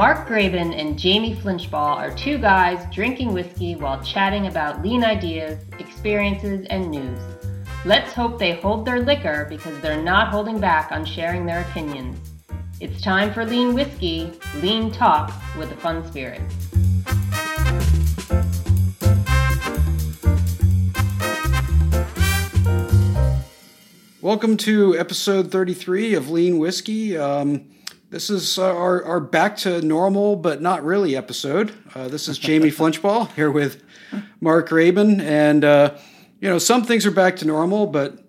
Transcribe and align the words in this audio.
Mark 0.00 0.26
Graban 0.26 0.72
and 0.80 0.98
Jamie 0.98 1.36
Flinchbaugh 1.36 1.96
are 1.96 2.16
two 2.16 2.38
guys 2.38 2.86
drinking 2.90 3.34
whiskey 3.34 3.74
while 3.74 4.02
chatting 4.02 4.46
about 4.46 4.82
lean 4.82 5.04
ideas, 5.04 5.62
experiences, 5.78 6.66
and 6.70 6.90
news. 6.90 7.20
Let's 7.84 8.12
hope 8.12 8.38
they 8.38 8.54
hold 8.54 8.86
their 8.86 9.00
liquor 9.00 9.46
because 9.48 9.78
they're 9.80 10.02
not 10.02 10.28
holding 10.28 10.58
back 10.58 10.90
on 10.90 11.04
sharing 11.04 11.44
their 11.44 11.60
opinions. 11.62 12.18
It's 12.80 13.02
time 13.02 13.30
for 13.32 13.44
Lean 13.44 13.74
Whiskey, 13.74 14.32
Lean 14.62 14.90
Talk 14.90 15.32
with 15.58 15.70
a 15.70 15.76
Fun 15.76 16.02
Spirit. 16.06 16.40
Welcome 24.30 24.58
to 24.58 24.96
episode 24.96 25.50
33 25.50 26.14
of 26.14 26.30
Lean 26.30 26.58
Whiskey. 26.58 27.18
Um, 27.18 27.68
this 28.10 28.30
is 28.30 28.60
uh, 28.60 28.72
our, 28.72 29.02
our 29.04 29.18
back 29.18 29.56
to 29.56 29.82
normal, 29.82 30.36
but 30.36 30.62
not 30.62 30.84
really 30.84 31.16
episode. 31.16 31.72
Uh, 31.96 32.06
this 32.06 32.28
is 32.28 32.38
Jamie 32.38 32.70
Flinchbaugh 32.70 33.32
here 33.32 33.50
with 33.50 33.82
Mark 34.40 34.68
Graban. 34.68 35.20
And, 35.20 35.64
uh, 35.64 35.96
you 36.40 36.48
know, 36.48 36.58
some 36.58 36.84
things 36.84 37.06
are 37.06 37.10
back 37.10 37.34
to 37.38 37.44
normal, 37.44 37.88
but 37.88 38.24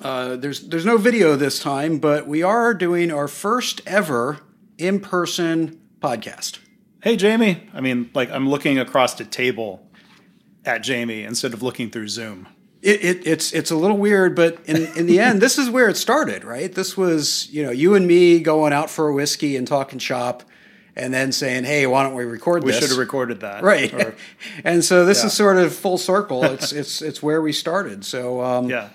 uh, 0.00 0.36
there's, 0.36 0.68
there's 0.68 0.86
no 0.86 0.96
video 0.96 1.36
this 1.36 1.58
time, 1.58 1.98
but 1.98 2.26
we 2.26 2.42
are 2.42 2.72
doing 2.72 3.12
our 3.12 3.28
first 3.28 3.82
ever 3.84 4.38
in 4.78 5.00
person 5.00 5.78
podcast. 6.00 6.60
Hey, 7.02 7.16
Jamie. 7.16 7.68
I 7.74 7.82
mean, 7.82 8.08
like, 8.14 8.30
I'm 8.30 8.48
looking 8.48 8.78
across 8.78 9.12
the 9.12 9.26
table 9.26 9.86
at 10.64 10.82
Jamie 10.82 11.24
instead 11.24 11.52
of 11.52 11.62
looking 11.62 11.90
through 11.90 12.08
Zoom. 12.08 12.48
It, 12.82 13.04
it, 13.04 13.26
it's 13.26 13.52
it's 13.52 13.70
a 13.70 13.76
little 13.76 13.96
weird, 13.96 14.36
but 14.36 14.58
in 14.66 14.86
in 14.96 15.06
the 15.06 15.18
end, 15.18 15.40
this 15.40 15.58
is 15.58 15.68
where 15.70 15.88
it 15.88 15.96
started, 15.96 16.44
right? 16.44 16.72
This 16.72 16.96
was 16.96 17.48
you 17.50 17.62
know 17.64 17.70
you 17.70 17.94
and 17.94 18.06
me 18.06 18.38
going 18.40 18.72
out 18.72 18.90
for 18.90 19.08
a 19.08 19.12
whiskey 19.14 19.56
and 19.56 19.66
talking 19.66 19.98
shop, 19.98 20.42
and 20.94 21.12
then 21.12 21.32
saying, 21.32 21.64
"Hey, 21.64 21.86
why 21.86 22.02
don't 22.04 22.14
we 22.14 22.24
record 22.24 22.62
We 22.64 22.70
this?" 22.72 22.80
should 22.80 22.90
have 22.90 22.98
recorded 22.98 23.40
that. 23.40 23.62
right. 23.64 23.92
Or- 23.94 24.14
and 24.64 24.84
so 24.84 25.04
this 25.04 25.20
Yeah. 25.22 25.26
is 25.26 25.32
sort 25.32 25.56
of 25.56 25.74
full 25.74 25.98
circle. 25.98 26.44
It's 26.52 26.70
it's 26.72 27.02
it's 27.02 27.22
where 27.22 27.40
we 27.42 27.52
started. 27.52 28.04
So 28.04 28.40
um, 28.42 28.68
yeah. 28.68 28.90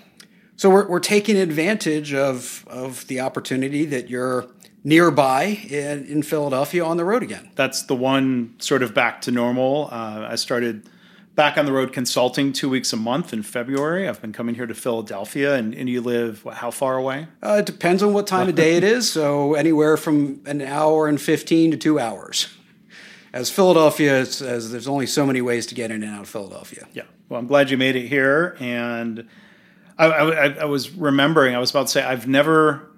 so 0.56 0.70
we're 0.70 0.88
we're 0.88 1.00
taking 1.00 1.36
advantage 1.36 2.14
of 2.14 2.64
of 2.68 3.06
the 3.08 3.20
opportunity 3.20 3.84
that 3.86 4.08
you're 4.08 4.46
nearby 4.84 5.44
in, 5.68 6.06
in 6.06 6.22
Philadelphia 6.22 6.84
on 6.84 6.96
the 6.96 7.04
road 7.04 7.22
again. 7.22 7.50
That's 7.56 7.82
the 7.82 7.94
one 7.94 8.54
sort 8.58 8.82
of 8.82 8.94
back 8.94 9.20
to 9.22 9.30
normal. 9.30 9.88
Uh, 9.92 10.26
I 10.30 10.36
started 10.36 10.88
back 11.34 11.56
on 11.56 11.64
the 11.64 11.72
road 11.72 11.92
consulting 11.92 12.52
two 12.52 12.68
weeks 12.68 12.92
a 12.92 12.96
month 12.96 13.32
in 13.32 13.42
February. 13.42 14.08
I've 14.08 14.20
been 14.20 14.32
coming 14.32 14.54
here 14.54 14.66
to 14.66 14.74
Philadelphia, 14.74 15.54
and, 15.54 15.74
and 15.74 15.88
you 15.88 16.00
live, 16.00 16.44
what, 16.44 16.56
how 16.56 16.70
far 16.70 16.96
away? 16.96 17.26
Uh, 17.42 17.56
it 17.60 17.66
depends 17.66 18.02
on 18.02 18.12
what 18.12 18.26
time 18.26 18.48
of 18.48 18.54
day 18.54 18.76
it 18.76 18.84
is. 18.84 19.10
So 19.10 19.54
anywhere 19.54 19.96
from 19.96 20.42
an 20.46 20.60
hour 20.60 21.08
and 21.08 21.20
fifteen 21.20 21.70
to 21.70 21.76
two 21.76 21.98
hours. 21.98 22.48
As 23.32 23.50
Philadelphia, 23.50 24.20
it's, 24.20 24.42
as 24.42 24.70
there's 24.72 24.86
only 24.86 25.06
so 25.06 25.24
many 25.24 25.40
ways 25.40 25.64
to 25.66 25.74
get 25.74 25.90
in 25.90 26.02
and 26.02 26.14
out 26.14 26.20
of 26.20 26.28
Philadelphia. 26.28 26.86
Yeah. 26.92 27.04
Well, 27.30 27.40
I'm 27.40 27.46
glad 27.46 27.70
you 27.70 27.78
made 27.78 27.96
it 27.96 28.06
here. 28.06 28.58
And 28.60 29.26
I, 29.96 30.06
I, 30.06 30.46
I 30.48 30.64
was 30.66 30.90
remembering, 30.90 31.54
I 31.54 31.58
was 31.58 31.70
about 31.70 31.86
to 31.86 31.92
say, 31.92 32.02
I've 32.02 32.28
never 32.28 32.90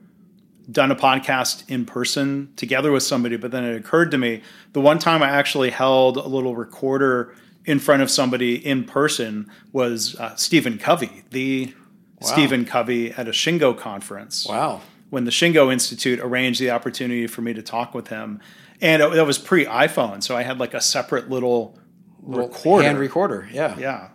done 0.68 0.90
a 0.90 0.96
podcast 0.96 1.62
in 1.68 1.84
person 1.84 2.52
together 2.56 2.90
with 2.90 3.04
somebody, 3.04 3.36
but 3.36 3.52
then 3.52 3.62
it 3.62 3.76
occurred 3.76 4.10
to 4.10 4.18
me 4.18 4.42
the 4.72 4.80
one 4.80 4.98
time 4.98 5.22
I 5.22 5.28
actually 5.28 5.70
held 5.70 6.16
a 6.16 6.26
little 6.26 6.56
recorder 6.56 7.32
in 7.64 7.78
front 7.78 8.02
of 8.02 8.10
somebody 8.10 8.54
in 8.54 8.84
person 8.84 9.50
was 9.72 10.14
uh, 10.16 10.34
Stephen 10.36 10.78
Covey, 10.78 11.24
the 11.30 11.74
Stephen 12.20 12.64
Covey 12.64 13.12
at 13.12 13.28
a 13.28 13.32
Shingo 13.32 13.76
conference 13.76 14.46
Wow. 14.46 14.80
when 15.10 15.24
the 15.24 15.30
Shingo 15.30 15.72
Institute 15.72 16.20
arranged 16.20 16.60
the 16.60 16.70
opportunity 16.70 17.26
for 17.26 17.42
me 17.42 17.52
to 17.54 17.62
talk 17.62 17.94
with 17.94 18.08
him. 18.08 18.40
And 18.80 19.02
it, 19.02 19.12
that 19.12 19.26
was 19.26 19.38
pre 19.38 19.64
iPhone. 19.64 20.22
So 20.22 20.36
I 20.36 20.42
had 20.42 20.58
like 20.58 20.74
a 20.74 20.80
separate 20.80 21.30
little, 21.30 21.78
recorder. 22.22 22.84
Hand 22.84 22.98
recorder, 22.98 23.48
yeah. 23.52 23.78
yeah. 23.78 24.08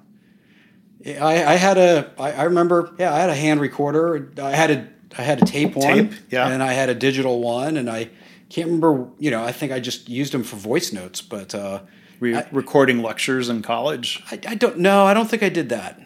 I, 1.06 1.46
I 1.46 1.56
had 1.56 1.78
a. 1.78 2.12
I, 2.20 2.32
I 2.34 2.44
remember. 2.44 2.94
Yeah, 3.00 3.14
I 3.14 3.20
had 3.20 3.30
a 3.30 3.36
hand 3.36 3.62
recorder. 3.62 4.32
I 4.42 4.52
had 4.52 4.72
a. 4.72 4.88
I 5.18 5.24
had 5.24 5.42
a 5.42 5.46
tape 5.46 5.76
one. 5.76 6.09
Tape, 6.09 6.14
yeah. 6.30 6.50
And 6.50 6.62
I 6.62 6.74
had 6.74 6.90
a 6.90 6.96
digital 6.96 7.42
one, 7.42 7.78
and 7.78 7.90
I 7.90 8.09
can't 8.50 8.68
remember. 8.68 9.08
You 9.18 9.32
know, 9.32 9.44
I 9.44 9.52
think 9.52 9.72
I 9.72 9.80
just 9.80 10.09
used 10.09 10.34
them 10.34 10.44
for 10.44 10.58
voice 10.58 10.92
notes, 10.92 11.22
but 11.22 11.56
uh, 11.56 11.82
Re- 12.19 12.44
recording 12.52 13.02
lectures 13.02 13.50
in 13.50 13.62
college. 13.62 14.22
I, 14.30 14.40
I 14.47 14.56
don't 14.56 14.80
know. 14.80 15.06
I 15.06 15.13
don't 15.13 15.30
think 15.30 15.41
I 15.44 15.50
did 15.50 15.69
that 15.69 16.06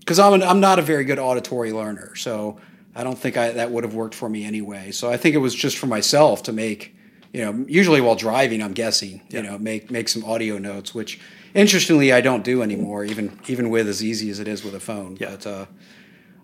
because 0.00 0.18
I'm 0.18 0.34
an, 0.34 0.42
I'm 0.42 0.60
not 0.60 0.78
a 0.78 0.82
very 0.82 1.04
good 1.04 1.18
auditory 1.18 1.72
learner, 1.72 2.14
so 2.16 2.58
I 2.94 3.04
don't 3.04 3.18
think 3.18 3.36
I, 3.36 3.52
that 3.52 3.70
would 3.70 3.84
have 3.84 3.94
worked 3.94 4.14
for 4.14 4.28
me 4.28 4.44
anyway. 4.44 4.90
So 4.90 5.10
I 5.10 5.16
think 5.16 5.34
it 5.34 5.38
was 5.38 5.54
just 5.54 5.76
for 5.78 5.86
myself 5.86 6.42
to 6.44 6.52
make, 6.52 6.96
you 7.32 7.44
know, 7.44 7.64
usually 7.68 8.00
while 8.00 8.16
driving, 8.16 8.62
I'm 8.62 8.72
guessing, 8.72 9.22
you 9.28 9.42
know, 9.42 9.58
make 9.58 9.90
make 9.90 10.08
some 10.08 10.24
audio 10.24 10.58
notes, 10.58 10.94
which 10.94 11.20
interestingly 11.54 12.12
I 12.12 12.20
don't 12.20 12.42
do 12.42 12.62
anymore, 12.62 13.04
even 13.04 13.38
even 13.46 13.70
with 13.70 13.88
as 13.88 14.02
easy 14.02 14.30
as 14.30 14.40
it 14.40 14.48
is 14.48 14.64
with 14.64 14.74
a 14.74 14.80
phone. 14.80 15.16
Yeah. 15.20 15.30
But 15.30 15.46
uh, 15.46 15.66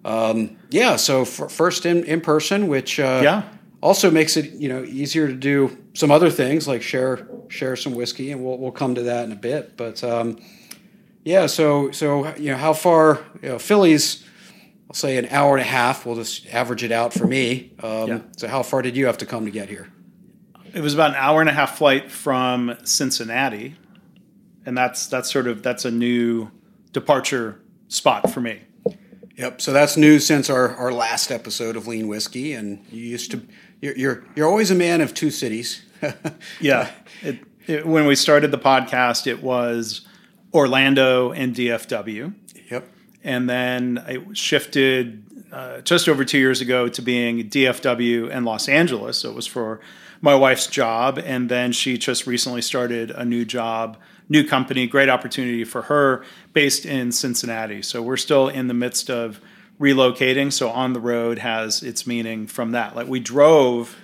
um, 0.04 0.58
yeah, 0.70 0.96
so 0.96 1.22
f- 1.22 1.50
first 1.50 1.86
in 1.86 2.04
in 2.04 2.20
person, 2.20 2.68
which 2.68 3.00
uh, 3.00 3.20
Yeah. 3.24 3.42
Also 3.82 4.10
makes 4.10 4.36
it 4.36 4.52
you 4.52 4.68
know 4.68 4.84
easier 4.84 5.26
to 5.26 5.34
do 5.34 5.76
some 5.92 6.10
other 6.10 6.30
things 6.30 6.66
like 6.66 6.82
share 6.82 7.28
share 7.48 7.76
some 7.76 7.94
whiskey, 7.94 8.30
and 8.30 8.42
we'll 8.42 8.56
we'll 8.56 8.72
come 8.72 8.94
to 8.94 9.02
that 9.02 9.24
in 9.24 9.32
a 9.32 9.36
bit. 9.36 9.76
But 9.76 10.02
um, 10.02 10.40
yeah, 11.24 11.46
so 11.46 11.90
so 11.90 12.34
you 12.36 12.52
know 12.52 12.56
how 12.56 12.72
far 12.72 13.20
you 13.42 13.50
know 13.50 13.58
Philly's, 13.58 14.24
I'll 14.88 14.94
say 14.94 15.18
an 15.18 15.26
hour 15.26 15.56
and 15.56 15.60
a 15.60 15.68
half. 15.68 16.06
We'll 16.06 16.16
just 16.16 16.46
average 16.46 16.84
it 16.84 16.92
out 16.92 17.12
for 17.12 17.26
me. 17.26 17.72
Um, 17.82 18.08
Yeah. 18.08 18.20
So 18.36 18.48
how 18.48 18.62
far 18.62 18.80
did 18.82 18.96
you 18.96 19.06
have 19.06 19.18
to 19.18 19.26
come 19.26 19.44
to 19.44 19.50
get 19.50 19.68
here? 19.68 19.88
It 20.72 20.80
was 20.80 20.94
about 20.94 21.10
an 21.10 21.16
hour 21.16 21.40
and 21.40 21.50
a 21.50 21.52
half 21.52 21.76
flight 21.76 22.10
from 22.10 22.76
Cincinnati, 22.84 23.76
and 24.64 24.78
that's 24.78 25.08
that's 25.08 25.30
sort 25.30 25.46
of 25.46 25.62
that's 25.62 25.84
a 25.84 25.90
new 25.90 26.50
departure 26.92 27.60
spot 27.88 28.30
for 28.30 28.40
me. 28.40 28.60
Yep. 29.36 29.60
So 29.60 29.72
that's 29.72 29.96
new 29.96 30.18
since 30.18 30.50
our, 30.50 30.76
our 30.76 30.92
last 30.92 31.30
episode 31.30 31.74
of 31.74 31.86
Lean 31.86 32.06
Whiskey, 32.06 32.52
and 32.52 32.84
you 32.90 33.00
used 33.00 33.30
to 33.30 33.42
you're 33.82 33.96
you're, 33.96 34.24
you're 34.34 34.48
always 34.48 34.70
a 34.70 34.74
man 34.74 35.02
of 35.02 35.12
two 35.12 35.30
cities. 35.30 35.82
Yeah. 36.60 36.90
It, 37.20 37.38
it, 37.68 37.86
when 37.86 38.06
we 38.06 38.16
started 38.16 38.50
the 38.50 38.58
podcast, 38.58 39.28
it 39.28 39.40
was 39.40 40.00
Orlando 40.52 41.30
and 41.30 41.54
DFW. 41.54 42.34
yep. 42.68 42.88
and 43.22 43.48
then 43.48 44.02
it 44.08 44.36
shifted 44.36 45.22
uh, 45.52 45.80
just 45.82 46.08
over 46.08 46.24
two 46.24 46.38
years 46.38 46.60
ago 46.60 46.88
to 46.88 47.02
being 47.02 47.48
DFW 47.48 48.30
and 48.32 48.44
Los 48.44 48.68
Angeles. 48.68 49.18
So 49.18 49.30
it 49.30 49.36
was 49.36 49.46
for 49.46 49.80
my 50.20 50.34
wife's 50.34 50.66
job, 50.66 51.18
and 51.18 51.48
then 51.48 51.72
she 51.72 51.98
just 51.98 52.26
recently 52.26 52.62
started 52.62 53.10
a 53.12 53.24
new 53.24 53.44
job, 53.44 53.96
new 54.28 54.44
company, 54.44 54.86
great 54.86 55.08
opportunity 55.08 55.64
for 55.64 55.82
her, 55.82 56.24
based 56.52 56.86
in 56.86 57.12
Cincinnati. 57.12 57.82
So 57.82 58.02
we're 58.02 58.16
still 58.16 58.48
in 58.48 58.66
the 58.66 58.74
midst 58.74 59.10
of 59.10 59.40
relocating. 59.82 60.52
So 60.52 60.70
on 60.70 60.92
the 60.92 61.00
road 61.00 61.38
has 61.40 61.82
its 61.82 62.06
meaning 62.06 62.46
from 62.46 62.70
that. 62.72 62.94
Like 62.96 63.08
we 63.08 63.20
drove. 63.20 63.96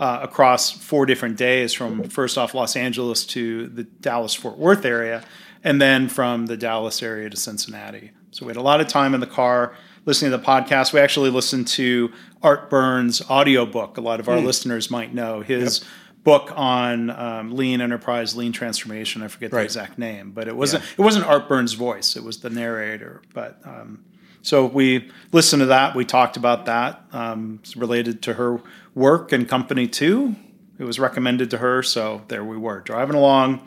Uh, 0.00 0.20
across 0.22 0.70
four 0.70 1.06
different 1.06 1.36
days 1.36 1.72
from 1.74 2.04
first 2.04 2.38
off 2.38 2.54
Los 2.54 2.76
Angeles 2.76 3.26
to 3.26 3.66
the 3.66 3.82
Dallas 3.82 4.32
Fort 4.32 4.56
Worth 4.56 4.84
area, 4.84 5.24
and 5.64 5.82
then 5.82 6.08
from 6.08 6.46
the 6.46 6.56
Dallas 6.56 7.02
area 7.02 7.28
to 7.28 7.36
Cincinnati. 7.36 8.12
So 8.30 8.46
we 8.46 8.50
had 8.50 8.56
a 8.58 8.62
lot 8.62 8.80
of 8.80 8.86
time 8.86 9.12
in 9.12 9.18
the 9.18 9.26
car 9.26 9.74
listening 10.04 10.30
to 10.30 10.36
the 10.36 10.42
podcast. 10.44 10.92
We 10.92 11.00
actually 11.00 11.30
listened 11.30 11.66
to 11.68 12.12
Art 12.44 12.70
Byrne's 12.70 13.28
audiobook. 13.28 13.96
A 13.96 14.00
lot 14.00 14.20
of 14.20 14.28
our 14.28 14.38
listeners 14.38 14.88
might 14.88 15.12
know 15.12 15.40
his 15.40 15.84
book 16.22 16.52
on 16.54 17.10
um, 17.10 17.56
lean 17.56 17.80
enterprise, 17.80 18.36
lean 18.36 18.52
transformation. 18.52 19.24
I 19.24 19.26
forget 19.26 19.50
the 19.50 19.56
Right. 19.56 19.64
exact 19.64 19.98
name, 19.98 20.30
but 20.30 20.46
it 20.46 20.54
wasn't 20.56 20.84
it 20.96 21.02
wasn't 21.02 21.26
Art 21.26 21.48
Byrne's 21.48 21.72
voice. 21.72 22.14
It 22.14 22.22
was 22.22 22.38
the 22.38 22.50
narrator. 22.50 23.20
But 23.34 23.58
um, 23.64 24.04
so 24.42 24.66
we 24.66 25.10
listened 25.32 25.60
to 25.60 25.66
that. 25.66 25.94
We 25.94 26.04
talked 26.04 26.36
about 26.36 26.66
that. 26.66 27.02
Um, 27.12 27.60
it's 27.62 27.76
related 27.76 28.22
to 28.22 28.34
her 28.34 28.60
work 28.94 29.32
and 29.32 29.48
company 29.48 29.86
too. 29.86 30.36
It 30.78 30.84
was 30.84 30.98
recommended 30.98 31.50
to 31.50 31.58
her, 31.58 31.82
so 31.82 32.22
there 32.28 32.44
we 32.44 32.56
were 32.56 32.80
driving 32.80 33.16
along, 33.16 33.66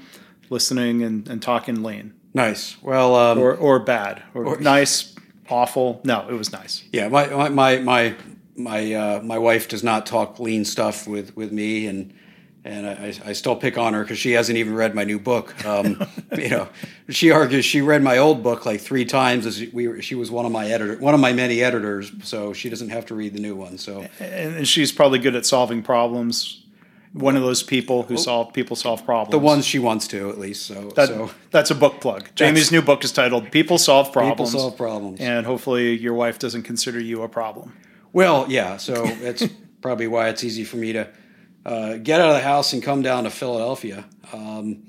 listening 0.50 1.04
and, 1.04 1.28
and 1.28 1.42
talking 1.42 1.84
lean 1.84 2.14
Nice. 2.34 2.82
Well, 2.82 3.16
um, 3.16 3.40
or 3.40 3.56
or 3.56 3.80
bad 3.80 4.24
or, 4.34 4.58
nice, 4.60 5.16
awful. 5.50 6.02
No, 6.06 6.28
it 6.30 6.34
was 6.34 6.52
nice. 6.52 6.84
Yeah, 6.94 7.10
my 7.10 7.28
my 7.28 7.50
my 7.50 7.78
my 7.80 8.16
my, 8.56 8.94
uh, 8.94 9.22
my 9.24 9.38
wife 9.38 9.68
does 9.68 9.84
not 9.84 10.06
talk 10.06 10.40
lean 10.40 10.66
stuff 10.66 11.08
with, 11.08 11.36
with 11.36 11.52
me, 11.52 11.88
and 11.88 12.14
and 12.64 12.88
I, 12.88 13.14
I 13.26 13.34
still 13.34 13.56
pick 13.56 13.78
on 13.78 13.94
her 13.94 14.04
because 14.04 14.20
she 14.20 14.34
hasn't 14.34 14.58
even 14.58 14.76
read 14.76 14.94
my 14.94 15.04
new 15.04 15.20
book. 15.20 15.66
Um, 15.66 16.06
you 16.38 16.50
know, 16.50 16.70
she 17.10 17.32
argues 17.32 17.66
she 17.66 17.82
read 17.82 18.04
my 18.04 18.18
old 18.18 18.44
book 18.44 18.66
like 18.66 18.82
three 18.82 19.06
times 19.06 19.46
as 19.46 19.64
we 19.74 20.02
she 20.02 20.16
was 20.16 20.30
one 20.30 20.46
of 20.46 20.52
my 20.52 20.68
editor 20.68 20.98
one 20.98 21.14
of 21.14 21.20
my 21.20 21.34
many 21.34 21.62
editors, 21.62 22.12
so 22.24 22.54
she 22.54 22.70
doesn't 22.70 22.90
have 22.90 23.06
to 23.08 23.16
read 23.16 23.34
the 23.34 23.40
new 23.42 23.56
one. 23.56 23.78
So 23.78 24.06
And, 24.20 24.56
and 24.58 24.68
she's 24.68 24.92
probably 24.92 25.20
good 25.20 25.36
at 25.36 25.46
solving 25.46 25.82
problems. 25.82 26.64
one 27.14 27.36
of 27.36 27.42
those 27.42 27.64
people 27.64 28.04
who 28.04 28.16
solve 28.16 28.54
people 28.54 28.76
solve 28.76 29.04
problems. 29.06 29.32
The 29.32 29.40
ones 29.40 29.66
she 29.66 29.80
wants 29.80 30.08
to, 30.10 30.30
at 30.30 30.38
least. 30.38 30.66
So, 30.66 30.92
That, 30.96 31.08
so 31.08 31.32
that's 31.50 31.72
a 31.72 31.76
book 31.76 32.00
plug. 32.00 32.30
Jamie's 32.36 32.72
new 32.72 32.82
book 32.82 33.04
is 33.04 33.12
titled 33.12 33.52
"People 33.52 33.80
Solve 33.80 34.14
Problems." 34.14 34.52
People 34.52 34.62
Solve 34.62 34.78
Problems. 34.78 35.20
and 35.20 35.46
hopefully 35.48 35.98
your 35.98 36.14
wife 36.14 36.38
doesn't 36.38 36.64
consider 36.64 37.00
you 37.00 37.24
a 37.24 37.28
problem. 37.28 37.74
well, 38.14 38.46
yeah. 38.50 38.78
So 38.78 39.06
that's 39.06 39.44
probably 39.82 40.08
why 40.08 40.30
it's 40.30 40.44
easy 40.44 40.64
for 40.64 40.78
me 40.78 40.94
to 40.94 41.10
uh, 41.66 41.98
get 41.98 42.22
out 42.22 42.30
of 42.30 42.36
the 42.36 42.42
house 42.42 42.74
and 42.74 42.82
come 42.82 43.02
down 43.02 43.26
to 43.26 43.30
Philadelphia. 43.30 44.06
Um, 44.34 44.88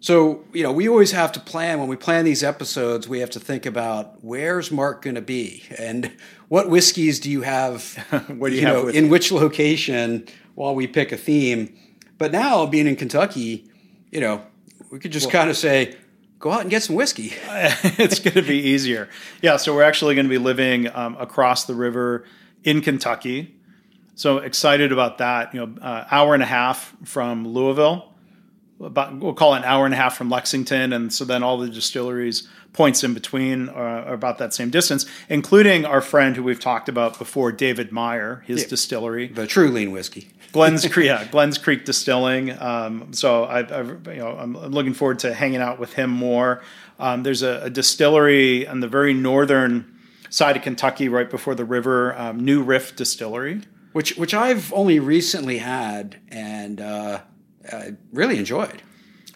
so 0.00 0.44
you 0.52 0.62
know, 0.62 0.72
we 0.72 0.88
always 0.88 1.12
have 1.12 1.32
to 1.32 1.40
plan 1.40 1.78
when 1.78 1.88
we 1.88 1.96
plan 1.96 2.24
these 2.24 2.42
episodes. 2.42 3.08
We 3.08 3.20
have 3.20 3.30
to 3.30 3.40
think 3.40 3.66
about 3.66 4.22
where's 4.24 4.70
Mark 4.70 5.02
going 5.02 5.14
to 5.14 5.22
be 5.22 5.62
and 5.78 6.12
what 6.48 6.68
whiskeys 6.68 7.20
do 7.20 7.30
you 7.30 7.42
have? 7.42 7.82
What 8.28 8.50
do 8.50 8.56
you 8.56 8.66
have 8.66 8.74
know 8.74 8.88
in 8.88 9.08
which 9.08 9.30
location 9.30 10.26
while 10.54 10.74
we 10.74 10.86
pick 10.86 11.12
a 11.12 11.16
theme? 11.16 11.76
But 12.18 12.32
now 12.32 12.66
being 12.66 12.86
in 12.86 12.96
Kentucky, 12.96 13.64
you 14.10 14.20
know, 14.20 14.42
we 14.90 14.98
could 14.98 15.12
just 15.12 15.30
kind 15.30 15.48
of 15.48 15.56
say, 15.56 15.96
go 16.38 16.50
out 16.50 16.60
and 16.60 16.70
get 16.70 16.82
some 16.82 16.96
whiskey. 16.96 17.32
it's 17.46 18.18
going 18.18 18.34
to 18.34 18.42
be 18.42 18.58
easier. 18.58 19.08
Yeah, 19.40 19.56
so 19.56 19.74
we're 19.74 19.84
actually 19.84 20.14
going 20.14 20.26
to 20.26 20.30
be 20.30 20.38
living 20.38 20.94
um, 20.94 21.16
across 21.18 21.64
the 21.64 21.74
river 21.74 22.24
in 22.64 22.82
Kentucky. 22.82 23.56
So 24.22 24.38
excited 24.38 24.92
about 24.92 25.18
that. 25.18 25.52
You 25.52 25.66
know, 25.66 25.82
uh, 25.82 26.04
hour 26.08 26.32
and 26.32 26.44
a 26.44 26.46
half 26.46 26.94
from 27.02 27.48
Louisville. 27.48 28.08
About 28.80 29.18
we'll 29.18 29.34
call 29.34 29.54
it 29.54 29.58
an 29.58 29.64
hour 29.64 29.84
and 29.84 29.92
a 29.92 29.96
half 29.96 30.16
from 30.16 30.30
Lexington, 30.30 30.92
and 30.92 31.12
so 31.12 31.24
then 31.24 31.42
all 31.42 31.58
the 31.58 31.68
distilleries 31.68 32.46
points 32.72 33.02
in 33.02 33.14
between 33.14 33.68
are, 33.68 34.04
are 34.04 34.14
about 34.14 34.38
that 34.38 34.54
same 34.54 34.70
distance, 34.70 35.06
including 35.28 35.84
our 35.84 36.00
friend 36.00 36.36
who 36.36 36.44
we've 36.44 36.60
talked 36.60 36.88
about 36.88 37.18
before, 37.18 37.50
David 37.50 37.90
Meier, 37.90 38.44
his 38.46 38.64
distillery. 38.64 39.26
The 39.26 39.48
true 39.48 39.70
lean 39.72 39.90
whiskey. 39.90 40.30
Glenns 40.52 40.88
Creek, 40.88 41.06
yeah, 41.06 41.24
Glenns 41.24 41.60
Creek 41.60 41.84
Distilling. 41.84 42.56
Um, 42.62 43.12
so 43.12 43.42
I, 43.42 43.58
I've, 43.58 44.06
you 44.06 44.18
know, 44.18 44.38
I'm 44.38 44.56
looking 44.56 44.94
forward 44.94 45.18
to 45.20 45.34
hanging 45.34 45.60
out 45.60 45.80
with 45.80 45.94
him 45.94 46.10
more. 46.10 46.62
Um, 47.00 47.24
there's 47.24 47.42
a, 47.42 47.62
a, 47.64 47.70
distillery 47.70 48.68
on 48.68 48.78
the 48.78 48.88
very 48.88 49.14
northern 49.14 49.98
side 50.30 50.56
of 50.56 50.62
Kentucky, 50.62 51.08
right 51.08 51.28
before 51.28 51.56
the 51.56 51.64
river, 51.64 52.16
um, 52.16 52.44
New 52.44 52.62
Riff 52.62 52.94
Distillery, 52.94 53.62
which 53.92 54.16
which 54.16 54.34
I've 54.34 54.72
only 54.72 54.98
recently 54.98 55.58
had 55.58 56.16
and 56.28 56.80
uh, 56.80 57.20
I 57.70 57.92
really 58.12 58.38
enjoyed. 58.38 58.82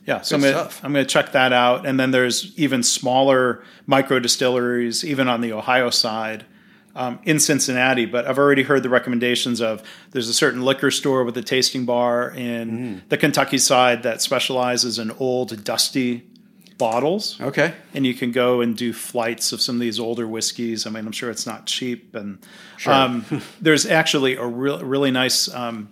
Yeah, 0.06 0.20
so 0.20 0.36
I'm 0.36 0.42
gonna, 0.42 0.70
I'm 0.84 0.92
gonna 0.92 1.04
check 1.04 1.32
that 1.32 1.52
out. 1.52 1.84
And 1.84 1.98
then 1.98 2.12
there's 2.12 2.56
even 2.56 2.82
smaller 2.82 3.64
micro 3.86 4.20
distilleries, 4.20 5.04
even 5.04 5.28
on 5.28 5.40
the 5.40 5.52
Ohio 5.52 5.90
side 5.90 6.46
um, 6.94 7.18
in 7.24 7.40
Cincinnati, 7.40 8.06
but 8.06 8.26
I've 8.26 8.38
already 8.38 8.62
heard 8.62 8.82
the 8.82 8.88
recommendations 8.88 9.60
of 9.60 9.82
there's 10.12 10.28
a 10.28 10.34
certain 10.34 10.62
liquor 10.62 10.90
store 10.90 11.24
with 11.24 11.36
a 11.36 11.42
tasting 11.42 11.84
bar 11.84 12.30
in 12.30 12.70
mm. 12.70 13.08
the 13.08 13.18
Kentucky 13.18 13.58
side 13.58 14.04
that 14.04 14.22
specializes 14.22 14.98
in 14.98 15.10
old, 15.12 15.62
dusty 15.64 16.26
bottles. 16.78 17.40
Okay. 17.40 17.74
And 17.94 18.06
you 18.06 18.14
can 18.14 18.32
go 18.32 18.60
and 18.60 18.76
do 18.76 18.92
flights 18.92 19.52
of 19.52 19.60
some 19.60 19.76
of 19.76 19.80
these 19.80 19.98
older 19.98 20.26
whiskeys. 20.26 20.86
I 20.86 20.90
mean, 20.90 21.06
I'm 21.06 21.12
sure 21.12 21.30
it's 21.30 21.46
not 21.46 21.66
cheap. 21.66 22.14
And 22.14 22.38
sure. 22.76 22.92
um, 22.92 23.24
there's 23.60 23.86
actually 23.86 24.36
a 24.36 24.46
re- 24.46 24.82
really 24.82 25.10
nice 25.10 25.52
um, 25.54 25.90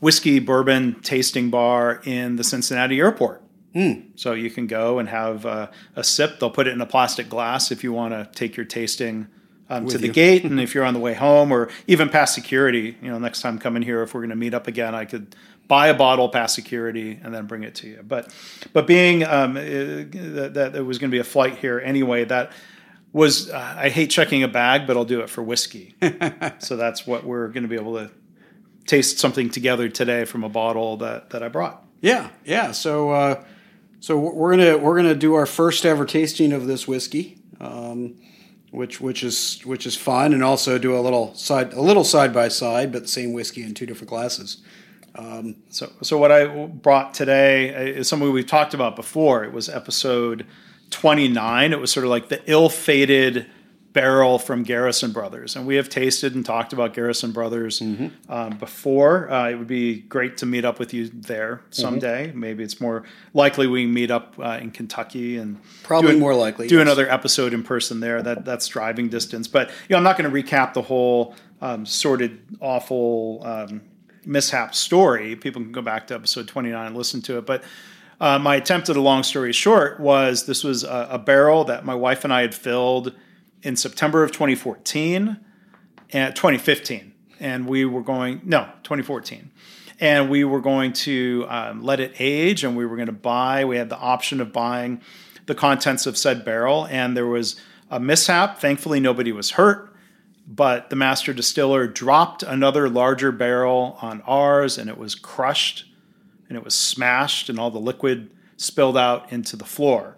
whiskey 0.00 0.38
bourbon 0.38 1.00
tasting 1.02 1.50
bar 1.50 2.00
in 2.04 2.36
the 2.36 2.44
Cincinnati 2.44 2.98
airport. 2.98 3.42
Mm. 3.74 4.10
So 4.16 4.32
you 4.32 4.50
can 4.50 4.66
go 4.66 4.98
and 4.98 5.08
have 5.08 5.46
uh, 5.46 5.68
a 5.96 6.04
sip. 6.04 6.38
They'll 6.38 6.50
put 6.50 6.66
it 6.66 6.72
in 6.72 6.80
a 6.80 6.86
plastic 6.86 7.28
glass 7.28 7.70
if 7.70 7.82
you 7.82 7.92
want 7.92 8.12
to 8.12 8.28
take 8.38 8.56
your 8.56 8.66
tasting 8.66 9.28
um, 9.70 9.86
to 9.86 9.96
the 9.96 10.08
you. 10.08 10.12
gate, 10.12 10.44
and 10.44 10.60
if 10.60 10.74
you're 10.74 10.84
on 10.84 10.94
the 10.94 11.00
way 11.00 11.14
home 11.14 11.50
or 11.50 11.70
even 11.86 12.08
past 12.08 12.34
security, 12.34 12.96
you 13.00 13.10
know, 13.10 13.18
next 13.18 13.40
time 13.40 13.58
coming 13.58 13.82
here, 13.82 14.02
if 14.02 14.12
we're 14.12 14.20
going 14.20 14.30
to 14.30 14.36
meet 14.36 14.54
up 14.54 14.66
again, 14.66 14.94
I 14.94 15.06
could 15.06 15.34
buy 15.68 15.88
a 15.88 15.94
bottle 15.94 16.28
past 16.28 16.54
security 16.54 17.18
and 17.22 17.32
then 17.32 17.46
bring 17.46 17.62
it 17.62 17.74
to 17.76 17.88
you. 17.88 18.04
But 18.06 18.34
but 18.72 18.86
being 18.86 19.24
um, 19.24 19.56
uh, 19.56 19.60
that, 19.60 20.50
that 20.54 20.72
there 20.72 20.84
was 20.84 20.98
going 20.98 21.10
to 21.10 21.14
be 21.14 21.20
a 21.20 21.24
flight 21.24 21.58
here 21.58 21.80
anyway, 21.80 22.24
that 22.24 22.52
was 23.12 23.50
uh, 23.50 23.74
I 23.78 23.88
hate 23.88 24.10
checking 24.10 24.42
a 24.42 24.48
bag, 24.48 24.86
but 24.86 24.96
I'll 24.96 25.04
do 25.04 25.20
it 25.20 25.30
for 25.30 25.42
whiskey. 25.42 25.94
so 26.58 26.76
that's 26.76 27.06
what 27.06 27.24
we're 27.24 27.48
going 27.48 27.62
to 27.62 27.68
be 27.68 27.76
able 27.76 27.94
to 27.94 28.10
taste 28.86 29.18
something 29.18 29.50
together 29.50 29.88
today 29.88 30.24
from 30.24 30.44
a 30.44 30.48
bottle 30.48 30.96
that 30.98 31.30
that 31.30 31.42
I 31.42 31.48
brought. 31.48 31.84
Yeah, 32.00 32.30
yeah. 32.44 32.72
So 32.72 33.10
uh, 33.10 33.44
so 34.00 34.18
we're 34.18 34.56
gonna 34.56 34.78
we're 34.78 34.96
gonna 34.96 35.14
do 35.14 35.34
our 35.34 35.46
first 35.46 35.86
ever 35.86 36.04
tasting 36.04 36.52
of 36.52 36.66
this 36.66 36.88
whiskey. 36.88 37.38
Um, 37.60 38.16
which 38.72 39.02
which 39.02 39.22
is 39.22 39.60
which 39.64 39.86
is 39.86 39.96
fun, 39.96 40.32
and 40.32 40.42
also 40.42 40.78
do 40.78 40.96
a 40.96 41.00
little 41.00 41.34
side 41.34 41.74
a 41.74 41.80
little 41.80 42.04
side 42.04 42.32
by 42.32 42.48
side, 42.48 42.90
but 42.90 43.02
the 43.02 43.08
same 43.08 43.32
whiskey 43.34 43.62
in 43.62 43.74
two 43.74 43.86
different 43.86 44.08
glasses. 44.08 44.62
Um, 45.14 45.56
so 45.68 45.92
so 46.02 46.18
what 46.18 46.32
I 46.32 46.66
brought 46.66 47.14
today 47.14 47.68
is 47.68 48.08
something 48.08 48.30
we've 48.32 48.46
talked 48.46 48.74
about 48.74 48.96
before. 48.96 49.44
It 49.44 49.52
was 49.52 49.68
episode 49.68 50.46
twenty 50.90 51.28
nine. 51.28 51.72
It 51.72 51.80
was 51.80 51.92
sort 51.92 52.04
of 52.04 52.10
like 52.10 52.28
the 52.28 52.42
ill 52.50 52.68
fated 52.68 53.46
barrel 53.92 54.38
from 54.38 54.62
Garrison 54.62 55.12
Brothers, 55.12 55.54
and 55.54 55.66
we 55.66 55.76
have 55.76 55.88
tasted 55.88 56.34
and 56.34 56.44
talked 56.46 56.72
about 56.72 56.94
Garrison 56.94 57.32
Brothers 57.32 57.80
mm-hmm. 57.80 58.08
um, 58.32 58.56
before. 58.56 59.30
Uh, 59.30 59.50
it 59.50 59.56
would 59.56 59.66
be 59.66 60.00
great 60.00 60.38
to 60.38 60.46
meet 60.46 60.64
up 60.64 60.78
with 60.78 60.94
you 60.94 61.08
there 61.08 61.56
mm-hmm. 61.56 61.72
someday. 61.72 62.28
Mm-hmm. 62.28 62.40
Maybe 62.40 62.64
it's 62.64 62.80
more 62.80 63.04
likely 63.34 63.66
we 63.66 63.86
meet 63.86 64.10
up 64.10 64.34
uh, 64.38 64.58
in 64.60 64.70
Kentucky 64.70 65.36
and 65.36 65.60
probably 65.82 66.18
more 66.18 66.34
likely 66.34 66.68
do 66.68 66.76
yes. 66.76 66.82
another 66.82 67.10
episode 67.10 67.52
in 67.52 67.62
person 67.62 68.00
there. 68.00 68.22
That 68.22 68.44
that's 68.44 68.66
driving 68.68 69.08
distance, 69.08 69.46
but 69.46 69.68
you 69.68 69.74
know 69.90 69.98
I'm 69.98 70.04
not 70.04 70.16
going 70.16 70.30
to 70.30 70.42
recap 70.42 70.72
the 70.72 70.82
whole 70.82 71.34
um, 71.60 71.84
sordid, 71.84 72.40
awful 72.60 73.42
um, 73.44 73.82
mishap 74.24 74.74
story. 74.74 75.36
People 75.36 75.62
can 75.62 75.72
go 75.72 75.82
back 75.82 76.06
to 76.08 76.14
episode 76.14 76.48
29 76.48 76.86
and 76.86 76.96
listen 76.96 77.22
to 77.22 77.38
it, 77.38 77.46
but. 77.46 77.62
Uh, 78.20 78.38
my 78.38 78.54
attempt 78.54 78.88
at 78.88 78.96
a 78.96 79.00
long 79.00 79.24
story 79.24 79.52
short 79.52 79.98
was 79.98 80.46
this 80.46 80.62
was 80.62 80.84
a, 80.84 81.08
a 81.10 81.18
barrel 81.18 81.64
that 81.64 81.84
my 81.84 81.94
wife 81.94 82.22
and 82.22 82.32
I 82.32 82.42
had 82.42 82.54
filled 82.54 83.12
in 83.62 83.74
September 83.74 84.22
of 84.22 84.30
2014 84.30 85.38
and 86.12 86.36
2015, 86.36 87.12
and 87.40 87.66
we 87.66 87.84
were 87.84 88.02
going 88.02 88.40
no 88.44 88.68
2014, 88.82 89.50
and 90.00 90.28
we 90.28 90.44
were 90.44 90.60
going 90.60 90.92
to 90.92 91.46
um, 91.48 91.82
let 91.82 92.00
it 92.00 92.14
age, 92.18 92.64
and 92.64 92.76
we 92.76 92.84
were 92.86 92.96
going 92.96 93.06
to 93.06 93.12
buy. 93.12 93.64
We 93.64 93.76
had 93.76 93.88
the 93.88 93.98
option 93.98 94.40
of 94.40 94.52
buying 94.52 95.00
the 95.46 95.54
contents 95.54 96.06
of 96.06 96.16
said 96.16 96.44
barrel, 96.44 96.86
and 96.86 97.16
there 97.16 97.26
was 97.26 97.56
a 97.90 97.98
mishap. 97.98 98.58
Thankfully, 98.58 99.00
nobody 99.00 99.32
was 99.32 99.52
hurt, 99.52 99.91
but 100.46 100.90
the 100.90 100.96
master 100.96 101.32
distiller 101.32 101.86
dropped 101.86 102.42
another 102.42 102.88
larger 102.88 103.32
barrel 103.32 103.96
on 104.02 104.22
ours, 104.22 104.78
and 104.78 104.90
it 104.90 104.98
was 104.98 105.14
crushed, 105.14 105.84
and 106.48 106.58
it 106.58 106.64
was 106.64 106.74
smashed, 106.74 107.48
and 107.48 107.58
all 107.58 107.70
the 107.70 107.78
liquid 107.78 108.30
spilled 108.56 108.96
out 108.96 109.32
into 109.32 109.56
the 109.56 109.64
floor. 109.64 110.16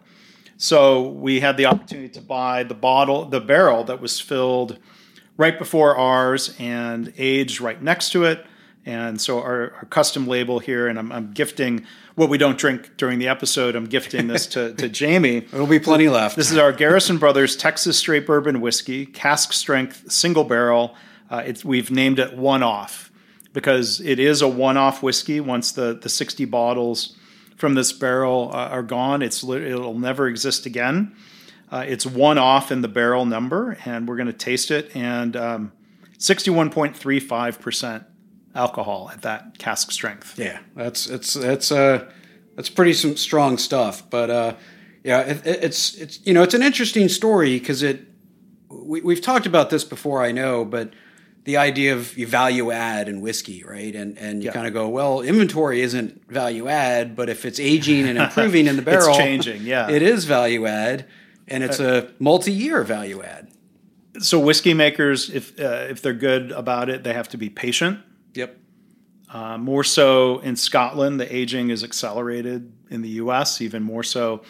So 0.56 1.08
we 1.08 1.40
had 1.40 1.56
the 1.56 1.66
opportunity 1.66 2.08
to 2.10 2.20
buy 2.20 2.62
the 2.62 2.74
bottle, 2.74 3.24
the 3.26 3.40
barrel 3.40 3.84
that 3.84 4.00
was 4.00 4.20
filled 4.20 4.78
right 5.36 5.58
before 5.58 5.96
ours 5.96 6.54
and 6.58 7.12
aged 7.18 7.60
right 7.60 7.82
next 7.82 8.10
to 8.10 8.24
it. 8.24 8.46
And 8.86 9.20
so 9.20 9.40
our, 9.40 9.72
our 9.76 9.84
custom 9.86 10.26
label 10.26 10.58
here, 10.58 10.88
and 10.88 10.98
I'm, 10.98 11.10
I'm, 11.10 11.32
gifting 11.32 11.86
what 12.16 12.28
we 12.28 12.36
don't 12.36 12.58
drink 12.58 12.98
during 12.98 13.18
the 13.18 13.28
episode. 13.28 13.74
I'm 13.74 13.86
gifting 13.86 14.26
this 14.26 14.46
to, 14.48 14.74
to 14.74 14.88
Jamie. 15.00 15.40
There'll 15.40 15.66
be 15.66 15.78
plenty 15.78 16.08
left. 16.08 16.36
This 16.36 16.50
is 16.50 16.58
our 16.58 16.72
Garrison 16.72 17.16
Brothers 17.16 17.56
Texas 17.56 17.96
Straight 17.96 18.26
Bourbon 18.26 18.60
Whiskey, 18.60 19.06
cask 19.06 19.54
strength, 19.54 20.12
single 20.12 20.44
barrel. 20.44 20.94
Uh, 21.30 21.50
we've 21.64 21.90
named 21.90 22.18
it 22.18 22.36
One 22.36 22.62
Off 22.62 23.10
because 23.54 24.00
it 24.00 24.18
is 24.18 24.42
a 24.42 24.48
one 24.48 24.76
off 24.76 25.02
whiskey 25.02 25.40
once 25.40 25.72
the, 25.72 25.94
the 25.94 26.08
60 26.10 26.44
bottles 26.44 27.16
from 27.56 27.74
this 27.74 27.92
barrel 27.92 28.50
uh, 28.52 28.68
are 28.68 28.82
gone. 28.82 29.22
It's 29.22 29.42
it'll 29.42 29.98
never 29.98 30.28
exist 30.28 30.66
again. 30.66 31.16
Uh, 31.72 31.84
it's 31.86 32.04
one 32.04 32.36
off 32.36 32.70
in 32.70 32.82
the 32.82 32.88
barrel 32.88 33.24
number, 33.24 33.78
and 33.84 34.06
we're 34.06 34.16
going 34.16 34.26
to 34.26 34.32
taste 34.32 34.70
it. 34.70 34.94
And 34.94 35.34
um, 35.36 35.72
61.35% 36.18 38.04
alcohol 38.54 39.10
at 39.12 39.22
that 39.22 39.58
cask 39.58 39.90
strength. 39.90 40.38
Yeah, 40.38 40.58
that's 40.74 41.06
it's 41.06 41.36
it's 41.36 41.72
uh 41.72 42.10
that's 42.56 42.70
pretty 42.70 42.92
some 42.92 43.16
strong 43.16 43.58
stuff. 43.58 44.08
But 44.08 44.30
uh, 44.30 44.54
yeah, 45.02 45.20
it, 45.20 45.42
it's 45.44 45.94
it's 45.94 46.24
you 46.26 46.32
know 46.32 46.42
it's 46.42 46.54
an 46.54 46.62
interesting 46.62 47.08
story 47.08 47.58
because 47.58 47.82
it 47.82 48.06
we, 48.68 49.00
we've 49.00 49.20
talked 49.20 49.46
about 49.46 49.70
this 49.70 49.84
before. 49.84 50.22
I 50.22 50.32
know, 50.32 50.64
but 50.64 50.92
the 51.44 51.56
idea 51.56 51.94
of 51.94 52.16
you 52.16 52.26
value 52.26 52.70
add 52.70 53.08
in 53.08 53.20
whiskey, 53.20 53.64
right? 53.64 53.94
And 53.94 54.16
and 54.18 54.42
you 54.42 54.46
yeah. 54.46 54.52
kind 54.52 54.66
of 54.66 54.72
go, 54.72 54.88
well, 54.88 55.20
inventory 55.20 55.82
isn't 55.82 56.28
value 56.30 56.68
add, 56.68 57.16
but 57.16 57.28
if 57.28 57.44
it's 57.44 57.60
aging 57.60 58.08
and 58.08 58.18
improving 58.18 58.66
in 58.66 58.76
the 58.76 58.82
barrel, 58.90 59.08
it's 59.08 59.18
changing. 59.18 59.62
Yeah, 59.62 59.90
it 59.90 60.02
is 60.02 60.24
value 60.24 60.66
add, 60.66 61.06
and 61.48 61.62
it's 61.62 61.80
a 61.80 62.10
multi-year 62.18 62.82
value 62.84 63.22
add. 63.22 63.50
So 64.20 64.38
whiskey 64.38 64.74
makers, 64.74 65.28
if 65.28 65.58
uh, 65.60 65.86
if 65.90 66.00
they're 66.00 66.12
good 66.12 66.52
about 66.52 66.88
it, 66.88 67.02
they 67.02 67.12
have 67.12 67.28
to 67.30 67.36
be 67.36 67.50
patient. 67.50 68.00
Yep. 68.34 68.58
Uh, 69.30 69.58
more 69.58 69.82
so 69.82 70.38
in 70.40 70.56
Scotland, 70.56 71.18
the 71.18 71.34
aging 71.34 71.70
is 71.70 71.82
accelerated. 71.82 72.72
In 72.90 73.02
the 73.02 73.08
U.S., 73.10 73.60
even 73.60 73.82
more 73.82 74.02
so 74.04 74.42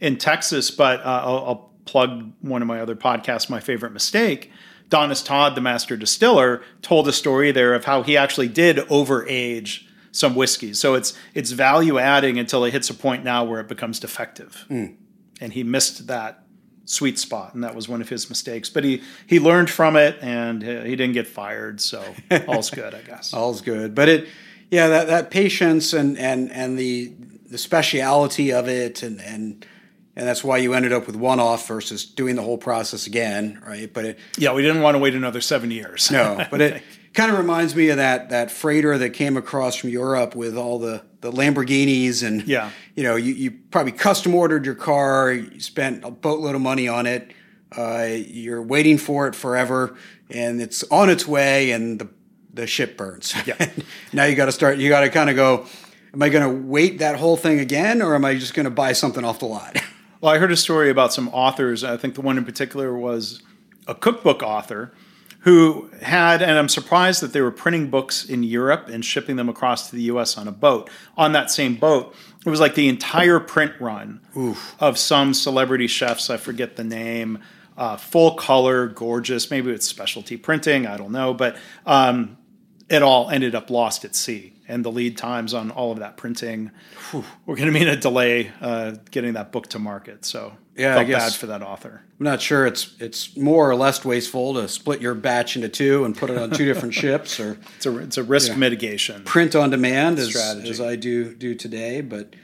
in 0.00 0.16
Texas. 0.16 0.70
But 0.70 1.00
uh, 1.00 1.22
I'll, 1.24 1.44
I'll 1.46 1.70
plug 1.84 2.32
one 2.40 2.62
of 2.62 2.66
my 2.66 2.80
other 2.80 2.96
podcasts, 2.96 3.48
my 3.48 3.60
favorite 3.60 3.92
mistake 3.92 4.50
Donnis 4.90 5.24
Todd, 5.24 5.54
the 5.54 5.60
master 5.60 5.96
distiller, 5.96 6.62
told 6.82 7.08
a 7.08 7.12
story 7.12 7.50
there 7.50 7.74
of 7.74 7.84
how 7.84 8.02
he 8.02 8.16
actually 8.16 8.48
did 8.48 8.76
overage 8.76 9.84
some 10.12 10.34
whiskeys. 10.34 10.78
So 10.78 10.94
it's 10.94 11.14
it's 11.34 11.50
value 11.50 11.98
adding 11.98 12.38
until 12.38 12.64
it 12.64 12.70
hits 12.70 12.90
a 12.90 12.94
point 12.94 13.24
now 13.24 13.44
where 13.44 13.60
it 13.60 13.68
becomes 13.68 13.98
defective. 13.98 14.64
And 15.40 15.52
he 15.52 15.64
missed 15.64 16.06
that 16.06 16.43
sweet 16.84 17.18
spot, 17.18 17.54
and 17.54 17.64
that 17.64 17.74
was 17.74 17.88
one 17.88 18.00
of 18.00 18.08
his 18.08 18.28
mistakes. 18.28 18.68
But 18.68 18.84
he 18.84 19.02
he 19.26 19.40
learned 19.40 19.70
from 19.70 19.96
it, 19.96 20.18
and 20.20 20.62
uh, 20.62 20.82
he 20.82 20.96
didn't 20.96 21.14
get 21.14 21.26
fired, 21.26 21.80
so 21.80 22.02
all's 22.48 22.70
good, 22.70 22.94
I 22.94 23.02
guess. 23.02 23.32
All's 23.32 23.60
good. 23.60 23.94
But 23.94 24.08
it, 24.08 24.28
yeah, 24.70 24.88
that, 24.88 25.06
that 25.06 25.30
patience 25.30 25.92
and, 25.92 26.18
and, 26.18 26.50
and 26.50 26.78
the, 26.78 27.12
the 27.48 27.58
speciality 27.58 28.52
of 28.52 28.68
it, 28.68 29.02
and, 29.02 29.20
and, 29.20 29.64
and 30.16 30.26
that's 30.26 30.44
why 30.44 30.58
you 30.58 30.74
ended 30.74 30.92
up 30.92 31.06
with 31.06 31.16
one 31.16 31.40
off 31.40 31.66
versus 31.68 32.04
doing 32.04 32.36
the 32.36 32.42
whole 32.42 32.58
process 32.58 33.06
again, 33.06 33.60
right? 33.66 33.92
But 33.92 34.04
it, 34.04 34.18
Yeah, 34.38 34.52
we 34.52 34.62
didn't 34.62 34.82
want 34.82 34.94
to 34.94 34.98
wait 34.98 35.14
another 35.14 35.40
seven 35.40 35.70
years. 35.70 36.10
no, 36.10 36.44
but 36.50 36.60
it 36.60 36.82
kind 37.14 37.30
of 37.32 37.38
reminds 37.38 37.74
me 37.76 37.88
of 37.90 37.96
that, 37.98 38.30
that 38.30 38.50
freighter 38.50 38.96
that 38.98 39.10
came 39.10 39.36
across 39.36 39.76
from 39.76 39.90
Europe 39.90 40.34
with 40.34 40.56
all 40.56 40.78
the, 40.78 41.02
the 41.20 41.30
Lamborghinis 41.32 42.22
and, 42.26 42.42
Yeah. 42.46 42.70
you 42.94 43.02
know, 43.02 43.16
you, 43.16 43.34
you 43.34 43.50
probably 43.70 43.92
custom 43.92 44.34
ordered 44.34 44.66
your 44.66 44.74
car, 44.74 45.32
you 45.32 45.60
spent 45.60 46.04
a 46.04 46.10
boatload 46.10 46.54
of 46.54 46.60
money 46.60 46.86
on 46.88 47.06
it, 47.06 47.32
uh, 47.76 48.06
you're 48.08 48.62
waiting 48.62 48.98
for 48.98 49.26
it 49.26 49.34
forever, 49.34 49.96
and 50.30 50.60
it's 50.62 50.84
on 50.90 51.10
its 51.10 51.26
way, 51.26 51.70
and 51.72 51.98
the 52.00 52.08
the 52.52 52.68
ship 52.68 52.96
burns. 52.96 53.34
Yeah. 53.46 53.68
now 54.12 54.24
you 54.26 54.36
got 54.36 54.44
to 54.46 54.52
start. 54.52 54.78
You 54.78 54.88
got 54.88 55.00
to 55.00 55.08
kind 55.08 55.28
of 55.28 55.34
go. 55.34 55.66
Am 56.12 56.22
I 56.22 56.28
going 56.28 56.44
to 56.48 56.66
wait 56.68 57.00
that 57.00 57.16
whole 57.16 57.36
thing 57.36 57.58
again, 57.58 58.00
or 58.00 58.14
am 58.14 58.24
I 58.24 58.34
just 58.36 58.54
going 58.54 58.64
to 58.64 58.70
buy 58.70 58.92
something 58.92 59.24
off 59.24 59.40
the 59.40 59.46
lot? 59.46 59.76
Well, 60.24 60.32
I 60.32 60.38
heard 60.38 60.52
a 60.52 60.56
story 60.56 60.88
about 60.88 61.12
some 61.12 61.28
authors. 61.34 61.84
I 61.84 61.98
think 61.98 62.14
the 62.14 62.22
one 62.22 62.38
in 62.38 62.46
particular 62.46 62.96
was 62.96 63.42
a 63.86 63.94
cookbook 63.94 64.42
author 64.42 64.90
who 65.40 65.90
had, 66.00 66.40
and 66.40 66.52
I'm 66.52 66.70
surprised 66.70 67.20
that 67.20 67.34
they 67.34 67.42
were 67.42 67.50
printing 67.50 67.90
books 67.90 68.24
in 68.24 68.42
Europe 68.42 68.88
and 68.88 69.04
shipping 69.04 69.36
them 69.36 69.50
across 69.50 69.90
to 69.90 69.96
the 69.96 70.04
US 70.04 70.38
on 70.38 70.48
a 70.48 70.50
boat. 70.50 70.88
On 71.18 71.32
that 71.32 71.50
same 71.50 71.74
boat, 71.74 72.14
it 72.46 72.48
was 72.48 72.58
like 72.58 72.74
the 72.74 72.88
entire 72.88 73.38
print 73.38 73.74
run 73.78 74.22
of 74.80 74.96
some 74.96 75.34
celebrity 75.34 75.86
chefs, 75.86 76.30
I 76.30 76.38
forget 76.38 76.76
the 76.76 76.84
name, 76.84 77.40
uh, 77.76 77.98
full 77.98 78.34
color, 78.36 78.86
gorgeous, 78.86 79.50
maybe 79.50 79.72
it's 79.72 79.86
specialty 79.86 80.38
printing, 80.38 80.86
I 80.86 80.96
don't 80.96 81.12
know, 81.12 81.34
but 81.34 81.58
um, 81.84 82.38
it 82.88 83.02
all 83.02 83.28
ended 83.28 83.54
up 83.54 83.68
lost 83.68 84.06
at 84.06 84.14
sea. 84.14 84.53
And 84.66 84.82
the 84.84 84.90
lead 84.90 85.18
times 85.18 85.52
on 85.52 85.70
all 85.70 85.92
of 85.92 85.98
that 85.98 86.16
printing 86.16 86.70
we're 87.12 87.56
going 87.56 87.66
to 87.66 87.78
mean 87.78 87.86
a 87.88 87.96
delay 87.96 88.50
uh, 88.62 88.92
getting 89.10 89.34
that 89.34 89.52
book 89.52 89.68
to 89.68 89.78
market. 89.78 90.24
So 90.24 90.54
Yeah, 90.76 90.98
I 90.98 91.04
guess- 91.04 91.32
bad 91.32 91.38
for 91.38 91.46
that 91.48 91.62
author. 91.62 92.02
I'm 92.18 92.24
not 92.24 92.40
sure. 92.40 92.66
It's 92.66 92.94
it's 93.00 93.36
more 93.36 93.68
or 93.68 93.74
less 93.76 94.04
wasteful 94.04 94.54
to 94.54 94.66
split 94.68 95.00
your 95.02 95.14
batch 95.14 95.56
into 95.56 95.68
two 95.68 96.04
and 96.04 96.16
put 96.16 96.30
it 96.30 96.38
on 96.38 96.50
two 96.50 96.64
different 96.64 96.94
ships, 97.02 97.38
or 97.40 97.58
It's 97.76 97.84
a 97.86 97.98
it's 97.98 98.16
a 98.16 98.22
risk 98.22 98.56
mitigation. 98.56 99.22
print 99.24 99.54
on 99.54 99.68
demand 99.70 100.18
as, 100.18 100.28
Strategy. 100.30 100.70
as 100.70 100.80
I 100.80 100.96
do 100.96 101.34
do 101.34 101.54
today. 101.54 102.00
But 102.00 102.34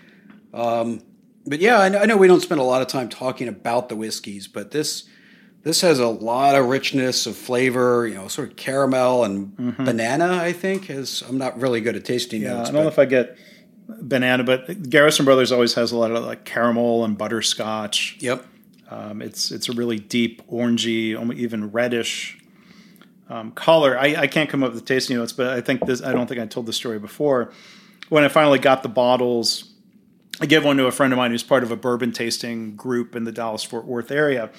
um, 0.52 1.00
but 1.46 1.60
yeah, 1.60 1.78
I 1.78 1.88
know, 1.88 1.98
I 2.00 2.04
know 2.06 2.16
we 2.16 2.26
don't 2.28 2.40
spend 2.42 2.60
a 2.60 2.64
lot 2.64 2.82
of 2.82 2.88
time 2.88 3.08
talking 3.08 3.48
about 3.48 3.88
the 3.88 3.96
whiskeys, 3.96 4.46
but 4.48 4.72
this 4.72 5.04
this 5.62 5.82
has 5.82 5.98
a 5.98 6.08
lot 6.08 6.54
of 6.54 6.66
richness 6.66 7.26
of 7.26 7.36
flavor. 7.36 8.06
You 8.06 8.14
know, 8.14 8.28
sort 8.28 8.50
of 8.50 8.56
caramel 8.56 9.24
and 9.24 9.76
banana. 9.76 10.38
I 10.42 10.52
think 10.52 10.90
is 10.90 11.22
I'm 11.28 11.38
not 11.38 11.60
really 11.60 11.80
good 11.80 11.96
at 11.96 12.04
tasting 12.04 12.42
Mm-hmm. 12.42 12.52
Yeah, 12.52 12.62
I 12.62 12.64
don't 12.64 12.74
know 12.74 12.88
if 12.88 12.98
I 12.98 13.04
get 13.04 13.36
banana, 13.88 14.44
but 14.44 14.88
Garrison 14.88 15.24
Brothers 15.24 15.52
always 15.52 15.74
has 15.74 15.92
a 15.92 15.96
lot 15.96 16.10
of 16.10 16.24
like 16.24 16.44
caramel 16.44 17.04
and 17.04 17.16
butterscotch. 17.18 18.16
yep. 18.20 18.46
Um, 18.88 19.22
it's 19.22 19.52
it's 19.52 19.68
a 19.68 19.72
really 19.72 20.00
deep 20.00 20.46
orangey, 20.48 21.14
even 21.36 21.70
reddish 21.70 22.40
um, 23.28 23.52
color. 23.52 23.96
I, 23.96 24.16
I 24.16 24.26
can't 24.26 24.50
come 24.50 24.64
up 24.64 24.72
with 24.72 24.82
the 24.82 24.94
tasting 24.94 25.16
notes, 25.16 25.32
but 25.32 25.46
I 25.46 25.60
think 25.60 25.86
this. 25.86 26.02
I 26.02 26.12
don't 26.12 26.26
think 26.26 26.40
I 26.40 26.46
told 26.46 26.66
the 26.66 26.72
story 26.72 26.98
before. 26.98 27.52
When 28.08 28.24
I 28.24 28.28
finally 28.28 28.58
got 28.58 28.82
the 28.82 28.88
bottles, 28.88 29.72
I 30.40 30.46
gave 30.46 30.64
one 30.64 30.76
to 30.78 30.86
a 30.86 30.90
friend 30.90 31.12
of 31.12 31.16
mine 31.16 31.30
who's 31.30 31.44
part 31.44 31.62
of 31.62 31.70
a 31.70 31.76
bourbon 31.76 32.10
tasting 32.10 32.74
group 32.74 33.14
in 33.14 33.22
the 33.22 33.30
Dallas 33.30 33.62
Fort 33.62 33.84
Worth 33.84 34.10
area. 34.10 34.50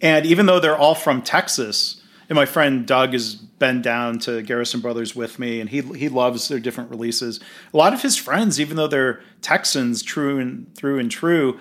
And 0.00 0.24
even 0.26 0.46
though 0.46 0.60
they're 0.60 0.76
all 0.76 0.94
from 0.94 1.22
Texas, 1.22 2.00
and 2.28 2.36
my 2.36 2.46
friend 2.46 2.86
Doug 2.86 3.12
has 3.12 3.34
been 3.34 3.82
down 3.82 4.18
to 4.20 4.40
Garrison 4.42 4.80
Brothers 4.80 5.16
with 5.16 5.38
me, 5.38 5.60
and 5.60 5.68
he 5.68 5.80
he 5.80 6.08
loves 6.08 6.48
their 6.48 6.60
different 6.60 6.90
releases. 6.90 7.40
A 7.74 7.76
lot 7.76 7.92
of 7.92 8.02
his 8.02 8.16
friends, 8.16 8.60
even 8.60 8.76
though 8.76 8.86
they're 8.86 9.20
Texans, 9.42 10.02
true 10.02 10.38
and 10.38 10.72
through 10.74 10.98
and 10.98 11.10
true, 11.10 11.58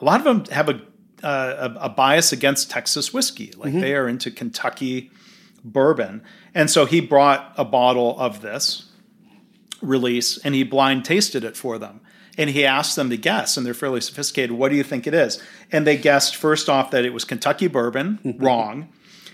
a 0.00 0.04
lot 0.04 0.20
of 0.20 0.24
them 0.24 0.44
have 0.54 0.68
a 0.68 0.80
uh, 1.22 1.72
a, 1.76 1.86
a 1.86 1.88
bias 1.88 2.32
against 2.32 2.70
Texas 2.70 3.12
whiskey. 3.12 3.52
Like 3.56 3.72
they 3.72 3.94
are 3.94 4.08
into 4.08 4.30
Kentucky 4.30 5.10
bourbon, 5.64 6.22
and 6.54 6.70
so 6.70 6.86
he 6.86 7.00
brought 7.00 7.52
a 7.56 7.64
bottle 7.64 8.18
of 8.18 8.42
this 8.42 8.84
release 9.82 10.38
and 10.38 10.54
he 10.54 10.62
blind 10.62 11.04
tasted 11.04 11.44
it 11.44 11.56
for 11.56 11.78
them. 11.78 12.00
And 12.38 12.50
he 12.50 12.66
asked 12.66 12.96
them 12.96 13.08
to 13.10 13.16
guess, 13.16 13.56
and 13.56 13.64
they're 13.64 13.72
fairly 13.74 14.00
sophisticated. 14.00 14.52
What 14.52 14.68
do 14.70 14.76
you 14.76 14.82
think 14.82 15.06
it 15.06 15.14
is? 15.14 15.42
And 15.72 15.86
they 15.86 15.96
guessed 15.96 16.36
first 16.36 16.68
off 16.68 16.90
that 16.90 17.04
it 17.04 17.12
was 17.14 17.24
Kentucky 17.24 17.66
bourbon. 17.66 18.18
wrong. 18.38 18.88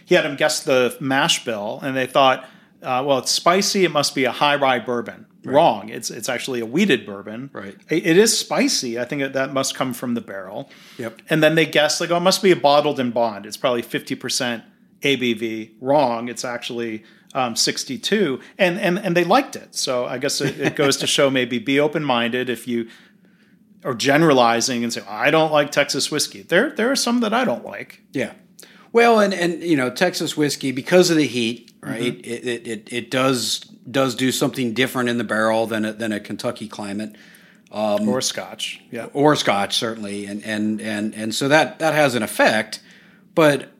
He 0.04 0.14
had 0.14 0.24
them 0.24 0.36
guess 0.36 0.62
the 0.62 0.96
mash 1.00 1.44
bill, 1.44 1.80
and 1.82 1.96
they 1.96 2.06
thought, 2.06 2.44
uh, 2.82 3.02
well, 3.06 3.18
it's 3.18 3.30
spicy. 3.30 3.84
It 3.84 3.90
must 3.92 4.14
be 4.14 4.24
a 4.24 4.32
high 4.32 4.56
rye 4.56 4.78
bourbon. 4.78 5.26
Wrong. 5.44 5.88
It's 5.88 6.10
it's 6.10 6.28
actually 6.28 6.60
a 6.60 6.66
wheated 6.66 7.04
bourbon. 7.04 7.50
Right. 7.52 7.76
It- 7.88 8.06
it 8.06 8.16
is 8.16 8.36
spicy. 8.38 9.00
I 9.00 9.04
think 9.04 9.22
that- 9.22 9.32
that 9.32 9.52
must 9.52 9.74
come 9.74 9.92
from 9.92 10.14
the 10.14 10.20
barrel. 10.20 10.70
Yep. 10.98 11.22
And 11.28 11.42
then 11.42 11.56
they 11.56 11.66
guessed 11.66 12.00
like, 12.00 12.12
oh, 12.12 12.16
it 12.18 12.20
must 12.20 12.42
be 12.44 12.52
a 12.52 12.56
bottled 12.56 13.00
in 13.00 13.10
bond. 13.10 13.46
It's 13.46 13.56
probably 13.56 13.82
fifty 13.82 14.14
percent 14.14 14.62
ABV. 15.02 15.72
Wrong. 15.80 16.28
It's 16.28 16.44
actually 16.44 17.02
um, 17.34 17.56
sixty-two. 17.56 18.40
And 18.58 18.78
and 18.78 18.98
and 18.98 19.16
they 19.16 19.24
liked 19.24 19.56
it. 19.56 19.74
So 19.74 20.06
I 20.06 20.18
guess 20.18 20.40
it, 20.40 20.60
it 20.60 20.76
goes 20.76 20.96
to 20.98 21.06
show 21.06 21.30
maybe 21.30 21.58
be 21.58 21.80
open-minded 21.80 22.48
if 22.48 22.66
you 22.68 22.88
are 23.84 23.94
generalizing 23.94 24.84
and 24.84 24.92
say 24.92 25.02
I 25.08 25.30
don't 25.30 25.52
like 25.52 25.70
Texas 25.70 26.10
whiskey. 26.10 26.42
There 26.42 26.70
there 26.70 26.90
are 26.90 26.96
some 26.96 27.20
that 27.20 27.32
I 27.32 27.44
don't 27.44 27.64
like. 27.64 28.02
Yeah. 28.12 28.34
Well, 28.92 29.20
and 29.20 29.32
and 29.32 29.62
you 29.62 29.76
know 29.76 29.90
Texas 29.90 30.36
whiskey 30.36 30.70
because 30.70 31.10
of 31.10 31.16
the 31.16 31.26
heat, 31.26 31.72
right? 31.80 32.14
Mm-hmm. 32.14 32.30
It, 32.30 32.46
it 32.46 32.68
it 32.68 32.92
it 32.92 33.10
does 33.10 33.60
does 33.90 34.14
do 34.14 34.30
something 34.30 34.74
different 34.74 35.08
in 35.08 35.18
the 35.18 35.24
barrel 35.24 35.66
than 35.66 35.84
a, 35.84 35.92
than 35.92 36.12
a 36.12 36.20
Kentucky 36.20 36.68
climate 36.68 37.16
or 37.72 38.20
Scotch. 38.20 38.82
Yeah. 38.90 39.06
or 39.14 39.34
Scotch 39.34 39.76
certainly, 39.76 40.26
and 40.26 40.44
and 40.44 40.80
and 40.80 41.14
and 41.14 41.34
so 41.34 41.48
that 41.48 41.78
that 41.78 41.94
has 41.94 42.14
an 42.14 42.22
effect. 42.22 42.80
But 43.34 43.71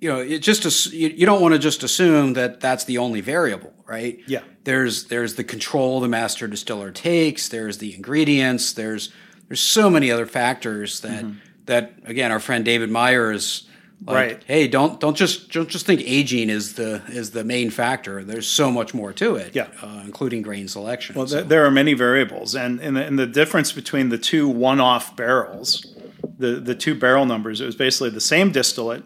you 0.00 0.08
know, 0.08 0.20
it 0.20 0.38
just 0.40 0.64
ass- 0.66 0.92
you, 0.92 1.08
you 1.08 1.26
don't 1.26 1.40
want 1.40 1.54
to 1.54 1.58
just 1.58 1.82
assume 1.82 2.34
that 2.34 2.60
that's 2.60 2.84
the 2.84 2.98
only 2.98 3.20
variable, 3.20 3.72
right? 3.86 4.18
Yeah. 4.26 4.42
There's 4.64 5.04
there's 5.04 5.34
the 5.34 5.44
control 5.44 6.00
the 6.00 6.08
master 6.08 6.46
distiller 6.46 6.90
takes. 6.90 7.48
There's 7.48 7.78
the 7.78 7.94
ingredients. 7.94 8.72
There's 8.72 9.12
there's 9.48 9.60
so 9.60 9.88
many 9.90 10.10
other 10.10 10.26
factors 10.26 11.00
that 11.00 11.24
that 11.66 11.94
again 12.04 12.30
our 12.32 12.40
friend 12.40 12.64
David 12.64 12.90
Meier 12.90 13.32
is 13.32 13.64
like, 14.06 14.14
Right. 14.14 14.44
Hey, 14.46 14.68
don't 14.68 15.00
don't 15.00 15.16
just 15.16 15.50
don't 15.50 15.68
just 15.68 15.84
think 15.84 16.00
aging 16.04 16.50
is 16.50 16.74
the 16.74 17.02
is 17.08 17.32
the 17.32 17.42
main 17.42 17.70
factor. 17.70 18.22
There's 18.22 18.46
so 18.46 18.70
much 18.70 18.94
more 18.94 19.12
to 19.14 19.34
it. 19.34 19.56
Yeah. 19.56 19.66
uh, 19.82 20.02
including 20.04 20.42
grain 20.42 20.68
selection. 20.68 21.16
Well, 21.16 21.26
So- 21.26 21.38
th- 21.38 21.48
there 21.48 21.64
are 21.64 21.70
many 21.72 21.94
variables, 21.94 22.54
and 22.54 22.78
and 22.80 22.96
the, 22.96 23.04
and 23.04 23.18
the 23.18 23.26
difference 23.26 23.72
between 23.72 24.10
the 24.10 24.18
two 24.18 24.48
one-off 24.48 25.16
barrels, 25.16 25.84
the 26.38 26.60
the 26.60 26.76
two 26.76 26.94
barrel 26.94 27.26
numbers, 27.26 27.60
it 27.60 27.66
was 27.66 27.74
basically 27.74 28.10
the 28.10 28.20
same 28.20 28.52
distillate 28.52 29.02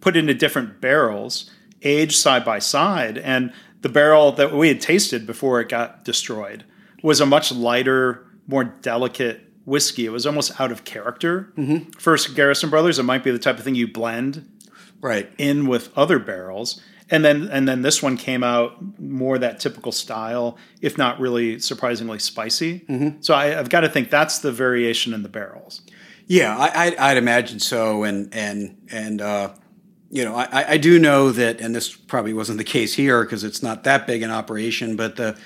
put 0.00 0.16
into 0.16 0.34
different 0.34 0.80
barrels, 0.80 1.50
aged 1.82 2.16
side 2.16 2.44
by 2.44 2.58
side, 2.58 3.18
and 3.18 3.52
the 3.82 3.88
barrel 3.88 4.32
that 4.32 4.52
we 4.52 4.68
had 4.68 4.80
tasted 4.80 5.26
before 5.26 5.60
it 5.60 5.68
got 5.68 6.04
destroyed 6.04 6.64
was 7.02 7.20
a 7.20 7.26
much 7.26 7.52
lighter, 7.52 8.26
more 8.46 8.64
delicate 8.64 9.40
whiskey. 9.64 10.06
It 10.06 10.10
was 10.10 10.26
almost 10.26 10.60
out 10.60 10.72
of 10.72 10.84
character. 10.84 11.52
First, 11.98 12.34
Garrison 12.34 12.70
Brothers, 12.70 12.98
it 12.98 13.04
might 13.04 13.24
be 13.24 13.30
the 13.30 13.38
type 13.38 13.58
of 13.58 13.64
thing 13.64 13.74
you 13.74 13.86
blend 13.86 14.48
right. 15.00 15.30
in 15.38 15.66
with 15.66 15.96
other 15.96 16.18
barrels 16.18 16.80
and 17.08 17.24
then 17.24 17.48
and 17.52 17.68
then 17.68 17.82
this 17.82 18.02
one 18.02 18.16
came 18.16 18.42
out 18.42 18.98
more 18.98 19.38
that 19.38 19.60
typical 19.60 19.92
style 19.92 20.58
if 20.80 20.98
not 20.98 21.20
really 21.20 21.58
surprisingly 21.60 22.18
spicy 22.18 22.84
so 23.20 23.32
I, 23.32 23.56
i've 23.56 23.68
got 23.68 23.82
to 23.82 23.88
think 23.88 24.10
that's 24.10 24.40
the 24.40 24.50
variation 24.50 25.14
in 25.14 25.22
the 25.22 25.28
barrels 25.28 25.82
Yeah, 26.28 26.56
I, 26.58 26.94
I'd 26.98 27.16
imagine 27.16 27.60
so, 27.60 28.02
and 28.02 28.34
and 28.34 28.76
and 28.90 29.20
uh, 29.22 29.50
you 30.16 30.24
know, 30.24 30.34
I, 30.34 30.72
I 30.72 30.76
do 30.78 30.98
know 30.98 31.30
that, 31.32 31.60
and 31.60 31.74
this 31.74 31.94
probably 31.94 32.32
wasn't 32.32 32.56
the 32.56 32.64
case 32.64 32.94
here 32.94 33.22
because 33.22 33.44
it's 33.44 33.62
not 33.62 33.84
that 33.84 34.06
big 34.06 34.22
an 34.22 34.30
operation, 34.30 34.96
but 34.96 35.16
the 35.16 35.36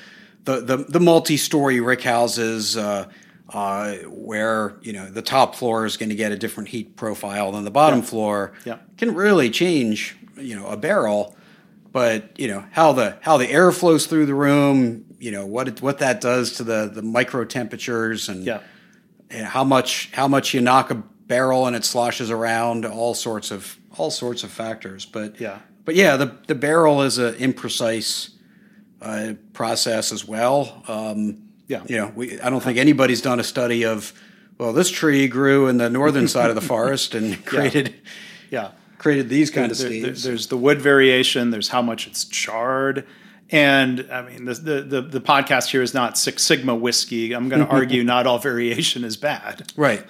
the 0.44 0.60
the, 0.60 0.76
the 0.76 1.00
multi-story 1.00 1.80
rick 1.80 2.02
houses. 2.02 2.76
Uh, 2.76 3.08
uh, 3.52 3.94
where 4.06 4.76
you 4.80 4.92
know 4.92 5.10
the 5.10 5.22
top 5.22 5.56
floor 5.56 5.84
is 5.84 5.96
going 5.96 6.08
to 6.08 6.14
get 6.14 6.30
a 6.30 6.36
different 6.36 6.68
heat 6.68 6.94
profile 6.94 7.50
than 7.50 7.64
the 7.64 7.70
bottom 7.72 8.00
floor, 8.00 8.52
Yeah. 8.64 8.78
can 8.96 9.12
really 9.12 9.50
change 9.50 10.16
you 10.36 10.54
know 10.54 10.68
a 10.68 10.76
barrel. 10.76 11.34
But 11.90 12.38
you 12.38 12.46
know 12.46 12.64
how 12.70 12.92
the 12.92 13.16
how 13.22 13.38
the 13.38 13.50
air 13.50 13.72
flows 13.72 14.06
through 14.06 14.26
the 14.26 14.36
room, 14.36 15.04
you 15.18 15.32
know 15.32 15.46
what 15.46 15.66
it, 15.66 15.82
what 15.82 15.98
that 15.98 16.20
does 16.20 16.52
to 16.58 16.62
the 16.62 16.92
the 16.94 17.02
micro 17.02 17.44
temperatures 17.44 18.28
and 18.28 18.44
yeah 18.44 18.60
and 19.30 19.46
how 19.46 19.64
much 19.64 20.10
how 20.12 20.28
much 20.28 20.54
you 20.54 20.60
knock 20.60 20.92
a 20.92 20.94
barrel 21.26 21.66
and 21.66 21.74
it 21.74 21.84
sloshes 21.84 22.30
around 22.30 22.86
all 22.86 23.14
sorts 23.14 23.50
of 23.50 23.79
all 24.00 24.10
sorts 24.10 24.42
of 24.44 24.50
factors 24.50 25.04
but 25.04 25.38
Yeah. 25.40 25.58
but 25.84 25.94
yeah 25.94 26.16
the 26.16 26.34
the 26.46 26.54
barrel 26.54 27.02
is 27.02 27.18
an 27.18 27.34
imprecise 27.34 28.30
uh, 29.02 29.32
process 29.54 30.12
as 30.12 30.26
well. 30.26 30.82
Um, 30.88 31.38
Yeah. 31.68 31.82
you 31.88 31.96
know, 31.96 32.12
we, 32.14 32.38
I 32.40 32.50
don't 32.50 32.62
think 32.62 32.76
anybody's 32.78 33.22
done 33.22 33.40
a 33.40 33.44
study 33.44 33.84
of 33.84 34.12
well, 34.58 34.72
this 34.74 34.90
tree 34.90 35.26
grew 35.28 35.68
in 35.68 35.78
the 35.78 35.88
northern 35.88 36.28
side 36.36 36.50
of 36.50 36.54
the 36.54 36.60
forest 36.74 37.14
and 37.14 37.42
created 37.46 37.94
Yeah. 38.50 38.72
created 38.98 39.28
these 39.30 39.50
kind 39.50 39.70
of 39.72 39.78
There- 39.78 39.88
there- 40.02 40.10
there's 40.12 40.46
the 40.48 40.56
wood 40.58 40.80
variation. 40.82 41.50
There's 41.50 41.68
how 41.68 41.82
much 41.82 42.06
it's 42.06 42.24
charred. 42.26 43.06
And 43.52 44.06
I 44.12 44.20
mean, 44.22 44.44
the, 44.44 44.54
the, 44.54 44.82
the, 44.82 45.00
the 45.02 45.20
podcast 45.20 45.70
here 45.70 45.82
is 45.82 45.92
not 45.94 46.18
Six 46.18 46.42
Sigma 46.44 46.74
whiskey. 46.74 47.32
I'm 47.32 47.48
going 47.48 47.62
to 47.66 47.72
argue 47.72 48.04
not 48.04 48.26
all 48.26 48.38
variation 48.38 49.02
is 49.02 49.16
bad. 49.16 49.72
Right. 49.76 50.04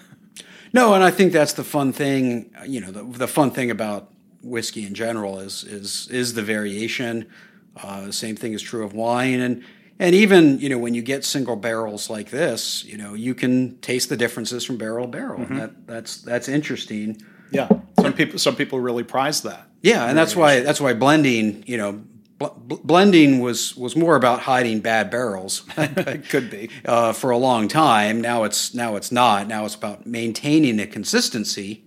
No, 0.72 0.94
and 0.94 1.02
I 1.02 1.10
think 1.10 1.32
that's 1.32 1.54
the 1.54 1.64
fun 1.64 1.92
thing. 1.92 2.54
You 2.66 2.80
know, 2.80 2.90
the, 2.90 3.02
the 3.02 3.28
fun 3.28 3.50
thing 3.50 3.70
about 3.70 4.10
whiskey 4.42 4.86
in 4.86 4.94
general 4.94 5.38
is 5.38 5.64
is 5.64 6.08
is 6.10 6.34
the 6.34 6.42
variation. 6.42 7.28
Uh, 7.76 8.06
the 8.06 8.12
same 8.12 8.36
thing 8.36 8.52
is 8.52 8.62
true 8.62 8.84
of 8.84 8.92
wine, 8.92 9.40
and 9.40 9.64
and 9.98 10.14
even 10.14 10.58
you 10.58 10.68
know 10.68 10.78
when 10.78 10.94
you 10.94 11.02
get 11.02 11.24
single 11.24 11.56
barrels 11.56 12.08
like 12.10 12.30
this, 12.30 12.84
you 12.84 12.96
know 12.96 13.14
you 13.14 13.34
can 13.34 13.78
taste 13.78 14.08
the 14.08 14.16
differences 14.16 14.64
from 14.64 14.76
barrel 14.76 15.06
to 15.06 15.10
barrel. 15.10 15.42
And 15.42 15.60
that 15.60 15.86
that's 15.86 16.22
that's 16.22 16.48
interesting. 16.48 17.20
Yeah. 17.52 17.68
Some 18.00 18.12
people, 18.12 18.38
some 18.38 18.56
people 18.56 18.80
really 18.80 19.02
prize 19.02 19.42
that. 19.42 19.68
Yeah, 19.82 20.06
and 20.06 20.16
that's 20.16 20.36
why 20.36 20.60
that's 20.60 20.80
why 20.80 20.94
blending. 20.94 21.64
You 21.66 21.76
know. 21.78 22.04
Bl- 22.40 22.46
bl- 22.56 22.74
Blending 22.82 23.38
was, 23.38 23.76
was 23.76 23.94
more 23.94 24.16
about 24.16 24.40
hiding 24.40 24.80
bad 24.80 25.10
barrels 25.10 25.64
It 25.76 26.28
could 26.28 26.50
be. 26.50 26.70
uh, 26.84 27.12
for 27.12 27.30
a 27.30 27.36
long 27.36 27.68
time. 27.68 28.20
Now 28.20 28.42
it's 28.42 28.74
now 28.74 28.96
it's 28.96 29.12
not. 29.12 29.46
Now 29.46 29.64
it's 29.64 29.76
about 29.76 30.06
maintaining 30.06 30.80
a 30.80 30.86
consistency 30.88 31.84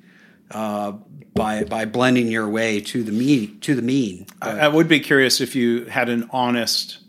uh, 0.51 0.91
by 1.33 1.63
by 1.65 1.83
blending 1.85 2.27
your 2.27 2.47
way 2.47 2.79
to 2.79 3.03
the 3.03 3.11
mean 3.11 3.59
to 3.61 3.75
the 3.75 3.81
mean. 3.81 4.27
I, 4.41 4.59
I 4.59 4.67
would 4.69 4.87
be 4.87 4.99
curious 5.01 5.41
if 5.41 5.55
you 5.55 5.85
had 5.85 6.07
an 6.09 6.29
honest, 6.31 6.99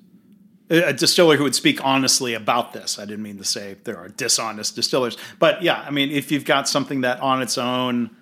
a 0.70 0.92
distiller 0.94 1.36
who 1.36 1.44
would 1.44 1.54
speak 1.54 1.84
honestly 1.84 2.32
about 2.34 2.72
this. 2.72 2.98
I 2.98 3.04
didn't 3.04 3.22
mean 3.22 3.36
to 3.38 3.44
say 3.44 3.76
there 3.84 3.98
are 3.98 4.08
dishonest 4.08 4.74
distillers, 4.76 5.16
but 5.38 5.62
yeah, 5.62 5.84
I 5.86 5.90
mean, 5.90 6.10
if 6.10 6.32
you've 6.32 6.46
got 6.46 6.68
something 6.68 7.02
that 7.02 7.20
on 7.20 7.42
its 7.42 7.58
own 7.58 8.16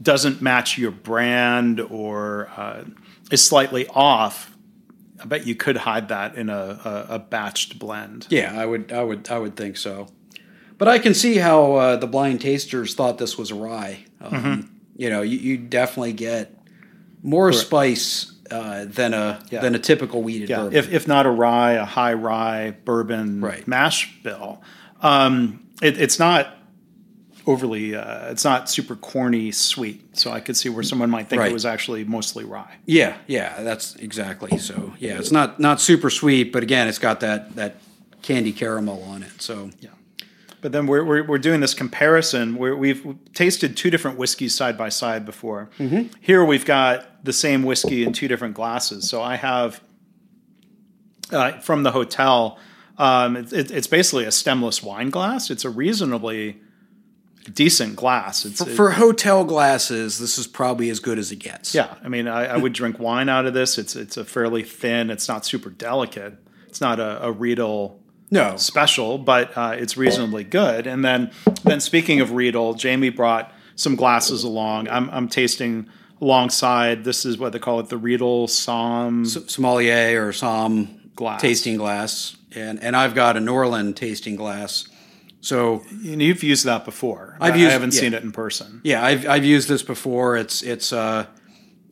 doesn't 0.00 0.40
match 0.42 0.78
your 0.78 0.90
brand 0.92 1.80
or 1.80 2.48
uh, 2.56 2.84
is 3.30 3.44
slightly 3.44 3.86
off, 3.88 4.51
I 5.22 5.26
bet 5.26 5.46
you 5.46 5.54
could 5.54 5.76
hide 5.76 6.08
that 6.08 6.34
in 6.34 6.50
a, 6.50 6.80
a, 7.08 7.14
a 7.14 7.20
batched 7.20 7.78
blend. 7.78 8.26
yeah, 8.30 8.58
I 8.60 8.66
would 8.66 8.92
I 8.92 9.02
would 9.02 9.30
I 9.30 9.38
would 9.38 9.56
think 9.56 9.76
so. 9.76 10.08
But 10.78 10.88
I 10.88 10.98
can 10.98 11.14
see 11.14 11.36
how 11.36 11.74
uh, 11.74 11.96
the 11.96 12.08
blind 12.08 12.40
tasters 12.40 12.94
thought 12.94 13.18
this 13.18 13.38
was 13.38 13.50
a 13.50 13.54
rye. 13.54 14.04
Um, 14.20 14.68
You 14.96 15.08
know, 15.10 15.22
you, 15.22 15.38
you 15.38 15.56
definitely 15.58 16.12
get 16.12 16.54
more 17.22 17.52
spice 17.52 18.32
uh, 18.50 18.84
than 18.86 19.14
a 19.14 19.40
Yeah. 19.50 19.60
than 19.60 19.74
a 19.74 19.78
typical 19.78 20.22
wheated 20.22 20.48
Yeah, 20.50 20.62
bourbon. 20.64 20.76
if, 20.78 20.92
if 20.92 21.06
not 21.08 21.24
a 21.24 21.30
rye, 21.30 21.72
a 21.72 21.84
high 21.84 22.14
rye 22.14 22.72
bourbon 22.84 23.40
Right. 23.40 23.66
mash 23.68 24.12
bill. 24.22 24.60
Um, 25.00 25.64
it, 25.80 26.00
it's 26.00 26.18
not 26.18 26.48
overly, 27.46 27.94
uh, 27.94 28.30
it's 28.30 28.44
not 28.44 28.68
super 28.70 28.96
corny 28.96 29.50
sweet. 29.52 30.16
So 30.16 30.30
I 30.30 30.40
could 30.40 30.56
see 30.56 30.68
where 30.68 30.82
someone 30.82 31.10
might 31.10 31.28
think 31.28 31.40
Right. 31.40 31.50
it 31.50 31.54
was 31.54 31.66
actually 31.66 32.04
mostly 32.04 32.44
rye. 32.44 32.76
Yeah, 32.86 33.16
yeah, 33.26 33.62
that's 33.62 33.96
exactly. 33.96 34.58
So 34.58 34.94
yeah, 34.98 35.18
it's 35.18 35.32
not 35.32 35.58
not 35.60 35.80
super 35.80 36.10
sweet, 36.10 36.52
but 36.52 36.62
again, 36.62 36.88
it's 36.88 36.98
got 36.98 37.20
that 37.20 37.54
that 37.56 37.76
candy 38.22 38.52
caramel 38.52 39.02
on 39.04 39.22
it. 39.22 39.42
So 39.42 39.70
yeah. 39.80 39.90
But 40.60 40.70
then 40.70 40.86
we're, 40.86 41.02
we're, 41.02 41.24
we're 41.26 41.38
doing 41.38 41.58
this 41.60 41.74
comparison 41.74 42.54
where 42.54 42.76
we've 42.76 43.04
tasted 43.34 43.76
two 43.76 43.90
different 43.90 44.16
whiskeys 44.16 44.54
side 44.54 44.78
by 44.78 44.90
side 44.90 45.26
before. 45.26 45.70
Here 46.20 46.44
we've 46.44 46.64
got 46.64 47.24
the 47.24 47.32
same 47.32 47.64
whiskey 47.64 48.04
in 48.04 48.12
two 48.12 48.28
different 48.28 48.54
glasses. 48.54 49.10
So 49.10 49.20
I 49.20 49.34
have 49.34 49.80
uh, 51.32 51.58
from 51.58 51.82
the 51.82 51.90
hotel, 51.90 52.60
um, 52.96 53.36
it, 53.36 53.52
it, 53.52 53.70
it's 53.72 53.88
basically 53.88 54.24
a 54.24 54.30
stemless 54.30 54.84
wine 54.84 55.10
glass. 55.10 55.50
It's 55.50 55.64
a 55.64 55.70
reasonably 55.70 56.60
decent 57.50 57.96
glass. 57.96 58.44
It's, 58.44 58.62
for, 58.62 58.70
for 58.70 58.90
hotel 58.92 59.44
glasses, 59.44 60.18
this 60.18 60.38
is 60.38 60.46
probably 60.46 60.90
as 60.90 61.00
good 61.00 61.18
as 61.18 61.32
it 61.32 61.36
gets. 61.40 61.74
yeah, 61.74 61.94
I 62.04 62.08
mean, 62.08 62.28
I, 62.28 62.46
I 62.46 62.56
would 62.56 62.72
drink 62.72 62.98
wine 62.98 63.28
out 63.28 63.46
of 63.46 63.54
this. 63.54 63.78
It's 63.78 63.96
it's 63.96 64.16
a 64.16 64.24
fairly 64.24 64.62
thin. 64.62 65.10
It's 65.10 65.28
not 65.28 65.44
super 65.44 65.70
delicate. 65.70 66.34
It's 66.68 66.80
not 66.80 67.00
a, 67.00 67.24
a 67.26 67.32
Riedel 67.32 68.00
No, 68.30 68.56
special, 68.56 69.18
but 69.18 69.56
uh, 69.56 69.74
it's 69.76 69.96
reasonably 69.96 70.44
good. 70.44 70.86
And 70.86 71.04
then, 71.04 71.30
then 71.64 71.80
speaking 71.80 72.20
of 72.20 72.30
Riedel, 72.32 72.74
Jamie 72.74 73.10
brought 73.10 73.52
some 73.76 73.94
glasses 73.96 74.42
along. 74.44 74.88
I'm, 74.88 75.10
I'm 75.10 75.28
tasting 75.28 75.86
alongside. 76.20 77.04
This 77.04 77.24
is 77.26 77.36
what 77.38 77.52
they 77.52 77.58
call 77.58 77.80
it, 77.80 77.88
the 77.88 77.98
Riedel 77.98 78.46
Somm. 78.46 79.26
sommelier 79.50 80.26
or 80.26 80.32
some 80.32 81.00
Glass. 81.14 81.42
tasting 81.42 81.76
glass, 81.76 82.36
and 82.54 82.82
and 82.82 82.96
I've 82.96 83.14
got 83.14 83.36
a 83.36 83.40
Norlan 83.40 83.94
tasting 83.94 84.36
glass. 84.36 84.88
So 85.42 85.82
And 85.90 86.22
you've 86.22 86.44
used 86.44 86.64
that 86.66 86.84
before. 86.84 87.36
I've 87.40 87.56
used, 87.56 87.68
I 87.68 87.72
haven't 87.72 87.94
yeah. 87.94 88.00
seen 88.00 88.14
it 88.14 88.22
in 88.22 88.30
person. 88.30 88.80
yeah, 88.84 89.04
I've 89.04 89.28
I've 89.28 89.44
used 89.44 89.68
this 89.68 89.82
before. 89.82 90.36
It's 90.36 90.62
it's 90.62 90.92
uh, 90.92 91.26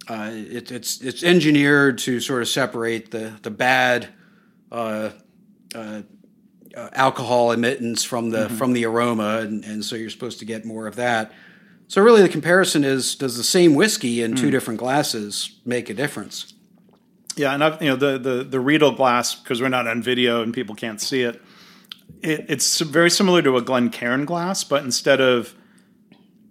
uh 0.08 0.30
it, 0.32 0.70
it's 0.70 1.00
it's 1.00 1.24
engineered 1.24 1.98
to 1.98 2.20
sort 2.20 2.42
of 2.42 2.48
separate 2.48 3.10
the 3.10 3.32
the 3.42 3.50
bad 3.50 4.08
uh, 4.70 5.10
uh, 5.74 6.02
uh, 6.76 6.88
alcohol 6.92 7.50
emittance 7.50 8.04
from 8.04 8.30
the 8.30 8.48
from 8.50 8.72
the 8.72 8.86
aroma, 8.86 9.38
and, 9.38 9.64
and 9.64 9.84
so 9.84 9.96
you're 9.96 10.10
supposed 10.10 10.38
to 10.38 10.44
get 10.44 10.64
more 10.64 10.86
of 10.86 10.94
that. 10.94 11.32
So 11.88 12.00
really, 12.00 12.22
the 12.22 12.28
comparison 12.28 12.84
is: 12.84 13.16
does 13.16 13.36
the 13.36 13.42
same 13.42 13.74
whiskey 13.74 14.22
in 14.22 14.36
two 14.36 14.52
different 14.52 14.78
glasses 14.78 15.58
make 15.64 15.90
a 15.90 15.94
difference? 15.94 16.54
Yeah, 17.34 17.52
and 17.52 17.64
I've, 17.64 17.82
you 17.82 17.88
know 17.88 17.96
the 17.96 18.16
the 18.16 18.44
the 18.44 18.60
Riedel 18.60 18.92
glass 18.92 19.34
because 19.34 19.60
we're 19.60 19.68
not 19.68 19.88
on 19.88 20.02
video 20.02 20.40
and 20.40 20.54
people 20.54 20.76
can't 20.76 21.00
see 21.00 21.22
it. 21.22 21.42
It 22.22 22.46
it's 22.48 22.80
very 22.80 23.10
similar 23.10 23.42
to 23.42 23.56
a 23.56 23.62
Glencairn 23.62 24.24
glass, 24.24 24.64
but 24.64 24.84
instead 24.84 25.20
of 25.20 25.54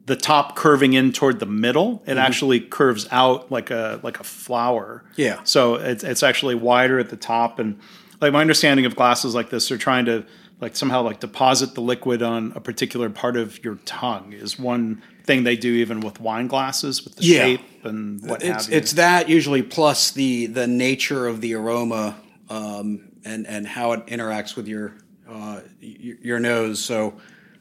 the 0.06 0.16
top 0.16 0.56
curving 0.56 0.94
in 0.94 1.12
toward 1.12 1.40
the 1.40 1.46
middle, 1.46 2.02
it 2.08 2.18
actually 2.18 2.60
curves 2.60 3.08
out 3.12 3.52
like 3.52 3.70
a 3.72 4.00
like 4.04 4.20
a 4.20 4.24
flower. 4.24 5.04
Yeah. 5.16 5.40
So 5.44 5.76
it's 5.76 6.04
it's 6.04 6.24
actually 6.24 6.56
wider 6.56 7.00
at 7.00 7.10
the 7.10 7.18
top, 7.18 7.60
and 7.60 7.80
like 8.20 8.34
my 8.34 8.42
understanding 8.42 8.86
of 8.86 8.96
glasses 8.96 9.36
like 9.36 9.50
this, 9.50 9.70
they're 9.70 9.78
trying 9.78 10.06
to 10.06 10.26
like 10.62 10.76
somehow 10.76 11.04
like 11.04 11.20
deposit 11.22 11.74
the 11.76 11.82
liquid 11.82 12.22
on 12.22 12.52
a 12.56 12.60
particular 12.60 13.10
part 13.10 13.38
of 13.38 13.64
your 13.64 13.76
tongue 13.86 14.34
is 14.34 14.60
one 14.60 15.02
thing 15.24 15.44
they 15.44 15.56
do 15.56 15.72
even 15.76 16.02
with 16.02 16.20
wine 16.20 16.48
glasses 16.48 17.04
with 17.06 17.16
the 17.16 17.24
Yeah. 17.24 17.44
shape 17.46 17.62
and 17.86 18.20
what 18.28 18.44
it's 18.44 18.66
have 18.66 18.72
you. 18.74 18.78
it's 18.78 18.92
that 18.94 19.30
usually 19.30 19.62
plus 19.64 20.12
the 20.12 20.48
the 20.48 20.68
nature 20.68 21.28
of 21.28 21.40
the 21.40 21.54
aroma 21.54 22.18
um, 22.50 23.10
and 23.24 23.48
and 23.48 23.68
how 23.68 23.94
it 23.94 24.06
interacts 24.08 24.58
with 24.58 24.68
your 24.68 24.96
uh, 25.30 25.62
your, 25.80 26.40
nose. 26.40 26.84
So, 26.84 27.20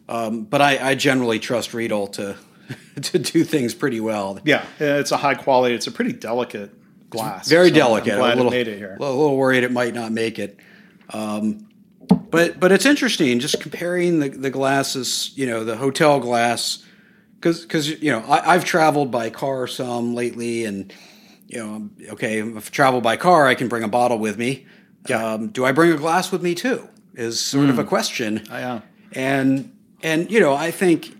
um, 0.08 0.44
but 0.44 0.62
I, 0.62 0.90
I 0.90 0.94
generally 0.94 1.38
trust 1.38 1.74
Riedel 1.74 2.06
to 2.08 2.36
to 3.02 3.18
do 3.18 3.44
things 3.44 3.74
pretty 3.74 4.00
well. 4.00 4.38
Yeah, 4.44 4.64
it's 4.78 5.12
a 5.12 5.16
high 5.16 5.34
quality. 5.34 5.74
It's 5.74 5.86
a 5.86 5.92
pretty 5.92 6.12
delicate 6.12 6.72
glass. 7.10 7.48
Very 7.48 7.68
So 7.68 7.74
delicate. 7.74 8.14
I'm 8.14 8.18
glad 8.18 8.34
a 8.34 8.36
little, 8.36 8.52
it 8.52 8.56
made 8.56 8.68
it 8.68 8.78
here. 8.78 8.96
A 8.98 9.02
little 9.02 9.36
worried 9.36 9.64
it 9.64 9.72
might 9.72 9.94
not 9.94 10.12
make 10.12 10.38
it. 10.38 10.58
Um, 11.10 11.68
but 12.30 12.58
but 12.58 12.72
it's 12.72 12.86
interesting 12.86 13.38
just 13.38 13.60
comparing 13.60 14.20
the, 14.20 14.28
the 14.28 14.50
glasses. 14.50 15.32
You 15.36 15.46
know, 15.46 15.64
the 15.64 15.76
hotel 15.76 16.20
glass 16.20 16.84
because 17.34 17.62
because 17.62 17.88
you 18.02 18.10
know 18.10 18.20
I, 18.20 18.54
I've 18.54 18.64
traveled 18.64 19.10
by 19.10 19.30
car 19.30 19.66
some 19.66 20.14
lately, 20.14 20.64
and 20.64 20.92
you 21.46 21.58
know, 21.58 21.90
okay, 22.12 22.40
if 22.40 22.68
I 22.68 22.70
travel 22.70 23.00
by 23.00 23.16
car, 23.16 23.46
I 23.46 23.54
can 23.54 23.68
bring 23.68 23.82
a 23.82 23.88
bottle 23.88 24.18
with 24.18 24.38
me. 24.38 24.66
Yeah. 25.08 25.34
Um, 25.34 25.48
do 25.48 25.64
I 25.64 25.72
bring 25.72 25.92
a 25.92 25.96
glass 25.96 26.30
with 26.30 26.42
me 26.42 26.54
too? 26.54 26.88
Is 27.18 27.40
sort 27.40 27.68
of 27.68 27.78
a 27.78 27.84
question. 27.84 28.46
Oh, 28.50 28.56
yeah. 28.56 28.80
And 29.12 29.76
and 30.02 30.30
you 30.30 30.38
know, 30.40 30.54
I 30.54 30.70
think 30.70 31.16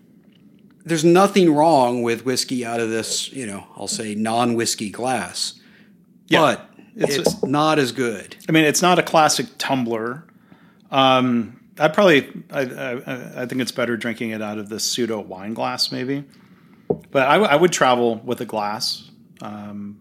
there's 0.85 1.05
nothing 1.05 1.53
wrong 1.53 2.03
with 2.03 2.25
whiskey 2.25 2.65
out 2.65 2.81
of 2.81 2.89
this, 2.89 3.33
you 3.33 3.47
know, 3.47 3.67
I'll 3.77 3.89
say 3.89 4.15
non-whiskey 4.15 4.91
glass. 4.91 5.61
Yeah. 6.29 6.41
But 6.41 6.71
It's 6.95 7.17
it's, 7.17 7.45
not 7.45 7.79
as 7.79 7.93
good. 7.93 8.37
I 8.49 8.53
mean, 8.53 8.65
it's 8.65 8.81
not 8.81 8.99
a 8.99 9.03
classic 9.03 9.47
tumbler. 9.59 10.25
Um, 10.91 11.61
I 11.79 11.89
probably, 11.89 12.29
I, 12.51 12.61
I, 12.61 13.43
I 13.43 13.47
think 13.47 13.61
it's 13.61 13.73
better 13.73 13.97
drinking 13.97 14.31
it 14.31 14.41
out 14.41 14.59
of 14.59 14.69
the 14.69 14.81
pseudo 14.81 15.21
wine 15.21 15.53
glass, 15.53 15.93
maybe. 15.93 16.25
But 17.11 17.27
I, 17.29 17.35
w- 17.35 17.51
I 17.51 17.57
would 17.57 17.73
travel 17.73 18.17
with 18.25 18.41
a 18.41 18.47
glass. 18.47 19.11
Um, 19.43 19.99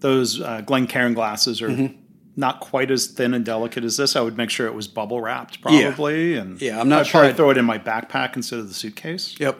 those 0.00 0.40
uh, 0.40 0.60
Glencairn 0.60 1.14
glasses 1.14 1.60
are 1.62 1.68
Mm-hmm. 1.70 1.98
Not 2.36 2.60
quite 2.60 2.90
as 2.90 3.06
thin 3.06 3.32
and 3.34 3.44
delicate 3.44 3.84
as 3.84 3.96
this. 3.96 4.16
I 4.16 4.20
would 4.20 4.36
make 4.36 4.50
sure 4.50 4.66
it 4.66 4.74
was 4.74 4.88
bubble 4.88 5.20
wrapped, 5.20 5.60
probably. 5.60 6.36
And 6.36 6.60
Yeah, 6.60 6.80
I'm 6.80 6.88
not 6.88 7.00
I'd 7.00 7.06
sure 7.06 7.12
probably 7.12 7.28
I'd- 7.28 7.36
throw 7.36 7.50
it 7.50 7.58
in 7.58 7.64
my 7.64 7.78
backpack 7.78 8.34
instead 8.36 8.58
of 8.58 8.68
the 8.68 8.74
suitcase. 8.74 9.36
Yep. 9.38 9.58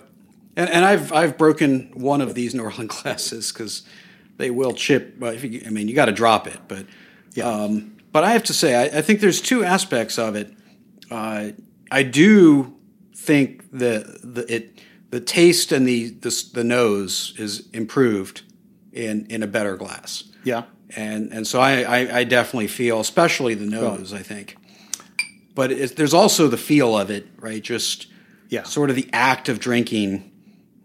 And, 0.56 0.70
and 0.70 0.84
I've 0.84 1.12
I've 1.12 1.36
broken 1.38 1.90
one 1.94 2.20
of 2.20 2.34
these 2.34 2.54
Norlan 2.54 2.86
glasses 3.02 3.52
because 3.52 3.82
they 4.36 4.50
will 4.50 4.72
chip. 4.72 5.16
You, 5.20 5.62
I 5.66 5.70
mean, 5.70 5.88
you 5.88 5.94
got 5.94 6.06
to 6.06 6.12
drop 6.12 6.46
it, 6.46 6.58
but 6.68 6.86
um, 7.42 7.96
but 8.12 8.22
I 8.24 8.32
have 8.32 8.44
to 8.44 8.52
say, 8.52 8.74
I, 8.76 8.98
I 8.98 9.02
think 9.02 9.20
there's 9.20 9.40
two 9.40 9.64
aspects 9.64 10.18
of 10.18 10.36
it. 10.36 10.52
Uh, 11.10 11.50
I 11.90 12.02
do 12.04 12.76
think 13.16 13.70
the 13.72 14.18
the 14.22 14.52
it 14.52 14.80
the 15.10 15.20
taste 15.20 15.72
and 15.72 15.86
the 15.86 16.10
the, 16.10 16.44
the 16.54 16.64
nose 16.64 17.34
is 17.38 17.68
improved 17.72 18.42
in 18.92 19.26
in 19.30 19.42
a 19.42 19.46
better 19.48 19.76
glass. 19.76 20.24
Yeah. 20.44 20.64
And 20.96 21.32
and 21.32 21.46
so 21.46 21.60
I, 21.60 21.82
I, 21.82 22.18
I 22.18 22.24
definitely 22.24 22.68
feel, 22.68 23.00
especially 23.00 23.54
the 23.54 23.66
nose, 23.66 24.12
I 24.12 24.22
think. 24.22 24.56
But 25.54 25.70
it, 25.72 25.96
there's 25.96 26.14
also 26.14 26.48
the 26.48 26.56
feel 26.56 26.96
of 26.98 27.10
it, 27.10 27.26
right? 27.38 27.62
Just 27.62 28.06
Yeah. 28.48 28.62
sort 28.64 28.90
of 28.90 28.96
the 28.96 29.08
act 29.12 29.48
of 29.48 29.58
drinking 29.60 30.30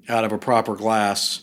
out 0.08 0.24
of 0.24 0.32
a 0.32 0.38
proper 0.38 0.76
glass 0.76 1.42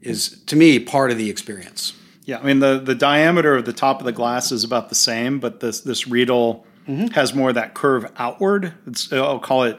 is, 0.00 0.42
to 0.46 0.56
me, 0.56 0.78
part 0.78 1.10
of 1.10 1.18
the 1.18 1.28
experience. 1.28 1.92
Yeah, 2.24 2.38
I 2.38 2.42
mean 2.42 2.58
the 2.60 2.78
the 2.78 2.94
diameter 2.94 3.56
of 3.56 3.64
the 3.64 3.72
top 3.72 4.00
of 4.00 4.04
the 4.06 4.12
glass 4.12 4.52
is 4.52 4.62
about 4.64 4.88
the 4.90 4.94
same, 4.94 5.40
but 5.40 5.60
this 5.60 5.80
this 5.80 6.06
Riedel 6.06 6.64
has 7.12 7.34
more 7.34 7.50
of 7.50 7.54
that 7.56 7.74
curve 7.74 8.10
outward. 8.16 8.72
It's 8.86 9.12
I'll 9.12 9.38
call 9.38 9.64
it 9.64 9.78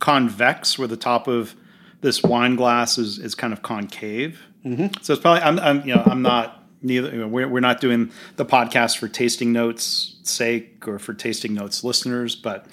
convex, 0.00 0.78
where 0.78 0.88
the 0.88 0.96
top 0.96 1.28
of 1.28 1.54
this 2.00 2.22
wine 2.22 2.56
glass 2.56 2.96
is 2.98 3.18
is 3.18 3.34
kind 3.34 3.52
of 3.52 3.62
concave. 3.62 4.40
Mm-hmm. 4.64 5.02
So 5.02 5.12
it's 5.14 5.22
probably 5.22 5.42
I'm, 5.42 5.58
I'm 5.58 5.86
you 5.86 5.94
know 5.94 6.02
I'm 6.06 6.22
not 6.22 6.59
neither 6.82 7.10
you 7.10 7.18
know, 7.18 7.28
we're 7.28 7.48
we're 7.48 7.60
not 7.60 7.80
doing 7.80 8.10
the 8.36 8.44
podcast 8.44 8.98
for 8.98 9.08
tasting 9.08 9.52
notes 9.52 10.16
sake 10.22 10.86
or 10.86 10.98
for 10.98 11.14
tasting 11.14 11.54
notes 11.54 11.84
listeners, 11.84 12.36
but 12.36 12.66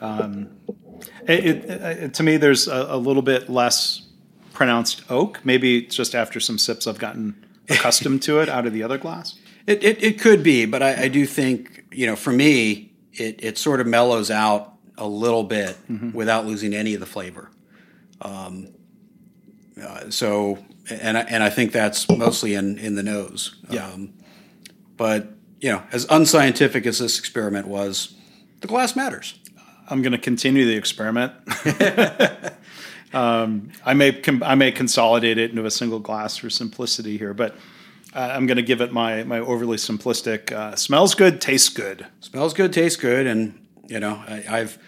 um, 0.00 0.50
it, 1.26 1.44
it, 1.44 1.64
it, 1.70 2.14
to 2.14 2.22
me 2.22 2.36
there's 2.36 2.68
a, 2.68 2.86
a 2.90 2.96
little 2.96 3.22
bit 3.22 3.48
less 3.48 4.06
pronounced 4.52 5.02
oak. 5.10 5.40
Maybe 5.44 5.78
it's 5.78 5.96
just 5.96 6.14
after 6.14 6.40
some 6.40 6.58
sips 6.58 6.86
I've 6.86 6.98
gotten 6.98 7.44
accustomed 7.68 8.22
to 8.22 8.40
it 8.40 8.48
out 8.48 8.66
of 8.66 8.72
the 8.72 8.82
other 8.82 8.98
glass. 8.98 9.38
It, 9.66 9.82
it, 9.82 10.02
it 10.02 10.20
could 10.20 10.42
be, 10.42 10.66
but 10.66 10.82
I, 10.82 11.04
I 11.04 11.08
do 11.08 11.24
think, 11.24 11.86
you 11.90 12.06
know, 12.06 12.16
for 12.16 12.30
me, 12.30 12.92
it, 13.14 13.42
it 13.42 13.56
sort 13.56 13.80
of 13.80 13.86
mellows 13.86 14.30
out 14.30 14.74
a 14.98 15.06
little 15.06 15.42
bit 15.42 15.78
without 16.12 16.44
losing 16.44 16.74
any 16.74 16.92
of 16.92 17.00
the 17.00 17.06
flavor. 17.06 17.50
Um, 18.20 18.74
uh, 19.82 20.10
so, 20.10 20.58
and 20.90 21.18
I, 21.18 21.22
and 21.22 21.42
I 21.42 21.50
think 21.50 21.72
that's 21.72 22.08
mostly 22.08 22.54
in, 22.54 22.78
in 22.78 22.94
the 22.94 23.02
nose. 23.02 23.56
Yeah. 23.70 23.86
Um, 23.86 24.14
but, 24.96 25.28
you 25.60 25.70
know, 25.70 25.82
as 25.92 26.06
unscientific 26.10 26.86
as 26.86 26.98
this 26.98 27.18
experiment 27.18 27.66
was, 27.66 28.14
the 28.60 28.68
glass 28.68 28.94
matters. 28.94 29.38
I'm 29.88 30.02
going 30.02 30.12
to 30.12 30.18
continue 30.18 30.64
the 30.64 30.76
experiment. 30.76 31.32
um, 33.14 33.70
I 33.84 33.94
may 33.94 34.12
com- 34.12 34.42
I 34.42 34.54
may 34.54 34.72
consolidate 34.72 35.36
it 35.36 35.50
into 35.50 35.66
a 35.66 35.70
single 35.70 35.98
glass 35.98 36.38
for 36.38 36.48
simplicity 36.48 37.18
here, 37.18 37.34
but 37.34 37.54
uh, 38.14 38.30
I'm 38.32 38.46
going 38.46 38.56
to 38.56 38.62
give 38.62 38.80
it 38.80 38.92
my 38.92 39.24
my 39.24 39.40
overly 39.40 39.76
simplistic. 39.76 40.52
Uh, 40.52 40.74
smells 40.76 41.14
good, 41.14 41.40
tastes 41.40 41.68
good. 41.68 42.06
Smells 42.20 42.54
good, 42.54 42.72
tastes 42.72 42.98
good, 42.98 43.26
and, 43.26 43.66
you 43.86 44.00
know, 44.00 44.22
I, 44.26 44.44
I've. 44.48 44.78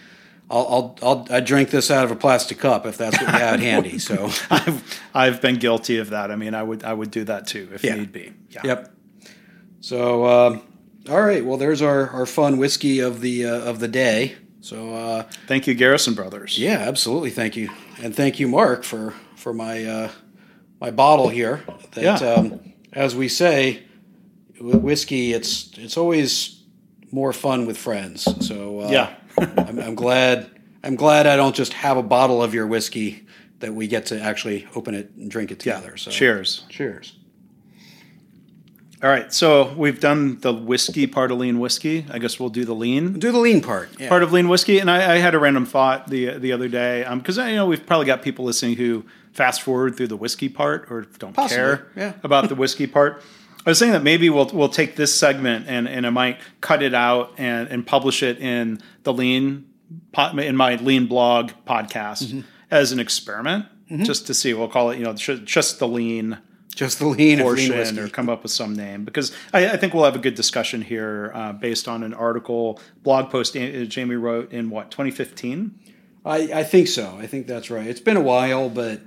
I'll, 0.48 0.96
I'll, 1.02 1.08
I'll 1.08 1.26
I 1.30 1.40
drink 1.40 1.70
this 1.70 1.90
out 1.90 2.04
of 2.04 2.10
a 2.12 2.16
plastic 2.16 2.58
cup 2.58 2.86
if 2.86 2.96
that's 2.96 3.20
what 3.20 3.32
you 3.32 3.38
had 3.38 3.58
handy. 3.60 3.98
So, 3.98 4.26
I've 4.50 5.00
I've 5.14 5.40
been 5.40 5.56
guilty 5.56 5.98
of 5.98 6.10
that. 6.10 6.30
I 6.30 6.36
mean, 6.36 6.54
I 6.54 6.62
would 6.62 6.84
I 6.84 6.92
would 6.92 7.10
do 7.10 7.24
that 7.24 7.46
too 7.48 7.68
if 7.74 7.82
Yeah. 7.82 7.96
need 7.96 8.12
be. 8.12 8.32
Yeah. 8.50 8.60
Yep. 8.64 8.92
So, 9.80 10.26
um, 10.26 10.62
all 11.08 11.20
right. 11.22 11.44
Well, 11.44 11.56
there's 11.56 11.82
our, 11.82 12.08
our 12.10 12.26
fun 12.26 12.58
whiskey 12.58 13.00
of 13.00 13.20
the 13.20 13.46
uh, 13.46 13.60
of 13.70 13.78
the 13.80 13.88
day. 13.88 14.36
So, 14.60 14.94
uh, 14.94 15.22
Thank 15.46 15.66
you, 15.68 15.74
Garrison 15.74 16.14
Brothers. 16.14 16.58
yeah, 16.58 16.78
absolutely. 16.88 17.30
Thank 17.30 17.56
you, 17.56 17.70
and 18.02 18.14
thank 18.14 18.40
you, 18.40 18.48
Mark, 18.48 18.82
for 18.84 19.14
for 19.36 19.52
my 19.52 19.84
uh, 19.84 20.10
my 20.80 20.90
bottle 20.90 21.28
here. 21.28 21.62
That, 21.92 22.02
Yeah. 22.02 22.14
um, 22.32 22.60
as 22.92 23.14
we 23.14 23.28
say, 23.28 23.82
with 24.60 24.76
whiskey, 24.80 25.32
it's 25.32 25.70
it's 25.76 25.96
always 25.96 26.62
more 27.12 27.32
fun 27.32 27.66
with 27.66 27.76
friends. 27.78 28.24
So, 28.46 28.80
uh, 28.82 28.90
Yeah. 28.90 29.14
I'm, 29.38 29.78
I'm 29.78 29.94
glad 29.94 30.50
I'm 30.82 30.96
glad 30.96 31.26
I 31.26 31.36
don't 31.36 31.54
just 31.54 31.72
have 31.72 31.96
a 31.96 32.02
bottle 32.02 32.42
of 32.42 32.54
your 32.54 32.66
whiskey 32.66 33.26
that 33.58 33.74
we 33.74 33.88
get 33.88 34.06
to 34.06 34.20
actually 34.20 34.66
open 34.74 34.94
it 34.94 35.10
and 35.16 35.30
drink 35.30 35.50
it 35.50 35.58
together. 35.58 35.96
So, 35.96 36.10
Cheers. 36.10 36.64
Cheers. 36.68 37.16
All 39.02 39.10
right, 39.10 39.30
so 39.32 39.74
we've 39.74 40.00
done 40.00 40.40
the 40.40 40.54
whiskey 40.54 41.06
part 41.06 41.30
of 41.30 41.38
lean 41.38 41.58
whiskey. 41.58 42.06
I 42.10 42.18
guess 42.18 42.40
we'll 42.40 42.48
do 42.48 42.64
the 42.64 42.74
lean. 42.74 43.18
Do 43.18 43.30
the 43.30 43.38
lean 43.38 43.60
part. 43.60 43.90
Yeah. 43.98 44.08
part 44.08 44.22
of 44.22 44.32
lean 44.32 44.48
whiskey. 44.48 44.78
And 44.78 44.90
I, 44.90 45.14
I 45.14 45.18
had 45.18 45.34
a 45.34 45.38
random 45.38 45.66
thought 45.66 46.08
the 46.08 46.38
the 46.38 46.52
other 46.52 46.68
day 46.68 47.04
um, 47.04 47.18
because 47.18 47.36
you 47.36 47.56
know 47.56 47.66
we've 47.66 47.84
probably 47.84 48.06
got 48.06 48.22
people 48.22 48.46
listening 48.46 48.76
who 48.76 49.04
fast 49.32 49.60
forward 49.60 49.96
through 49.96 50.08
the 50.08 50.16
whiskey 50.16 50.48
part 50.48 50.90
or 50.90 51.02
don't 51.18 51.34
Possibly, 51.34 51.56
care 51.56 51.86
yeah. 51.94 52.12
about 52.22 52.48
the 52.48 52.54
whiskey 52.54 52.86
part. 52.86 53.22
I 53.66 53.70
was 53.70 53.78
saying 53.80 53.92
that 53.92 54.04
maybe 54.04 54.30
we'll 54.30 54.48
we'll 54.52 54.68
take 54.68 54.94
this 54.96 55.12
segment 55.18 55.66
and, 55.68 55.88
and 55.88 56.06
I 56.06 56.10
might 56.10 56.38
cut 56.60 56.82
it 56.82 56.94
out 56.94 57.32
and, 57.36 57.68
and 57.68 57.84
publish 57.86 58.22
it 58.22 58.38
in 58.38 58.80
the 59.02 59.12
lean 59.12 59.66
in 60.38 60.56
my 60.56 60.76
lean 60.76 61.06
blog 61.06 61.50
podcast 61.66 62.22
Mm-hmm. 62.28 62.40
as 62.70 62.92
an 62.92 63.00
experiment, 63.00 63.66
just 64.02 64.26
to 64.28 64.34
see. 64.34 64.54
We'll 64.54 64.68
call 64.68 64.90
it 64.90 64.98
you 64.98 65.04
know 65.04 65.14
just 65.14 65.78
the 65.80 65.88
lean 65.88 66.38
Just 66.74 66.98
the 67.00 67.06
lean 67.06 67.40
portion 67.40 67.98
or 67.98 68.08
come 68.08 68.28
up 68.28 68.42
with 68.42 68.52
some 68.52 68.74
name 68.74 69.04
because 69.04 69.32
I, 69.52 69.70
I 69.70 69.76
think 69.76 69.94
we'll 69.94 70.04
have 70.04 70.16
a 70.16 70.20
good 70.20 70.34
discussion 70.36 70.82
here 70.82 71.32
uh, 71.34 71.52
based 71.52 71.88
on 71.88 72.02
an 72.02 72.14
article 72.14 72.78
blog 73.02 73.30
post 73.30 73.56
uh, 73.56 73.84
Jamie 73.84 74.14
wrote 74.16 74.52
in 74.52 74.70
what 74.70 74.90
2015. 74.90 75.74
I, 76.24 76.36
I 76.60 76.64
think 76.64 76.88
so. 76.88 77.16
I 77.18 77.26
think 77.28 77.46
that's 77.46 77.70
right. 77.70 77.86
It's 77.86 78.00
been 78.00 78.16
a 78.16 78.20
while, 78.22 78.68
but 78.68 79.00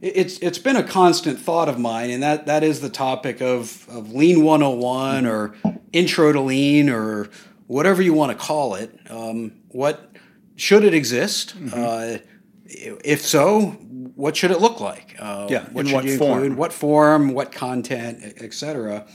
it's 0.00 0.38
it's 0.38 0.58
been 0.58 0.76
a 0.76 0.82
constant 0.82 1.38
thought 1.38 1.68
of 1.68 1.78
mine, 1.78 2.10
and 2.10 2.22
that, 2.22 2.46
that 2.46 2.62
is 2.62 2.80
the 2.80 2.90
topic 2.90 3.40
of, 3.40 3.88
of 3.88 4.12
Lean 4.12 4.44
101 4.44 5.26
or 5.26 5.54
Intro 5.92 6.32
to 6.32 6.40
Lean 6.40 6.90
or 6.90 7.30
whatever 7.66 8.02
you 8.02 8.12
want 8.12 8.32
to 8.32 8.38
call 8.38 8.74
it. 8.74 8.98
Um, 9.08 9.52
what 9.68 10.12
should 10.56 10.84
it 10.84 10.94
exist? 10.94 11.58
Mm-hmm. 11.58 11.74
Uh, 11.74 12.18
if 12.66 13.24
so, 13.24 13.60
what 14.16 14.36
should 14.36 14.50
it 14.50 14.60
look 14.60 14.80
like? 14.80 15.16
Uh, 15.18 15.46
Yeah, 15.48 15.66
in 15.74 15.86
should 15.86 15.94
what 15.94 16.04
you 16.04 16.18
form? 16.18 16.38
Include? 16.42 16.58
What 16.58 16.72
form? 16.72 17.32
What 17.32 17.52
content? 17.52 18.22
Etc. 18.40 19.06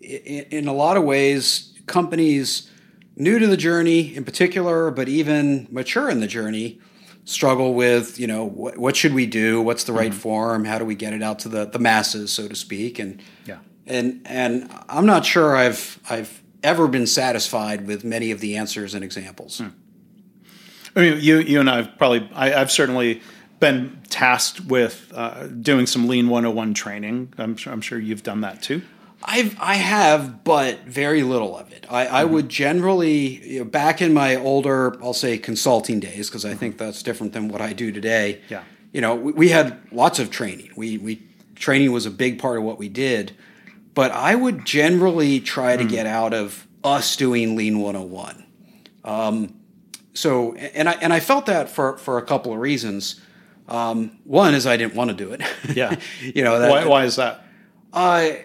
In, 0.00 0.44
in 0.50 0.68
a 0.68 0.74
lot 0.74 0.96
of 0.96 1.04
ways, 1.04 1.74
companies 1.86 2.70
new 3.16 3.38
to 3.38 3.46
the 3.46 3.56
journey 3.56 4.14
in 4.14 4.24
particular, 4.24 4.90
but 4.90 5.08
even 5.08 5.66
mature 5.70 6.08
in 6.10 6.20
the 6.20 6.26
journey, 6.26 6.80
struggle 7.24 7.74
with 7.74 8.18
you 8.18 8.26
know 8.26 8.44
what, 8.44 8.76
what 8.78 8.96
should 8.96 9.14
we 9.14 9.26
do? 9.26 9.60
What's 9.62 9.84
the 9.84 9.92
Mm-hmm. 9.92 9.98
right 10.00 10.14
form? 10.14 10.64
How 10.64 10.78
do 10.78 10.84
we 10.84 10.94
get 10.94 11.12
it 11.12 11.22
out 11.22 11.38
to 11.40 11.48
the, 11.48 11.64
the 11.66 11.78
masses, 11.78 12.32
so 12.32 12.48
to 12.48 12.54
speak? 12.56 12.98
And 12.98 13.22
Yeah. 13.46 13.58
and 13.86 14.20
and 14.24 14.70
I'm 14.88 15.06
not 15.06 15.24
sure 15.24 15.56
I've 15.56 15.98
I've 16.08 16.42
ever 16.62 16.88
been 16.88 17.06
satisfied 17.06 17.86
with 17.86 18.04
many 18.04 18.30
of 18.32 18.40
the 18.40 18.56
answers 18.56 18.94
and 18.94 19.02
examples. 19.04 19.58
Hmm. 19.58 19.68
I 20.96 21.00
mean, 21.00 21.18
you 21.20 21.38
you 21.38 21.60
and 21.60 21.70
I've 21.70 21.96
probably 21.98 22.28
I, 22.34 22.52
I've 22.54 22.70
certainly 22.70 23.20
been 23.60 24.00
tasked 24.08 24.60
with 24.62 25.12
uh, 25.14 25.46
doing 25.46 25.86
some 25.86 26.08
Lean 26.08 26.28
101 26.28 26.72
training. 26.74 27.32
I'm 27.38 27.56
sure, 27.56 27.72
I'm 27.72 27.82
sure 27.82 27.98
you've 27.98 28.22
done 28.22 28.40
that 28.40 28.62
too. 28.62 28.80
I've 29.22 29.58
I 29.60 29.74
have, 29.74 30.44
but 30.44 30.80
very 30.84 31.22
little 31.22 31.56
of 31.56 31.72
it. 31.72 31.86
I, 31.90 32.06
I 32.06 32.24
would 32.24 32.48
generally 32.48 33.46
you 33.46 33.58
know, 33.60 33.64
back 33.64 34.00
in 34.00 34.14
my 34.14 34.36
older, 34.36 35.02
I'll 35.02 35.12
say 35.12 35.36
consulting 35.38 36.00
days, 36.00 36.28
because 36.28 36.44
I 36.44 36.54
think 36.54 36.78
that's 36.78 37.02
different 37.02 37.32
than 37.32 37.48
what 37.48 37.60
I 37.60 37.72
do 37.72 37.92
today. 37.92 38.40
Yeah. 38.48 38.64
you 38.92 39.00
know, 39.00 39.14
we, 39.14 39.32
we 39.32 39.48
had 39.48 39.78
lots 39.92 40.18
of 40.18 40.30
training. 40.30 40.70
We 40.76 40.98
we 40.98 41.22
training 41.54 41.92
was 41.92 42.06
a 42.06 42.10
big 42.10 42.38
part 42.38 42.58
of 42.58 42.64
what 42.64 42.78
we 42.78 42.88
did, 42.88 43.32
but 43.94 44.10
I 44.10 44.34
would 44.34 44.64
generally 44.64 45.40
try 45.40 45.76
to 45.76 45.84
get 45.84 46.06
out 46.06 46.32
of 46.32 46.66
us 46.82 47.16
doing 47.16 47.56
Lean 47.56 47.78
101. 47.78 48.46
Um, 49.04 49.54
so 50.14 50.54
and 50.54 50.88
I 50.88 50.92
and 50.92 51.12
I 51.12 51.20
felt 51.20 51.46
that 51.46 51.68
for 51.68 51.98
for 51.98 52.18
a 52.18 52.22
couple 52.22 52.52
of 52.52 52.58
reasons. 52.58 53.20
Um, 53.68 54.18
one 54.24 54.54
is 54.54 54.66
I 54.66 54.76
didn't 54.76 54.96
want 54.96 55.10
to 55.10 55.16
do 55.16 55.32
it. 55.32 55.42
Yeah. 55.76 55.96
you 56.20 56.42
know 56.42 56.58
that 56.58 56.70
Why, 56.70 56.86
why 56.86 57.04
is 57.04 57.16
that? 57.16 57.44
I, 57.92 58.44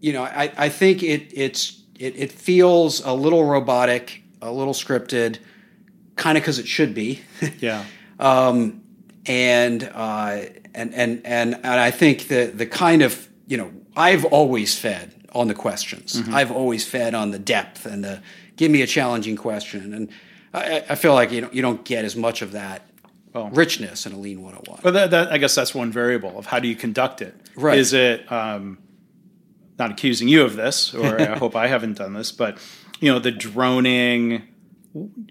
you 0.00 0.12
know, 0.12 0.22
I, 0.22 0.52
I 0.56 0.68
think 0.68 1.02
it 1.02 1.30
it's 1.34 1.82
it, 1.98 2.16
it 2.16 2.32
feels 2.32 3.04
a 3.04 3.12
little 3.12 3.44
robotic, 3.44 4.22
a 4.40 4.50
little 4.50 4.72
scripted, 4.74 5.38
kind 6.16 6.36
of 6.38 6.42
because 6.42 6.58
it 6.58 6.66
should 6.66 6.94
be, 6.94 7.20
Yeah. 7.60 7.84
um, 8.18 8.82
and 9.26 9.82
uh, 9.94 10.42
and 10.74 10.94
and 10.94 11.20
and 11.24 11.54
and 11.54 11.66
I 11.66 11.90
think 11.90 12.28
the 12.28 12.46
the 12.54 12.66
kind 12.66 13.02
of 13.02 13.28
you 13.46 13.56
know 13.56 13.70
I've 13.96 14.24
always 14.24 14.78
fed 14.78 15.14
on 15.32 15.48
the 15.48 15.54
questions. 15.54 16.20
I've 16.32 16.50
always 16.50 16.84
fed 16.86 17.14
on 17.14 17.30
the 17.30 17.38
depth 17.38 17.86
and 17.86 18.02
the 18.02 18.20
give 18.56 18.70
me 18.70 18.82
a 18.82 18.86
challenging 18.86 19.36
question, 19.36 19.92
and 19.94 20.08
I, 20.54 20.84
I 20.90 20.94
feel 20.94 21.12
like 21.14 21.30
you 21.30 21.42
know 21.42 21.50
you 21.52 21.62
don't 21.62 21.84
get 21.84 22.04
as 22.04 22.16
much 22.16 22.42
of 22.42 22.52
that 22.52 22.86
richness 23.52 24.06
in 24.06 24.12
a 24.12 24.18
lean 24.18 24.42
101. 24.42 24.80
But 24.82 24.90
that, 24.94 25.10
that, 25.12 25.32
I 25.32 25.38
guess 25.38 25.54
that's 25.54 25.72
one 25.72 25.92
variable 25.92 26.36
of 26.36 26.46
how 26.46 26.58
do 26.58 26.66
you 26.66 26.74
conduct 26.74 27.22
it. 27.22 27.32
Right. 27.54 27.78
Is 27.78 27.92
it 27.92 28.30
um, 28.32 28.78
not 29.80 29.90
accusing 29.90 30.28
you 30.28 30.44
of 30.44 30.54
this, 30.54 30.94
or 30.94 31.20
I 31.20 31.36
hope 31.38 31.56
I 31.56 31.66
haven't 31.66 31.98
done 31.98 32.12
this, 32.12 32.30
but 32.30 32.58
you 33.00 33.10
know 33.10 33.18
the 33.18 33.32
droning, 33.32 34.46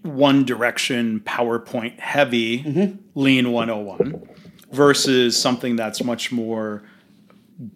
one 0.01 0.43
direction 0.43 1.21
PowerPoint 1.21 1.97
heavy 1.99 2.63
Mm-hmm. 2.63 2.97
Lean 3.15 3.51
101 3.53 4.27
versus 4.71 5.39
something 5.39 5.75
that's 5.75 6.03
much 6.03 6.31
more 6.31 6.83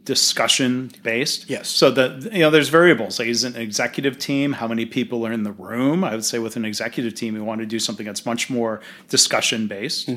discussion 0.05 0.91
based. 1.03 1.49
Yes. 1.49 1.67
So 1.67 1.91
that 1.91 2.31
you 2.33 2.39
know, 2.39 2.49
there's 2.49 2.69
variables. 2.69 3.19
Like, 3.19 3.27
is 3.27 3.43
it 3.43 3.55
an 3.55 3.61
executive 3.61 4.17
team? 4.17 4.53
How 4.53 4.67
many 4.67 4.85
people 4.85 5.25
are 5.27 5.31
in 5.31 5.43
the 5.43 5.51
room? 5.51 6.03
I 6.03 6.15
would 6.15 6.25
say 6.25 6.39
with 6.39 6.55
an 6.55 6.65
executive 6.65 7.13
team, 7.15 7.33
we 7.33 7.41
want 7.41 7.59
to 7.59 7.65
do 7.67 7.79
something 7.79 8.05
that's 8.05 8.25
much 8.25 8.49
more 8.49 8.81
discussion 9.09 9.67
based. 9.67 10.09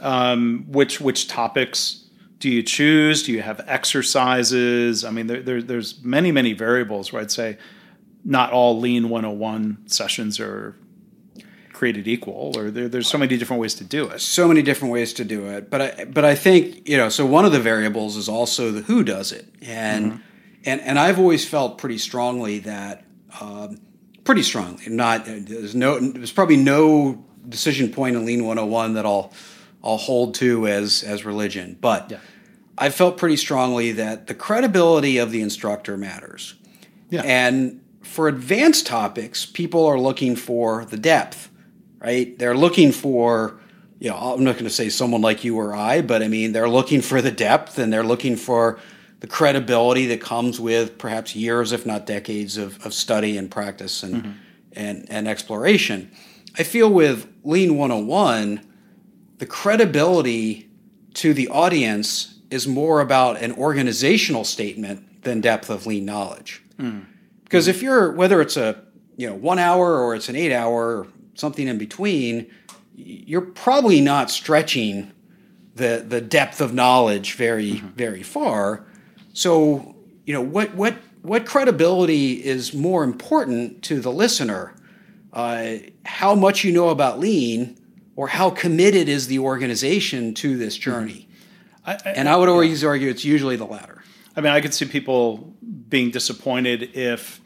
Um, 0.00 0.66
which 0.68 1.00
which 1.00 1.28
topics 1.28 2.05
do 2.38 2.50
you 2.50 2.62
choose? 2.62 3.22
Do 3.22 3.32
you 3.32 3.42
have 3.42 3.60
exercises? 3.66 5.04
I 5.04 5.10
mean, 5.10 5.26
there, 5.26 5.42
there, 5.42 5.62
there's 5.62 6.02
many, 6.02 6.32
many 6.32 6.52
variables 6.52 7.12
where 7.12 7.22
I'd 7.22 7.30
say 7.30 7.58
not 8.24 8.52
all 8.52 8.78
Lean 8.78 9.08
101 9.08 9.86
sessions 9.86 10.38
are 10.40 10.76
created 11.72 12.08
equal, 12.08 12.52
or 12.56 12.70
there, 12.70 12.88
there's 12.88 13.06
so 13.06 13.18
many 13.18 13.36
different 13.36 13.60
ways 13.60 13.74
to 13.74 13.84
do 13.84 14.08
it. 14.08 14.20
So 14.20 14.48
many 14.48 14.62
different 14.62 14.92
ways 14.92 15.12
to 15.14 15.24
do 15.24 15.46
it, 15.46 15.70
but 15.70 15.80
I, 15.80 16.04
but 16.06 16.24
I 16.24 16.34
think 16.34 16.88
you 16.88 16.96
know. 16.96 17.08
So 17.08 17.24
one 17.24 17.44
of 17.44 17.52
the 17.52 17.60
variables 17.60 18.16
is 18.16 18.28
also 18.28 18.72
the 18.72 18.80
who 18.80 19.04
does 19.04 19.30
it, 19.30 19.46
and 19.60 20.12
mm-hmm. 20.12 20.22
and 20.64 20.80
and 20.80 20.98
I've 20.98 21.18
always 21.18 21.46
felt 21.46 21.78
pretty 21.78 21.98
strongly 21.98 22.60
that, 22.60 23.04
um, 23.40 23.78
pretty 24.24 24.42
strongly. 24.42 24.88
Not 24.88 25.26
there's 25.26 25.74
no 25.74 26.00
there's 26.00 26.32
probably 26.32 26.56
no 26.56 27.22
decision 27.46 27.92
point 27.92 28.16
in 28.16 28.24
Lean 28.24 28.44
101 28.44 28.94
that 28.94 29.04
I'll 29.06 29.32
I'll 29.86 29.96
hold 29.96 30.34
to 30.36 30.66
as 30.66 31.02
as 31.02 31.24
religion, 31.24 31.78
but 31.80 32.10
yeah. 32.10 32.18
I 32.76 32.90
felt 32.90 33.16
pretty 33.16 33.36
strongly 33.36 33.92
that 33.92 34.26
the 34.26 34.34
credibility 34.34 35.18
of 35.18 35.30
the 35.30 35.40
instructor 35.40 35.96
matters. 35.96 36.54
Yeah. 37.08 37.22
And 37.22 37.82
for 38.02 38.28
advanced 38.28 38.86
topics, 38.86 39.46
people 39.46 39.86
are 39.86 39.98
looking 39.98 40.36
for 40.36 40.84
the 40.84 40.96
depth 40.96 41.50
right? 42.06 42.38
They're 42.38 42.56
looking 42.56 42.92
for, 42.92 43.58
you 43.98 44.10
know, 44.10 44.16
I'm 44.16 44.44
not 44.44 44.54
going 44.54 44.64
to 44.64 44.70
say 44.70 44.88
someone 44.88 45.22
like 45.22 45.44
you 45.44 45.56
or 45.58 45.74
I, 45.74 46.02
but 46.02 46.22
I 46.22 46.28
mean, 46.28 46.52
they're 46.52 46.68
looking 46.68 47.00
for 47.00 47.20
the 47.20 47.30
depth 47.30 47.78
and 47.78 47.92
they're 47.92 48.04
looking 48.04 48.36
for 48.36 48.78
the 49.20 49.26
credibility 49.26 50.06
that 50.06 50.20
comes 50.20 50.60
with 50.60 50.98
perhaps 50.98 51.34
years, 51.34 51.72
if 51.72 51.86
not 51.86 52.06
decades, 52.06 52.58
of, 52.58 52.84
of 52.84 52.92
study 52.92 53.36
and 53.36 53.50
practice 53.50 54.02
and, 54.02 54.14
mm-hmm. 54.22 54.32
and, 54.72 55.06
and 55.10 55.26
exploration. 55.26 56.10
I 56.58 56.62
feel 56.62 56.90
with 56.90 57.30
Lean 57.44 57.76
101, 57.76 58.64
the 59.38 59.46
credibility 59.46 60.68
to 61.14 61.34
the 61.34 61.48
audience 61.48 62.38
is 62.50 62.66
more 62.66 63.00
about 63.00 63.40
an 63.40 63.52
organizational 63.52 64.44
statement 64.44 65.22
than 65.22 65.40
depth 65.40 65.70
of 65.70 65.86
lean 65.86 66.04
knowledge. 66.04 66.62
Mm. 66.78 67.04
Because 67.44 67.68
if 67.68 67.82
you're 67.82 68.12
whether 68.12 68.40
it's 68.40 68.56
a 68.56 68.82
you 69.16 69.28
know 69.28 69.34
one 69.34 69.58
hour 69.58 70.00
or 70.00 70.14
it's 70.14 70.28
an 70.28 70.36
eight 70.36 70.52
hour 70.52 71.06
something 71.34 71.68
in 71.68 71.78
between, 71.78 72.50
you're 72.94 73.40
probably 73.40 74.00
not 74.00 74.30
stretching 74.30 75.12
the 75.74 76.04
the 76.06 76.20
depth 76.20 76.60
of 76.60 76.74
knowledge 76.74 77.34
very 77.34 77.72
mm-hmm. 77.72 77.88
very 77.88 78.22
far. 78.22 78.84
So 79.32 79.94
you 80.24 80.32
know 80.32 80.42
what 80.42 80.74
what 80.74 80.96
what 81.22 81.44
credibility 81.44 82.32
is 82.44 82.72
more 82.72 83.04
important 83.04 83.82
to 83.84 84.00
the 84.00 84.12
listener? 84.12 84.74
Uh, 85.32 85.78
how 86.04 86.34
much 86.34 86.64
you 86.64 86.72
know 86.72 86.88
about 86.88 87.18
lean, 87.18 87.76
or 88.16 88.28
how 88.28 88.50
committed 88.50 89.08
is 89.08 89.28
the 89.28 89.38
organization 89.38 90.34
to 90.34 90.56
this 90.56 90.74
mm-hmm. 90.74 90.90
journey? 90.90 91.28
I, 91.84 91.92
I, 91.94 92.10
and 92.10 92.28
I 92.28 92.36
would 92.36 92.48
always 92.48 92.82
yeah. 92.82 92.88
argue 92.88 93.08
it's 93.08 93.24
usually 93.24 93.56
the 93.56 93.66
latter. 93.66 94.02
I 94.34 94.40
mean, 94.40 94.52
I 94.52 94.60
could 94.60 94.74
see 94.74 94.86
people 94.86 95.54
being 95.88 96.10
disappointed 96.10 96.96
if, 96.96 97.40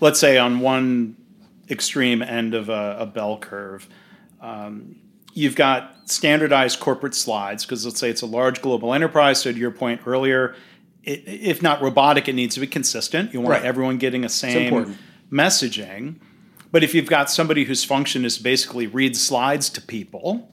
let's 0.00 0.20
say, 0.20 0.38
on 0.38 0.60
one 0.60 1.16
extreme 1.70 2.22
end 2.22 2.54
of 2.54 2.68
a, 2.68 2.98
a 3.00 3.06
bell 3.06 3.38
curve. 3.38 3.88
Um, 4.40 4.96
you've 5.32 5.56
got 5.56 6.08
standardized 6.08 6.78
corporate 6.78 7.14
slides 7.14 7.64
because 7.64 7.84
let's 7.84 7.98
say 7.98 8.10
it's 8.10 8.22
a 8.22 8.26
large 8.26 8.62
global 8.62 8.94
enterprise. 8.94 9.40
So 9.40 9.52
to 9.52 9.58
your 9.58 9.72
point 9.72 10.02
earlier, 10.06 10.54
it, 11.02 11.24
if 11.26 11.62
not 11.62 11.82
robotic, 11.82 12.28
it 12.28 12.34
needs 12.34 12.54
to 12.54 12.60
be 12.60 12.66
consistent. 12.66 13.32
You 13.32 13.40
want 13.40 13.52
right. 13.52 13.64
everyone 13.64 13.98
getting 13.98 14.24
a 14.24 14.28
same 14.28 14.96
messaging. 15.32 16.16
But 16.70 16.84
if 16.84 16.94
you've 16.94 17.08
got 17.08 17.30
somebody 17.30 17.64
whose 17.64 17.84
function 17.84 18.24
is 18.24 18.38
basically 18.38 18.86
read 18.86 19.16
slides 19.16 19.70
to 19.70 19.80
people, 19.80 20.52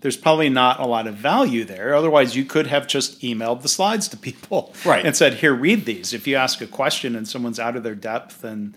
there's 0.00 0.16
probably 0.16 0.50
not 0.50 0.80
a 0.80 0.86
lot 0.86 1.06
of 1.06 1.14
value 1.14 1.64
there. 1.64 1.94
Otherwise, 1.94 2.36
you 2.36 2.44
could 2.44 2.66
have 2.66 2.86
just 2.86 3.22
emailed 3.22 3.62
the 3.62 3.68
slides 3.68 4.06
to 4.08 4.16
people 4.16 4.74
right. 4.84 5.04
and 5.04 5.16
said, 5.16 5.34
"Here, 5.34 5.54
read 5.54 5.86
these." 5.86 6.12
If 6.12 6.26
you 6.26 6.36
ask 6.36 6.60
a 6.60 6.66
question 6.66 7.16
and 7.16 7.26
someone's 7.26 7.58
out 7.58 7.74
of 7.74 7.82
their 7.82 7.94
depth 7.94 8.44
and 8.44 8.76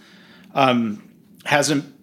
um, 0.53 1.03
hasn't 1.43 1.93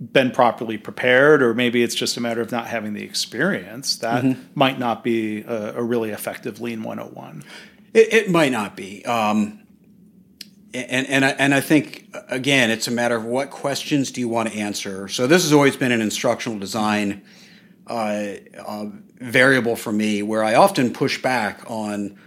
been 0.00 0.30
properly 0.30 0.78
prepared, 0.78 1.42
or 1.42 1.52
maybe 1.52 1.82
it's 1.82 1.94
just 1.94 2.16
a 2.16 2.20
matter 2.20 2.40
of 2.40 2.50
not 2.50 2.66
having 2.66 2.94
the 2.94 3.02
experience, 3.02 3.96
that 3.96 4.24
mm-hmm. 4.24 4.40
might 4.54 4.78
not 4.78 5.04
be 5.04 5.42
a, 5.42 5.76
a, 5.76 5.82
really 5.82 6.10
effective 6.10 6.60
Lean 6.60 6.82
101. 6.82 7.44
It, 7.92 8.12
it 8.12 8.30
might 8.30 8.50
not 8.50 8.76
be. 8.76 9.04
Um, 9.04 9.59
and, 10.72 11.06
and, 11.08 11.24
I, 11.24 11.30
and 11.30 11.54
I 11.54 11.60
think, 11.60 12.14
again, 12.28 12.70
it's 12.70 12.88
a 12.88 12.90
matter 12.90 13.16
of 13.16 13.24
what 13.24 13.50
questions 13.50 14.10
do 14.10 14.20
you 14.20 14.28
want 14.28 14.50
to 14.50 14.58
answer. 14.58 15.08
So, 15.08 15.26
this 15.26 15.42
has 15.42 15.52
always 15.52 15.76
been 15.76 15.92
an 15.92 16.00
instructional 16.00 16.58
design 16.58 17.22
uh, 17.86 18.34
uh, 18.64 18.86
variable 19.18 19.76
for 19.76 19.92
me 19.92 20.22
where 20.22 20.44
I 20.44 20.54
often 20.54 20.92
push 20.92 21.20
back 21.20 21.68
on 21.68 22.18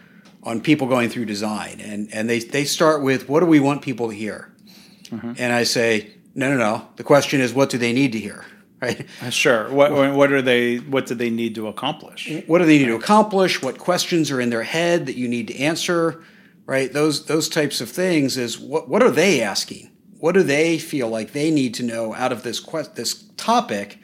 on 0.43 0.59
people 0.59 0.87
going 0.87 1.09
through 1.09 1.23
design 1.23 1.79
and, 1.79 2.13
and 2.13 2.29
they, 2.29 2.39
they 2.39 2.65
start 2.65 3.01
with 3.01 3.29
what 3.29 3.39
do 3.39 3.45
we 3.45 3.61
want 3.61 3.81
people 3.81 4.09
to 4.09 4.13
hear? 4.13 4.53
Mm-hmm. 5.05 5.33
And 5.37 5.53
I 5.53 5.63
say, 5.63 6.11
no, 6.35 6.49
no, 6.49 6.57
no. 6.57 6.87
The 6.97 7.03
question 7.03 7.39
is, 7.39 7.53
what 7.53 7.69
do 7.69 7.77
they 7.77 7.93
need 7.93 8.11
to 8.11 8.19
hear? 8.19 8.45
Right? 8.81 9.07
Uh, 9.21 9.29
sure. 9.29 9.71
What 9.71 10.13
what 10.13 10.33
are 10.33 10.41
they? 10.41 10.75
What 10.75 11.05
do 11.05 11.15
they 11.15 11.29
need 11.29 11.55
to 11.55 11.69
accomplish? 11.69 12.29
What 12.47 12.57
do 12.57 12.65
they 12.65 12.79
need 12.79 12.87
to 12.87 12.95
accomplish? 12.95 13.61
What 13.61 13.77
questions 13.77 14.29
are 14.29 14.41
in 14.41 14.49
their 14.49 14.63
head 14.63 15.05
that 15.05 15.15
you 15.15 15.29
need 15.29 15.47
to 15.47 15.57
answer? 15.57 16.21
Right. 16.65 16.91
Those 16.93 17.25
those 17.25 17.49
types 17.49 17.81
of 17.81 17.89
things 17.89 18.37
is 18.37 18.57
what 18.57 18.87
what 18.87 19.03
are 19.03 19.11
they 19.11 19.41
asking? 19.41 19.91
What 20.17 20.33
do 20.33 20.43
they 20.43 20.77
feel 20.77 21.09
like 21.09 21.33
they 21.33 21.51
need 21.51 21.73
to 21.75 21.83
know 21.83 22.13
out 22.15 22.31
of 22.31 22.43
this 22.43 22.59
quest 22.59 22.95
this 22.95 23.25
topic 23.35 23.99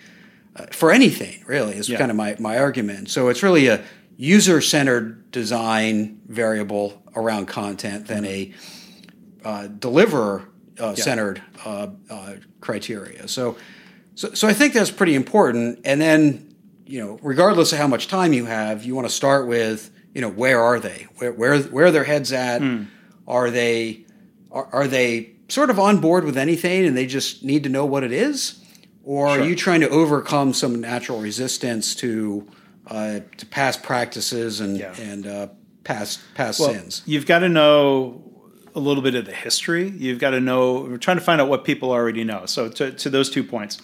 uh, 0.56 0.66
for 0.72 0.92
anything? 0.92 1.44
Really, 1.48 1.76
is 1.76 1.88
yeah. 1.88 1.98
kind 1.98 2.12
of 2.12 2.18
my 2.18 2.36
my 2.40 2.58
argument. 2.58 3.10
So 3.10 3.30
it's 3.30 3.44
really 3.44 3.68
a 3.68 3.82
user 4.18 4.60
centered 4.60 5.32
design 5.32 6.20
variable 6.28 7.02
around 7.16 7.46
content 7.46 8.08
than 8.08 8.26
a 8.26 8.54
uh, 9.46 9.68
deliverer 9.68 10.50
uh, 10.80 10.94
yeah. 10.98 11.04
centered 11.04 11.42
uh, 11.66 11.88
uh, 12.10 12.34
criteria. 12.60 13.30
So, 13.30 13.56
so, 14.16 14.34
so 14.34 14.48
I 14.48 14.54
think 14.54 14.74
that's 14.74 14.92
pretty 14.92 15.16
important. 15.16 15.80
And 15.86 16.02
then, 16.02 16.54
you 16.86 17.00
know, 17.00 17.20
regardless 17.22 17.72
of 17.72 17.80
how 17.80 17.88
much 17.88 18.08
time 18.08 18.34
you 18.34 18.44
have, 18.46 18.84
you 18.84 18.94
want 18.94 19.08
to 19.08 19.14
start 19.14 19.48
with, 19.48 19.90
you 20.20 20.26
know, 20.26 20.32
where 20.32 20.62
are 20.62 20.82
they? 20.82 21.08
Where 21.16 21.32
where 21.32 21.58
where 21.62 21.86
are 21.86 21.92
their 21.92 22.04
heads 22.04 22.34
at? 22.34 22.62
Mm. 22.62 22.88
Are 23.26 23.50
they 23.50 24.06
are, 24.52 24.68
are 24.74 24.86
they 24.86 25.32
sort 25.48 25.70
of 25.70 25.80
on 25.80 26.02
board 26.02 26.26
with 26.26 26.38
anything 26.38 26.86
and 26.86 26.98
they 26.98 27.06
just 27.06 27.42
need 27.42 27.64
to 27.64 27.70
know 27.70 27.86
what 27.86 28.04
it 28.04 28.12
is? 28.12 28.62
Or 29.06 29.30
sure. 29.30 29.40
are 29.40 29.48
you 29.48 29.56
trying 29.56 29.80
to 29.80 29.88
overcome 29.88 30.52
some 30.52 30.82
natural 30.82 31.22
resistance 31.22 31.96
to 31.96 32.46
uh, 32.88 33.22
to 33.38 33.46
past 33.46 33.82
practices 33.82 34.60
and 34.60 34.78
yeah. 34.78 34.94
and 35.00 35.26
uh, 35.26 35.48
past 35.86 36.20
past 36.36 36.60
well, 36.60 36.74
sins? 36.74 37.02
You've 37.06 37.26
got 37.26 37.40
to 37.40 37.48
know 37.48 38.22
a 38.76 38.80
little 38.82 39.02
bit 39.02 39.16
of 39.16 39.26
the 39.26 39.34
history. 39.34 39.88
You've 39.88 40.20
got 40.20 40.32
to 40.32 40.42
know, 40.42 40.82
we're 40.82 40.98
trying 40.98 41.18
to 41.18 41.24
find 41.24 41.40
out 41.40 41.48
what 41.48 41.64
people 41.64 41.92
already 41.92 42.26
know. 42.26 42.46
So, 42.46 42.68
to, 42.68 42.92
to 42.92 43.10
those 43.10 43.30
two 43.30 43.44
points, 43.44 43.78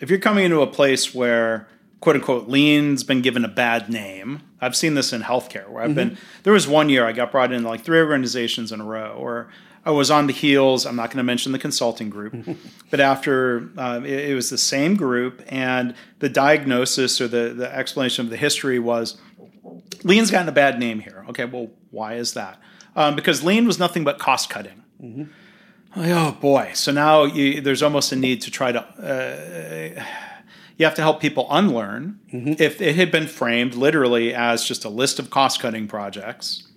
if 0.00 0.08
you're 0.08 0.18
coming 0.18 0.46
into 0.46 0.62
a 0.62 0.66
place 0.66 1.14
where 1.14 1.68
quote 2.00 2.16
unquote 2.16 2.48
lean's 2.48 3.04
been 3.04 3.22
given 3.22 3.44
a 3.44 3.48
bad 3.48 3.88
name, 3.88 4.42
I've 4.60 4.76
seen 4.76 4.94
this 4.94 5.12
in 5.12 5.22
healthcare 5.22 5.68
where 5.68 5.82
I've 5.82 5.90
mm-hmm. 5.90 6.10
been, 6.10 6.18
there 6.42 6.52
was 6.52 6.66
one 6.66 6.88
year 6.88 7.06
I 7.06 7.12
got 7.12 7.32
brought 7.32 7.52
in 7.52 7.62
like 7.62 7.82
three 7.82 7.98
organizations 7.98 8.72
in 8.72 8.80
a 8.80 8.84
row 8.84 9.16
or 9.18 9.48
I 9.84 9.90
was 9.90 10.10
on 10.10 10.26
the 10.26 10.32
heels. 10.32 10.84
I'm 10.84 10.96
not 10.96 11.10
going 11.10 11.18
to 11.18 11.24
mention 11.24 11.52
the 11.52 11.60
consulting 11.60 12.10
group, 12.10 12.34
but 12.90 12.98
after 12.98 13.70
uh, 13.78 14.00
it, 14.02 14.30
it, 14.30 14.34
was 14.34 14.50
the 14.50 14.58
same 14.58 14.96
group, 14.96 15.44
and 15.46 15.94
the 16.18 16.28
diagnosis 16.28 17.20
or 17.20 17.28
the, 17.28 17.54
the 17.56 17.72
explanation 17.72 18.24
of 18.24 18.30
the 18.30 18.36
history 18.36 18.80
was 18.80 19.16
lean's 20.02 20.32
gotten 20.32 20.48
a 20.48 20.52
bad 20.52 20.80
name 20.80 20.98
here. 20.98 21.24
Okay, 21.28 21.44
well, 21.44 21.70
why 21.92 22.14
is 22.14 22.34
that? 22.34 22.60
um, 22.96 23.14
because 23.14 23.44
lean 23.44 23.66
was 23.66 23.78
nothing 23.78 24.02
but 24.02 24.18
cost 24.18 24.50
cutting. 24.50 24.82
Mm-hmm. 25.00 25.24
Oh 25.96 26.32
boy! 26.40 26.72
So 26.74 26.90
now 26.90 27.24
you, 27.24 27.60
there's 27.60 27.82
almost 27.82 28.10
a 28.10 28.16
need 28.16 28.40
to 28.42 28.50
try 28.50 28.72
to. 28.72 28.80
Uh, 28.80 30.04
you 30.76 30.84
have 30.84 30.94
to 30.96 31.02
help 31.02 31.20
people 31.20 31.46
unlearn. 31.50 32.20
Mm-hmm. 32.32 32.54
If 32.58 32.80
it 32.80 32.96
had 32.96 33.10
been 33.10 33.26
framed 33.26 33.74
literally 33.74 34.34
as 34.34 34.64
just 34.64 34.84
a 34.84 34.88
list 34.88 35.18
of 35.18 35.30
cost 35.30 35.60
cutting 35.60 35.88
projects, 35.88 36.68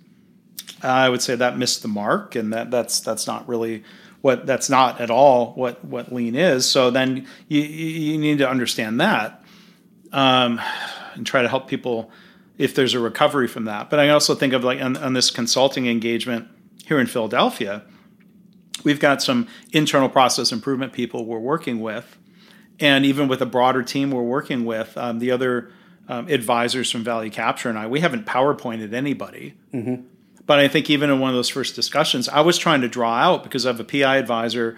I 0.82 1.08
would 1.08 1.22
say 1.22 1.34
that 1.36 1.58
missed 1.58 1.82
the 1.82 1.88
mark, 1.88 2.34
and 2.34 2.52
that 2.52 2.70
that's 2.70 3.00
that's 3.00 3.26
not 3.26 3.46
really 3.48 3.84
what 4.22 4.46
that's 4.46 4.70
not 4.70 5.00
at 5.00 5.10
all 5.10 5.52
what 5.54 5.84
what 5.84 6.12
lean 6.12 6.34
is. 6.34 6.66
So 6.66 6.90
then 6.90 7.26
you 7.48 7.60
you 7.62 8.18
need 8.18 8.38
to 8.38 8.48
understand 8.48 9.00
that 9.00 9.42
um, 10.12 10.60
and 11.14 11.26
try 11.26 11.42
to 11.42 11.48
help 11.48 11.68
people 11.68 12.10
if 12.58 12.74
there's 12.74 12.94
a 12.94 13.00
recovery 13.00 13.48
from 13.48 13.64
that. 13.64 13.90
But 13.90 14.00
I 14.00 14.10
also 14.10 14.34
think 14.34 14.52
of 14.52 14.64
like 14.64 14.80
on, 14.80 14.96
on 14.96 15.14
this 15.14 15.30
consulting 15.30 15.86
engagement 15.86 16.48
here 16.84 16.98
in 16.98 17.06
Philadelphia, 17.06 17.82
we've 18.84 19.00
got 19.00 19.22
some 19.22 19.48
internal 19.72 20.08
process 20.08 20.52
improvement 20.52 20.92
people 20.92 21.24
we're 21.24 21.38
working 21.38 21.80
with, 21.80 22.18
and 22.80 23.04
even 23.04 23.28
with 23.28 23.40
a 23.42 23.46
broader 23.46 23.82
team 23.82 24.10
we're 24.10 24.22
working 24.22 24.64
with, 24.64 24.96
um, 24.96 25.18
the 25.18 25.30
other 25.30 25.70
um, 26.08 26.26
advisors 26.28 26.90
from 26.90 27.04
Value 27.04 27.30
Capture 27.30 27.68
and 27.68 27.78
I, 27.78 27.86
we 27.86 28.00
haven't 28.00 28.26
PowerPointed 28.26 28.92
anybody. 28.92 29.54
Mm-hmm. 29.72 30.02
But 30.46 30.58
I 30.58 30.66
think 30.66 30.90
even 30.90 31.10
in 31.10 31.20
one 31.20 31.30
of 31.30 31.36
those 31.36 31.48
first 31.48 31.76
discussions, 31.76 32.28
I 32.28 32.40
was 32.40 32.58
trying 32.58 32.80
to 32.80 32.88
draw 32.88 33.14
out 33.14 33.44
because 33.44 33.64
I 33.64 33.68
have 33.68 33.78
a 33.78 33.84
PI 33.84 34.16
advisor 34.16 34.76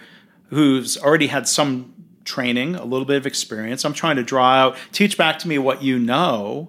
who's 0.48 0.98
already 0.98 1.28
had 1.28 1.48
some 1.48 1.94
training, 2.24 2.74
a 2.74 2.84
little 2.84 3.06
bit 3.06 3.16
of 3.16 3.26
experience. 3.26 3.84
I'm 3.84 3.94
trying 3.94 4.16
to 4.16 4.22
draw 4.22 4.52
out, 4.52 4.76
teach 4.92 5.16
back 5.16 5.38
to 5.40 5.48
me 5.48 5.58
what 5.58 5.82
you 5.82 5.98
know 5.98 6.68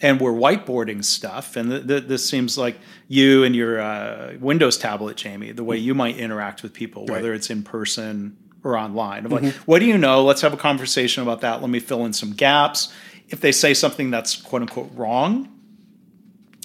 and 0.00 0.20
we're 0.20 0.32
whiteboarding 0.32 1.04
stuff. 1.04 1.54
And 1.54 1.70
th- 1.70 1.86
th- 1.86 2.04
this 2.08 2.28
seems 2.28 2.58
like 2.58 2.76
you 3.06 3.44
and 3.44 3.54
your 3.54 3.80
uh, 3.80 4.32
Windows 4.40 4.76
tablet, 4.76 5.16
Jamie, 5.16 5.52
the 5.52 5.62
way 5.62 5.76
you 5.76 5.94
might 5.94 6.16
interact 6.16 6.64
with 6.64 6.72
people, 6.72 7.06
whether 7.06 7.30
Right. 7.30 7.36
it's 7.36 7.48
in 7.50 7.62
person 7.62 8.36
or 8.64 8.76
online. 8.76 9.24
I'm 9.26 9.32
like, 9.32 9.54
what 9.66 9.80
do 9.80 9.86
you 9.86 9.98
know? 9.98 10.22
Let's 10.24 10.40
have 10.42 10.52
a 10.52 10.56
conversation 10.56 11.22
about 11.22 11.40
that. 11.40 11.60
Let 11.60 11.70
me 11.70 11.80
fill 11.80 12.04
in 12.04 12.12
some 12.12 12.32
gaps. 12.32 12.92
If 13.28 13.40
they 13.40 13.52
say 13.52 13.74
something 13.74 14.10
that's 14.10 14.36
quote 14.36 14.62
unquote 14.62 14.90
wrong, 14.94 15.48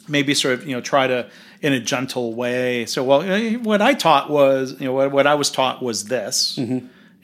maybe 0.08 0.34
sort 0.34 0.54
of 0.56 0.68
you 0.68 0.76
know 0.76 0.82
try 0.82 1.08
to 1.08 1.30
in 1.62 1.74
a 1.74 1.80
gentle 1.80 2.34
way. 2.34 2.86
So 2.86 3.04
well, 3.04 3.22
eh, 3.22 3.56
what 3.56 3.82
I 3.82 3.94
taught 3.94 4.30
was 4.30 4.80
you 4.80 4.86
know 4.86 4.94
what, 4.94 5.12
what 5.12 5.28
I 5.28 5.36
was 5.36 5.50
taught 5.50 5.82
was 5.82 6.06
this, 6.06 6.58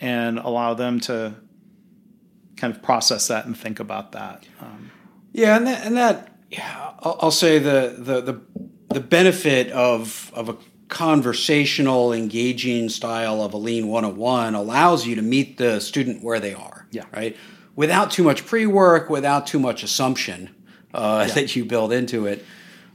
and 0.02 0.40
allow 0.40 0.74
them 0.74 1.00
to 1.02 1.36
kind 2.58 2.74
of 2.74 2.82
process 2.82 3.28
that 3.28 3.46
and 3.46 3.58
think 3.58 3.80
about 3.80 4.14
that. 4.14 4.46
Um, 4.62 4.92
Yeah, 5.34 5.58
and 5.58 5.68
that, 5.68 5.86
and 5.86 5.98
that 5.98 6.30
yeah, 6.50 6.92
I'll, 7.00 7.18
I'll 7.24 7.32
say 7.32 7.60
the, 7.60 7.96
the 7.98 8.22
the 8.22 8.42
the 8.94 9.00
benefit 9.02 9.70
of 9.72 10.32
of 10.34 10.50
a 10.50 10.58
conversational, 10.94 12.14
engaging 12.14 12.88
style 12.88 13.42
of 13.42 13.54
a 13.54 13.58
Lean 13.58 13.88
101 13.88 14.54
allows 14.54 15.06
you 15.06 15.16
to 15.16 15.22
meet 15.22 15.58
the 15.58 15.80
student 15.80 16.24
where 16.24 16.40
they 16.40 16.54
are. 16.54 16.86
Yeah. 16.92 17.06
Right. 17.12 17.36
Without 17.76 18.12
too 18.12 18.24
much 18.24 18.46
pre 18.46 18.68
work, 18.68 19.10
without 19.10 19.48
too 19.48 19.60
much 19.60 19.82
assumption 19.84 20.52
uh, 20.94 21.26
that 21.34 21.56
you 21.56 21.66
build 21.66 21.92
into 21.92 22.28
it. 22.28 22.46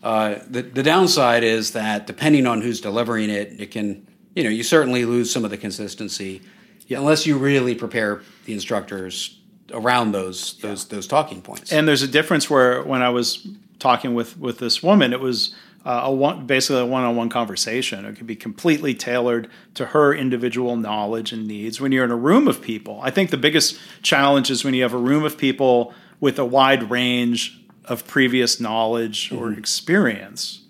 Uh, 0.03 0.37
the 0.49 0.63
the 0.63 0.85
downside 0.85 1.43
is 1.43 1.73
that 1.73 2.07
depending 2.07 2.47
on 2.47 2.63
who's 2.63 2.81
delivering 2.81 3.31
it, 3.31 3.61
it 3.61 3.73
can 3.73 4.07
you 4.37 4.45
know 4.45 4.51
you 4.51 4.63
certainly 4.63 5.05
lose 5.05 5.31
some 5.33 5.45
of 5.45 5.51
the 5.51 5.59
consistency 5.59 6.41
unless 6.89 7.27
you 7.27 7.37
really 7.37 7.75
prepare 7.75 8.23
the 8.45 8.53
instructors 8.53 9.41
around 9.73 10.13
those 10.13 10.57
those 10.59 10.87
those 10.87 11.09
talking 11.09 11.43
points. 11.43 11.73
and 11.73 11.89
there's 11.89 12.03
a 12.03 12.09
difference 12.09 12.49
where 12.49 12.83
when 12.85 13.03
I 13.03 13.09
was 13.09 13.47
talking 13.81 14.15
with 14.15 14.39
with 14.39 14.59
this 14.59 14.85
woman, 14.85 15.13
it 15.13 15.21
was 15.21 15.53
uh, 15.85 16.03
a 16.05 16.13
one 16.13 16.47
basically 16.47 16.81
a 16.81 16.87
one-on-one 16.87 17.29
conversation. 17.29 18.05
It 18.05 18.17
could 18.17 18.27
be 18.27 18.37
completely 18.37 18.95
tailored 18.95 19.49
to 19.75 19.87
her 19.87 20.15
individual 20.15 20.77
knowledge 20.77 21.33
and 21.33 21.47
needs. 21.47 21.81
When 21.81 21.93
you're 21.93 22.05
in 22.05 22.11
a 22.11 22.17
room 22.17 22.49
of 22.49 22.61
people, 22.61 23.01
I 23.03 23.11
think 23.11 23.31
the 23.31 23.37
biggest 23.37 23.79
challenge 24.03 24.51
is 24.51 24.65
when 24.65 24.75
you 24.75 24.83
have 24.83 24.95
a 24.95 24.99
room 24.99 25.25
of 25.25 25.39
people 25.39 25.95
with 26.21 26.39
a 26.39 26.45
wide 26.45 26.91
range 26.91 27.65
of 27.85 28.07
previous 28.07 28.61
knowledge 28.61 29.33
or 29.33 29.53
experience. 29.53 30.63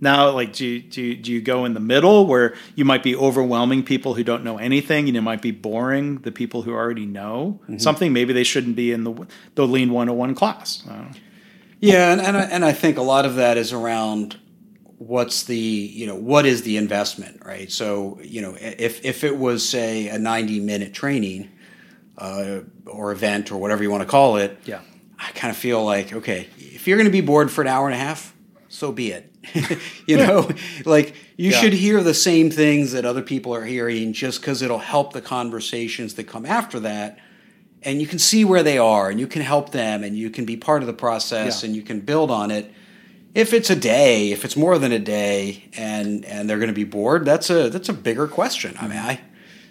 Now, 0.00 0.30
like, 0.30 0.52
do 0.52 0.66
you, 0.66 0.82
do, 0.82 1.00
you, 1.00 1.16
do 1.16 1.32
you 1.32 1.40
go 1.40 1.64
in 1.64 1.72
the 1.72 1.80
middle 1.80 2.26
where 2.26 2.54
you 2.74 2.84
might 2.84 3.02
be 3.02 3.14
overwhelming 3.14 3.84
people 3.84 4.14
who 4.14 4.24
don't 4.24 4.44
know 4.44 4.58
anything, 4.58 5.06
and 5.06 5.14
you 5.14 5.22
might 5.22 5.40
be 5.40 5.52
boring 5.52 6.18
the 6.18 6.32
people 6.32 6.62
who 6.62 6.72
already 6.72 7.06
know 7.06 7.60
something? 7.78 8.12
Maybe 8.12 8.32
they 8.32 8.44
shouldn't 8.44 8.76
be 8.76 8.92
in 8.92 9.04
the 9.04 9.26
the 9.54 9.66
Lean 9.66 9.92
101 9.92 10.34
class. 10.34 10.82
I 10.86 10.96
don't 10.96 11.10
know. 11.12 11.18
Yeah, 11.80 12.12
and 12.12 12.20
and 12.20 12.36
I, 12.36 12.42
and 12.42 12.64
I 12.64 12.72
think 12.72 12.98
a 12.98 13.02
lot 13.02 13.24
of 13.24 13.36
that 13.36 13.56
is 13.56 13.72
around 13.72 14.36
what's 14.98 15.44
the 15.44 15.56
you 15.56 16.06
know 16.06 16.14
what 16.16 16.46
is 16.46 16.62
the 16.62 16.76
investment, 16.76 17.42
right? 17.44 17.70
So 17.70 18.18
you 18.22 18.40
know 18.42 18.56
if 18.60 19.04
if 19.04 19.24
it 19.24 19.36
was 19.36 19.68
say 19.68 20.08
a 20.08 20.18
ninety 20.18 20.60
minute 20.60 20.94
training 20.94 21.50
uh, 22.18 22.60
or 22.86 23.12
event 23.12 23.50
or 23.50 23.58
whatever 23.58 23.82
you 23.82 23.90
want 23.90 24.02
to 24.02 24.08
call 24.08 24.36
it, 24.36 24.58
Yeah. 24.66 24.80
I 25.18 25.30
kind 25.32 25.50
of 25.50 25.56
feel 25.56 25.84
like 25.84 26.12
okay, 26.12 26.48
if 26.58 26.86
you're 26.86 26.96
going 26.96 27.06
to 27.06 27.12
be 27.12 27.20
bored 27.20 27.50
for 27.50 27.62
an 27.62 27.68
hour 27.68 27.86
and 27.86 27.94
a 27.94 27.98
half, 27.98 28.34
so 28.68 28.92
be 28.92 29.10
it. 29.12 29.30
you 30.06 30.16
know, 30.16 30.48
like 30.84 31.14
you 31.36 31.50
Yeah. 31.50 31.60
should 31.60 31.72
hear 31.74 32.02
the 32.02 32.14
same 32.14 32.50
things 32.50 32.92
that 32.92 33.04
other 33.04 33.22
people 33.22 33.54
are 33.54 33.64
hearing 33.64 34.12
just 34.12 34.40
because 34.40 34.62
it'll 34.62 34.78
help 34.78 35.12
the 35.12 35.20
conversations 35.20 36.14
that 36.14 36.24
come 36.24 36.46
after 36.46 36.80
that. 36.80 37.18
And 37.82 38.00
you 38.00 38.06
can 38.06 38.18
see 38.18 38.44
where 38.46 38.62
they 38.62 38.78
are 38.78 39.10
and 39.10 39.20
you 39.20 39.26
can 39.26 39.42
help 39.42 39.70
them 39.72 40.02
and 40.02 40.16
you 40.16 40.30
can 40.30 40.46
be 40.46 40.56
part 40.56 40.82
of 40.82 40.86
the 40.86 40.94
process 40.94 41.62
Yeah. 41.62 41.66
and 41.66 41.76
you 41.76 41.82
can 41.82 42.00
build 42.00 42.30
on 42.30 42.50
it. 42.50 42.72
If 43.34 43.52
it's 43.52 43.68
a 43.68 43.76
day, 43.76 44.30
if 44.30 44.44
it's 44.44 44.56
more 44.56 44.78
than 44.78 44.92
a 44.92 44.98
day 44.98 45.64
and 45.76 46.24
and 46.24 46.48
they're 46.48 46.58
going 46.58 46.68
to 46.68 46.74
be 46.74 46.84
bored, 46.84 47.24
that's 47.24 47.50
a 47.50 47.68
that's 47.68 47.88
a 47.88 47.92
bigger 47.92 48.28
question. 48.28 48.76
I 48.80 48.86
mean, 48.88 48.98
I 48.98 49.20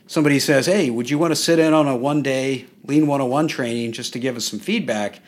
somebody 0.06 0.40
says, 0.40 0.66
"Hey, 0.66 0.90
would 0.90 1.10
you 1.10 1.18
want 1.18 1.32
to 1.32 1.36
sit 1.36 1.60
in 1.60 1.74
on 1.74 1.88
a 1.88 1.96
one-day 1.96 2.66
Lean 2.86 3.08
101 3.08 3.48
training 3.48 3.94
just 3.94 4.14
to 4.14 4.20
give 4.20 4.36
us 4.36 4.46
some 4.46 4.60
feedback?" 4.60 5.20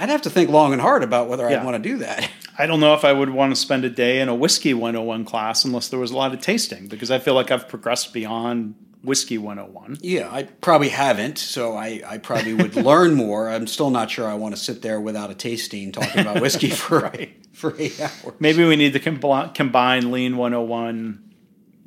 I'd 0.00 0.10
have 0.10 0.22
to 0.22 0.30
think 0.30 0.48
long 0.48 0.72
and 0.72 0.80
hard 0.80 1.02
about 1.02 1.28
whether 1.28 1.48
Yeah. 1.50 1.60
I'd 1.60 1.64
want 1.64 1.82
to 1.82 1.88
do 1.88 1.98
that. 1.98 2.28
I 2.58 2.66
don't 2.66 2.80
know 2.80 2.94
if 2.94 3.04
I 3.04 3.12
would 3.12 3.30
want 3.30 3.52
to 3.52 3.56
spend 3.56 3.84
a 3.84 3.90
day 3.90 4.20
in 4.20 4.28
a 4.28 4.34
whiskey 4.34 4.74
101 4.74 5.24
class 5.24 5.64
unless 5.64 5.88
there 5.88 5.98
was 5.98 6.10
a 6.12 6.16
lot 6.16 6.32
of 6.34 6.40
tasting 6.40 6.86
because 6.88 7.10
I 7.10 7.18
feel 7.18 7.34
like 7.34 7.50
I've 7.50 7.68
progressed 7.68 8.12
beyond 8.12 8.74
whiskey 9.02 9.38
101. 9.38 9.98
Yeah, 10.00 10.28
I 10.30 10.42
probably 10.44 10.88
haven't, 10.88 11.38
so 11.38 11.74
I, 11.76 12.02
I 12.06 12.18
probably 12.18 12.54
would 12.54 12.74
learn 12.90 13.14
more. 13.14 13.48
I'm 13.48 13.66
still 13.66 13.90
not 13.90 14.10
sure 14.10 14.26
I 14.28 14.34
want 14.34 14.54
to 14.56 14.60
sit 14.60 14.82
there 14.82 15.00
without 15.00 15.30
a 15.30 15.34
tasting 15.34 15.92
talking 15.92 16.20
about 16.20 16.40
whiskey 16.40 16.70
for 16.84 17.12
for 17.52 17.74
eight 17.78 18.00
hours. 18.00 18.34
Maybe 18.38 18.64
we 18.64 18.76
need 18.76 18.92
to 18.92 19.00
combi- 19.00 19.54
combine 19.54 20.10
Lean 20.10 20.36
101 20.36 21.22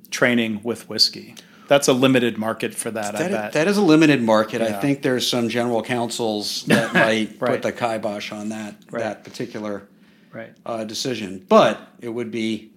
training 0.10 0.62
with 0.64 0.90
whiskey. 0.90 1.36
That's 1.68 1.88
a 1.88 1.94
limited 1.94 2.38
market 2.38 2.76
for 2.76 2.92
that, 2.92 3.16
I 3.16 3.20
That, 3.20 3.32
bet. 3.32 3.54
that 3.54 3.68
is 3.70 3.78
a 3.78 3.82
limited 3.82 4.22
market. 4.22 4.62
I 4.62 4.74
think 4.82 5.04
there's 5.04 5.26
some 5.26 5.48
general 5.48 5.82
counsels 5.82 6.64
that 6.68 6.94
might 6.94 7.40
put 7.40 7.62
the 7.62 7.72
kibosh 7.72 8.32
on 8.34 8.50
that 8.50 8.76
Right. 8.92 9.00
that 9.04 9.24
particular 9.24 9.88
right. 10.34 10.54
uh, 10.66 10.84
decision. 10.84 11.46
But 11.48 11.80
it 12.02 12.10
would 12.10 12.30
be 12.30 12.71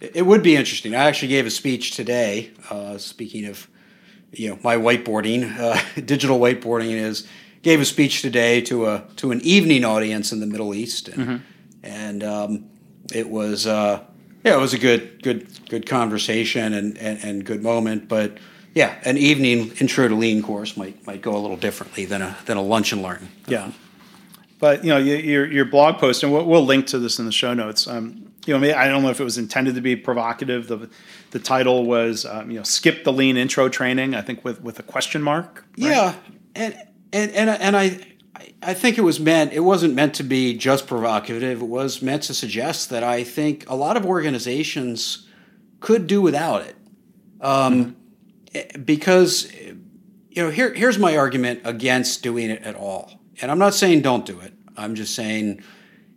it 0.00 0.24
would 0.24 0.42
be 0.42 0.56
interesting. 0.56 0.94
I 0.94 1.04
actually 1.04 1.28
gave 1.28 1.46
a 1.46 1.50
speech 1.50 1.92
today. 1.92 2.50
Uh, 2.70 2.98
speaking 2.98 3.46
of 3.46 3.68
you 4.32 4.48
know 4.48 4.58
my 4.62 4.76
whiteboarding, 4.76 5.58
uh, 5.58 5.80
digital 6.00 6.38
whiteboarding 6.38 6.92
is 6.92 7.26
gave 7.62 7.80
a 7.80 7.84
speech 7.84 8.22
today 8.22 8.60
to 8.62 8.86
a 8.86 9.04
to 9.16 9.30
an 9.30 9.40
evening 9.42 9.84
audience 9.84 10.32
in 10.32 10.40
the 10.40 10.46
Middle 10.46 10.74
East, 10.74 11.08
and, 11.08 11.42
and 11.82 12.24
um, 12.24 12.70
it 13.12 13.28
was 13.28 13.66
uh, 13.66 14.02
yeah 14.44 14.56
it 14.56 14.60
was 14.60 14.72
a 14.72 14.78
good 14.78 15.22
good 15.22 15.68
good 15.68 15.86
conversation 15.86 16.72
and, 16.72 16.96
and 16.98 17.22
and 17.22 17.44
good 17.44 17.62
moment. 17.62 18.08
But 18.08 18.38
yeah, 18.74 18.98
an 19.04 19.18
evening 19.18 19.72
intro 19.80 20.08
to 20.08 20.14
lean 20.14 20.42
course 20.42 20.76
might 20.76 21.06
might 21.06 21.22
go 21.22 21.36
a 21.36 21.38
little 21.38 21.56
differently 21.56 22.06
than 22.06 22.22
a 22.22 22.36
than 22.46 22.56
a 22.56 22.62
lunch 22.62 22.92
and 22.92 23.02
learn. 23.02 23.28
Yeah. 23.46 23.72
But 24.58 24.84
you 24.84 24.90
know 24.90 24.98
your 24.98 25.50
your 25.50 25.64
blog 25.64 25.98
post, 25.98 26.22
and 26.22 26.32
we'll, 26.32 26.46
we'll 26.46 26.64
link 26.64 26.86
to 26.88 26.98
this 26.98 27.18
in 27.18 27.26
the 27.26 27.32
show 27.32 27.54
notes. 27.54 27.86
Um, 27.86 28.29
you 28.50 28.58
know, 28.58 28.74
I 28.74 28.88
don't 28.88 29.02
know 29.02 29.10
if 29.10 29.20
it 29.20 29.24
was 29.24 29.38
intended 29.38 29.76
to 29.76 29.80
be 29.80 29.94
provocative. 29.94 30.66
The 30.66 30.90
the 31.30 31.38
title 31.38 31.84
was 31.84 32.26
um, 32.26 32.50
you 32.50 32.58
know 32.58 32.64
skip 32.64 33.04
the 33.04 33.12
lean 33.12 33.36
intro 33.36 33.68
training. 33.68 34.14
I 34.14 34.22
think 34.22 34.44
with 34.44 34.60
with 34.60 34.78
a 34.78 34.82
question 34.82 35.22
mark. 35.22 35.64
right? 35.78 35.90
Yeah, 35.90 36.14
and 36.56 36.74
and 37.12 37.30
and 37.30 37.50
and 37.50 37.76
I 37.76 38.00
I 38.60 38.74
think 38.74 38.98
it 38.98 39.02
was 39.02 39.20
meant. 39.20 39.52
It 39.52 39.60
wasn't 39.60 39.94
meant 39.94 40.14
to 40.14 40.24
be 40.24 40.56
just 40.56 40.88
provocative. 40.88 41.62
It 41.62 41.66
was 41.66 42.02
meant 42.02 42.24
to 42.24 42.34
suggest 42.34 42.90
that 42.90 43.04
I 43.04 43.22
think 43.22 43.68
a 43.70 43.76
lot 43.76 43.96
of 43.96 44.04
organizations 44.04 45.28
could 45.78 46.08
do 46.08 46.20
without 46.20 46.62
it, 46.62 46.76
um, 47.40 47.96
eh, 48.52 48.64
because 48.84 49.52
you 49.54 50.42
know 50.42 50.50
here 50.50 50.74
here's 50.74 50.98
my 50.98 51.16
argument 51.16 51.60
against 51.64 52.24
doing 52.24 52.50
it 52.50 52.62
at 52.62 52.74
all. 52.74 53.20
And 53.40 53.50
I'm 53.50 53.58
not 53.58 53.74
saying 53.74 54.02
don't 54.02 54.26
do 54.26 54.40
it. 54.40 54.54
I'm 54.76 54.96
just 54.96 55.14
saying 55.14 55.62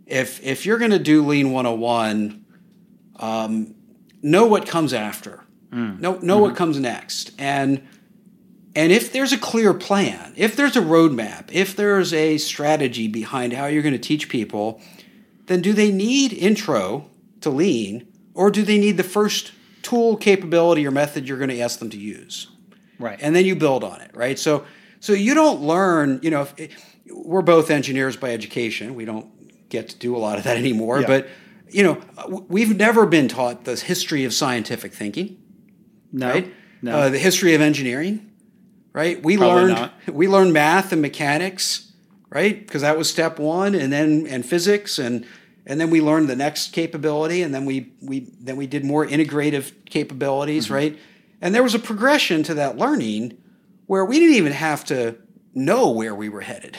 if 0.05 0.43
if 0.43 0.65
you're 0.65 0.77
going 0.77 0.91
to 0.91 0.99
do 0.99 1.25
Lean 1.25 1.51
101, 1.51 2.45
um, 3.17 3.75
know 4.21 4.45
what 4.45 4.67
comes 4.67 4.93
after. 4.93 5.43
Know 5.99 6.19
know 6.19 6.37
what 6.37 6.55
comes 6.55 6.79
next, 6.79 7.31
and 7.39 7.87
and 8.75 8.91
if 8.91 9.11
there's 9.11 9.33
a 9.33 9.37
clear 9.37 9.73
plan, 9.73 10.33
if 10.35 10.55
there's 10.55 10.75
a 10.75 10.81
roadmap, 10.81 11.49
if 11.51 11.75
there's 11.75 12.13
a 12.13 12.37
strategy 12.37 13.07
behind 13.07 13.53
how 13.53 13.67
you're 13.67 13.83
going 13.83 13.93
to 13.93 13.99
teach 13.99 14.29
people, 14.29 14.81
then 15.45 15.61
do 15.61 15.73
they 15.73 15.91
need 15.91 16.33
intro 16.33 17.09
to 17.41 17.49
lean 17.49 18.07
or 18.33 18.49
do 18.49 18.63
they 18.63 18.79
need 18.79 18.97
the 18.97 19.03
first 19.03 19.51
tool, 19.83 20.17
capability, 20.17 20.87
or 20.87 20.91
method 20.91 21.27
you're 21.27 21.37
going 21.37 21.49
to 21.49 21.59
ask 21.59 21.79
them 21.79 21.89
to 21.91 21.97
use? 21.97 22.47
Right. 22.97 23.19
And 23.21 23.35
then 23.35 23.45
you 23.45 23.55
build 23.55 23.83
on 23.83 24.01
it, 24.01 24.11
right? 24.15 24.39
So, 24.39 24.65
so 24.99 25.13
you 25.13 25.33
don't 25.35 25.61
learn, 25.61 26.19
you 26.23 26.31
know, 26.31 26.47
if, 26.57 26.93
we're 27.11 27.41
both 27.41 27.69
engineers 27.69 28.15
by 28.15 28.31
education. 28.31 28.95
We 28.95 29.05
don't 29.05 29.27
get 29.73 29.89
to 29.89 29.95
do 29.97 30.15
a 30.15 30.19
lot 30.19 30.37
of 30.37 30.43
that 30.45 30.57
anymore, 30.63 31.01
Yeah. 31.01 31.07
but, 31.07 31.27
you 31.69 31.83
know, 31.83 31.99
we've 32.47 32.75
never 32.77 33.05
been 33.05 33.27
taught 33.27 33.65
the 33.65 33.75
history 33.75 34.23
of 34.25 34.33
scientific 34.33 34.93
thinking 34.93 35.37
no. 36.11 36.29
right? 36.29 36.53
No. 36.81 36.91
Uh, 36.97 37.09
the 37.09 37.17
history 37.19 37.55
of 37.55 37.61
engineering, 37.61 38.29
right? 38.93 39.21
We 39.23 39.37
Probably 39.37 39.55
learned 39.63 39.73
not. 39.75 39.93
we 40.13 40.27
learned 40.27 40.53
math 40.53 40.91
and 40.91 41.01
mechanics, 41.01 41.91
right? 42.29 42.59
Because 42.65 42.81
that 42.83 42.97
was 42.97 43.09
step 43.09 43.39
one, 43.39 43.73
and 43.73 43.91
then 43.91 44.27
and 44.27 44.45
physics, 44.45 44.99
and 44.99 45.25
and 45.65 45.79
then 45.79 45.89
we 45.89 46.01
learned 46.01 46.27
the 46.29 46.35
next 46.35 46.73
capability, 46.73 47.41
and 47.41 47.53
then 47.55 47.65
we 47.65 47.93
we 48.01 48.27
then 48.39 48.57
we 48.57 48.67
did 48.67 48.83
more 48.85 49.07
integrative 49.07 49.71
capabilities, 49.89 50.65
Mm-hmm. 50.65 50.73
right? 50.73 50.99
And 51.41 51.55
there 51.55 51.63
was 51.63 51.73
a 51.73 51.79
progression 51.79 52.43
to 52.43 52.53
that 52.55 52.77
learning 52.77 53.37
where 53.87 54.05
we 54.05 54.19
didn't 54.19 54.35
even 54.35 54.53
have 54.53 54.83
to 54.85 55.15
know 55.55 55.89
where 55.89 56.13
we 56.13 56.29
were 56.29 56.41
headed. 56.41 56.77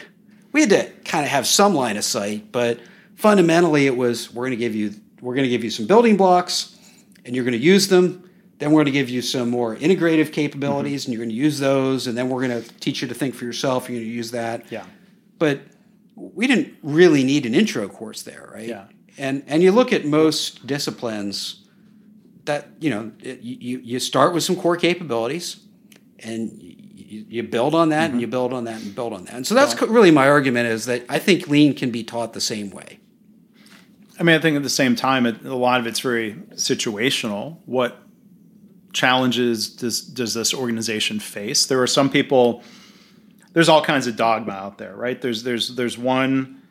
We 0.55 0.61
had 0.61 0.71
to 0.71 0.91
kind 1.05 1.25
of 1.25 1.31
have 1.31 1.47
some 1.47 1.75
line 1.75 1.97
of 1.97 2.05
sight, 2.05 2.53
but 2.53 2.79
fundamentally 3.17 3.87
it 3.87 3.97
was 3.97 4.33
we're 4.33 4.45
going 4.45 4.53
to 4.53 4.57
give 4.57 4.75
you 4.75 4.95
we're 5.21 5.35
going 5.35 5.45
to 5.45 5.51
give 5.51 5.65
you 5.65 5.71
some 5.71 5.87
building 5.87 6.17
blocks 6.17 6.79
and 7.25 7.35
you're 7.35 7.45
going 7.45 7.59
to 7.59 7.65
use 7.65 7.89
them. 7.89 8.31
Then 8.59 8.71
we're 8.71 8.85
going 8.85 8.87
to 8.87 8.93
give 8.93 9.11
you 9.11 9.21
some 9.21 9.51
more 9.51 9.75
integrative 9.75 10.33
capabilities, 10.33 11.03
mm-hmm. 11.03 11.11
and 11.11 11.15
you're 11.19 11.27
going 11.27 11.37
to 11.37 11.43
use 11.43 11.59
those. 11.59 12.07
And 12.07 12.17
then 12.17 12.29
we're 12.29 12.47
going 12.47 12.63
to 12.63 12.69
teach 12.79 13.03
you 13.03 13.09
to 13.09 13.15
think 13.15 13.35
for 13.35 13.45
yourself. 13.45 13.89
You're 13.89 13.99
going 13.99 14.09
to 14.09 14.15
use 14.15 14.31
that. 14.31 14.71
Yeah. 14.71 14.87
But 15.39 15.63
we 16.15 16.47
didn't 16.47 16.77
really 16.83 17.25
need 17.25 17.47
an 17.47 17.55
intro 17.55 17.89
course 17.89 18.23
there, 18.23 18.49
right? 18.55 18.69
Yeah. 18.69 18.85
And 19.19 19.43
and 19.49 19.61
you 19.61 19.73
look 19.73 19.93
at 19.93 20.05
most 20.05 20.67
disciplines 20.67 21.65
that 22.45 22.69
you 22.79 22.91
know 22.91 23.13
it, 23.21 23.41
you 23.41 23.81
you 23.81 23.99
start 23.99 24.35
with 24.35 24.45
some 24.45 24.55
core 24.57 24.77
capabilities, 24.77 25.61
and 26.21 26.74
you, 27.15 27.25
you 27.29 27.43
build 27.43 27.75
on 27.75 27.91
that, 27.91 28.11
and 28.11 28.21
you 28.21 28.27
build 28.27 28.53
on 28.53 28.65
that, 28.65 28.81
and 28.83 28.95
build 28.95 29.13
on 29.13 29.25
that. 29.27 29.35
And 29.35 29.47
so 29.47 29.55
that's 29.55 29.75
co- 29.75 29.87
really 29.87 30.11
my 30.11 30.29
argument 30.29 30.69
is 30.69 30.87
that 30.87 31.05
I 31.09 31.19
think 31.19 31.49
lean 31.49 31.75
can 31.75 31.91
be 31.91 32.03
taught 32.03 32.33
the 32.33 32.41
same 32.41 32.71
way. 32.71 32.99
I 34.19 34.23
mean, 34.23 34.37
I 34.37 34.41
think 34.41 34.57
at 34.57 34.63
the 34.63 34.69
same 34.69 34.97
time, 34.97 35.27
it, 35.27 35.45
a 35.45 35.55
lot 35.55 35.81
of 35.81 35.87
it's 35.87 36.01
very 36.01 36.35
situational. 36.55 37.59
What 37.67 37.97
challenges 38.93 39.69
does 39.69 40.01
does 40.01 40.35
this 40.35 40.53
organization 40.53 41.21
face? 41.21 41.67
There 41.67 41.81
are 41.81 41.87
some 41.87 42.11
people. 42.11 42.63
There's 43.53 43.69
all 43.69 43.85
kinds 43.85 44.09
of 44.09 44.17
dogma 44.17 44.53
out 44.53 44.79
there, 44.79 44.97
right? 44.97 45.21
There's 45.21 45.45
there's 45.45 45.77
there's 45.77 45.97
one 45.97 46.63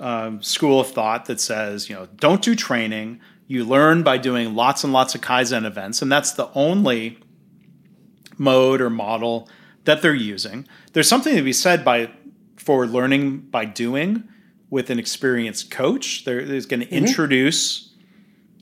um, 0.00 0.42
school 0.42 0.80
of 0.80 0.88
thought 0.88 1.26
that 1.26 1.40
says, 1.40 1.90
you 1.90 1.94
know, 1.94 2.08
don't 2.16 2.42
do 2.42 2.54
training. 2.54 3.20
You 3.46 3.64
learn 3.64 4.02
by 4.02 4.16
doing 4.16 4.54
lots 4.54 4.84
and 4.84 4.92
lots 4.92 5.14
of 5.14 5.20
kaizen 5.20 5.66
events, 5.66 6.00
and 6.00 6.10
that's 6.10 6.32
the 6.32 6.48
only 6.54 7.18
mode 8.38 8.80
or 8.80 8.90
model 8.90 9.48
that 9.84 10.02
they're 10.02 10.14
using. 10.14 10.66
There's 10.92 11.08
something 11.08 11.34
to 11.36 11.42
be 11.42 11.52
said 11.52 11.84
by 11.84 12.10
for 12.56 12.86
learning 12.86 13.38
by 13.50 13.64
doing 13.64 14.24
with 14.70 14.88
an 14.90 14.98
experienced 14.98 15.70
coach. 15.70 16.24
They're, 16.24 16.44
they're 16.44 16.60
going 16.62 16.80
to 16.80 16.86
Mm-hmm. 16.86 16.94
introduce 16.94 17.90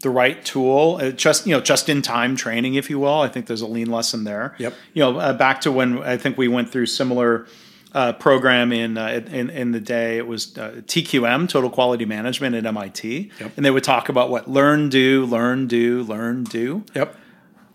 the 0.02 0.08
right 0.10 0.42
tool, 0.44 0.98
uh, 1.00 1.10
just 1.10 1.46
you 1.46 1.54
know, 1.54 1.60
just 1.60 1.88
in 1.90 2.00
time 2.00 2.34
training, 2.34 2.74
if 2.74 2.88
you 2.88 2.98
will. 2.98 3.20
I 3.20 3.28
think 3.28 3.46
there's 3.46 3.60
a 3.60 3.66
lean 3.66 3.90
lesson 3.90 4.24
there. 4.24 4.54
Yep. 4.58 4.74
You 4.94 5.02
know, 5.02 5.18
uh, 5.18 5.32
back 5.34 5.60
to 5.62 5.70
when 5.72 5.98
I 6.02 6.16
think 6.16 6.38
we 6.38 6.48
went 6.48 6.70
through 6.72 6.86
similar 6.86 7.46
uh, 7.92 8.14
program 8.14 8.72
in, 8.72 8.96
uh, 8.96 9.20
in 9.30 9.50
in 9.50 9.72
the 9.72 9.80
day. 9.80 10.16
It 10.16 10.26
was 10.26 10.56
uh, 10.56 10.80
TQM, 10.86 11.48
Total 11.50 11.68
Quality 11.68 12.06
Management 12.06 12.54
at 12.54 12.64
MIT, 12.64 13.30
Yep. 13.38 13.52
and 13.56 13.64
they 13.66 13.70
would 13.70 13.84
talk 13.84 14.08
about 14.08 14.30
what 14.30 14.48
learn, 14.48 14.88
do, 14.88 15.26
learn, 15.26 15.66
do, 15.66 16.02
learn, 16.04 16.44
do. 16.44 16.84
Yep. 16.94 17.14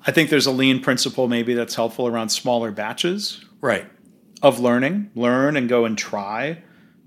I 0.08 0.12
think 0.12 0.30
there's 0.30 0.46
a 0.46 0.52
lean 0.52 0.82
principle 0.82 1.28
maybe 1.28 1.54
that's 1.54 1.76
helpful 1.76 2.08
around 2.08 2.30
smaller 2.30 2.72
batches 2.72 3.44
Right. 3.62 3.86
of 4.42 4.60
learning, 4.60 5.10
learn 5.16 5.58
and 5.58 5.68
go 5.68 5.86
and 5.86 5.98
try 5.98 6.62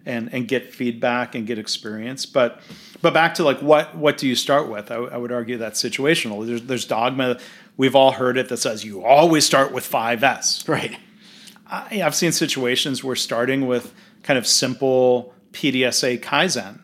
and 0.06 0.32
and 0.32 0.48
get 0.48 0.72
feedback 0.74 1.34
and 1.34 1.46
get 1.46 1.58
experience. 1.58 2.26
But 2.26 2.60
but 3.02 3.14
back 3.14 3.34
to 3.34 3.44
like 3.44 3.60
what 3.60 3.96
what 3.96 4.16
do 4.18 4.26
you 4.26 4.34
start 4.34 4.68
with? 4.68 4.90
I, 4.90 4.96
I 4.96 5.16
would 5.16 5.30
argue 5.32 5.58
that's 5.58 5.82
situational. 5.82 6.46
There's 6.46 6.62
there's 6.62 6.84
dogma. 6.86 7.38
We've 7.76 7.94
all 7.94 8.12
heard 8.12 8.36
it 8.38 8.48
that 8.48 8.56
says 8.56 8.84
you 8.84 9.04
always 9.04 9.46
start 9.46 9.72
with 9.72 9.88
5S. 9.88 10.68
Right. 10.68 10.98
I, 11.70 12.02
I've 12.02 12.14
seen 12.14 12.32
situations 12.32 13.04
where 13.04 13.14
starting 13.14 13.66
with 13.68 13.94
kind 14.24 14.36
of 14.38 14.46
simple 14.46 15.32
PDSA 15.52 16.18
Kaizen 16.20 16.80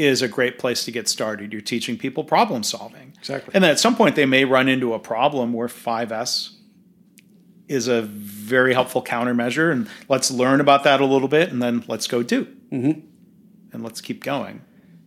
is 0.00 0.22
a 0.22 0.28
great 0.28 0.58
place 0.58 0.84
to 0.84 0.90
get 0.90 1.08
started. 1.08 1.52
You're 1.52 1.60
teaching 1.60 1.98
people 1.98 2.24
problem 2.24 2.62
solving. 2.62 3.12
Exactly. 3.18 3.54
And 3.54 3.62
then 3.62 3.70
at 3.70 3.78
some 3.78 3.94
point 3.94 4.16
they 4.16 4.26
may 4.26 4.44
run 4.44 4.68
into 4.68 4.94
a 4.94 4.98
problem 4.98 5.52
where 5.52 5.68
5S 5.68 6.56
is 7.68 7.86
a 7.86 8.02
very 8.02 8.72
helpful 8.72 9.04
countermeasure. 9.04 9.70
And 9.70 9.88
let's 10.08 10.30
learn 10.30 10.60
about 10.60 10.84
that 10.84 11.00
a 11.00 11.04
little 11.04 11.28
bit 11.28 11.52
and 11.52 11.62
then 11.62 11.84
let's 11.86 12.06
go 12.06 12.22
do. 12.22 12.46
Mm-hmm. 12.72 13.00
And 13.72 13.84
let's 13.84 14.00
keep 14.00 14.24
going. 14.24 14.62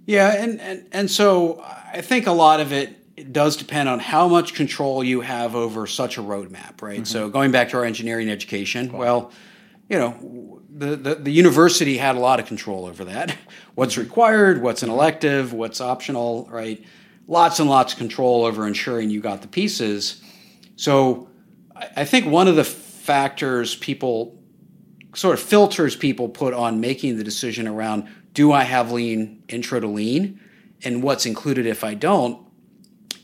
Yeah, 0.06 0.34
and, 0.34 0.60
and 0.60 0.88
and 0.92 1.12
so 1.12 1.64
I 1.64 2.02
think 2.02 2.28
a 2.28 2.32
lot 2.32 2.60
of 2.60 2.74
it, 2.74 2.98
it 3.16 3.32
does 3.32 3.56
depend 3.56 3.88
on 3.88 4.00
how 4.00 4.28
much 4.28 4.54
control 4.54 5.04
you 5.04 5.22
have 5.22 5.56
over 5.56 5.88
such 5.88 6.18
a 6.18 6.22
roadmap, 6.22 6.82
right? 6.82 7.08
So 7.08 7.30
going 7.30 7.52
back 7.52 7.70
to 7.70 7.78
our 7.78 7.86
engineering 7.86 8.30
education, 8.30 8.92
well, 8.92 9.32
you 9.90 9.98
know, 9.98 10.53
the, 10.76 11.16
the 11.16 11.32
university 11.32 11.98
had 11.98 12.16
a 12.16 12.20
lot 12.20 12.40
of 12.40 12.46
control 12.46 12.86
over 12.86 13.06
that. 13.06 13.36
What's 13.76 13.98
required, 13.98 14.62
what's 14.62 14.84
an 14.84 14.90
elective, 14.90 15.52
what's 15.52 15.82
optional, 15.82 16.48
right? 16.52 16.84
Lots 17.28 17.60
and 17.60 17.70
lots 17.70 17.94
of 17.94 18.00
control 18.00 18.46
over 18.46 18.68
ensuring 18.68 19.10
you 19.10 19.20
got 19.20 19.42
the 19.42 19.48
pieces. 19.48 20.22
So 20.76 21.28
I, 21.76 21.90
I 21.98 22.06
think 22.06 22.28
one 22.28 22.48
of 22.48 22.56
the 22.56 22.64
factors 22.64 23.76
people 23.76 24.40
sort 25.16 25.34
of 25.34 25.44
filters 25.44 25.96
people 25.96 26.30
put 26.30 26.54
on 26.54 26.80
making 26.80 27.18
the 27.18 27.24
decision 27.24 27.68
around 27.68 28.08
do 28.34 28.52
I 28.52 28.64
have 28.64 28.92
lean 28.92 29.44
intro 29.48 29.80
to 29.80 29.88
lean 29.88 30.40
and 30.84 31.04
what's 31.04 31.26
included 31.26 31.66
if 31.66 31.84
I 31.84 31.94
don't 31.94 32.46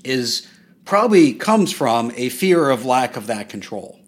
is 0.04 0.48
probably 0.86 1.34
comes 1.34 1.72
from 1.72 2.12
a 2.16 2.30
fear 2.30 2.70
of 2.70 2.86
lack 2.86 3.18
of 3.18 3.28
that 3.28 3.50
control. 3.50 4.00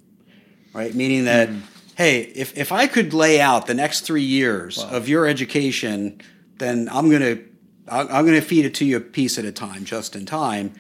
Right? 0.74 0.96
Meaning 0.96 1.26
that 1.26 1.50
mm-hmm. 1.50 1.71
Hey, 2.02 2.22
if 2.36 2.58
if 2.58 2.72
I 2.72 2.88
could 2.88 3.14
lay 3.14 3.40
out 3.40 3.68
the 3.68 3.74
next 3.74 4.02
3 4.02 4.24
years 4.24 4.84
of 4.84 5.08
your 5.08 5.28
education, 5.28 6.20
then 6.58 6.90
I'm 6.92 7.10
going 7.10 7.22
to 7.22 7.44
I'm 7.88 8.26
going 8.26 8.40
to 8.40 8.48
feed 8.54 8.66
it 8.66 8.74
to 8.76 8.86
you 8.86 8.98
a 8.98 9.02
piece 9.02 9.38
at 9.38 9.46
a 9.46 9.52
time 9.52 9.86
just 9.86 10.16
in 10.16 10.26
time. 10.26 10.74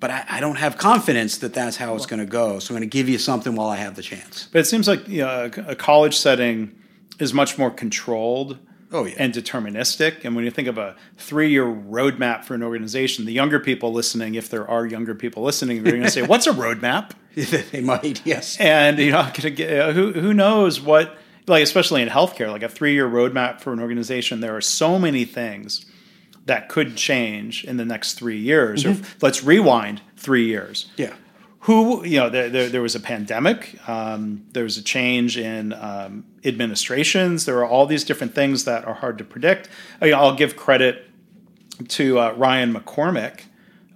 But 0.00 0.10
I, 0.10 0.24
I 0.28 0.40
don't 0.40 0.56
have 0.56 0.78
confidence 0.78 1.38
that 1.38 1.54
that's 1.54 1.76
how 1.76 1.94
it's 1.94 2.06
going 2.06 2.20
to 2.20 2.26
go. 2.26 2.58
So 2.58 2.74
I'm 2.74 2.80
going 2.80 2.88
to 2.88 2.98
give 2.98 3.08
you 3.08 3.18
something 3.18 3.54
while 3.54 3.68
I 3.68 3.76
have 3.76 3.94
the 3.94 4.02
chance. 4.02 4.48
But 4.50 4.60
it 4.60 4.64
seems 4.64 4.88
like 4.88 5.06
you 5.08 5.22
know, 5.22 5.50
a 5.66 5.76
college 5.76 6.16
setting 6.16 6.74
is 7.18 7.32
much 7.32 7.58
more 7.58 7.70
controlled 7.70 8.58
Oh, 8.92 9.04
yeah. 9.06 9.14
and 9.18 9.32
deterministic. 9.32 10.24
And 10.24 10.36
when 10.36 10.44
you 10.44 10.50
think 10.50 10.68
of 10.68 10.78
a 10.78 10.94
three 11.16 11.50
year 11.50 11.64
roadmap 11.64 12.44
for 12.44 12.54
an 12.54 12.62
organization, 12.62 13.24
the 13.24 13.32
younger 13.32 13.58
people 13.58 13.92
listening, 13.92 14.34
if 14.34 14.48
there 14.48 14.68
are 14.68 14.84
younger 14.86 15.14
people 15.14 15.42
listening, 15.42 15.82
they're 15.82 15.92
going 15.92 16.04
to 16.04 16.10
say, 16.10 16.22
What's 16.22 16.46
a 16.46 16.52
roadmap? 16.52 17.12
they 17.70 17.80
might, 17.80 18.20
yes. 18.26 18.58
and 18.60 18.98
you 18.98 19.10
know 19.12 19.26
get, 19.32 19.60
uh, 19.80 19.92
who 19.92 20.12
who 20.12 20.34
knows 20.34 20.82
what 20.82 21.16
like 21.46 21.62
especially 21.62 22.02
in 22.02 22.08
healthcare 22.10 22.50
like 22.50 22.62
a 22.62 22.68
three 22.68 22.92
year 22.92 23.08
roadmap 23.08 23.58
for 23.62 23.72
an 23.72 23.80
organization 23.80 24.40
there 24.40 24.54
are 24.54 24.60
so 24.60 24.98
many 24.98 25.24
things 25.24 25.86
that 26.44 26.68
could 26.68 26.94
change 26.94 27.64
in 27.64 27.78
the 27.78 27.86
next 27.86 28.14
three 28.14 28.36
years 28.38 28.84
or 28.84 28.96
let's 29.22 29.42
rewind 29.42 30.02
three 30.18 30.44
years 30.46 30.90
Yeah. 30.98 31.14
Who 31.66 32.04
you 32.04 32.18
know 32.18 32.28
there, 32.28 32.48
there, 32.48 32.68
there 32.68 32.82
was 32.82 32.94
a 32.96 33.00
pandemic 33.00 33.78
um, 33.88 34.44
there 34.52 34.64
was 34.64 34.76
a 34.76 34.82
change 34.82 35.36
in 35.38 35.72
um, 35.72 36.24
administrations 36.44 37.44
there 37.46 37.58
are 37.58 37.64
all 37.66 37.86
these 37.86 38.02
different 38.04 38.34
things 38.34 38.64
that 38.64 38.84
are 38.84 38.94
hard 38.94 39.18
to 39.18 39.24
predict 39.24 39.68
I- 40.00 40.10
i'll 40.12 40.34
give 40.34 40.56
credit 40.56 41.08
to 41.88 42.18
uh, 42.18 42.32
ryan 42.36 42.74
mccormack 42.74 43.42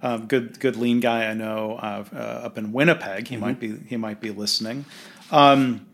um, 0.01 0.27
good 0.27 0.59
good 0.61 0.77
lean 0.77 1.01
guy 1.01 1.25
i 1.25 1.33
know 1.33 1.73
uh, 1.81 2.05
uh, 2.13 2.17
up 2.47 2.57
in 2.57 2.71
winnipeg 2.71 3.27
he 3.27 3.35
might 3.35 3.59
be 3.59 3.75
he 3.87 3.97
might 3.97 4.21
be 4.21 4.31
listening 4.31 4.85
um, 5.31 5.85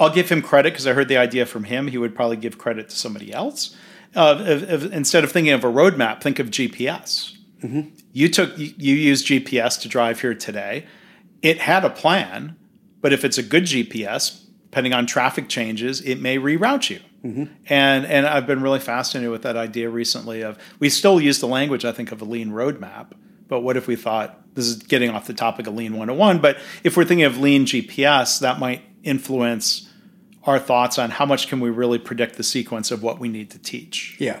I'll 0.00 0.08
give 0.14 0.30
him 0.30 0.40
credit 0.40 0.72
because 0.72 0.86
I 0.86 0.94
heard 0.94 1.08
the 1.08 1.18
idea 1.18 1.44
from 1.44 1.64
him. 1.64 1.86
He 1.88 1.98
would 1.98 2.14
probably 2.14 2.38
give 2.38 2.56
credit 2.56 2.88
to 2.88 2.96
somebody 2.96 3.32
else. 3.32 3.76
Uh, 4.16 4.42
of- 4.44 4.62
of- 4.70 4.92
instead 4.92 5.22
of 5.22 5.30
thinking 5.30 5.52
of 5.52 5.62
a 5.62 5.68
roadmap, 5.68 6.22
think 6.22 6.38
of 6.38 6.48
GPS. 6.48 7.36
You 8.12 8.28
took 8.30 8.56
you 8.58 8.72
you 8.78 8.94
used 8.96 9.26
GPS 9.28 9.78
to 9.82 9.88
drive 9.88 10.22
here 10.22 10.34
today. 10.34 10.86
It 11.42 11.58
had 11.58 11.84
a 11.84 11.90
plan, 11.90 12.56
but 13.00 13.12
if 13.12 13.24
it's 13.24 13.36
a 13.36 13.42
good 13.42 13.64
GPS, 13.64 14.42
depending 14.70 14.94
on 14.94 15.06
traffic 15.06 15.48
changes, 15.48 16.00
it 16.00 16.20
may 16.20 16.38
reroute 16.38 16.88
you. 16.88 17.00
And 17.68 18.04
and 18.06 18.26
I've 18.26 18.46
been 18.46 18.62
really 18.62 18.80
fascinated 18.80 19.30
with 19.30 19.42
that 19.42 19.56
idea 19.56 19.88
recently. 19.88 20.42
Of 20.42 20.58
we 20.80 20.88
still 20.88 21.20
use 21.20 21.38
the 21.38 21.46
language 21.46 21.84
I 21.84 21.92
think 21.92 22.10
of 22.10 22.20
a 22.20 22.24
lean 22.24 22.50
roadmap, 22.50 23.12
but 23.48 23.60
what 23.60 23.76
if 23.76 23.86
we 23.86 23.94
thought 23.94 24.40
this 24.54 24.66
is 24.66 24.76
getting 24.76 25.10
off 25.10 25.26
the 25.26 25.34
topic 25.34 25.66
of 25.66 25.74
lean 25.74 25.92
101? 25.92 26.40
But 26.40 26.58
if 26.82 26.96
we're 26.96 27.04
thinking 27.04 27.24
of 27.24 27.38
lean 27.38 27.64
GPS, 27.64 28.40
that 28.40 28.58
might 28.58 28.82
influence 29.04 29.88
our 30.44 30.58
thoughts 30.58 30.98
on 30.98 31.10
how 31.10 31.24
much 31.24 31.46
can 31.46 31.60
we 31.60 31.70
really 31.70 31.98
predict 31.98 32.36
the 32.36 32.42
sequence 32.42 32.90
of 32.90 33.02
what 33.02 33.20
we 33.20 33.28
need 33.28 33.50
to 33.50 33.58
teach. 33.58 34.16
Yeah, 34.18 34.40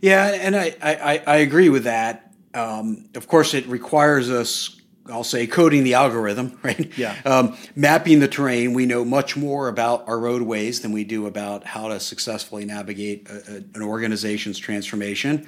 yeah, 0.00 0.28
and 0.28 0.56
I 0.56 0.74
I, 0.82 1.22
I 1.26 1.36
agree 1.38 1.68
with 1.68 1.84
that. 1.84 2.32
Um, 2.54 3.10
of 3.14 3.28
course, 3.28 3.52
it 3.52 3.66
requires 3.66 4.30
us. 4.30 4.77
I'll 5.08 5.24
say 5.24 5.46
coding 5.46 5.84
the 5.84 5.94
algorithm, 5.94 6.58
right? 6.62 6.96
Yeah. 6.98 7.16
Um, 7.24 7.56
mapping 7.74 8.20
the 8.20 8.28
terrain. 8.28 8.74
We 8.74 8.86
know 8.86 9.04
much 9.04 9.36
more 9.36 9.68
about 9.68 10.06
our 10.08 10.18
roadways 10.18 10.80
than 10.80 10.92
we 10.92 11.04
do 11.04 11.26
about 11.26 11.64
how 11.64 11.88
to 11.88 11.98
successfully 12.00 12.64
navigate 12.64 13.28
a, 13.28 13.34
a, 13.34 13.56
an 13.74 13.82
organization's 13.82 14.58
transformation. 14.58 15.46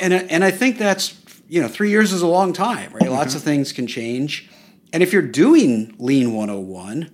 And 0.00 0.12
I- 0.14 0.18
and 0.30 0.42
I 0.44 0.50
think 0.50 0.78
that's 0.78 1.14
you 1.48 1.60
know 1.62 1.68
three 1.68 1.90
years 1.90 2.12
is 2.12 2.22
a 2.22 2.26
long 2.26 2.52
time, 2.52 2.92
right? 2.92 3.10
Lots 3.10 3.34
of 3.34 3.42
things 3.42 3.72
can 3.72 3.86
change. 3.86 4.48
And 4.92 5.02
if 5.02 5.12
you're 5.12 5.22
doing 5.22 5.94
Lean 5.98 6.32
101, 6.34 7.10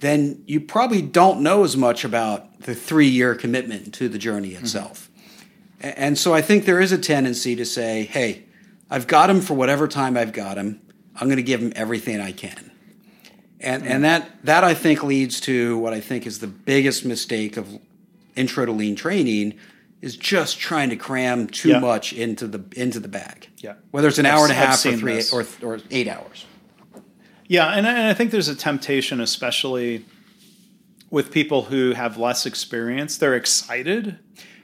then 0.00 0.42
you 0.46 0.60
probably 0.60 1.00
don't 1.02 1.40
know 1.40 1.62
as 1.64 1.76
much 1.76 2.04
about 2.04 2.60
the 2.62 2.74
three 2.74 3.06
year 3.08 3.34
commitment 3.34 3.94
to 3.94 4.08
the 4.08 4.18
journey 4.18 4.50
itself. 4.54 5.08
A- 5.82 5.98
And 5.98 6.18
so 6.18 6.34
I 6.34 6.42
think 6.42 6.64
there 6.64 6.80
is 6.80 6.92
a 6.92 6.98
tendency 6.98 7.54
to 7.56 7.64
say, 7.64 8.04
hey, 8.04 8.44
I've 8.90 9.06
got 9.06 9.30
him 9.30 9.40
for 9.40 9.54
whatever 9.54 9.88
time 9.88 10.16
I've 10.16 10.32
got 10.32 10.58
him. 10.58 10.80
I'm 11.16 11.28
going 11.28 11.36
to 11.36 11.42
give 11.42 11.60
him 11.60 11.72
everything 11.76 12.20
I 12.20 12.32
can. 12.32 12.70
And, 13.60 13.86
and 13.86 14.02
that, 14.04 14.44
that 14.44 14.64
I 14.64 14.74
think 14.74 15.02
leads 15.04 15.40
to 15.42 15.78
what 15.78 15.92
I 15.92 16.00
think 16.00 16.26
is 16.26 16.40
the 16.40 16.46
biggest 16.48 17.04
mistake 17.04 17.56
of 17.56 17.68
intro 18.34 18.66
to 18.66 18.72
lean 18.72 18.96
training 18.96 19.54
is 20.00 20.16
just 20.16 20.58
trying 20.58 20.90
to 20.90 20.96
cram 20.96 21.46
too 21.46 21.68
Yeah. 21.68 21.78
much 21.78 22.12
into 22.12 22.48
the 22.48 22.64
into 22.74 22.98
the 22.98 23.06
bag. 23.06 23.48
Yeah. 23.58 23.74
Whether 23.92 24.08
it's 24.08 24.18
an 24.18 24.26
I've- 24.26 24.36
hour 24.36 24.42
and 24.44 24.50
a 24.52 24.54
half 24.56 24.84
or 24.84 24.92
three 24.96 25.22
or, 25.32 25.46
or 25.62 25.78
eight 25.92 26.08
hours. 26.08 26.44
Yeah, 27.46 27.68
and 27.68 27.86
I, 27.86 27.90
and 27.92 28.08
I 28.08 28.14
think 28.14 28.30
there's 28.30 28.48
a 28.48 28.56
temptation, 28.56 29.20
especially 29.20 30.04
with 31.10 31.30
people 31.30 31.64
who 31.64 31.92
have 31.92 32.16
less 32.16 32.46
experience, 32.46 33.18
they're 33.18 33.36
excited. 33.36 34.18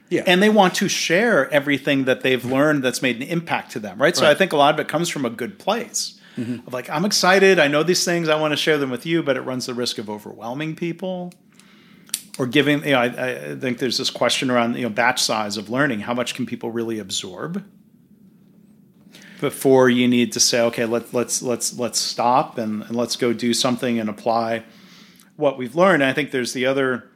Yeah. 0.09 0.23
And 0.25 0.41
they 0.41 0.49
want 0.49 0.73
to 0.75 0.89
share 0.89 1.47
everything 1.53 2.05
that 2.05 2.21
they've 2.21 2.43
learned 2.43 2.83
that's 2.83 3.01
made 3.03 3.17
an 3.17 3.21
impact 3.21 3.71
to 3.73 3.79
them, 3.79 4.01
right? 4.01 4.17
So 4.17 4.27
I 4.27 4.33
think 4.33 4.51
a 4.53 4.57
lot 4.57 4.73
of 4.73 4.79
it 4.79 4.87
comes 4.87 5.07
from 5.07 5.23
a 5.23 5.29
good 5.29 5.59
place. 5.59 6.18
Mm-hmm. 6.39 6.67
Of 6.67 6.73
like, 6.73 6.89
I'm 6.89 7.05
excited, 7.05 7.59
I 7.59 7.67
know 7.67 7.83
these 7.83 8.05
things, 8.05 8.29
I 8.29 8.39
want 8.39 8.51
to 8.51 8.57
share 8.57 8.77
them 8.77 8.89
with 8.89 9.05
you, 9.05 9.21
but 9.23 9.37
it 9.37 9.41
runs 9.41 9.65
the 9.65 9.73
risk 9.73 9.97
of 9.97 10.09
overwhelming 10.09 10.75
people 10.75 11.33
or 12.37 12.45
giving, 12.47 12.83
you 12.83 12.91
know, 12.91 12.99
I, 12.99 13.51
I 13.51 13.55
think 13.55 13.79
there's 13.79 13.97
this 13.97 14.09
question 14.09 14.49
around, 14.49 14.75
you 14.75 14.83
know, 14.83 14.89
batch 14.89 15.21
size 15.21 15.57
of 15.57 15.69
learning. 15.69 16.01
How 16.01 16.13
much 16.13 16.35
can 16.35 16.45
people 16.45 16.71
really 16.71 16.99
absorb? 16.99 17.63
before 19.39 19.89
you 19.89 20.07
need 20.07 20.33
to 20.33 20.39
say, 20.39 20.61
okay, 20.61 20.85
let, 20.85 21.13
let's 21.13 21.41
let's 21.41 21.77
let's 21.77 21.99
stop 21.99 22.57
and, 22.57 22.83
and 22.83 22.95
let's 22.95 23.15
go 23.15 23.33
do 23.33 23.53
something 23.53 23.99
and 23.99 24.09
apply 24.09 24.63
what 25.35 25.57
we've 25.57 25.75
learned. 25.75 26.03
And 26.03 26.09
I 26.09 26.13
think 26.13 26.31
there's 26.31 26.53
the 26.53 26.65
other 26.65 27.09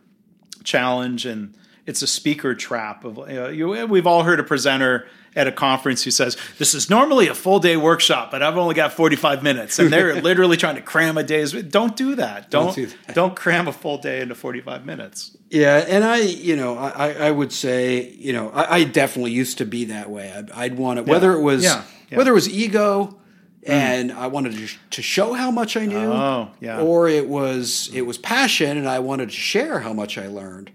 challenge, 0.64 1.26
and 1.26 1.56
it's 1.86 2.02
a 2.02 2.08
speaker 2.08 2.56
trap. 2.56 3.04
Of 3.04 3.18
you 3.30 3.36
know, 3.36 3.50
you, 3.50 3.88
we've 3.88 4.08
all 4.08 4.24
heard 4.24 4.40
a 4.40 4.44
presenter 4.44 5.08
at 5.36 5.48
a 5.48 5.52
conference 5.52 6.04
who 6.04 6.12
says, 6.12 6.38
"This 6.58 6.74
is 6.74 6.90
normally 6.90 7.28
a 7.28 7.36
full 7.36 7.60
day 7.60 7.78
workshop, 7.78 8.32
but 8.32 8.42
I've 8.44 8.58
only 8.58 8.76
got 8.76 8.94
45 8.94 9.44
minutes," 9.44 9.80
and 9.80 9.92
they're 9.92 10.22
literally 10.22 10.58
trying 10.58 10.76
to 10.76 10.82
cram 10.82 11.18
a 11.18 11.24
day's. 11.24 11.52
Don't 11.54 11.96
do 11.96 12.16
that. 12.16 12.50
Don't 12.50 12.76
Don't 12.76 12.76
don't, 12.76 12.76
do 12.76 12.96
that. 13.14 13.36
cram 13.36 13.68
a 13.68 13.74
full 13.74 13.98
day 13.98 14.22
into 14.22 14.36
45 14.36 14.86
minutes. 14.86 15.36
Yeah, 15.50 15.78
and 15.88 16.04
I, 16.04 16.18
you 16.22 16.56
know, 16.56 16.78
I, 16.78 17.12
I 17.28 17.32
would 17.32 17.52
say, 17.52 18.10
you 18.18 18.34
know, 18.34 18.50
I, 18.50 18.78
I 18.78 18.84
definitely 18.86 19.32
used 19.34 19.60
to 19.60 19.66
be 19.66 19.86
that 19.86 20.10
way. 20.10 20.32
I'd, 20.32 20.50
I'd 20.52 20.78
want 20.78 21.00
it, 21.00 21.06
whether 21.06 21.34
it 21.34 21.42
was, 21.42 21.64
Yeah, 21.64 21.84
yeah. 22.10 22.18
whether 22.18 22.32
it 22.32 22.34
was 22.34 22.50
ego, 22.50 23.20
mm. 23.64 23.70
and 23.70 24.12
I 24.12 24.28
wanted 24.28 24.54
to, 24.54 24.68
to 24.92 25.02
show 25.04 25.34
how 25.34 25.52
much 25.52 25.78
I 25.78 25.86
knew, 25.86 25.98
Oh, 26.12 26.50
yeah. 26.60 26.82
or 26.82 27.08
it 27.08 27.28
was 27.30 27.92
it 27.94 28.02
was 28.02 28.18
passion, 28.18 28.78
and 28.78 28.88
I 28.90 29.00
wanted 29.00 29.30
to 29.30 29.36
share 29.36 29.80
how 29.82 29.94
much 29.94 30.18
I 30.18 30.28
learned. 30.28 30.72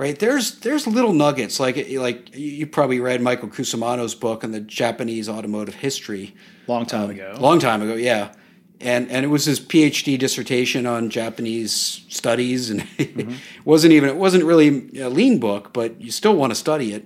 Right 0.00 0.18
there's 0.18 0.60
there's 0.60 0.86
little 0.86 1.12
nuggets 1.12 1.60
like 1.60 1.76
like 1.90 2.34
you 2.34 2.66
probably 2.66 3.00
read 3.00 3.20
Michael 3.20 3.50
Cusumano's 3.50 4.14
book 4.14 4.42
on 4.42 4.50
the 4.50 4.60
Japanese 4.60 5.28
automotive 5.28 5.74
history 5.74 6.34
Long 6.66 6.86
time 6.86 7.04
um, 7.04 7.10
ago. 7.10 7.36
long 7.38 7.58
time 7.58 7.82
ago, 7.82 7.92
yeah. 7.96 8.32
And 8.80 9.10
and 9.10 9.26
it 9.26 9.28
was 9.28 9.44
his 9.44 9.60
PhD 9.60 10.18
dissertation 10.18 10.86
on 10.86 11.10
Japanese 11.10 12.02
studies, 12.08 12.70
and 12.70 12.80
it 12.96 13.14
mm-hmm. 13.14 13.34
wasn't 13.66 13.92
even 13.92 14.08
it 14.08 14.16
wasn't 14.16 14.44
really 14.44 14.98
a 14.98 15.10
lean 15.10 15.38
book, 15.38 15.74
but 15.74 16.00
you 16.00 16.10
still 16.10 16.34
want 16.34 16.50
to 16.50 16.54
study 16.54 16.94
it. 16.94 17.04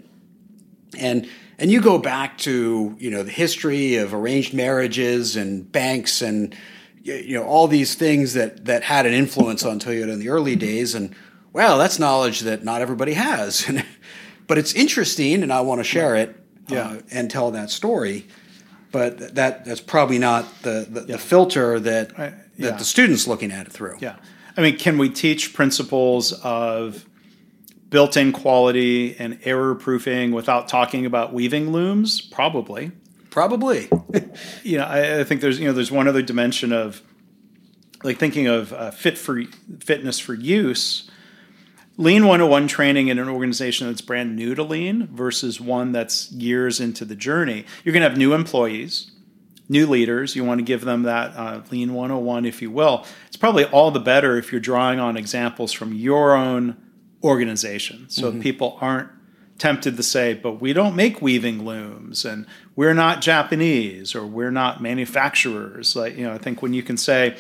And 0.97 1.29
and 1.59 1.73
you 1.73 1.81
go 1.81 1.99
back 1.99 2.39
to 2.39 2.95
you 3.01 3.11
know 3.11 3.25
the 3.25 3.33
history 3.33 3.97
of 3.97 4.15
arranged 4.15 4.55
marriages 4.55 5.35
and 5.35 5.73
banks 5.73 6.23
and 6.23 6.57
you 7.03 7.35
know 7.35 7.43
all 7.43 7.67
these 7.67 7.97
things 7.97 8.35
that 8.35 8.67
that 8.67 8.85
had 8.85 9.05
an 9.05 9.13
influence 9.13 9.65
on 9.65 9.81
Toyota 9.81 10.13
in 10.13 10.21
the 10.21 10.29
early 10.29 10.55
days, 10.55 10.95
and 10.95 11.13
well, 11.55 11.79
that's 11.79 11.99
knowledge 11.99 12.41
that 12.41 12.63
not 12.65 12.83
everybody 12.83 13.15
has, 13.15 13.71
but 14.47 14.59
it's 14.59 14.75
interesting, 14.75 15.43
and 15.43 15.51
I 15.51 15.63
want 15.63 15.79
to 15.81 15.85
share 15.85 16.15
it 16.17 16.37
Yeah. 16.69 16.89
uh, 16.89 17.01
and 17.11 17.31
tell 17.31 17.51
that 17.53 17.71
story 17.71 18.27
but 18.93 19.35
that 19.35 19.65
that's 19.65 19.81
probably 19.81 20.19
not 20.21 20.45
the 20.63 20.87
the, 20.89 21.01
the 21.01 21.19
filter 21.19 21.81
that 21.81 22.13
I- 22.17 22.27
that 22.27 22.39
yeah. 22.57 22.71
the 22.77 22.85
students 22.85 23.27
looking 23.27 23.51
at 23.51 23.67
it 23.67 23.73
through. 23.73 23.97
Yeah. 24.01 24.15
I 24.57 24.61
mean, 24.61 24.77
can 24.79 24.99
we 24.99 25.09
teach 25.11 25.53
principles 25.53 26.33
of 26.45 27.05
built 27.91 28.17
in 28.17 28.31
quality 28.31 29.17
and 29.19 29.41
error 29.43 29.75
proofing 29.75 30.31
without 30.31 30.69
talking 30.69 31.05
about 31.07 31.33
weaving 31.33 31.73
looms? 31.73 32.21
Probably. 32.21 32.93
Probably. 33.31 33.89
You 34.63 34.79
know, 34.79 34.85
I, 34.85 35.21
I 35.21 35.25
think 35.25 35.41
there's 35.41 35.59
you 35.59 35.67
know 35.67 35.73
there's 35.73 35.91
one 35.91 36.07
other 36.07 36.23
dimension 36.23 36.73
of 36.73 37.03
like 38.05 38.19
thinking 38.19 38.47
of 38.47 38.73
uh, 38.73 38.93
fit 38.93 39.19
for 39.19 39.43
fitness 39.81 40.21
for 40.21 40.35
use. 40.35 41.11
Lean 41.97 42.27
101 42.27 42.67
training 42.67 43.09
in 43.09 43.19
an 43.19 43.29
organization 43.29 43.87
that's 43.87 44.01
brand 44.01 44.35
new 44.35 44.55
to 44.55 44.63
Lean 44.65 45.07
versus 45.09 45.61
one 45.61 45.93
that's 45.93 46.31
years 46.33 46.81
into 46.81 47.05
the 47.05 47.15
journey. 47.15 47.65
You're 47.85 47.93
going 47.93 48.03
to 48.03 48.09
have 48.09 48.19
new 48.19 48.35
employees, 48.35 49.13
new 49.69 49.87
leaders. 49.87 50.35
You 50.35 50.45
want 50.45 50.59
to 50.59 50.65
give 50.65 50.85
them 50.85 51.05
that 51.05 51.37
uh, 51.37 51.63
Lean 51.71 51.95
101, 51.95 52.47
if 52.47 52.61
you 52.61 52.71
will. 52.71 53.07
It's 53.29 53.37
probably 53.37 53.65
all 53.67 53.93
the 53.93 54.01
better 54.01 54.37
if 54.37 54.51
you're 54.51 54.61
drawing 54.61 54.99
on 54.99 55.17
examples 55.17 55.73
from 55.73 55.93
your 55.93 56.35
own 56.35 56.77
organization. 57.23 58.07
So 58.09 58.33
people 58.41 58.77
aren't 58.81 59.11
tempted 59.59 59.97
to 59.97 60.03
say, 60.03 60.35
but 60.35 60.61
we 60.61 60.73
don't 60.73 60.97
make 60.97 61.23
weaving 61.23 61.65
looms 61.65 62.25
and 62.25 62.45
we're 62.75 62.95
not 62.95 63.21
Japanese 63.23 64.15
or 64.15 64.27
we're 64.27 64.51
not 64.51 64.83
manufacturers. 64.83 65.95
Like, 65.95 66.17
you 66.17 66.25
know, 66.25 66.33
I 66.33 66.39
think 66.39 66.61
when 66.61 66.73
you 66.73 66.83
can 66.83 66.97
say, 66.97 67.37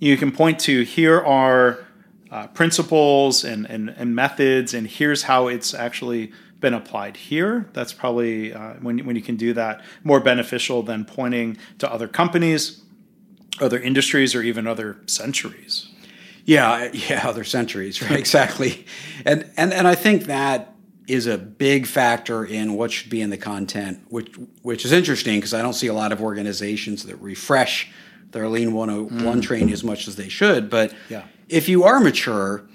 you 0.00 0.16
can 0.16 0.32
point 0.32 0.58
to 0.60 0.82
here 0.82 1.20
are 1.20 1.86
uh, 2.30 2.46
principles 2.48 3.44
and, 3.44 3.66
and, 3.68 3.90
and 3.90 4.14
methods, 4.14 4.74
and 4.74 4.86
here's 4.86 5.24
how 5.24 5.48
it's 5.48 5.74
actually 5.74 6.32
been 6.60 6.74
applied 6.74 7.16
here. 7.16 7.68
That's 7.72 7.92
probably 7.92 8.52
uh, 8.52 8.74
when, 8.74 8.98
when 9.06 9.16
you 9.16 9.22
can 9.22 9.36
do 9.36 9.52
that 9.54 9.82
more 10.04 10.20
beneficial 10.20 10.82
than 10.82 11.04
pointing 11.04 11.56
to 11.78 11.90
other 11.90 12.06
companies, 12.06 12.82
other 13.60 13.78
industries, 13.78 14.34
or 14.34 14.42
even 14.42 14.66
other 14.66 14.98
centuries. 15.06 15.88
Yeah, 16.44 16.90
yeah, 16.92 17.26
other 17.26 17.44
centuries, 17.44 18.02
right? 18.02 18.18
exactly. 18.18 18.86
And 19.24 19.50
and 19.56 19.72
and 19.72 19.88
I 19.88 19.94
think 19.94 20.24
that 20.24 20.74
is 21.06 21.26
a 21.26 21.36
big 21.36 21.86
factor 21.86 22.44
in 22.44 22.74
what 22.74 22.92
should 22.92 23.10
be 23.10 23.20
in 23.20 23.30
the 23.30 23.36
content, 23.36 24.00
which 24.08 24.32
which 24.62 24.84
is 24.84 24.92
interesting 24.92 25.38
because 25.38 25.54
I 25.54 25.62
don't 25.62 25.74
see 25.74 25.88
a 25.88 25.94
lot 25.94 26.12
of 26.12 26.22
organizations 26.22 27.04
that 27.04 27.16
refresh 27.16 27.90
their 28.30 28.48
Lean 28.48 28.72
101 28.72 29.40
training 29.40 29.72
as 29.72 29.82
much 29.82 30.06
as 30.06 30.14
they 30.16 30.28
should. 30.28 30.70
But 30.70 30.94
Yeah. 31.08 31.24
If 31.50 31.68
you 31.68 31.84
are 31.84 32.00
mature, 32.00 32.66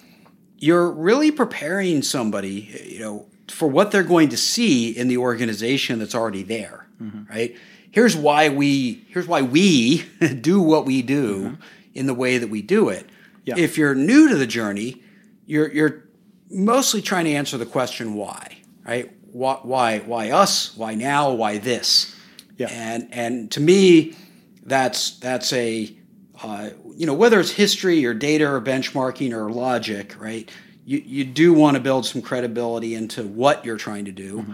you're 0.57 0.91
really 0.91 1.32
preparing 1.32 2.01
somebody, 2.01 2.88
you 2.89 2.99
know, 2.99 3.26
for 3.47 3.67
what 3.67 3.91
they're 3.91 4.03
going 4.03 4.30
to 4.30 4.38
see 4.38 4.91
in 4.91 5.07
the 5.07 5.17
organization 5.17 5.99
that's 5.99 6.15
already 6.15 6.43
there, 6.43 6.88
mm-hmm. 7.01 7.32
right? 7.32 7.55
Here's 7.91 8.15
why 8.15 8.49
we 8.49 9.05
here's 9.09 9.28
why 9.28 9.41
we 9.41 10.05
do 10.41 10.61
what 10.61 10.86
we 10.86 11.01
do 11.01 11.43
mm-hmm. 11.43 11.61
in 11.93 12.07
the 12.07 12.13
way 12.13 12.38
that 12.38 12.49
we 12.49 12.61
do 12.61 12.89
it. 12.89 13.07
Yeah. 13.45 13.57
If 13.57 13.78
you're 13.78 13.95
new 13.95 14.30
to 14.30 14.36
the 14.36 14.47
journey, 14.47 15.01
you're 15.45 15.71
you're 15.71 16.03
mostly 16.49 17.01
trying 17.01 17.26
to 17.26 17.32
answer 17.32 17.57
the 17.57 17.65
question 17.65 18.15
why, 18.15 18.57
right? 18.86 19.11
Why 19.32 19.59
why 19.63 19.99
why 19.99 20.32
us? 20.32 20.76
Why 20.76 20.95
now? 20.95 21.32
Why 21.32 21.57
this? 21.57 22.15
Yeah. 22.57 22.67
And 22.69 23.07
and 23.11 23.51
to 23.51 23.61
me, 23.61 24.15
that's 24.63 25.19
that's 25.19 25.53
a 25.53 25.94
uh, 26.43 26.69
you 26.95 27.05
know 27.05 27.13
whether 27.13 27.39
it's 27.39 27.51
history 27.51 28.05
or 28.05 28.13
data 28.13 28.45
or 28.45 28.61
benchmarking 28.61 29.33
or 29.33 29.51
logic, 29.51 30.19
right? 30.19 30.49
You 30.86 31.01
you 31.05 31.25
do 31.25 31.53
want 31.53 31.75
to 31.75 31.81
build 31.81 32.05
some 32.05 32.21
credibility 32.21 32.95
into 32.95 33.23
what 33.23 33.65
you're 33.65 33.77
trying 33.77 34.05
to 34.05 34.11
do, 34.11 34.45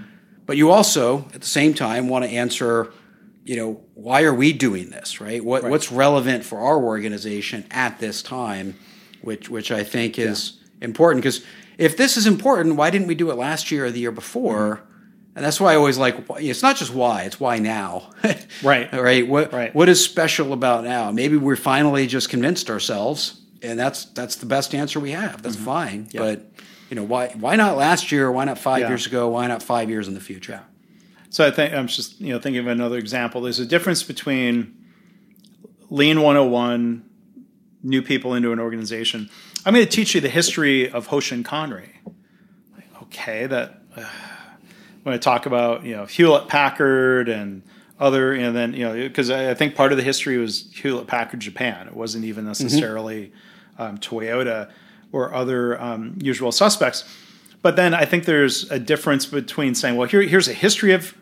but 0.45 0.57
you 0.57 0.71
also 0.71 1.25
at 1.33 1.41
the 1.41 1.47
same 1.47 1.73
time 1.73 2.07
want 2.07 2.25
to 2.25 2.31
answer, 2.31 2.93
you 3.43 3.55
know, 3.55 3.81
why 3.93 4.23
are 4.23 4.33
we 4.33 4.53
doing 4.53 4.89
this, 4.89 5.19
right? 5.19 5.43
What 5.43 5.63
what's 5.63 5.91
relevant 5.91 6.43
for 6.43 6.59
our 6.59 6.81
organization 6.81 7.65
at 7.71 7.99
this 7.99 8.21
time, 8.21 8.75
which 9.21 9.49
which 9.49 9.71
I 9.71 9.83
think 9.83 10.17
is 10.19 10.59
important 10.81 11.23
because 11.23 11.43
if 11.77 11.97
this 11.97 12.17
is 12.17 12.27
important, 12.27 12.75
why 12.75 12.89
didn't 12.91 13.07
we 13.07 13.15
do 13.15 13.31
it 13.31 13.35
last 13.35 13.71
year 13.71 13.85
or 13.85 13.91
the 13.91 13.99
year 13.99 14.11
before? 14.11 14.83
And 15.35 15.45
that's 15.45 15.61
why 15.61 15.73
I 15.73 15.75
always 15.77 15.97
like. 15.97 16.17
It's 16.39 16.61
not 16.61 16.75
just 16.75 16.93
why; 16.93 17.23
it's 17.23 17.39
why 17.39 17.59
now. 17.59 18.09
Right. 18.63 18.91
Right. 18.91 19.27
What 19.27 19.53
Right. 19.53 19.73
What 19.73 19.87
is 19.89 20.03
special 20.03 20.51
about 20.53 20.83
now? 20.83 21.11
Maybe 21.11 21.37
we're 21.37 21.55
finally 21.55 22.05
just 22.05 22.29
convinced 22.29 22.69
ourselves, 22.69 23.39
and 23.63 23.79
that's 23.79 24.05
that's 24.05 24.35
the 24.35 24.45
best 24.45 24.75
answer 24.75 24.99
we 24.99 25.11
have. 25.11 25.41
That's 25.41 25.55
fine. 25.55 26.09
But 26.13 26.51
you 26.89 26.95
know, 26.95 27.03
why 27.03 27.29
why 27.39 27.55
not 27.55 27.77
last 27.77 28.11
year? 28.11 28.29
Why 28.31 28.43
not 28.45 28.57
five 28.59 28.73
Mm-hmm. 28.75 28.81
Yeah. 28.83 28.89
years 28.89 29.05
ago? 29.07 29.29
Why 29.29 29.47
not 29.47 29.63
five 29.63 29.89
years 29.89 30.07
in 30.07 30.13
the 30.15 30.19
future? 30.19 30.61
So 31.29 31.47
I 31.47 31.51
think 31.51 31.73
I'm 31.73 31.87
just 31.87 32.19
you 32.19 32.33
know 32.33 32.39
thinking 32.39 32.59
of 32.59 32.67
another 32.67 32.97
example. 32.97 33.41
There's 33.41 33.59
a 33.59 33.65
difference 33.65 34.03
between 34.03 34.75
Lean 35.89 36.21
101, 36.21 37.03
new 37.83 38.01
people 38.01 38.33
into 38.35 38.51
an 38.51 38.59
organization. 38.59 39.29
I'm 39.65 39.73
going 39.73 39.85
to 39.85 39.91
teach 39.91 40.13
you 40.13 40.21
the 40.21 40.29
history 40.29 40.89
of 40.89 41.07
Hoshin 41.07 41.43
Kanri. 41.43 41.89
Like, 42.75 43.01
okay, 43.03 43.45
that 43.47 43.81
uh, 43.95 44.05
when 45.03 45.15
I 45.15 45.17
talk 45.17 45.45
about 45.45 45.83
you 45.85 45.95
know 45.95 46.05
Hewlett 46.05 46.47
Packard 46.47 47.29
and 47.29 47.63
other, 47.99 48.33
and 48.33 48.55
then 48.55 48.73
you 48.73 48.83
know 48.85 48.93
because 48.93 49.29
I, 49.29 49.51
I 49.51 49.53
think 49.53 49.75
part 49.75 49.91
of 49.91 49.97
the 49.97 50.03
history 50.03 50.37
was 50.37 50.69
Hewlett 50.73 51.07
Packard 51.07 51.39
Japan. 51.39 51.87
It 51.87 51.95
wasn't 51.95 52.25
even 52.25 52.45
necessarily 52.45 53.31
um, 53.77 53.97
Toyota 53.97 54.71
or 55.11 55.33
other 55.33 55.81
um, 55.81 56.17
usual 56.21 56.51
suspects. 56.51 57.03
But 57.61 57.75
then 57.75 57.93
I 57.93 58.05
think 58.05 58.25
there's 58.25 58.69
a 58.71 58.79
difference 58.79 59.25
between 59.25 59.75
saying, 59.75 59.95
well, 59.95 60.07
here, 60.07 60.21
here's 60.21 60.47
a 60.47 60.53
history 60.53 60.93
of 60.93 61.15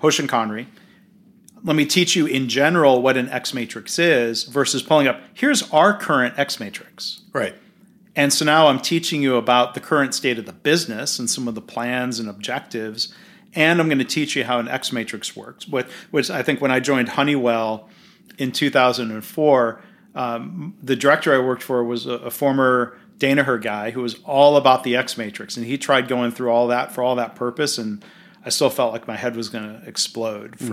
Hoshin 0.00 0.26
Kanri. 0.28 0.66
Let 1.62 1.76
me 1.76 1.84
teach 1.84 2.16
you 2.16 2.26
in 2.26 2.48
general 2.48 3.02
what 3.02 3.16
an 3.16 3.28
X 3.28 3.52
matrix 3.52 3.98
is 3.98 4.44
versus 4.44 4.82
pulling 4.82 5.08
up, 5.08 5.20
here's 5.34 5.68
our 5.72 5.96
current 5.96 6.38
X 6.38 6.60
matrix. 6.60 7.22
Right. 7.32 7.54
And 8.16 8.32
so 8.32 8.44
now 8.44 8.66
I'm 8.68 8.80
teaching 8.80 9.22
you 9.22 9.36
about 9.36 9.74
the 9.74 9.80
current 9.80 10.14
state 10.14 10.38
of 10.38 10.46
the 10.46 10.52
business 10.52 11.18
and 11.18 11.30
some 11.30 11.46
of 11.46 11.54
the 11.54 11.60
plans 11.60 12.18
and 12.18 12.28
objectives. 12.28 13.14
And 13.54 13.80
I'm 13.80 13.88
going 13.88 13.98
to 13.98 14.04
teach 14.04 14.36
you 14.36 14.44
how 14.44 14.58
an 14.58 14.68
X 14.68 14.92
matrix 14.92 15.36
works, 15.36 15.66
which, 15.68 16.30
I 16.30 16.42
think 16.42 16.60
when 16.60 16.70
I 16.70 16.80
joined 16.80 17.10
Honeywell 17.10 17.88
in 18.38 18.52
2004, 18.52 19.82
um, 20.14 20.76
the 20.82 20.96
director 20.96 21.34
I 21.34 21.38
worked 21.38 21.62
for 21.62 21.84
was 21.84 22.06
a, 22.06 22.12
a 22.12 22.30
former 22.30 22.98
Danaher 23.18 23.60
guy 23.62 23.90
who 23.90 24.02
was 24.02 24.14
all 24.24 24.56
about 24.56 24.82
the 24.82 24.96
X 24.96 25.16
matrix, 25.16 25.56
and 25.56 25.66
he 25.66 25.78
tried 25.78 26.08
going 26.08 26.32
through 26.32 26.50
all 26.50 26.68
that 26.68 26.92
for 26.92 27.02
all 27.02 27.16
that 27.16 27.36
purpose, 27.36 27.78
and 27.78 28.04
I 28.44 28.48
still 28.48 28.70
felt 28.70 28.92
like 28.92 29.06
my 29.06 29.16
head 29.16 29.36
was 29.36 29.48
going 29.48 29.80
to 29.80 29.86
explode 29.86 30.52
mm-hmm. 30.52 30.68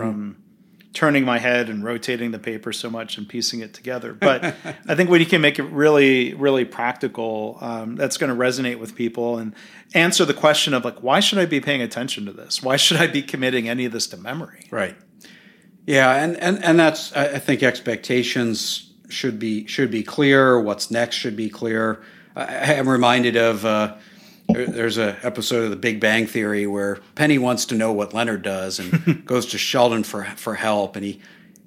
Turning 0.97 1.23
my 1.23 1.37
head 1.37 1.69
and 1.69 1.83
rotating 1.83 2.31
the 2.31 2.39
paper 2.39 2.73
so 2.73 2.89
much 2.89 3.19
and 3.19 3.29
piecing 3.29 3.59
it 3.59 3.71
together. 3.71 4.15
But 4.15 4.43
I 4.87 4.95
think 4.95 5.11
when 5.11 5.19
you 5.19 5.27
can 5.27 5.41
make 5.41 5.59
it 5.59 5.65
really, 5.65 6.33
really 6.33 6.65
practical, 6.65 7.59
um, 7.61 7.95
that's 7.95 8.17
going 8.17 8.35
to 8.35 8.35
resonate 8.35 8.79
with 8.79 8.95
people 8.95 9.37
and 9.37 9.53
answer 9.93 10.25
the 10.25 10.33
question 10.33 10.73
of 10.73 10.83
like, 10.83 11.03
why 11.03 11.19
should 11.19 11.37
I 11.37 11.45
be 11.45 11.61
paying 11.61 11.83
attention 11.83 12.25
to 12.25 12.31
this? 12.31 12.63
Why 12.63 12.77
should 12.77 12.97
I 12.97 13.05
be 13.05 13.21
committing 13.21 13.69
any 13.69 13.85
of 13.85 13.91
this 13.91 14.07
to 14.07 14.17
memory? 14.17 14.69
Right. 14.71 14.95
Yeah, 15.85 16.15
and 16.15 16.35
and 16.37 16.63
and 16.65 16.79
that's 16.79 17.13
I 17.13 17.37
think 17.37 17.61
expectations 17.61 18.91
should 19.07 19.37
be 19.37 19.67
should 19.67 19.91
be 19.91 20.01
clear. 20.01 20.59
What's 20.59 20.89
next 20.89 21.15
should 21.15 21.35
be 21.35 21.47
clear. 21.47 22.01
I 22.35 22.73
am 22.73 22.89
reminded 22.89 23.35
of. 23.35 23.65
Uh, 23.65 23.97
there's 24.47 24.97
a 24.97 25.17
episode 25.23 25.65
of 25.65 25.69
The 25.69 25.75
Big 25.75 25.99
Bang 25.99 26.25
Theory 26.25 26.67
where 26.67 26.99
Penny 27.15 27.37
wants 27.37 27.65
to 27.65 27.75
know 27.75 27.91
what 27.91 28.13
Leonard 28.13 28.43
does 28.43 28.79
and 28.79 29.25
goes 29.25 29.47
to 29.47 29.57
Sheldon 29.57 30.03
for 30.03 30.23
for 30.23 30.55
help, 30.55 30.95
and 30.95 31.05
he 31.05 31.21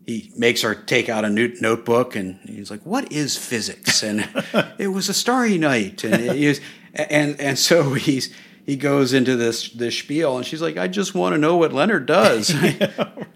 he 0.07 0.33
makes 0.37 0.63
her 0.63 0.75
take 0.75 1.09
out 1.09 1.25
a 1.25 1.31
new 1.31 1.55
notebook 1.61 2.17
and 2.17 2.39
he's 2.47 2.71
like, 2.71 2.83
"What 2.85 3.13
is 3.13 3.37
physics?" 3.37 4.03
And 4.03 4.29
it 4.79 4.89
was 4.89 5.09
a 5.09 5.15
starry 5.15 5.59
night, 5.59 6.05
and 6.05 6.37
he 6.37 6.49
was, 6.49 6.61
and 6.95 7.39
and 7.41 7.59
so 7.59 7.95
he's 7.95 8.33
he 8.65 8.77
goes 8.77 9.13
into 9.13 9.37
this 9.37 9.71
this 9.71 9.99
spiel, 9.99 10.37
and 10.37 10.47
she's 10.47 10.63
like, 10.63 10.77
"I 10.77 10.89
just 10.89 11.15
want 11.15 11.35
to 11.35 11.39
know 11.39 11.57
what 11.57 11.73
Leonard 11.73 12.07
does." 12.07 12.51
yeah, 12.63 12.91
right. 12.99 13.27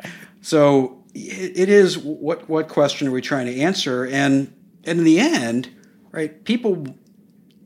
So 0.40 1.03
it, 1.14 1.59
it 1.59 1.68
is 1.68 1.99
what 1.99 2.49
what 2.49 2.68
question 2.68 3.09
are 3.09 3.12
we 3.12 3.20
trying 3.20 3.47
to 3.47 3.61
answer, 3.61 4.07
and 4.07 4.53
and 4.84 4.99
in 5.01 5.05
the 5.05 5.20
end, 5.20 5.70
right? 6.12 6.45
People 6.45 6.86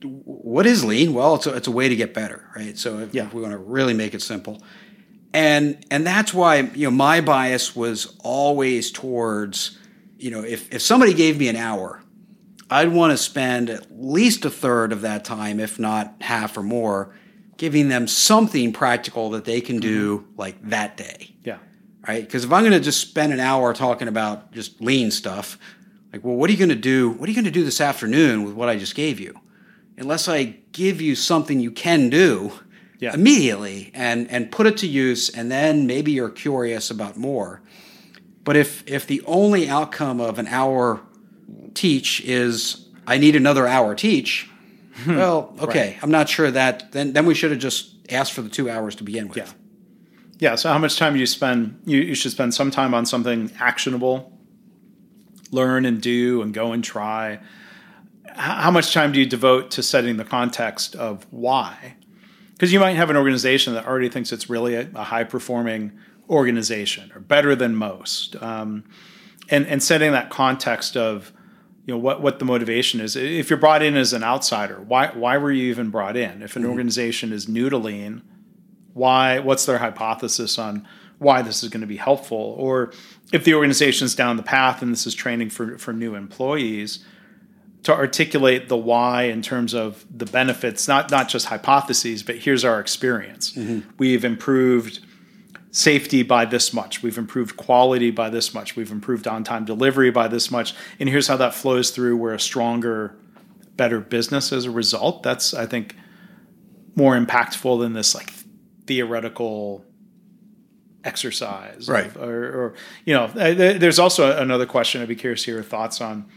what 0.05 0.67
is 0.67 0.85
lean? 0.85 1.15
Well, 1.15 1.37
it's 1.37 1.47
a, 1.47 1.55
it's 1.55 1.69
a 1.69 1.73
way 1.73 1.89
to 1.89 1.97
get 1.97 2.15
better, 2.15 2.49
right? 2.55 2.77
So 2.77 2.99
if, 2.99 3.15
yeah. 3.15 3.27
if 3.27 3.35
we 3.35 3.43
want 3.43 3.53
to 3.53 3.59
really 3.59 3.95
make 3.95 4.15
it 4.15 4.23
simple, 4.23 4.63
and 5.33 5.85
and 5.91 6.07
that's 6.07 6.33
why 6.33 6.61
you 6.61 6.87
know 6.87 6.91
my 6.91 7.21
bias 7.21 7.77
was 7.77 8.17
always 8.21 8.91
towards 8.91 9.79
you 10.19 10.31
know 10.31 10.43
if 10.43 10.73
if 10.73 10.83
somebody 10.83 11.15
gave 11.15 11.39
me 11.39 11.49
an 11.49 11.57
hour, 11.57 12.03
I'd 12.71 12.93
want 12.93 13.13
to 13.13 13.17
spend 13.17 13.71
at 13.71 13.87
least 13.91 14.45
a 14.45 14.51
third 14.51 14.93
of 14.93 15.03
that 15.03 15.25
time, 15.25 15.61
if 15.61 15.79
not 15.79 16.15
half 16.21 16.57
or 16.57 16.63
more, 16.63 17.15
giving 17.57 17.89
them 17.89 18.07
something 18.07 18.73
practical 18.73 19.31
that 19.31 19.45
they 19.45 19.61
can 19.61 19.79
do 19.79 20.19
mm-hmm. 20.19 20.41
like 20.41 20.63
that 20.69 20.97
day. 20.97 21.35
Yeah. 21.45 21.59
Right? 22.07 22.25
Because 22.25 22.45
if 22.45 22.53
I'm 22.53 22.63
going 22.63 22.73
to 22.73 22.81
just 22.81 23.01
spend 23.01 23.33
an 23.33 23.41
hour 23.41 23.75
talking 23.75 24.09
about 24.09 24.53
just 24.53 24.81
lean 24.81 25.11
stuff, 25.11 25.59
like, 26.13 26.25
well, 26.25 26.37
what 26.37 26.49
are 26.49 26.53
you 26.53 26.59
going 26.59 26.71
to 26.71 26.75
do? 26.75 27.11
What 27.11 27.29
are 27.29 27.33
you 27.33 27.37
going 27.37 27.45
to 27.45 27.51
do 27.51 27.65
this 27.65 27.81
afternoon 27.81 28.45
with 28.45 28.55
what 28.55 28.69
I 28.69 28.77
just 28.77 28.95
gave 28.95 29.21
you? 29.21 29.39
Unless 29.99 30.29
I 30.29 30.57
give 30.73 31.01
you 31.01 31.15
something 31.15 31.61
you 31.61 31.71
can 31.71 32.09
do 32.09 32.53
yeah. 33.01 33.15
immediately 33.15 33.91
and 33.95 34.31
and 34.31 34.51
put 34.51 34.67
it 34.67 34.79
to 34.79 34.87
use, 34.87 35.29
and 35.31 35.51
then 35.51 35.87
maybe 35.87 36.13
you're 36.13 36.31
curious 36.31 36.91
about 36.91 37.17
more. 37.17 37.63
But 38.45 38.57
if 38.57 38.87
if 38.89 39.07
the 39.07 39.23
only 39.27 39.69
outcome 39.69 40.21
of 40.21 40.39
an 40.39 40.47
hour 40.47 41.01
teach 41.75 42.21
is 42.23 42.89
I 43.07 43.19
need 43.19 43.37
another 43.37 43.67
hour 43.67 43.95
teach, 43.95 44.51
well, 45.07 45.55
okay, 45.61 45.91
right. 45.91 45.99
I'm 46.03 46.11
not 46.11 46.29
sure 46.29 46.51
that 46.51 46.93
then 46.93 47.13
then 47.13 47.27
we 47.27 47.35
should 47.35 47.51
have 47.51 47.61
just 47.61 47.95
asked 48.11 48.33
for 48.33 48.43
the 48.43 48.49
two 48.49 48.71
hours 48.71 48.97
to 48.97 49.05
begin 49.05 49.29
with. 49.29 49.39
Yeah. 49.39 49.49
Yeah. 50.41 50.55
So 50.55 50.69
how 50.69 50.79
much 50.79 50.97
time 50.97 51.15
do 51.15 51.19
you 51.19 51.27
spend? 51.27 51.81
You, 51.85 51.99
you 51.99 52.15
should 52.15 52.31
spend 52.31 52.55
some 52.55 52.71
time 52.71 52.95
on 52.95 53.07
something 53.07 53.51
actionable. 53.59 54.33
Learn 55.51 55.87
and 55.87 56.01
do 56.01 56.43
and 56.43 56.53
go 56.53 56.73
and 56.73 56.85
try 56.85 57.41
how 58.39 58.71
much 58.71 58.95
time 58.95 59.13
do 59.13 59.19
you 59.19 59.27
devote 59.27 59.71
to 59.73 59.83
setting 59.83 60.17
the 60.17 60.25
context 60.25 60.95
of 60.95 61.27
why? 61.31 61.97
Because 62.53 62.73
you 62.73 62.81
might 62.81 62.95
have 62.95 63.11
an 63.11 63.17
organization 63.17 63.75
that 63.75 63.87
already 63.87 64.09
thinks 64.09 64.33
it's 64.33 64.49
really 64.49 64.75
a, 64.75 64.89
a 64.95 65.05
high 65.05 65.25
performing 65.25 65.93
organization 66.31 67.11
or 67.15 67.21
better 67.21 67.55
than 67.57 67.75
most, 67.75 68.41
um, 68.43 68.85
and 69.49 69.67
and 69.67 69.83
setting 69.83 70.13
that 70.13 70.31
context 70.31 70.97
of 70.97 71.33
you 71.87 71.95
know 71.95 71.99
what 71.99 72.21
what 72.21 72.39
the 72.39 72.45
motivation 72.45 73.01
is. 73.01 73.17
If 73.17 73.51
you're 73.51 73.59
brought 73.59 73.83
in 73.83 73.97
as 73.97 74.13
an 74.13 74.23
outsider, 74.23 74.81
why 74.87 75.09
why 75.09 75.37
were 75.37 75.51
you 75.51 75.71
even 75.71 75.91
brought 75.91 76.17
in? 76.17 76.43
If 76.43 76.55
an 76.55 76.63
mm-hmm. 76.63 76.71
organization 76.71 77.33
is 77.33 77.49
new 77.49 77.69
to 77.71 77.79
lean, 77.79 78.23
why 78.93 79.41
what's 79.41 79.67
their 79.67 79.79
hypothesis 79.79 80.59
on 80.59 80.87
why 81.19 81.43
this 81.43 81.63
is 81.65 81.71
going 81.71 81.81
to 81.81 81.87
be 81.87 81.97
helpful? 81.97 82.55
Or 82.59 82.93
if 83.33 83.45
the 83.45 83.55
organization 83.55 84.05
is 84.05 84.15
down 84.15 84.37
the 84.37 84.43
path 84.43 84.83
and 84.83 84.93
this 84.93 85.07
is 85.07 85.15
training 85.15 85.51
for 85.51 85.79
for 85.79 85.93
new 85.93 86.15
employees 86.15 87.05
to 87.85 87.93
articulate 87.93 88.69
the 88.69 88.77
why 88.77 89.25
in 89.25 89.41
terms 89.41 89.75
of 89.75 90.05
the 90.11 90.27
benefits, 90.27 90.89
not 90.89 91.11
not 91.11 91.29
just 91.29 91.47
hypotheses, 91.47 92.23
but 92.23 92.37
here's 92.37 92.65
our 92.65 92.81
experience. 92.81 93.53
Mm-hmm. 93.53 93.89
We've 93.99 94.25
improved 94.25 95.01
safety 95.71 96.23
by 96.23 96.45
this 96.45 96.73
much. 96.73 97.03
We've 97.03 97.19
improved 97.19 97.57
quality 97.57 98.11
by 98.11 98.31
this 98.31 98.55
much. 98.55 98.75
We've 98.75 98.91
improved 98.91 99.29
on-time 99.29 99.65
delivery 99.65 100.11
by 100.11 100.27
this 100.29 100.51
much. 100.51 100.75
And 100.99 101.09
here's 101.09 101.29
how 101.29 101.37
that 101.37 101.55
flows 101.55 101.91
through. 101.91 102.17
We're 102.17 102.35
a 102.35 102.41
stronger, 102.41 103.17
better 103.77 104.01
business 104.01 104.53
as 104.53 104.65
a 104.65 104.71
result. 104.71 105.23
That's 105.23 105.55
I 105.55 105.67
think 105.67 105.95
more 106.97 107.17
impactful 107.17 107.81
than 107.81 107.93
this 107.93 108.15
like 108.15 108.33
theoretical 108.87 109.85
exercise, 111.05 111.89
right? 111.89 112.07
Of, 112.07 112.17
or, 112.17 112.45
or, 112.47 112.75
you 113.05 113.15
know, 113.15 113.29
there's 113.29 113.99
also 113.99 114.37
another 114.37 114.67
question. 114.67 115.01
I'd 115.01 115.09
be 115.09 115.15
curious 115.15 115.43
to 115.43 115.47
hear 115.47 115.57
your 115.57 115.65
thoughts 115.65 116.01
on 116.01 116.29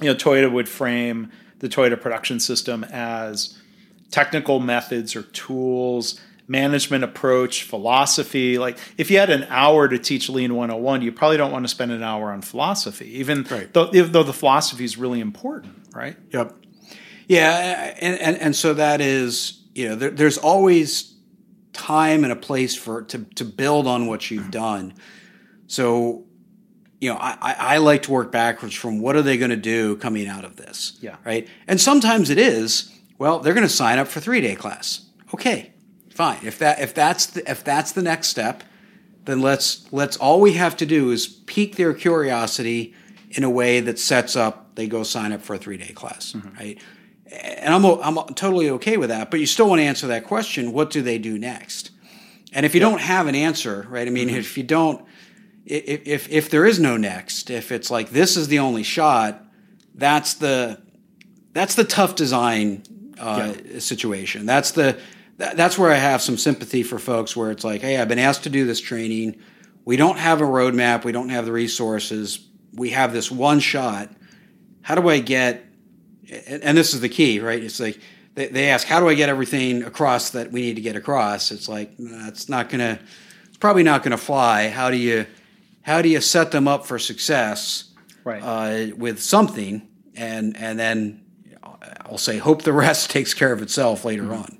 you 0.00 0.06
know, 0.06 0.14
Toyota 0.14 0.50
would 0.50 0.68
frame 0.68 1.30
the 1.58 1.68
Toyota 1.68 2.00
production 2.00 2.40
system 2.40 2.84
as 2.84 3.58
technical 4.10 4.60
methods 4.60 5.16
or 5.16 5.22
tools, 5.22 6.20
management 6.48 7.02
approach, 7.02 7.62
philosophy. 7.62 8.58
Like 8.58 8.78
if 8.96 9.10
you 9.10 9.18
had 9.18 9.30
an 9.30 9.44
hour 9.48 9.88
to 9.88 9.98
teach 9.98 10.28
Lean 10.28 10.54
101, 10.54 11.02
you 11.02 11.12
probably 11.12 11.36
don't 11.36 11.52
want 11.52 11.64
to 11.64 11.68
spend 11.68 11.92
an 11.92 12.02
hour 12.02 12.30
on 12.30 12.42
philosophy, 12.42 13.18
even 13.18 13.44
right. 13.44 13.72
though, 13.72 13.86
though 13.86 14.22
the 14.22 14.32
philosophy 14.32 14.84
is 14.84 14.96
really 14.96 15.20
important, 15.20 15.74
right? 15.94 16.16
Yep. 16.32 16.54
Yeah, 17.28 17.94
and, 18.00 18.20
and, 18.20 18.36
and 18.36 18.56
so 18.56 18.74
that 18.74 19.00
is, 19.00 19.60
you 19.74 19.88
know, 19.88 19.96
there, 19.96 20.10
there's 20.10 20.38
always 20.38 21.14
time 21.72 22.22
and 22.22 22.32
a 22.32 22.36
place 22.36 22.76
for 22.76 23.02
to, 23.02 23.18
to 23.34 23.44
build 23.44 23.86
on 23.88 24.06
what 24.06 24.30
you've 24.30 24.42
mm-hmm. 24.42 24.50
done. 24.50 24.94
So 25.66 26.25
you 27.00 27.12
know, 27.12 27.18
I, 27.20 27.54
I 27.58 27.78
like 27.78 28.04
to 28.04 28.10
work 28.10 28.32
backwards 28.32 28.74
from 28.74 29.00
what 29.00 29.16
are 29.16 29.22
they 29.22 29.36
going 29.36 29.50
to 29.50 29.56
do 29.56 29.96
coming 29.96 30.26
out 30.26 30.44
of 30.44 30.56
this? 30.56 30.96
Yeah. 31.00 31.16
Right. 31.24 31.48
And 31.66 31.80
sometimes 31.80 32.30
it 32.30 32.38
is, 32.38 32.90
well, 33.18 33.40
they're 33.40 33.54
going 33.54 33.66
to 33.66 33.72
sign 33.72 33.98
up 33.98 34.08
for 34.08 34.20
three 34.20 34.40
day 34.40 34.54
class. 34.54 35.06
Okay, 35.34 35.72
fine. 36.10 36.38
If 36.42 36.58
that 36.60 36.80
if 36.80 36.94
that's 36.94 37.26
the, 37.26 37.50
if 37.50 37.64
that's 37.64 37.92
the 37.92 38.02
next 38.02 38.28
step, 38.28 38.62
then 39.24 39.40
let's 39.40 39.90
let's 39.92 40.16
all 40.16 40.40
we 40.40 40.54
have 40.54 40.76
to 40.78 40.86
do 40.86 41.10
is 41.10 41.26
pique 41.26 41.76
their 41.76 41.92
curiosity 41.92 42.94
in 43.30 43.44
a 43.44 43.50
way 43.50 43.80
that 43.80 43.98
sets 43.98 44.36
up 44.36 44.66
they 44.76 44.86
go 44.86 45.02
sign 45.02 45.32
up 45.32 45.42
for 45.42 45.54
a 45.54 45.58
three 45.58 45.76
day 45.76 45.92
class, 45.92 46.32
mm-hmm. 46.32 46.56
right? 46.56 46.80
And 47.32 47.74
I'm 47.74 47.84
I'm 47.84 48.34
totally 48.34 48.70
okay 48.70 48.96
with 48.96 49.08
that. 49.08 49.30
But 49.30 49.40
you 49.40 49.46
still 49.46 49.68
want 49.68 49.80
to 49.80 49.84
answer 49.84 50.06
that 50.06 50.24
question: 50.24 50.72
What 50.72 50.90
do 50.90 51.02
they 51.02 51.18
do 51.18 51.38
next? 51.38 51.90
And 52.52 52.64
if 52.64 52.74
you 52.74 52.80
don't 52.80 53.00
have 53.00 53.26
an 53.26 53.34
answer, 53.34 53.86
right? 53.90 54.06
I 54.06 54.10
mean, 54.10 54.28
mm-hmm. 54.28 54.36
if 54.36 54.56
you 54.56 54.62
don't 54.62 55.04
if, 55.66 56.06
if 56.06 56.30
if 56.30 56.50
there 56.50 56.64
is 56.64 56.78
no 56.78 56.96
next, 56.96 57.50
if 57.50 57.72
it's 57.72 57.90
like 57.90 58.10
this 58.10 58.36
is 58.36 58.48
the 58.48 58.60
only 58.60 58.84
shot, 58.84 59.44
that's 59.94 60.34
the 60.34 60.80
that's 61.52 61.74
the 61.74 61.84
tough 61.84 62.14
design 62.14 62.84
uh, 63.18 63.54
yeah. 63.64 63.78
situation. 63.80 64.46
That's 64.46 64.70
the 64.70 64.98
that's 65.36 65.76
where 65.76 65.90
I 65.90 65.96
have 65.96 66.22
some 66.22 66.38
sympathy 66.38 66.82
for 66.82 66.98
folks 66.98 67.36
where 67.36 67.50
it's 67.50 67.64
like, 67.64 67.82
hey, 67.82 67.98
I've 67.98 68.08
been 68.08 68.18
asked 68.18 68.44
to 68.44 68.50
do 68.50 68.64
this 68.64 68.80
training. 68.80 69.38
We 69.84 69.96
don't 69.96 70.18
have 70.18 70.40
a 70.40 70.44
roadmap. 70.44 71.04
We 71.04 71.12
don't 71.12 71.28
have 71.28 71.44
the 71.44 71.52
resources. 71.52 72.46
We 72.72 72.90
have 72.90 73.12
this 73.12 73.30
one 73.30 73.60
shot. 73.60 74.10
How 74.82 74.94
do 74.94 75.08
I 75.08 75.18
get? 75.18 75.64
And 76.46 76.76
this 76.76 76.94
is 76.94 77.00
the 77.00 77.08
key, 77.08 77.40
right? 77.40 77.62
It's 77.62 77.80
like 77.80 78.00
they, 78.34 78.48
they 78.48 78.68
ask, 78.70 78.86
how 78.86 79.00
do 79.00 79.08
I 79.08 79.14
get 79.14 79.28
everything 79.28 79.82
across 79.82 80.30
that 80.30 80.52
we 80.52 80.60
need 80.60 80.76
to 80.76 80.82
get 80.82 80.96
across? 80.96 81.50
It's 81.50 81.68
like 81.68 81.96
that's 81.98 82.48
not 82.48 82.68
gonna. 82.68 83.00
It's 83.48 83.58
probably 83.58 83.82
not 83.82 84.02
gonna 84.02 84.16
fly. 84.16 84.68
How 84.68 84.90
do 84.90 84.96
you? 84.96 85.26
How 85.86 86.02
do 86.02 86.08
you 86.08 86.20
set 86.20 86.50
them 86.50 86.66
up 86.66 86.84
for 86.84 86.98
success 86.98 87.84
right. 88.24 88.42
uh, 88.42 88.94
with 88.96 89.22
something, 89.22 89.86
and 90.16 90.56
and 90.56 90.78
then 90.78 91.24
I'll 92.00 92.18
say 92.18 92.38
hope 92.38 92.62
the 92.62 92.72
rest 92.86 93.08
takes 93.08 93.32
care 93.32 93.52
of 93.52 93.62
itself 93.62 94.04
later 94.04 94.24
mm-hmm. 94.24 94.32
on. 94.32 94.58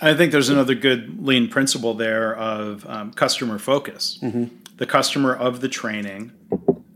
I 0.00 0.14
think 0.14 0.30
there's 0.30 0.48
another 0.48 0.76
good 0.76 1.24
lean 1.26 1.48
principle 1.48 1.94
there 1.94 2.36
of 2.36 2.86
um, 2.88 3.12
customer 3.12 3.58
focus. 3.58 4.20
Mm-hmm. 4.22 4.44
The 4.76 4.86
customer 4.86 5.34
of 5.34 5.60
the 5.60 5.68
training, 5.68 6.30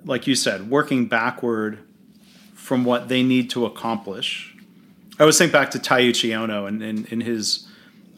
like 0.04 0.28
you 0.28 0.36
said, 0.36 0.70
working 0.70 1.06
backward 1.06 1.80
from 2.54 2.84
what 2.84 3.08
they 3.08 3.24
need 3.24 3.50
to 3.50 3.66
accomplish. 3.66 4.56
I 5.18 5.22
always 5.22 5.38
think 5.38 5.50
back 5.50 5.72
to 5.72 5.78
Taiichi 5.78 6.30
Ohno 6.30 6.68
and 6.68 6.80
in, 6.80 6.98
in, 6.98 7.06
in, 7.06 7.20
his 7.22 7.68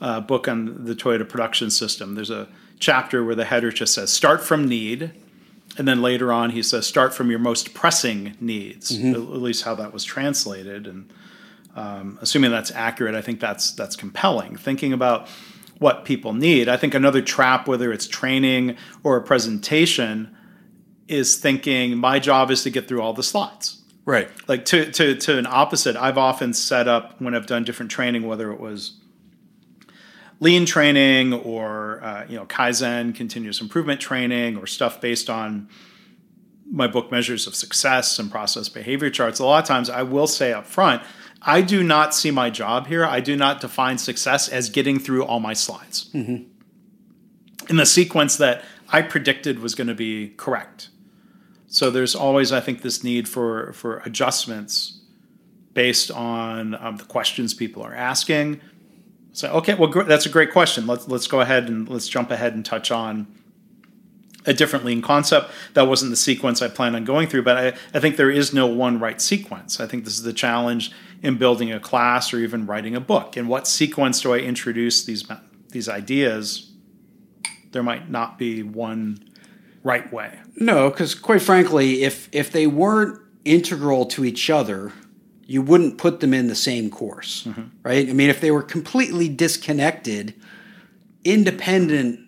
uh, 0.00 0.20
book 0.20 0.48
on 0.48 0.84
the 0.84 0.94
Toyota 0.94 1.28
production 1.28 1.70
system. 1.70 2.14
There's 2.14 2.30
a 2.30 2.48
chapter 2.78 3.24
where 3.24 3.34
the 3.34 3.44
header 3.44 3.70
just 3.70 3.94
says 3.94 4.10
start 4.10 4.42
from 4.42 4.68
need 4.68 5.12
and 5.76 5.86
then 5.86 6.02
later 6.02 6.32
on 6.32 6.50
he 6.50 6.62
says 6.62 6.86
start 6.86 7.14
from 7.14 7.30
your 7.30 7.38
most 7.38 7.74
pressing 7.74 8.36
needs 8.40 8.90
mm-hmm. 8.90 9.14
at 9.14 9.40
least 9.40 9.64
how 9.64 9.74
that 9.74 9.92
was 9.92 10.04
translated 10.04 10.86
and 10.86 11.12
um, 11.78 12.18
assuming 12.20 12.50
that's 12.50 12.72
accurate, 12.72 13.14
I 13.14 13.22
think 13.22 13.38
that's 13.38 13.70
that's 13.72 13.94
compelling. 13.94 14.56
Thinking 14.56 14.92
about 14.92 15.28
what 15.78 16.04
people 16.04 16.32
need. 16.32 16.68
I 16.68 16.76
think 16.76 16.92
another 16.92 17.22
trap, 17.22 17.68
whether 17.68 17.92
it's 17.92 18.08
training 18.08 18.76
or 19.04 19.16
a 19.16 19.22
presentation, 19.22 20.36
is 21.06 21.36
thinking 21.36 21.96
my 21.96 22.18
job 22.18 22.50
is 22.50 22.64
to 22.64 22.70
get 22.70 22.88
through 22.88 23.00
all 23.00 23.12
the 23.12 23.22
slides. 23.22 23.80
Right. 24.04 24.28
Like 24.48 24.64
to 24.66 24.90
to 24.90 25.14
to 25.14 25.38
an 25.38 25.46
opposite, 25.46 25.94
I've 25.94 26.18
often 26.18 26.52
set 26.52 26.88
up 26.88 27.20
when 27.20 27.34
I've 27.34 27.46
done 27.46 27.62
different 27.62 27.92
training, 27.92 28.26
whether 28.26 28.50
it 28.50 28.58
was 28.58 28.94
lean 30.40 30.66
training 30.66 31.32
or 31.32 32.02
uh, 32.02 32.24
you 32.28 32.36
know 32.36 32.46
kaizen 32.46 33.14
continuous 33.14 33.60
improvement 33.60 34.00
training 34.00 34.56
or 34.56 34.66
stuff 34.66 35.00
based 35.00 35.28
on 35.28 35.68
my 36.70 36.86
book 36.86 37.10
measures 37.10 37.46
of 37.46 37.54
success 37.54 38.18
and 38.18 38.30
process 38.30 38.68
behavior 38.68 39.10
charts 39.10 39.38
a 39.38 39.44
lot 39.44 39.62
of 39.62 39.68
times 39.68 39.90
i 39.90 40.02
will 40.02 40.26
say 40.26 40.52
up 40.52 40.66
front 40.66 41.02
i 41.42 41.60
do 41.60 41.82
not 41.82 42.14
see 42.14 42.30
my 42.30 42.50
job 42.50 42.86
here. 42.88 43.04
I 43.04 43.20
do 43.20 43.36
not 43.36 43.60
define 43.60 43.98
success 43.98 44.48
as 44.48 44.70
getting 44.70 44.98
through 44.98 45.24
all 45.24 45.40
my 45.40 45.52
slides. 45.52 46.10
Mm-hmm. 46.12 46.44
in 47.68 47.76
the 47.76 47.86
sequence 47.86 48.36
that 48.36 48.64
i 48.90 49.02
predicted 49.02 49.58
was 49.60 49.74
going 49.74 49.88
to 49.88 49.94
be 49.94 50.28
correct. 50.36 50.88
So 51.70 51.90
there's 51.90 52.14
always 52.14 52.52
i 52.52 52.60
think 52.60 52.82
this 52.82 53.02
need 53.04 53.28
for 53.28 53.72
for 53.72 53.98
adjustments 53.98 55.00
based 55.74 56.10
on 56.10 56.74
um, 56.74 56.96
the 56.96 57.04
questions 57.04 57.54
people 57.54 57.82
are 57.82 57.94
asking 57.94 58.60
so 59.38 59.48
okay, 59.50 59.74
well 59.74 59.88
gr- 59.88 60.02
that's 60.02 60.26
a 60.26 60.28
great 60.28 60.50
question. 60.50 60.88
Let's 60.88 61.06
let's 61.06 61.28
go 61.28 61.40
ahead 61.40 61.68
and 61.68 61.88
let's 61.88 62.08
jump 62.08 62.32
ahead 62.32 62.54
and 62.54 62.64
touch 62.64 62.90
on 62.90 63.28
a 64.46 64.52
different 64.52 64.84
lean 64.84 65.00
concept. 65.00 65.52
That 65.74 65.86
wasn't 65.86 66.10
the 66.10 66.16
sequence 66.16 66.60
I 66.60 66.66
planned 66.66 66.96
on 66.96 67.04
going 67.04 67.28
through, 67.28 67.44
but 67.44 67.56
I, 67.56 67.66
I 67.94 68.00
think 68.00 68.16
there 68.16 68.32
is 68.32 68.52
no 68.52 68.66
one 68.66 68.98
right 68.98 69.20
sequence. 69.20 69.78
I 69.78 69.86
think 69.86 70.04
this 70.04 70.14
is 70.14 70.24
the 70.24 70.32
challenge 70.32 70.90
in 71.22 71.38
building 71.38 71.70
a 71.70 71.78
class 71.78 72.34
or 72.34 72.40
even 72.40 72.66
writing 72.66 72.96
a 72.96 73.00
book. 73.00 73.36
In 73.36 73.46
what 73.46 73.68
sequence 73.68 74.20
do 74.22 74.34
I 74.34 74.38
introduce 74.38 75.04
these 75.04 75.24
these 75.68 75.88
ideas? 75.88 76.72
There 77.70 77.84
might 77.84 78.10
not 78.10 78.38
be 78.38 78.64
one 78.64 79.22
right 79.84 80.12
way. 80.12 80.40
No, 80.56 80.90
because 80.90 81.14
quite 81.14 81.42
frankly, 81.42 82.02
if 82.02 82.28
if 82.32 82.50
they 82.50 82.66
weren't 82.66 83.20
integral 83.44 84.04
to 84.06 84.24
each 84.24 84.50
other, 84.50 84.92
you 85.48 85.62
wouldn't 85.62 85.96
put 85.96 86.20
them 86.20 86.34
in 86.34 86.46
the 86.46 86.54
same 86.54 86.90
course, 86.90 87.44
mm-hmm. 87.44 87.62
right? 87.82 88.08
I 88.08 88.12
mean, 88.12 88.28
if 88.28 88.38
they 88.42 88.50
were 88.50 88.62
completely 88.62 89.30
disconnected, 89.30 90.34
independent 91.24 92.20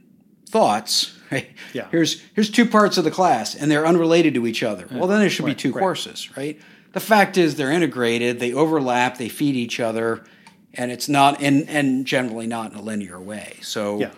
thoughts, 0.49 1.19
right? 1.31 1.51
Yeah. 1.75 1.87
Here's 1.91 2.23
here's 2.35 2.51
two 2.51 2.65
parts 2.65 2.97
of 2.97 3.05
the 3.05 3.11
class, 3.11 3.55
and 3.55 3.71
they're 3.71 3.87
unrelated 3.87 4.33
to 4.35 4.47
each 4.47 4.63
other. 4.63 4.89
Well, 4.91 5.07
then 5.07 5.21
there 5.21 5.29
should 5.29 5.45
right, 5.45 5.55
be 5.55 5.63
two 5.63 5.71
right. 5.71 5.81
courses, 5.81 6.35
right? 6.35 6.59
The 6.93 7.01
fact 7.01 7.37
is, 7.37 7.57
they're 7.57 7.71
integrated, 7.71 8.41
they 8.41 8.55
overlap, 8.55 9.19
they 9.19 9.29
feed 9.29 9.55
each 9.55 9.81
other, 9.81 10.25
and 10.73 10.91
it's 10.91 11.09
not 11.09 11.43
and 11.43 11.69
and 11.69 12.07
generally 12.07 12.47
not 12.47 12.73
in 12.73 12.79
a 12.79 12.83
linear 12.83 13.21
way. 13.21 13.59
So, 13.61 13.99
yeah. 13.99 14.11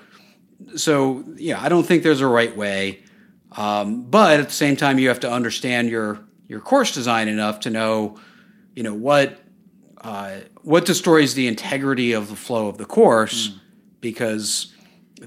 so 0.77 1.25
yeah, 1.35 1.61
I 1.61 1.69
don't 1.69 1.85
think 1.85 2.05
there's 2.05 2.21
a 2.21 2.29
right 2.29 2.57
way. 2.57 3.03
Um, 3.51 4.05
but 4.05 4.39
at 4.39 4.47
the 4.47 4.55
same 4.55 4.77
time, 4.77 5.01
you 5.01 5.09
have 5.09 5.21
to 5.21 5.31
understand 5.31 5.91
your 5.91 6.21
your 6.47 6.61
course 6.61 6.95
design 6.95 7.27
enough 7.27 7.59
to 7.61 7.71
know 7.71 8.21
you 8.75 8.83
know 8.83 8.95
what 8.95 9.39
uh, 10.01 10.39
what 10.63 10.85
destroys 10.85 11.35
the 11.35 11.47
integrity 11.47 12.13
of 12.13 12.29
the 12.29 12.37
flow 12.37 12.69
of 12.69 12.79
the 12.79 12.85
course 12.85 13.49
mm. 13.49 13.61
because 14.01 14.75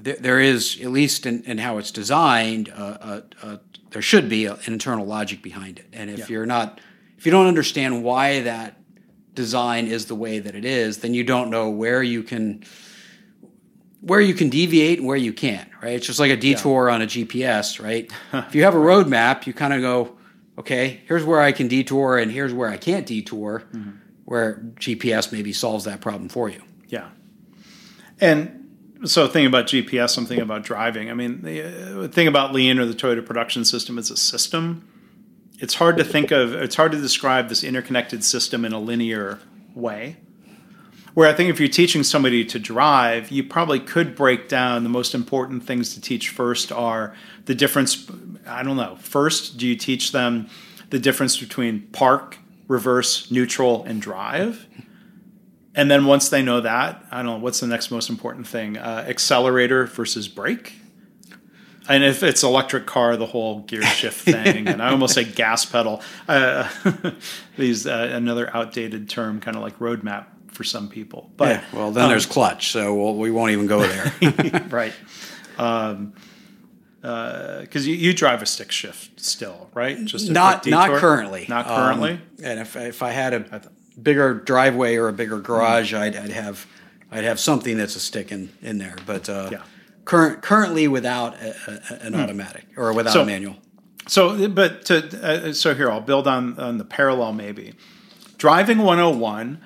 th- 0.04 0.18
there 0.18 0.38
is 0.38 0.78
at 0.82 0.90
least 0.90 1.26
in, 1.26 1.42
in 1.44 1.58
how 1.58 1.78
it's 1.78 1.90
designed 1.90 2.68
uh, 2.68 2.98
uh, 3.00 3.20
uh 3.42 3.56
there 3.90 4.02
should 4.02 4.28
be 4.28 4.46
an 4.46 4.58
internal 4.66 5.06
logic 5.06 5.42
behind 5.42 5.78
it 5.78 5.86
and 5.92 6.10
if 6.10 6.18
yeah. 6.18 6.26
you're 6.28 6.46
not 6.46 6.80
if 7.16 7.24
you 7.24 7.32
don't 7.32 7.46
understand 7.46 8.04
why 8.04 8.40
that 8.40 8.78
design 9.34 9.86
is 9.86 10.06
the 10.06 10.14
way 10.14 10.38
that 10.38 10.54
it 10.54 10.64
is 10.64 10.98
then 10.98 11.14
you 11.14 11.24
don't 11.24 11.50
know 11.50 11.70
where 11.70 12.02
you 12.02 12.22
can 12.22 12.62
where 14.00 14.20
you 14.20 14.34
can 14.34 14.48
deviate 14.48 14.98
and 14.98 15.06
where 15.06 15.16
you 15.16 15.32
can't 15.32 15.70
right 15.82 15.94
it's 15.94 16.06
just 16.06 16.20
like 16.20 16.30
a 16.30 16.36
detour 16.36 16.88
yeah. 16.88 16.94
on 16.94 17.02
a 17.02 17.06
gps 17.06 17.82
right 17.82 18.10
if 18.32 18.54
you 18.54 18.64
have 18.64 18.74
a 18.74 18.78
roadmap 18.78 19.46
you 19.46 19.54
kind 19.54 19.72
of 19.72 19.80
go 19.80 20.15
okay, 20.58 21.00
here's 21.06 21.24
where 21.24 21.40
I 21.40 21.52
can 21.52 21.68
detour 21.68 22.18
and 22.18 22.30
here's 22.30 22.54
where 22.54 22.68
I 22.68 22.76
can't 22.76 23.06
detour, 23.06 23.64
mm-hmm. 23.72 23.90
where 24.24 24.62
GPS 24.76 25.32
maybe 25.32 25.52
solves 25.52 25.84
that 25.84 26.00
problem 26.00 26.28
for 26.28 26.48
you. 26.48 26.62
Yeah. 26.88 27.08
And 28.20 28.66
so 29.04 29.26
thinking 29.26 29.46
about 29.46 29.66
GPS, 29.66 30.16
I'm 30.16 30.26
thinking 30.26 30.42
about 30.42 30.64
driving. 30.64 31.10
I 31.10 31.14
mean, 31.14 31.42
the 31.42 32.04
uh, 32.04 32.08
thing 32.08 32.26
about 32.26 32.52
Lean 32.52 32.78
or 32.78 32.86
the 32.86 32.94
Toyota 32.94 33.24
production 33.24 33.64
system 33.64 33.98
is 33.98 34.10
a 34.10 34.16
system. 34.16 34.88
It's 35.58 35.74
hard 35.74 35.96
to 35.98 36.04
think 36.04 36.30
of, 36.30 36.54
it's 36.54 36.74
hard 36.74 36.92
to 36.92 37.00
describe 37.00 37.48
this 37.48 37.62
interconnected 37.62 38.24
system 38.24 38.64
in 38.64 38.72
a 38.72 38.80
linear 38.80 39.40
way. 39.74 40.16
Where 41.14 41.28
I 41.28 41.32
think 41.32 41.48
if 41.48 41.58
you're 41.58 41.68
teaching 41.70 42.02
somebody 42.02 42.44
to 42.44 42.58
drive, 42.58 43.30
you 43.30 43.42
probably 43.42 43.80
could 43.80 44.14
break 44.14 44.48
down 44.48 44.82
the 44.82 44.90
most 44.90 45.14
important 45.14 45.64
things 45.64 45.94
to 45.94 46.00
teach 46.00 46.28
first 46.28 46.70
are 46.70 47.14
the 47.46 47.54
difference 47.54 48.08
I 48.46 48.62
don't 48.62 48.76
know. 48.76 48.96
First, 49.00 49.58
do 49.58 49.66
you 49.66 49.74
teach 49.74 50.12
them 50.12 50.48
the 50.90 50.98
difference 50.98 51.36
between 51.36 51.82
park, 51.88 52.38
reverse, 52.68 53.30
neutral, 53.30 53.84
and 53.84 54.00
drive? 54.00 54.66
And 55.74 55.90
then 55.90 56.06
once 56.06 56.28
they 56.28 56.42
know 56.42 56.60
that, 56.60 57.04
I 57.10 57.18
don't 57.18 57.26
know, 57.26 57.38
what's 57.38 57.60
the 57.60 57.66
next 57.66 57.90
most 57.90 58.08
important 58.08 58.46
thing? 58.46 58.78
Uh, 58.78 59.04
accelerator 59.06 59.86
versus 59.86 60.28
brake? 60.28 60.74
And 61.88 62.02
if 62.02 62.22
it's 62.22 62.42
electric 62.42 62.86
car, 62.86 63.16
the 63.16 63.26
whole 63.26 63.60
gear 63.60 63.82
shift 63.82 64.24
thing, 64.24 64.68
and 64.68 64.82
I 64.82 64.90
almost 64.90 65.14
say 65.14 65.24
gas 65.24 65.64
pedal. 65.64 66.02
Uh, 66.28 66.68
these 67.56 67.86
uh, 67.86 68.10
another 68.12 68.54
outdated 68.56 69.08
term, 69.08 69.40
kind 69.40 69.56
of 69.56 69.62
like 69.62 69.78
roadmap 69.78 70.26
for 70.48 70.64
some 70.64 70.88
people. 70.88 71.30
But 71.36 71.48
yeah, 71.48 71.64
well, 71.72 71.90
then 71.92 72.04
um, 72.04 72.10
there's 72.10 72.26
clutch, 72.26 72.72
so 72.72 72.94
we'll, 72.94 73.14
we 73.16 73.30
will 73.30 73.42
not 73.42 73.50
even 73.50 73.66
go 73.66 73.86
there. 73.86 74.64
right. 74.70 74.94
Um, 75.58 76.14
because 77.06 77.86
uh, 77.86 77.90
you, 77.90 77.94
you 77.94 78.12
drive 78.12 78.42
a 78.42 78.46
stick 78.46 78.72
shift 78.72 79.20
still, 79.20 79.70
right? 79.74 80.04
Just 80.04 80.28
not 80.28 80.66
not 80.66 80.98
currently, 80.98 81.46
not 81.48 81.66
currently. 81.66 82.12
Um, 82.12 82.22
and 82.42 82.58
if 82.58 82.74
if 82.74 83.00
I 83.00 83.10
had 83.10 83.32
a 83.32 83.70
bigger 84.02 84.34
driveway 84.34 84.96
or 84.96 85.06
a 85.06 85.12
bigger 85.12 85.38
garage, 85.38 85.94
mm. 85.94 86.00
I'd, 86.00 86.16
I'd 86.16 86.30
have 86.30 86.66
I'd 87.12 87.22
have 87.22 87.38
something 87.38 87.76
that's 87.76 87.94
a 87.94 88.00
stick 88.00 88.32
in, 88.32 88.52
in 88.60 88.78
there. 88.78 88.96
But 89.06 89.28
uh, 89.28 89.50
yeah. 89.52 89.62
current 90.04 90.42
currently 90.42 90.88
without 90.88 91.34
a, 91.34 91.54
a, 91.68 92.06
an 92.06 92.12
mm. 92.14 92.24
automatic 92.24 92.66
or 92.76 92.92
without 92.92 93.12
so, 93.12 93.22
a 93.22 93.26
manual. 93.26 93.56
So, 94.08 94.48
but 94.48 94.86
to 94.86 95.48
uh, 95.48 95.52
so 95.52 95.76
here 95.76 95.88
I'll 95.88 96.00
build 96.00 96.26
on 96.26 96.58
on 96.58 96.78
the 96.78 96.84
parallel 96.84 97.34
maybe. 97.34 97.74
Driving 98.36 98.78
101 98.78 99.64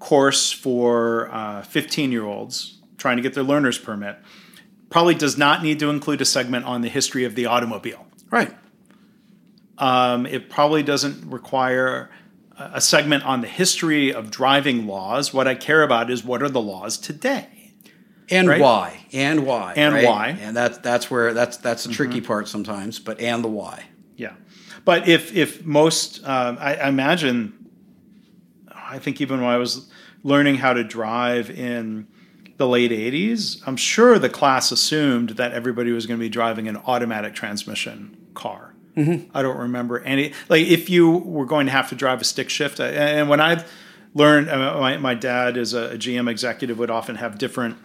course 0.00 0.50
for 0.50 1.32
uh, 1.32 1.62
15 1.62 2.10
year 2.10 2.24
olds 2.24 2.80
trying 2.98 3.16
to 3.16 3.22
get 3.22 3.34
their 3.34 3.44
learner's 3.44 3.78
permit 3.78 4.18
probably 4.90 5.14
does 5.14 5.38
not 5.38 5.62
need 5.62 5.78
to 5.78 5.88
include 5.88 6.20
a 6.20 6.24
segment 6.24 6.66
on 6.66 6.82
the 6.82 6.88
history 6.88 7.24
of 7.24 7.34
the 7.34 7.46
automobile. 7.46 8.06
Right. 8.30 8.54
Um, 9.78 10.26
it 10.26 10.50
probably 10.50 10.82
doesn't 10.82 11.30
require 11.30 12.10
a 12.60 12.80
segment 12.80 13.24
on 13.24 13.40
the 13.40 13.48
history 13.48 14.12
of 14.12 14.30
driving 14.30 14.86
laws. 14.86 15.32
What 15.32 15.48
I 15.48 15.54
care 15.54 15.82
about 15.82 16.10
is 16.10 16.22
what 16.22 16.42
are 16.42 16.48
the 16.50 16.60
laws 16.60 16.98
today, 16.98 17.72
and 18.28 18.46
right? 18.46 18.60
why, 18.60 19.00
and 19.12 19.46
why, 19.46 19.72
and 19.76 19.94
right? 19.94 20.04
why, 20.04 20.28
and 20.40 20.54
that's 20.54 20.78
that's 20.78 21.10
where 21.10 21.32
that's 21.32 21.56
that's 21.56 21.84
the 21.84 21.88
mm-hmm. 21.88 21.96
tricky 21.96 22.20
part 22.20 22.48
sometimes. 22.48 22.98
But 22.98 23.20
and 23.20 23.42
the 23.42 23.48
why. 23.48 23.84
Yeah, 24.16 24.34
but 24.84 25.08
if 25.08 25.34
if 25.34 25.64
most, 25.64 26.22
uh, 26.22 26.56
I, 26.58 26.74
I 26.74 26.88
imagine, 26.88 27.70
I 28.70 28.98
think 28.98 29.22
even 29.22 29.40
when 29.40 29.48
I 29.48 29.56
was 29.56 29.90
learning 30.22 30.56
how 30.56 30.74
to 30.74 30.84
drive 30.84 31.48
in 31.48 32.06
the 32.60 32.68
late 32.68 32.90
80s, 32.90 33.62
I'm 33.66 33.78
sure 33.78 34.18
the 34.18 34.28
class 34.28 34.70
assumed 34.70 35.30
that 35.30 35.52
everybody 35.52 35.92
was 35.92 36.04
going 36.04 36.20
to 36.20 36.22
be 36.22 36.28
driving 36.28 36.68
an 36.68 36.76
automatic 36.76 37.34
transmission 37.34 38.14
car. 38.34 38.74
Mm-hmm. 38.98 39.34
I 39.34 39.40
don't 39.40 39.56
remember 39.56 40.00
any. 40.00 40.34
Like, 40.50 40.66
if 40.66 40.90
you 40.90 41.10
were 41.10 41.46
going 41.46 41.64
to 41.64 41.72
have 41.72 41.88
to 41.88 41.94
drive 41.94 42.20
a 42.20 42.24
stick 42.24 42.50
shift, 42.50 42.78
and 42.78 43.30
when 43.30 43.40
I've 43.40 43.66
learned, 44.12 44.50
uh, 44.50 44.78
my, 44.78 44.98
my 44.98 45.14
dad 45.14 45.56
is 45.56 45.72
a 45.72 45.96
GM 45.96 46.30
executive, 46.30 46.78
would 46.78 46.90
often 46.90 47.16
have 47.16 47.38
different 47.38 47.78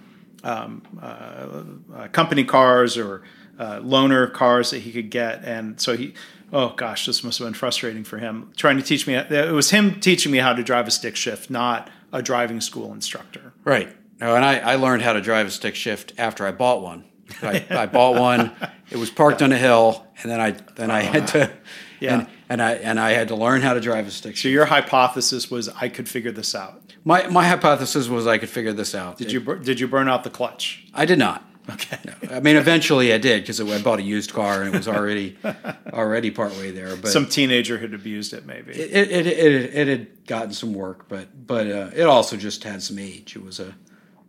um, 0.44 0.82
uh, 1.02 1.64
uh, 1.96 2.08
company 2.10 2.44
cars 2.44 2.98
or 2.98 3.24
uh, 3.58 3.80
loaner 3.80 4.30
cars 4.34 4.72
that 4.72 4.80
he 4.80 4.92
could 4.92 5.10
get. 5.10 5.46
And 5.46 5.80
so 5.80 5.96
he, 5.96 6.16
oh 6.52 6.74
gosh, 6.76 7.06
this 7.06 7.24
must 7.24 7.40
have 7.40 7.46
been 7.46 7.54
frustrating 7.54 8.04
for 8.04 8.18
him 8.18 8.52
trying 8.58 8.76
to 8.76 8.84
teach 8.84 9.08
me. 9.08 9.14
It 9.14 9.54
was 9.54 9.70
him 9.70 10.02
teaching 10.02 10.34
me 10.34 10.40
how 10.40 10.52
to 10.52 10.64
drive 10.64 10.86
a 10.86 10.92
stick 10.92 11.16
shift, 11.16 11.50
not 11.50 11.90
a 12.12 12.22
driving 12.22 12.60
school 12.60 12.92
instructor. 12.92 13.54
Right. 13.64 13.96
No, 14.20 14.36
and 14.36 14.46
I, 14.46 14.60
I 14.60 14.76
learned 14.76 15.02
how 15.02 15.14
to 15.14 15.22
drive 15.22 15.48
a 15.48 15.52
stick 15.52 15.76
shift 15.76 16.14
after 16.18 16.46
I 16.46 16.52
bought 16.52 16.82
one. 16.82 17.06
I, 17.42 17.66
I 17.70 17.86
bought 17.86 18.20
one. 18.20 18.52
It 18.90 18.98
was 18.98 19.10
parked 19.10 19.42
on 19.42 19.52
a 19.52 19.58
hill, 19.58 20.06
and 20.22 20.32
then 20.32 20.40
I 20.40 20.52
then 20.52 20.92
I 20.92 21.02
had 21.02 21.28
to, 21.30 21.52
yeah. 22.00 22.20
and, 22.20 22.28
and 22.50 22.62
I 22.62 22.74
and 22.74 23.00
I 23.00 23.12
had 23.12 23.30
to 23.30 23.36
learn 23.36 23.62
how 23.62 23.74
to 23.74 23.82
drive 23.82 24.08
a 24.08 24.12
stick. 24.12 24.38
So 24.38 24.48
your 24.48 24.66
hypothesis 24.66 25.50
was 25.50 25.70
I 25.70 25.90
could 25.90 26.08
figure 26.08 26.32
this 26.32 26.54
out. 26.56 26.94
My 27.04 27.28
my 27.28 27.48
hypothesis 27.48 28.08
was 28.08 28.28
I 28.28 28.38
could 28.38 28.50
figure 28.50 28.74
this 28.74 28.94
out. 28.96 29.18
Did 29.18 29.28
it, 29.28 29.34
you 29.34 29.56
did 29.60 29.80
you 29.80 29.88
burn 29.88 30.08
out 30.08 30.24
the 30.24 30.30
clutch? 30.30 30.88
I 30.94 31.06
did 31.06 31.20
not. 31.20 31.44
Okay. 31.68 31.98
I 32.30 32.42
mean, 32.42 32.58
eventually 32.58 33.12
I 33.12 33.18
did 33.18 33.42
because 33.42 33.60
I 33.60 33.82
bought 33.82 33.98
a 33.98 34.04
used 34.04 34.34
car 34.34 34.62
and 34.62 34.74
it 34.74 34.78
was 34.78 34.88
already 34.88 35.36
already 35.94 36.30
partway 36.30 36.70
there. 36.72 36.96
But 36.96 37.10
Some 37.10 37.26
teenager 37.26 37.80
had 37.80 37.94
abused 37.94 38.34
it, 38.34 38.46
maybe. 38.46 38.74
it, 38.74 39.12
it, 39.12 39.26
it, 39.26 39.76
it 39.76 39.88
had 39.88 40.28
gotten 40.28 40.54
some 40.54 40.74
work, 40.74 41.10
but 41.10 41.48
but 41.48 41.68
uh, 41.68 41.90
it 41.96 42.04
also 42.04 42.38
just 42.38 42.64
had 42.64 42.84
some 42.84 43.00
age. 43.00 43.36
It 43.36 43.44
was 43.44 43.60
a 43.60 43.76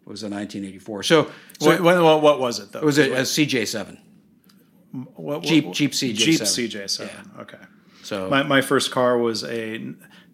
it 0.07 0.11
was 0.11 0.23
a 0.23 0.29
1984. 0.29 1.03
So, 1.03 1.31
so 1.59 1.83
what, 1.83 2.01
what, 2.03 2.23
what 2.23 2.41
was 2.41 2.61
it 2.61 2.71
though? 2.73 2.79
it 2.81 2.85
was 2.85 2.99
a, 2.99 3.11
a 3.13 3.21
CJ7. 3.23 3.99
What- 5.15 5.43
Jeep- 5.43 5.73
Jeep 5.73 5.93
CJ7. 5.93 6.15
Jeep 6.17 6.41
CJ7. 6.41 7.41
Okay. 7.41 7.59
So 8.03 8.31
My, 8.31 8.43
my 8.45 8.61
first 8.61 8.93
car 8.93 9.19
was 9.19 9.43
a 9.45 9.79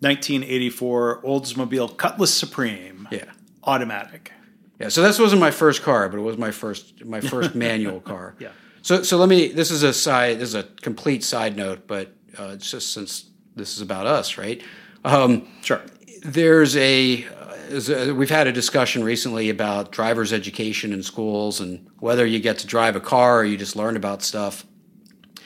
1984 0.00 1.22
Oldsmobile 1.22 1.96
Cutlass 1.96 2.34
Supreme 2.34 3.08
yeah, 3.10 3.24
automatic. 3.64 4.32
yeah. 4.78 4.88
So 4.88 5.02
this 5.02 5.18
wasn't 5.18 5.40
my 5.40 5.50
first 5.50 5.82
car, 5.82 6.08
but 6.08 6.18
it 6.18 6.22
was 6.22 6.36
my 6.36 6.50
first 6.50 7.04
my 7.04 7.20
first 7.20 7.54
manual 7.66 8.00
car. 8.00 8.34
Yeah. 8.38 8.50
So 8.82 9.02
so 9.02 9.16
let 9.16 9.28
me. 9.28 9.48
This 9.48 9.70
is 9.70 9.82
a 9.84 9.92
side. 9.92 10.38
This 10.40 10.50
is 10.50 10.54
a 10.54 10.64
complete 10.82 11.22
side 11.24 11.56
note, 11.56 11.86
but 11.86 12.12
uh, 12.36 12.56
just 12.56 12.92
since 12.92 13.30
this 13.54 13.74
is 13.76 13.80
about 13.80 14.06
us, 14.06 14.36
right? 14.38 14.62
Um, 15.04 15.48
Sure. 15.62 15.80
there's 16.22 16.76
a, 16.76 17.24
a- 17.72 18.10
uh, 18.10 18.14
we've 18.14 18.30
had 18.30 18.46
a 18.46 18.52
discussion 18.52 19.04
recently 19.04 19.50
about 19.50 19.92
driver's 19.92 20.32
education 20.32 20.92
in 20.92 21.02
schools 21.02 21.60
and 21.60 21.86
whether 21.98 22.26
you 22.26 22.40
get 22.40 22.58
to 22.58 22.66
drive 22.66 22.96
a 22.96 23.00
car 23.00 23.40
or 23.40 23.44
you 23.44 23.56
just 23.56 23.76
learn 23.76 23.96
about 23.96 24.22
stuff. 24.22 24.66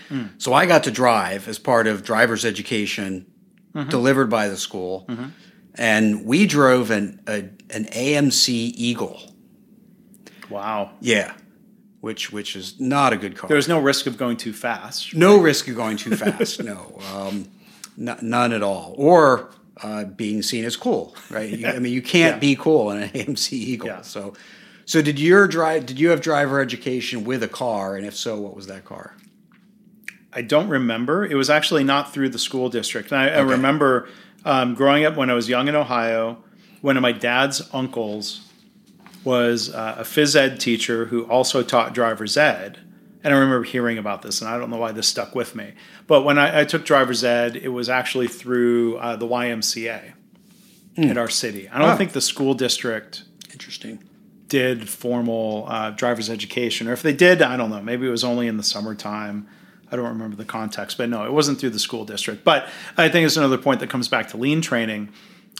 Hmm. 0.08 0.26
So 0.38 0.52
I 0.52 0.66
got 0.66 0.84
to 0.84 0.90
drive 0.90 1.48
as 1.48 1.58
part 1.58 1.86
of 1.86 2.04
driver's 2.04 2.44
education 2.44 3.26
mm-hmm. 3.74 3.88
delivered 3.88 4.30
by 4.30 4.48
the 4.48 4.56
school, 4.56 5.06
mm-hmm. 5.08 5.26
and 5.74 6.24
we 6.24 6.46
drove 6.46 6.90
an 6.90 7.20
a, 7.26 7.48
an 7.70 7.84
AMC 7.86 8.48
Eagle. 8.48 9.20
Wow. 10.48 10.92
Yeah, 11.00 11.34
which 12.00 12.32
which 12.32 12.56
is 12.56 12.78
not 12.80 13.12
a 13.12 13.16
good 13.16 13.36
car. 13.36 13.48
There 13.48 13.56
was 13.56 13.68
no 13.68 13.80
risk 13.80 14.06
of 14.06 14.16
going 14.16 14.36
too 14.36 14.52
fast. 14.52 15.14
No 15.14 15.38
risk 15.38 15.68
of 15.68 15.76
going 15.76 15.96
too 15.96 16.16
fast. 16.16 16.62
no, 16.62 16.98
um, 17.12 17.48
n- 17.98 18.18
none 18.22 18.52
at 18.52 18.62
all. 18.62 18.94
Or 18.96 19.50
uh, 19.82 20.04
being 20.04 20.42
seen 20.42 20.64
as 20.64 20.76
cool, 20.76 21.14
right? 21.30 21.50
You, 21.50 21.66
I 21.66 21.78
mean, 21.78 21.92
you 21.92 22.02
can't 22.16 22.36
Yeah. 22.36 22.40
be 22.40 22.56
cool 22.56 22.90
in 22.90 23.02
an 23.02 23.08
AMC 23.14 23.52
Eagle. 23.52 23.88
Yeah. 23.88 24.02
So, 24.02 24.34
so 24.84 25.02
did 25.02 25.18
your 25.18 25.46
drive? 25.48 25.86
Did 25.86 25.98
you 26.00 26.08
have 26.10 26.20
driver 26.20 26.60
education 26.60 27.24
with 27.24 27.42
a 27.42 27.48
car? 27.48 27.96
And 27.96 28.06
if 28.06 28.14
so, 28.16 28.40
what 28.40 28.54
was 28.56 28.66
that 28.68 28.84
car? 28.84 29.14
I 30.32 30.42
don't 30.42 30.68
remember. 30.68 31.24
It 31.24 31.34
was 31.34 31.48
actually 31.50 31.84
not 31.84 32.12
through 32.12 32.28
the 32.30 32.38
school 32.38 32.68
district. 32.68 33.10
And 33.10 33.20
I, 33.20 33.28
I 33.28 33.40
remember 33.40 34.08
um, 34.44 34.74
growing 34.74 35.04
up 35.04 35.16
when 35.16 35.30
I 35.30 35.34
was 35.34 35.48
young 35.48 35.66
in 35.68 35.74
Ohio, 35.74 36.38
one 36.82 36.96
of 36.96 37.02
my 37.02 37.12
dad's 37.12 37.62
uncles 37.72 38.42
was 39.24 39.74
uh, 39.74 39.96
a 39.98 40.02
phys 40.02 40.36
ed 40.36 40.60
teacher 40.60 41.06
who 41.06 41.24
also 41.24 41.62
taught 41.62 41.94
driver's 41.94 42.36
ed. 42.36 42.78
And 43.26 43.34
I 43.34 43.38
remember 43.38 43.64
hearing 43.64 43.98
about 43.98 44.22
this, 44.22 44.40
and 44.40 44.48
I 44.48 44.56
don't 44.56 44.70
know 44.70 44.76
why 44.76 44.92
this 44.92 45.08
stuck 45.08 45.34
with 45.34 45.56
me. 45.56 45.72
But 46.06 46.22
when 46.22 46.38
I, 46.38 46.60
I 46.60 46.64
took 46.64 46.84
driver's 46.84 47.24
ed, 47.24 47.56
it 47.56 47.70
was 47.70 47.88
actually 47.88 48.28
through 48.28 48.98
uh, 48.98 49.16
the 49.16 49.26
YMCA 49.26 50.12
in 50.94 51.18
our 51.18 51.28
city. 51.28 51.68
I 51.68 51.80
don't 51.80 51.96
think 51.96 52.12
the 52.12 52.20
school 52.20 52.54
district 52.54 53.24
Interesting. 53.50 53.98
did 54.46 54.88
formal 54.88 55.66
uh, 55.68 55.90
driver's 55.90 56.30
education, 56.30 56.86
or 56.86 56.92
if 56.92 57.02
they 57.02 57.12
did, 57.12 57.42
I 57.42 57.56
don't 57.56 57.68
know. 57.68 57.82
Maybe 57.82 58.06
it 58.06 58.10
was 58.10 58.22
only 58.22 58.46
in 58.46 58.58
the 58.58 58.62
summertime. 58.62 59.48
I 59.90 59.96
don't 59.96 60.06
remember 60.06 60.36
the 60.36 60.44
context, 60.44 60.96
but 60.96 61.08
no, 61.08 61.24
it 61.24 61.32
wasn't 61.32 61.58
through 61.58 61.70
the 61.70 61.80
school 61.80 62.04
district. 62.04 62.44
But 62.44 62.68
I 62.96 63.08
think 63.08 63.26
it's 63.26 63.36
another 63.36 63.58
point 63.58 63.80
that 63.80 63.90
comes 63.90 64.06
back 64.06 64.28
to 64.28 64.36
lean 64.36 64.60
training. 64.60 65.08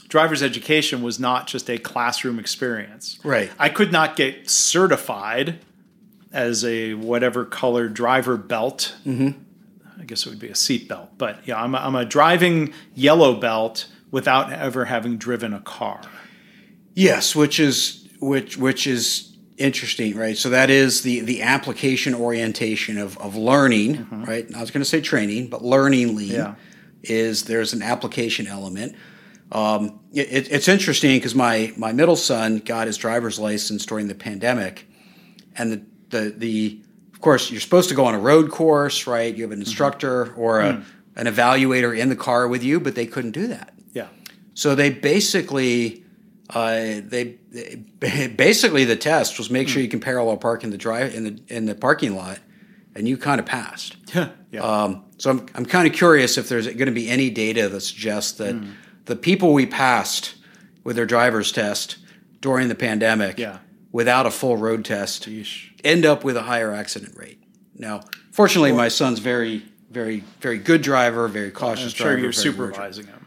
Driver's 0.07 0.41
education 0.41 1.01
was 1.01 1.19
not 1.19 1.47
just 1.47 1.69
a 1.69 1.77
classroom 1.77 2.39
experience. 2.39 3.19
Right. 3.25 3.51
I 3.59 3.67
could 3.67 3.91
not 3.91 4.15
get 4.15 4.49
certified 4.49 5.59
as 6.31 6.63
a 6.65 6.93
whatever 6.93 7.45
color 7.45 7.87
driver 7.89 8.37
belt. 8.37 8.95
Mm-hmm. 9.05 9.39
I 9.99 10.03
guess 10.05 10.25
it 10.25 10.29
would 10.29 10.39
be 10.39 10.49
a 10.49 10.55
seat 10.55 10.87
belt, 10.87 11.09
but 11.17 11.39
yeah, 11.47 11.61
I'm 11.61 11.73
a, 11.75 11.79
I'm 11.79 11.95
a 11.95 12.05
driving 12.05 12.73
yellow 12.93 13.39
belt 13.39 13.87
without 14.11 14.51
ever 14.53 14.85
having 14.85 15.17
driven 15.17 15.53
a 15.53 15.59
car. 15.61 16.01
Yes, 16.93 17.35
which 17.35 17.59
is 17.59 18.07
which 18.19 18.57
which 18.57 18.87
is 18.87 19.35
interesting, 19.57 20.15
right? 20.15 20.37
So 20.37 20.49
that 20.51 20.69
is 20.69 21.01
the 21.01 21.21
the 21.21 21.41
application 21.41 22.13
orientation 22.15 22.97
of 22.97 23.17
of 23.17 23.35
learning, 23.35 24.07
right? 24.27 24.45
I 24.55 24.61
was 24.61 24.71
going 24.71 24.81
to 24.81 24.89
say 24.89 25.01
training, 25.01 25.47
but 25.49 25.63
learning 25.63 26.15
lean 26.15 26.31
Yeah. 26.31 26.55
is 27.03 27.43
there's 27.45 27.73
an 27.73 27.81
application 27.81 28.47
element. 28.47 28.95
Um, 29.51 29.99
it- 30.13 30.51
it's 30.51 30.67
interesting 30.67 31.17
because 31.17 31.33
my 31.35 31.73
my 31.77 31.91
middle 31.91 32.15
son 32.15 32.59
got 32.59 32.87
his 32.87 32.97
driver's 32.97 33.39
license 33.39 33.85
during 33.85 34.07
the 34.07 34.15
pandemic, 34.15 34.87
and 35.55 35.71
the 35.71 35.81
the 36.09 36.33
the 36.35 36.81
of 37.13 37.21
course 37.21 37.49
you're 37.51 37.59
supposed 37.61 37.89
to 37.89 37.95
go 37.95 38.05
on 38.05 38.13
a 38.15 38.19
road 38.19 38.51
course, 38.51 39.07
right? 39.07 39.33
You 39.35 39.43
have 39.43 39.51
an 39.51 39.59
instructor 39.59 40.33
or 40.35 40.59
a, 40.61 40.83
an 41.15 41.25
evaluator 41.25 41.97
in 41.97 42.09
the 42.09 42.15
car 42.15 42.47
with 42.47 42.63
you, 42.63 42.79
but 42.79 42.93
they 42.95 43.05
couldn't 43.07 43.31
do 43.31 43.47
that. 43.47 43.73
Yeah. 43.93 44.07
So 44.53 44.75
they 44.75 44.91
basically, 44.91 46.03
uh, 46.51 47.01
they, 47.03 47.37
they 47.51 48.27
basically 48.37 48.85
the 48.85 48.95
test 48.95 49.37
was 49.39 49.49
make 49.49 49.67
sure 49.67 49.81
you 49.81 49.89
can 49.89 49.99
parallel 49.99 50.37
park 50.37 50.63
in 50.63 50.69
the 50.69 50.77
drive 50.77 51.13
in 51.15 51.23
the 51.23 51.41
in 51.47 51.65
the 51.65 51.75
parking 51.75 52.15
lot, 52.15 52.39
and 52.95 53.07
you 53.07 53.17
kind 53.17 53.39
of 53.39 53.45
passed. 53.45 53.97
yeah. 54.51 54.61
Um, 54.61 55.03
so 55.17 55.31
I'm 55.31 55.45
I'm 55.55 55.65
kind 55.65 55.87
of 55.87 55.93
curious 55.93 56.37
if 56.37 56.47
there's 56.49 56.67
going 56.67 56.85
to 56.85 56.91
be 56.91 57.09
any 57.09 57.29
data 57.31 57.67
that 57.69 57.81
suggests 57.81 58.33
that 58.33 58.53
Hmm. 58.55 58.69
the 59.05 59.15
people 59.15 59.53
we 59.53 59.65
passed 59.65 60.35
with 60.83 60.95
their 60.95 61.05
driver's 61.07 61.51
test 61.51 61.97
during 62.41 62.67
the 62.69 62.75
pandemic, 62.75 63.39
Yeah. 63.39 63.57
without 63.91 64.25
a 64.27 64.31
full 64.31 64.55
road 64.57 64.85
test, 64.85 65.27
Yeesh. 65.27 65.71
End 65.87 66.05
up 66.05 66.23
with 66.23 66.35
a 66.37 66.43
higher 66.43 66.71
accident 66.73 67.15
rate. 67.17 67.41
Now, 67.75 68.01
fortunately, 68.31 68.71
my 68.73 68.89
son's 68.89 69.19
very 69.19 69.63
very 69.89 70.23
very 70.41 70.57
good 70.57 70.81
driver, 70.81 71.27
very 71.27 71.49
cautious 71.51 71.85
I'm 71.93 71.97
sure 71.97 72.07
driver. 72.07 72.21
you're 72.23 72.31
very 72.33 72.43
good 72.43 72.55
driver. 72.57 72.73
supervising 72.73 73.07
him. 73.07 73.25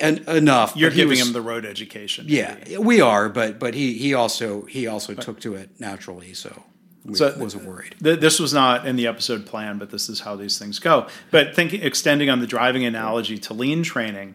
and 0.00 0.18
enough. 0.28 0.76
You're 0.76 0.90
giving 0.90 1.18
was- 1.18 1.26
him 1.26 1.32
the 1.32 1.40
road 1.42 1.64
education. 1.64 2.26
Yeah, 2.28 2.54
maybe. 2.58 2.76
we 2.78 3.00
are, 3.00 3.28
but 3.28 3.58
but 3.58 3.74
he 3.74 3.94
he 3.94 4.14
also 4.14 4.62
he 4.66 4.86
also 4.86 5.14
took 5.14 5.40
to 5.40 5.54
it 5.54 5.70
naturally, 5.80 6.34
so 6.34 6.64
we 7.04 7.14
So- 7.16 7.34
wasn't 7.38 7.64
worried. 7.64 7.94
Th- 8.02 8.18
This 8.20 8.38
was 8.38 8.52
not 8.52 8.86
in 8.86 8.96
the 8.96 9.06
episode 9.06 9.46
plan, 9.46 9.78
but 9.78 9.90
this 9.90 10.08
is 10.08 10.20
how 10.20 10.36
these 10.36 10.58
things 10.58 10.78
go. 10.78 11.06
But 11.30 11.54
thinking, 11.54 11.82
extending 11.82 12.28
on 12.30 12.40
the 12.40 12.46
driving 12.46 12.84
analogy 12.84 13.38
to 13.38 13.54
lean 13.54 13.82
training, 13.82 14.34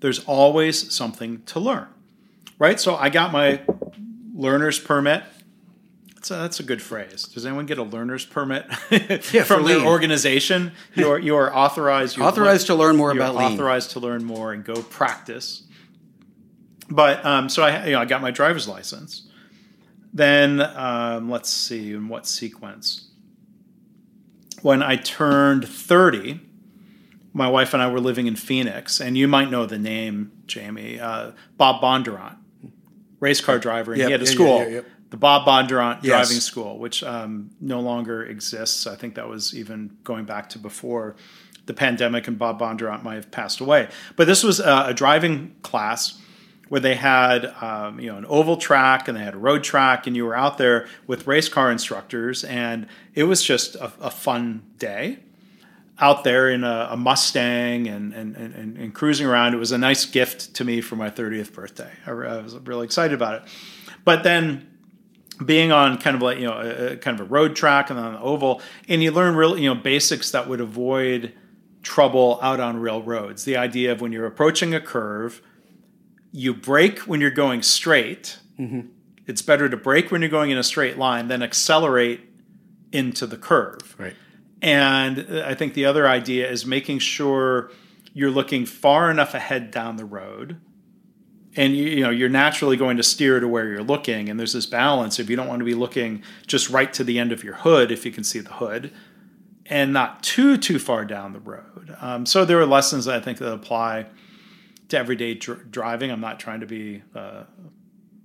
there's 0.00 0.20
always 0.26 0.92
something 0.92 1.42
to 1.46 1.58
learn, 1.60 1.86
right? 2.58 2.78
So 2.80 2.94
I 2.96 3.08
got 3.10 3.32
my 3.32 3.60
learner's 4.34 4.78
permit. 4.78 5.22
That's 6.24 6.30
a, 6.30 6.42
that's 6.42 6.60
a 6.60 6.62
good 6.62 6.80
phrase. 6.80 7.24
Does 7.24 7.44
anyone 7.44 7.66
get 7.66 7.76
a 7.76 7.82
learner's 7.82 8.24
permit 8.24 8.72
for 8.74 9.44
from 9.44 9.64
their 9.64 9.76
lean. 9.76 9.86
organization? 9.86 10.72
You're 10.94 11.18
you 11.18 11.36
are 11.36 11.54
authorized. 11.54 12.16
You're 12.16 12.24
Authorized 12.26 12.68
to 12.68 12.74
learn 12.74 12.96
more 12.96 13.10
about 13.10 13.34
lean. 13.34 13.52
authorized 13.52 13.90
to 13.90 14.00
learn 14.00 14.24
more 14.24 14.54
and 14.54 14.64
go 14.64 14.74
practice. 14.84 15.64
But 16.88 17.22
um, 17.26 17.50
so 17.50 17.62
I, 17.62 17.84
you 17.84 17.92
know, 17.92 18.00
I 18.00 18.06
got 18.06 18.22
my 18.22 18.30
driver's 18.30 18.66
license. 18.66 19.28
Then 20.14 20.62
um, 20.62 21.28
let's 21.28 21.50
see 21.50 21.92
in 21.92 22.08
what 22.08 22.26
sequence. 22.26 23.10
When 24.62 24.82
I 24.82 24.96
turned 24.96 25.68
thirty, 25.68 26.40
my 27.34 27.50
wife 27.50 27.74
and 27.74 27.82
I 27.82 27.88
were 27.92 28.00
living 28.00 28.28
in 28.28 28.36
Phoenix, 28.36 28.98
and 28.98 29.18
you 29.18 29.28
might 29.28 29.50
know 29.50 29.66
the 29.66 29.78
name 29.78 30.32
Jamie 30.46 30.98
uh, 30.98 31.32
Bob 31.58 31.82
Bondurant, 31.82 32.36
race 33.20 33.42
car 33.42 33.58
driver, 33.58 33.92
and 33.92 33.98
Yep, 33.98 34.06
he 34.08 34.12
had 34.12 34.20
a 34.22 34.24
yeah, 34.24 34.30
yeah, 34.30 34.34
school, 34.34 34.58
yeah, 34.60 34.68
yep. 34.68 34.86
The 35.14 35.18
Bob 35.18 35.46
Bondurant 35.46 36.00
Yes. 36.02 36.26
driving 36.26 36.40
school, 36.40 36.76
which 36.76 37.04
um, 37.04 37.50
no 37.60 37.78
longer 37.78 38.24
exists. 38.24 38.84
I 38.84 38.96
think 38.96 39.14
that 39.14 39.28
was 39.28 39.54
even 39.54 39.96
going 40.02 40.24
back 40.24 40.48
to 40.50 40.58
before 40.58 41.14
the 41.66 41.72
pandemic, 41.72 42.26
and 42.26 42.36
Bob 42.36 42.58
Bondurant 42.58 43.04
might 43.04 43.14
have 43.14 43.30
passed 43.30 43.60
away. 43.60 43.86
But 44.16 44.26
this 44.26 44.42
was 44.42 44.58
a, 44.58 44.86
a 44.88 44.92
driving 44.94 45.54
class 45.62 46.20
where 46.68 46.80
they 46.80 46.96
had 46.96 47.46
um, 47.62 48.00
you 48.00 48.10
know 48.10 48.18
an 48.18 48.26
oval 48.26 48.56
track 48.56 49.06
and 49.06 49.16
they 49.16 49.22
had 49.22 49.34
a 49.34 49.38
road 49.38 49.62
track, 49.62 50.08
and 50.08 50.16
you 50.16 50.24
were 50.24 50.34
out 50.34 50.58
there 50.58 50.88
with 51.06 51.28
race 51.28 51.48
car 51.48 51.70
instructors, 51.70 52.42
and 52.42 52.88
it 53.14 53.22
was 53.24 53.40
just 53.40 53.76
a, 53.76 53.92
a 54.00 54.10
fun 54.10 54.64
day 54.78 55.20
out 56.00 56.24
there 56.24 56.50
in 56.50 56.64
a, 56.64 56.88
a 56.90 56.96
Mustang 56.96 57.86
and, 57.86 58.12
and, 58.12 58.34
and, 58.34 58.76
and 58.76 58.92
cruising 58.92 59.28
around. 59.28 59.54
It 59.54 59.58
was 59.58 59.70
a 59.70 59.78
nice 59.78 60.04
gift 60.06 60.54
to 60.54 60.64
me 60.64 60.80
for 60.80 60.96
my 60.96 61.08
30th 61.08 61.52
birthday. 61.52 61.92
I, 62.04 62.10
I 62.10 62.42
was 62.42 62.56
really 62.56 62.84
excited 62.84 63.14
about 63.14 63.34
it. 63.36 63.42
But 64.04 64.24
then 64.24 64.73
being 65.44 65.72
on 65.72 65.98
kind 65.98 66.14
of 66.16 66.22
like, 66.22 66.38
you 66.38 66.46
know, 66.46 66.58
a, 66.58 66.92
a 66.92 66.96
kind 66.96 67.18
of 67.18 67.26
a 67.26 67.28
road 67.28 67.56
track 67.56 67.90
and 67.90 67.98
on 67.98 68.12
the 68.14 68.20
oval, 68.20 68.60
and 68.88 69.02
you 69.02 69.10
learn 69.10 69.34
real, 69.36 69.58
you 69.58 69.72
know, 69.72 69.80
basics 69.80 70.30
that 70.30 70.48
would 70.48 70.60
avoid 70.60 71.32
trouble 71.82 72.38
out 72.42 72.60
on 72.60 72.78
real 72.78 73.02
roads. 73.02 73.44
The 73.44 73.56
idea 73.56 73.92
of 73.92 74.00
when 74.00 74.12
you're 74.12 74.26
approaching 74.26 74.74
a 74.74 74.80
curve, 74.80 75.42
you 76.32 76.54
brake 76.54 77.00
when 77.00 77.20
you're 77.20 77.30
going 77.30 77.62
straight. 77.62 78.38
Mm-hmm. 78.58 78.88
It's 79.26 79.42
better 79.42 79.68
to 79.68 79.76
brake 79.76 80.10
when 80.10 80.20
you're 80.20 80.30
going 80.30 80.50
in 80.50 80.58
a 80.58 80.62
straight 80.62 80.98
line 80.98 81.28
than 81.28 81.42
accelerate 81.42 82.20
into 82.92 83.26
the 83.26 83.36
curve. 83.36 83.94
Right. 83.98 84.14
And 84.62 85.26
uh, 85.30 85.44
I 85.46 85.54
think 85.54 85.74
the 85.74 85.84
other 85.84 86.08
idea 86.08 86.50
is 86.50 86.64
making 86.64 87.00
sure 87.00 87.70
you're 88.12 88.30
looking 88.30 88.66
far 88.66 89.10
enough 89.10 89.34
ahead 89.34 89.70
down 89.70 89.96
the 89.96 90.04
road 90.04 90.60
and 91.56 91.76
you, 91.76 91.84
you 91.84 92.02
know 92.02 92.10
you're 92.10 92.28
naturally 92.28 92.76
going 92.76 92.96
to 92.96 93.02
steer 93.02 93.40
to 93.40 93.48
where 93.48 93.68
you're 93.68 93.82
looking. 93.82 94.28
And 94.28 94.38
there's 94.38 94.52
this 94.52 94.66
balance. 94.66 95.18
If 95.18 95.30
you 95.30 95.36
don't 95.36 95.48
want 95.48 95.60
to 95.60 95.64
be 95.64 95.74
looking 95.74 96.22
just 96.46 96.70
right 96.70 96.92
to 96.94 97.04
the 97.04 97.18
end 97.18 97.32
of 97.32 97.44
your 97.44 97.54
hood 97.54 97.90
if 97.90 98.04
you 98.04 98.12
can 98.12 98.24
see 98.24 98.40
the 98.40 98.52
hood 98.54 98.92
and 99.66 99.92
not 99.92 100.22
too 100.22 100.56
too 100.56 100.78
far 100.78 101.04
down 101.04 101.32
the 101.32 101.40
road. 101.40 101.96
Um, 102.00 102.26
so 102.26 102.44
there 102.44 102.60
are 102.60 102.66
lessons 102.66 103.08
i 103.08 103.20
think 103.20 103.38
that 103.38 103.52
apply 103.52 104.06
to 104.88 104.98
everyday 104.98 105.34
dr- 105.34 105.70
driving. 105.70 106.10
I'm 106.10 106.20
not 106.20 106.38
trying 106.38 106.60
to 106.60 106.66
be 106.66 107.02
uh, 107.14 107.44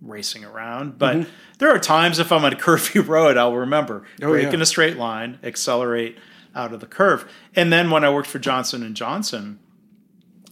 racing 0.02 0.46
around 0.46 0.98
but 0.98 1.18
mm-hmm. 1.18 1.30
there 1.60 1.70
are 1.70 1.80
times 1.80 2.20
if 2.20 2.32
i'm 2.32 2.46
on 2.46 2.54
a 2.54 2.56
curvy 2.56 3.06
road 3.08 3.38
i'll 3.38 3.56
remember. 3.56 4.06
Oh, 4.22 4.30
brake 4.30 4.48
yeah. 4.48 4.54
in 4.54 4.62
a 4.62 4.66
straight 4.66 4.98
line 4.98 5.40
accelerate 5.44 6.18
out 6.56 6.74
of 6.74 6.80
the 6.80 6.88
curve. 6.88 7.30
And 7.56 7.72
then 7.72 7.90
when 7.92 8.04
i 8.04 8.10
worked 8.10 8.30
for 8.30 8.40
johnson 8.40 8.84
and 8.84 8.96
johnson 8.96 9.60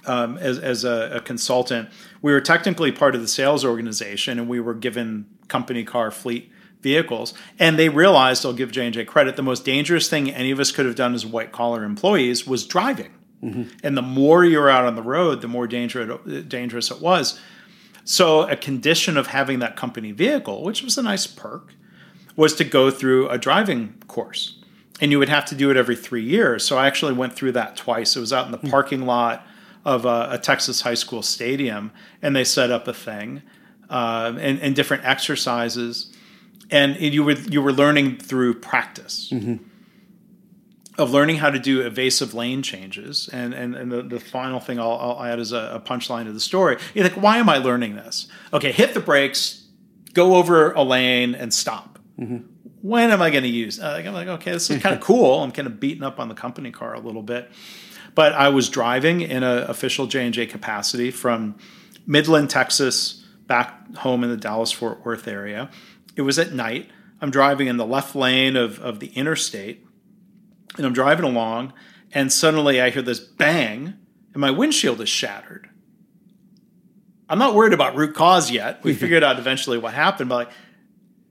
um, 0.08 0.38
as, 0.38 0.58
as 0.58 0.84
a, 0.84 1.18
a, 1.18 1.22
consultant, 1.22 1.90
we 2.22 2.32
were 2.32 2.42
technically 2.42 2.92
part 2.92 3.14
of 3.14 3.22
the 3.22 3.28
sales 3.28 3.64
organization, 3.66 4.40
and 4.40 4.48
we 4.48 4.60
were 4.60 4.74
given 4.74 5.26
company 5.48 5.84
car 5.84 6.12
fleet 6.12 6.52
vehicles. 6.82 7.34
And 7.60 7.78
they 7.78 7.90
realized, 7.90 8.46
I'll 8.46 8.54
give 8.54 8.72
J 8.72 8.86
and 8.86 8.94
J 8.94 9.06
credit, 9.06 9.36
the 9.36 9.44
most 9.44 9.66
dangerous 9.66 10.10
thing 10.10 10.32
any 10.32 10.52
of 10.52 10.60
us 10.60 10.72
could 10.72 10.86
have 10.86 10.96
done 10.96 11.14
as 11.14 11.26
white 11.26 11.52
collar 11.52 11.84
employees 11.84 12.48
was 12.48 12.66
driving. 12.66 13.14
Mm-hmm. 13.44 13.64
And 13.84 13.98
the 13.98 14.02
more 14.02 14.44
you're 14.46 14.70
out 14.70 14.86
on 14.86 14.96
the 14.96 15.04
road, 15.04 15.42
the 15.42 15.48
more 15.48 15.68
dangerous 15.68 16.20
dangerous 16.48 16.90
it 16.90 17.02
was. 17.02 17.40
So 18.04 18.44
a 18.44 18.56
condition 18.56 19.18
of 19.18 19.28
having 19.28 19.60
that 19.60 19.76
company 19.76 20.12
vehicle, 20.12 20.64
which 20.64 20.82
was 20.82 20.98
a 20.98 21.04
nice 21.04 21.28
perk, 21.28 21.74
was 22.36 22.56
to 22.56 22.64
go 22.64 22.90
through 22.90 23.30
a 23.30 23.38
driving 23.38 24.02
course. 24.08 24.58
And 25.00 25.12
you 25.12 25.20
would 25.20 25.30
have 25.30 25.46
to 25.48 25.56
do 25.56 25.70
it 25.70 25.78
every 25.78 25.96
three 25.96 26.24
years. 26.24 26.64
So 26.64 26.78
I 26.78 26.88
actually 26.88 27.14
went 27.14 27.34
through 27.34 27.52
that 27.52 27.76
twice. 27.76 28.16
It 28.16 28.20
was 28.20 28.34
out 28.34 28.46
in 28.46 28.52
the 28.52 28.58
hmm. 28.58 28.70
parking 28.70 29.06
lot 29.06 29.46
of 29.88 30.06
a, 30.06 30.28
a 30.32 30.38
Texas 30.38 30.82
high 30.82 30.96
school 30.96 31.22
stadium, 31.22 31.92
and 32.22 32.36
they 32.36 32.44
set 32.44 32.70
up 32.72 32.90
a 32.90 32.94
thing 32.94 33.42
uh, 33.90 34.34
and, 34.38 34.60
and, 34.60 34.76
different 34.76 35.06
exercises, 35.06 36.14
and 36.70 36.98
you 37.00 37.24
were 37.24 37.32
you 37.32 37.62
were 37.62 37.72
learning 37.72 38.18
through 38.18 38.56
practice. 38.56 39.32
Mm-hmm. 39.32 39.64
Of 40.98 41.12
learning 41.12 41.38
how 41.38 41.52
to 41.52 41.60
do 41.60 41.82
evasive 41.82 42.34
lane 42.34 42.64
changes, 42.64 43.30
and 43.32 43.54
and, 43.54 43.76
and 43.76 43.90
the, 43.90 44.02
the 44.02 44.20
final 44.20 44.60
thing 44.60 44.78
I'll, 44.78 44.98
I'll 45.00 45.24
add 45.24 45.40
is 45.40 45.54
a, 45.54 45.76
a 45.76 45.80
punchline 45.80 46.26
to 46.26 46.34
the 46.34 46.40
story. 46.42 46.78
You 46.94 47.04
think, 47.04 47.16
why 47.16 47.38
am 47.38 47.48
I 47.48 47.58
learning 47.58 47.96
this? 47.96 48.28
Okay, 48.52 48.74
hit 48.74 48.94
the 48.94 49.00
brakes, 49.00 49.68
go 50.14 50.36
over 50.36 50.74
a 50.74 50.84
lane, 50.84 51.34
and 51.34 51.54
stop. 51.54 51.98
Mm-hmm 52.20 52.56
when 52.84 53.10
am 53.10 53.22
I 53.22 53.32
going 53.32 53.44
to 53.44 53.50
use? 53.50 53.80
Uh, 53.80 54.02
I'm 54.06 54.14
like, 54.14 54.28
okay, 54.28 54.52
this 54.52 54.70
is 54.70 54.82
kind 54.82 54.96
of 54.96 55.02
cool. 55.12 55.42
I'm 55.44 55.52
kind 55.52 55.68
of 55.68 55.80
beating 55.80 56.04
up 56.04 56.20
on 56.20 56.30
the 56.30 56.36
company 56.36 56.72
car 56.72 56.94
a 56.94 57.00
little 57.00 57.24
bit. 57.24 57.52
But 58.18 58.34
I 58.34 58.50
was 58.50 58.68
driving 58.68 59.22
in 59.22 59.44
an 59.44 59.70
official 59.70 60.08
J 60.08 60.26
and 60.26 60.34
J 60.34 60.48
capacity 60.48 61.12
from 61.12 61.56
Midland, 62.08 62.50
Texas, 62.50 63.24
back 63.46 63.96
home 63.98 64.24
in 64.24 64.32
the 64.32 64.38
Dallas 64.38 64.72
Fort 64.72 65.06
Worth 65.06 65.28
area. 65.28 65.70
It 66.16 66.24
was 66.24 66.40
at 66.40 66.52
night. 66.52 66.90
I'm 67.22 67.30
driving 67.30 67.68
in 67.68 67.78
the 67.78 67.86
left 67.86 68.16
lane 68.16 68.56
of, 68.56 68.80
of 68.80 69.00
the 69.00 69.10
interstate, 69.10 69.86
and 70.78 70.86
I'm 70.88 70.94
driving 70.94 71.26
along, 71.26 71.74
and 72.12 72.34
suddenly 72.34 72.82
I 72.82 72.90
hear 72.90 73.04
this 73.04 73.20
bang, 73.20 73.94
and 74.34 74.42
my 74.42 74.50
windshield 74.50 75.00
is 75.00 75.10
shattered. 75.10 75.70
I'm 77.30 77.38
not 77.38 77.54
worried 77.54 77.74
about 77.74 77.96
root 77.96 78.16
cause 78.16 78.50
yet. 78.50 78.84
We 78.84 78.94
figured 78.96 79.24
out 79.24 79.38
eventually 79.38 79.78
what 79.78 79.94
happened, 79.94 80.30
but 80.30 80.48
like 80.48 80.50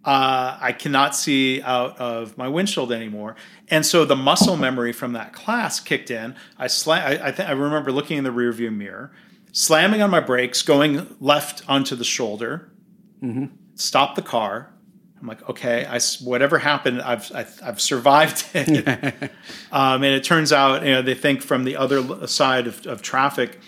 uh, 0.06 0.56
I 0.60 0.70
cannot 0.70 1.16
see 1.16 1.60
out 1.62 1.98
of 1.98 2.38
my 2.38 2.46
windshield 2.46 2.92
anymore. 2.92 3.34
And 3.68 3.84
so 3.84 4.04
the 4.04 4.16
muscle 4.16 4.56
memory 4.56 4.92
from 4.92 5.12
that 5.14 5.32
class 5.32 5.80
kicked 5.80 6.10
in. 6.10 6.36
I 6.58 6.68
slam. 6.68 7.02
I, 7.06 7.28
I, 7.28 7.30
th- 7.32 7.48
I 7.48 7.52
remember 7.52 7.90
looking 7.90 8.18
in 8.18 8.24
the 8.24 8.30
rearview 8.30 8.74
mirror, 8.74 9.12
slamming 9.52 10.02
on 10.02 10.10
my 10.10 10.20
brakes, 10.20 10.62
going 10.62 11.16
left 11.20 11.62
onto 11.68 11.96
the 11.96 12.04
shoulder, 12.04 12.70
mm-hmm. 13.22 13.46
stop 13.74 14.14
the 14.14 14.22
car. 14.22 14.72
I'm 15.20 15.26
like, 15.26 15.48
okay, 15.48 15.86
I, 15.86 15.98
whatever 16.22 16.58
happened, 16.58 17.00
I've, 17.00 17.34
I've, 17.34 17.60
I've 17.64 17.80
survived 17.80 18.46
it. 18.54 18.86
um, 19.72 20.02
and 20.02 20.14
it 20.14 20.22
turns 20.22 20.52
out, 20.52 20.84
you 20.84 20.92
know, 20.92 21.02
they 21.02 21.14
think 21.14 21.42
from 21.42 21.64
the 21.64 21.76
other 21.76 22.26
side 22.26 22.66
of, 22.66 22.86
of 22.86 23.02
traffic, 23.02 23.58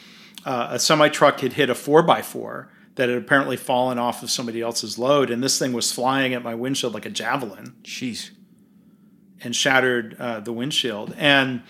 uh, 0.45 0.69
a 0.73 0.79
semi 0.79 1.09
truck 1.09 1.41
had 1.41 1.55
hit 1.55 1.71
a 1.71 1.75
four 1.75 2.03
by 2.03 2.23
four 2.23 2.71
that 2.95 3.09
had 3.09 3.19
apparently 3.19 3.57
fallen 3.57 3.99
off 3.99 4.23
of 4.23 4.31
somebody 4.31 4.61
else's 4.61 4.99
load, 4.99 5.31
and 5.31 5.43
this 5.43 5.59
thing 5.59 5.73
was 5.73 5.91
flying 5.91 6.35
at 6.35 6.43
my 6.43 6.55
windshield 6.55 6.95
like 6.95 7.07
a 7.07 7.11
javelin. 7.11 7.75
Jeez. 7.83 8.31
And 9.43 9.55
shattered 9.55 10.17
uh, 10.19 10.41
the 10.41 10.53
windshield. 10.53 11.15
And 11.17 11.63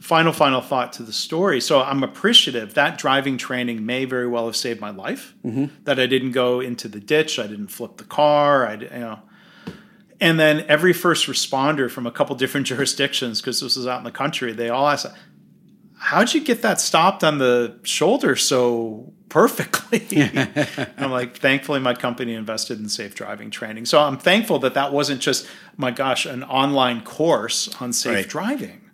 final, 0.00 0.32
final 0.32 0.60
thought 0.60 0.92
to 0.94 1.02
the 1.02 1.12
story. 1.12 1.60
So 1.60 1.82
I'm 1.82 2.02
appreciative 2.02 2.74
that 2.74 2.98
driving 2.98 3.36
training 3.36 3.84
may 3.84 4.04
very 4.04 4.26
well 4.26 4.46
have 4.46 4.56
saved 4.56 4.80
my 4.80 4.90
life. 4.90 5.34
Mm-hmm. 5.44 5.66
That 5.84 5.98
I 5.98 6.06
didn't 6.06 6.32
go 6.32 6.60
into 6.60 6.88
the 6.88 7.00
ditch, 7.00 7.38
I 7.38 7.46
didn't 7.46 7.68
flip 7.68 7.96
the 7.96 8.04
car, 8.04 8.66
I 8.66 8.74
you 8.74 8.88
know. 8.88 9.20
And 10.20 10.38
then 10.40 10.64
every 10.66 10.92
first 10.92 11.26
responder 11.26 11.90
from 11.90 12.06
a 12.06 12.10
couple 12.10 12.34
different 12.36 12.66
jurisdictions, 12.72 13.40
because 13.40 13.60
this 13.60 13.76
was 13.76 13.86
out 13.86 13.98
in 13.98 14.04
the 14.04 14.10
country, 14.10 14.52
they 14.52 14.68
all 14.68 14.88
asked, 14.88 15.06
"How'd 15.98 16.34
you 16.34 16.40
get 16.40 16.62
that 16.62 16.80
stopped 16.80 17.24
on 17.24 17.38
the 17.38 17.78
shoulder 17.82 18.36
so 18.36 19.12
perfectly. 19.28 20.06
I'm 20.98 21.10
like, 21.10 21.36
thankfully, 21.36 21.80
my 21.80 21.94
company 21.94 22.34
invested 22.34 22.78
in 22.78 22.88
safe 22.88 23.14
driving 23.14 23.50
training. 23.50 23.86
So 23.86 24.00
I'm 24.00 24.18
thankful 24.18 24.58
that 24.60 24.74
that 24.74 24.92
wasn't 24.92 25.20
just, 25.20 25.46
my 25.76 25.90
gosh, 25.90 26.26
an 26.26 26.42
online 26.44 27.02
course 27.02 27.68
on 27.80 27.92
safe 27.92 28.14
right. 28.14 28.28
driving. 28.28 28.90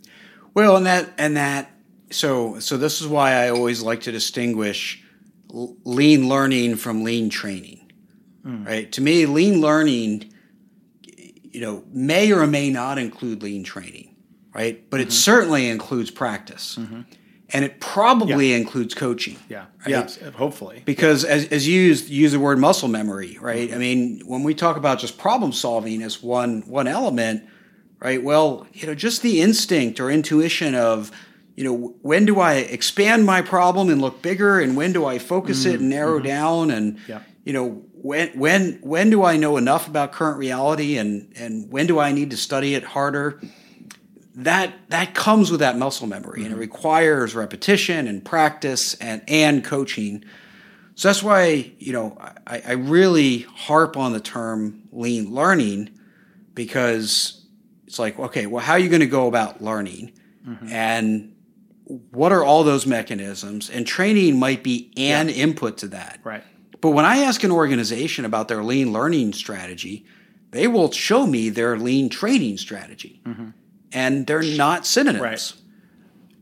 Well, 0.52 0.76
and 0.76 0.86
that, 0.86 1.12
and 1.18 1.36
that, 1.36 1.70
so, 2.10 2.58
so 2.60 2.76
this 2.76 3.00
is 3.00 3.06
why 3.06 3.32
I 3.32 3.50
always 3.50 3.82
like 3.82 4.02
to 4.02 4.12
distinguish 4.12 5.02
lean 5.50 6.28
learning 6.28 6.76
from 6.76 7.04
lean 7.04 7.30
training, 7.30 7.92
mm. 8.44 8.66
right? 8.66 8.90
To 8.92 9.00
me, 9.00 9.26
lean 9.26 9.60
learning, 9.60 10.32
you 11.06 11.60
know, 11.60 11.84
may 11.92 12.32
or 12.32 12.46
may 12.46 12.70
not 12.70 12.98
include 12.98 13.42
lean 13.42 13.64
training, 13.64 14.13
right? 14.54 14.88
But 14.88 15.00
mm-hmm. 15.00 15.08
it 15.08 15.12
certainly 15.12 15.68
includes 15.68 16.10
practice. 16.10 16.76
Mm-hmm 16.76 17.02
and 17.54 17.64
it 17.64 17.78
probably 17.78 18.50
yeah. 18.50 18.56
includes 18.56 18.94
coaching. 18.94 19.38
Yeah, 19.48 19.66
right? 19.86 20.18
yeah, 20.20 20.30
hopefully. 20.30 20.82
Because 20.84 21.24
as, 21.24 21.46
as 21.48 21.68
you 21.68 21.80
use, 21.80 22.10
use 22.10 22.32
the 22.32 22.40
word 22.40 22.58
muscle 22.58 22.88
memory, 22.88 23.38
right? 23.40 23.68
Mm-hmm. 23.68 23.74
I 23.74 23.78
mean, 23.78 24.22
when 24.26 24.42
we 24.42 24.54
talk 24.54 24.76
about 24.76 24.98
just 24.98 25.18
problem 25.18 25.52
solving 25.52 26.02
as 26.02 26.22
one 26.22 26.62
one 26.62 26.88
element, 26.88 27.44
right? 28.00 28.22
Well, 28.22 28.66
you 28.72 28.88
know, 28.88 28.94
just 28.94 29.22
the 29.22 29.40
instinct 29.40 30.00
or 30.00 30.10
intuition 30.10 30.74
of, 30.74 31.12
you 31.54 31.64
know, 31.64 31.94
when 32.02 32.24
do 32.24 32.40
I 32.40 32.54
expand 32.54 33.24
my 33.24 33.40
problem 33.40 33.88
and 33.88 34.00
look 34.00 34.20
bigger, 34.20 34.58
and 34.58 34.76
when 34.76 34.92
do 34.92 35.06
I 35.06 35.18
focus 35.20 35.60
mm-hmm. 35.60 35.74
it 35.74 35.80
and 35.80 35.90
narrow 35.90 36.18
mm-hmm. 36.18 36.26
down, 36.26 36.70
and 36.72 36.98
yeah. 37.06 37.20
you 37.44 37.52
know, 37.52 37.84
when 37.92 38.30
when 38.36 38.78
when 38.82 39.10
do 39.10 39.22
I 39.22 39.36
know 39.36 39.58
enough 39.58 39.86
about 39.86 40.10
current 40.12 40.38
reality, 40.38 40.96
and 40.96 41.32
and 41.36 41.70
when 41.70 41.86
do 41.86 42.00
I 42.00 42.10
need 42.10 42.30
to 42.30 42.36
study 42.36 42.74
it 42.74 42.82
harder? 42.82 43.40
That 44.34 44.74
that 44.88 45.14
comes 45.14 45.50
with 45.50 45.60
that 45.60 45.78
muscle 45.78 46.06
memory 46.06 46.40
mm-hmm. 46.40 46.46
and 46.46 46.46
it 46.46 46.50
mm-hmm. 46.50 46.60
requires 46.60 47.34
repetition 47.34 48.08
and 48.08 48.24
practice 48.24 48.94
and 48.94 49.22
and 49.28 49.64
coaching 49.64 50.24
so 50.94 51.08
that's 51.08 51.22
why 51.22 51.72
you 51.78 51.92
know 51.92 52.16
I, 52.46 52.62
I 52.66 52.72
really 52.72 53.40
harp 53.40 53.96
on 53.96 54.12
the 54.12 54.20
term 54.20 54.82
lean 54.92 55.32
learning 55.32 55.90
because 56.54 57.46
it's 57.86 57.98
like 57.98 58.18
okay 58.18 58.46
well 58.46 58.64
how 58.64 58.72
are 58.72 58.78
you 58.78 58.88
going 58.88 59.00
to 59.00 59.06
go 59.06 59.28
about 59.28 59.62
learning 59.62 60.12
mm-hmm. 60.46 60.68
and 60.68 61.34
what 62.10 62.32
are 62.32 62.42
all 62.42 62.64
those 62.64 62.86
mechanisms 62.86 63.70
and 63.70 63.86
training 63.86 64.38
might 64.38 64.64
be 64.64 64.90
an 64.96 65.28
yeah. 65.28 65.34
input 65.34 65.78
to 65.78 65.88
that 65.88 66.18
right 66.24 66.42
but 66.80 66.90
when 66.90 67.04
i 67.04 67.18
ask 67.18 67.44
an 67.44 67.52
organization 67.52 68.24
about 68.24 68.48
their 68.48 68.64
lean 68.64 68.92
learning 68.92 69.32
strategy 69.32 70.04
they 70.50 70.66
will 70.66 70.90
show 70.90 71.26
me 71.26 71.50
their 71.50 71.76
lean 71.76 72.08
training 72.08 72.56
strategy 72.56 73.20
mm-hmm 73.24 73.50
and 73.94 74.26
they're 74.26 74.42
not 74.42 74.84
synonyms. 74.86 75.22
Right. 75.22 75.52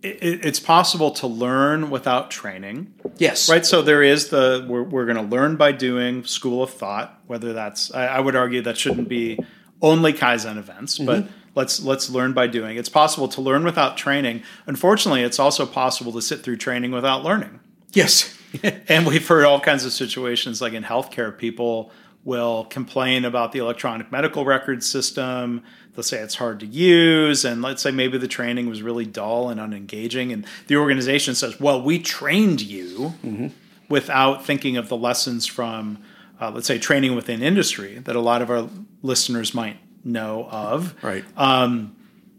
It, 0.02 0.44
it's 0.44 0.58
possible 0.58 1.12
to 1.12 1.26
learn 1.28 1.90
without 1.90 2.30
training. 2.30 2.94
Yes. 3.18 3.48
Right. 3.48 3.64
So 3.64 3.82
there 3.82 4.02
is 4.02 4.28
the 4.28 4.66
we're, 4.68 4.82
we're 4.82 5.04
going 5.04 5.16
to 5.16 5.22
learn 5.22 5.56
by 5.56 5.70
doing 5.70 6.24
school 6.24 6.62
of 6.62 6.70
thought. 6.70 7.20
Whether 7.26 7.52
that's 7.52 7.94
I, 7.94 8.06
I, 8.06 8.20
would 8.20 8.34
argue 8.34 8.62
that 8.62 8.76
shouldn't 8.76 9.08
be 9.08 9.38
only 9.80 10.12
Kaizen 10.12 10.56
events, 10.56 10.98
mm-hmm. 10.98 11.06
but 11.06 11.28
let's 11.54 11.80
let's 11.82 12.10
learn 12.10 12.32
by 12.32 12.48
doing. 12.48 12.76
It's 12.76 12.88
possible 12.88 13.28
to 13.28 13.40
learn 13.40 13.62
without 13.62 13.96
training. 13.96 14.42
Unfortunately, 14.66 15.22
it's 15.22 15.38
also 15.38 15.66
possible 15.66 16.12
to 16.12 16.22
sit 16.22 16.42
through 16.42 16.56
training 16.56 16.90
without 16.90 17.22
learning. 17.22 17.60
Yes. 17.92 18.36
and 18.88 19.06
we've 19.06 19.26
heard 19.26 19.44
all 19.44 19.60
kinds 19.60 19.84
of 19.84 19.92
situations 19.92 20.60
like 20.60 20.72
in 20.72 20.82
healthcare, 20.82 21.36
people 21.36 21.92
will 22.24 22.64
complain 22.66 23.24
about 23.24 23.52
the 23.52 23.58
electronic 23.58 24.12
medical 24.12 24.44
record 24.44 24.82
system 24.84 25.62
they'll 25.94 26.02
say 26.02 26.18
it's 26.18 26.36
hard 26.36 26.60
to 26.60 26.66
use 26.66 27.44
and 27.44 27.62
let's 27.62 27.82
say 27.82 27.90
maybe 27.90 28.18
the 28.18 28.28
training 28.28 28.68
was 28.68 28.82
really 28.82 29.04
dull 29.04 29.48
and 29.48 29.60
unengaging 29.60 30.32
and 30.32 30.46
the 30.66 30.76
organization 30.76 31.34
says 31.34 31.58
well 31.60 31.80
we 31.82 31.98
trained 31.98 32.60
you 32.60 33.14
mm-hmm. 33.24 33.48
without 33.88 34.44
thinking 34.44 34.76
of 34.76 34.88
the 34.88 34.96
lessons 34.96 35.46
from 35.46 35.98
uh, 36.40 36.50
let's 36.50 36.66
say 36.66 36.78
training 36.78 37.14
within 37.14 37.42
industry 37.42 37.98
that 37.98 38.16
a 38.16 38.20
lot 38.20 38.42
of 38.42 38.50
our 38.50 38.68
listeners 39.02 39.54
might 39.54 39.76
know 40.04 40.48
of 40.50 40.94
right 41.02 41.24
um, 41.36 41.94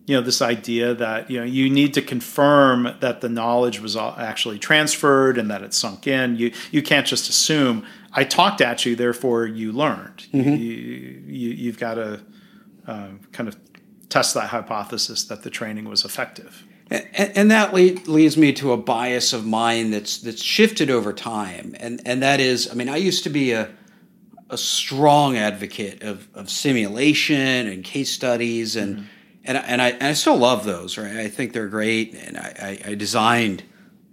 you 0.05 0.15
know 0.15 0.21
this 0.21 0.41
idea 0.41 0.93
that 0.93 1.29
you 1.31 1.39
know 1.39 1.45
you 1.45 1.69
need 1.69 1.93
to 1.93 2.01
confirm 2.01 2.93
that 2.99 3.21
the 3.21 3.29
knowledge 3.29 3.79
was 3.79 3.95
actually 3.95 4.59
transferred 4.59 5.37
and 5.37 5.49
that 5.49 5.61
it 5.61 5.73
sunk 5.73 6.07
in 6.07 6.35
you 6.35 6.51
you 6.71 6.81
can't 6.81 7.07
just 7.07 7.29
assume 7.29 7.85
i 8.11 8.23
talked 8.23 8.59
at 8.59 8.85
you 8.85 8.95
therefore 8.95 9.45
you 9.45 9.71
learned 9.71 10.25
mm-hmm. 10.33 10.55
you, 10.55 11.49
you 11.51 11.71
have 11.71 11.79
got 11.79 11.93
to 11.93 12.19
uh, 12.87 13.09
kind 13.31 13.47
of 13.47 13.57
test 14.09 14.33
that 14.33 14.49
hypothesis 14.49 15.23
that 15.25 15.43
the 15.43 15.49
training 15.49 15.85
was 15.85 16.05
effective 16.05 16.65
and, 16.89 17.31
and 17.35 17.51
that 17.51 17.73
lead, 17.73 18.07
leads 18.07 18.37
me 18.37 18.53
to 18.53 18.71
a 18.71 18.77
bias 18.77 19.33
of 19.33 19.45
mine 19.45 19.89
that's 19.91 20.17
that's 20.19 20.43
shifted 20.43 20.89
over 20.89 21.11
time 21.13 21.75
and 21.79 22.01
and 22.05 22.21
that 22.21 22.39
is 22.39 22.69
i 22.71 22.75
mean 22.75 22.89
i 22.89 22.97
used 22.97 23.23
to 23.23 23.29
be 23.29 23.51
a 23.51 23.69
a 24.49 24.57
strong 24.57 25.35
advocate 25.35 26.03
of, 26.03 26.27
of 26.35 26.47
simulation 26.47 27.67
and 27.67 27.83
case 27.83 28.11
studies 28.11 28.75
and 28.75 28.97
mm-hmm 28.97 29.05
and 29.45 29.57
and 29.57 29.81
I 29.81 29.89
and 29.89 30.03
I 30.03 30.13
still 30.13 30.37
love 30.37 30.65
those. 30.65 30.97
Right, 30.97 31.17
I 31.17 31.27
think 31.27 31.53
they're 31.53 31.67
great, 31.67 32.15
and 32.15 32.37
I, 32.37 32.79
I, 32.85 32.91
I 32.91 32.95
designed 32.95 33.63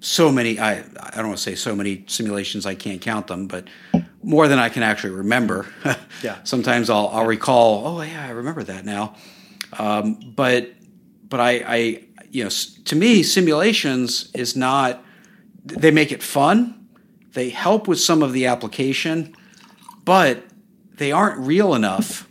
so 0.00 0.30
many. 0.32 0.58
I 0.58 0.78
I 0.78 1.16
don't 1.16 1.28
want 1.28 1.38
to 1.38 1.42
say 1.42 1.54
so 1.54 1.74
many 1.74 2.04
simulations. 2.06 2.66
I 2.66 2.74
can't 2.74 3.00
count 3.00 3.28
them, 3.28 3.46
but 3.46 3.68
more 4.22 4.48
than 4.48 4.58
I 4.58 4.68
can 4.68 4.82
actually 4.82 5.14
remember. 5.14 5.66
yeah. 6.22 6.38
Sometimes 6.44 6.90
I'll 6.90 7.08
I'll 7.08 7.26
recall. 7.26 7.86
Oh 7.86 8.02
yeah, 8.02 8.24
I 8.24 8.30
remember 8.30 8.62
that 8.64 8.84
now. 8.84 9.14
Um, 9.78 10.32
but 10.34 10.70
but 11.28 11.40
I 11.40 11.50
I 11.66 12.04
you 12.30 12.44
know 12.44 12.50
to 12.50 12.96
me 12.96 13.22
simulations 13.22 14.30
is 14.34 14.56
not. 14.56 15.02
They 15.64 15.90
make 15.90 16.10
it 16.10 16.22
fun. 16.22 16.88
They 17.32 17.50
help 17.50 17.86
with 17.86 18.00
some 18.00 18.22
of 18.22 18.32
the 18.32 18.46
application, 18.46 19.36
but 20.04 20.42
they 20.94 21.12
aren't 21.12 21.38
real 21.38 21.74
enough 21.74 22.26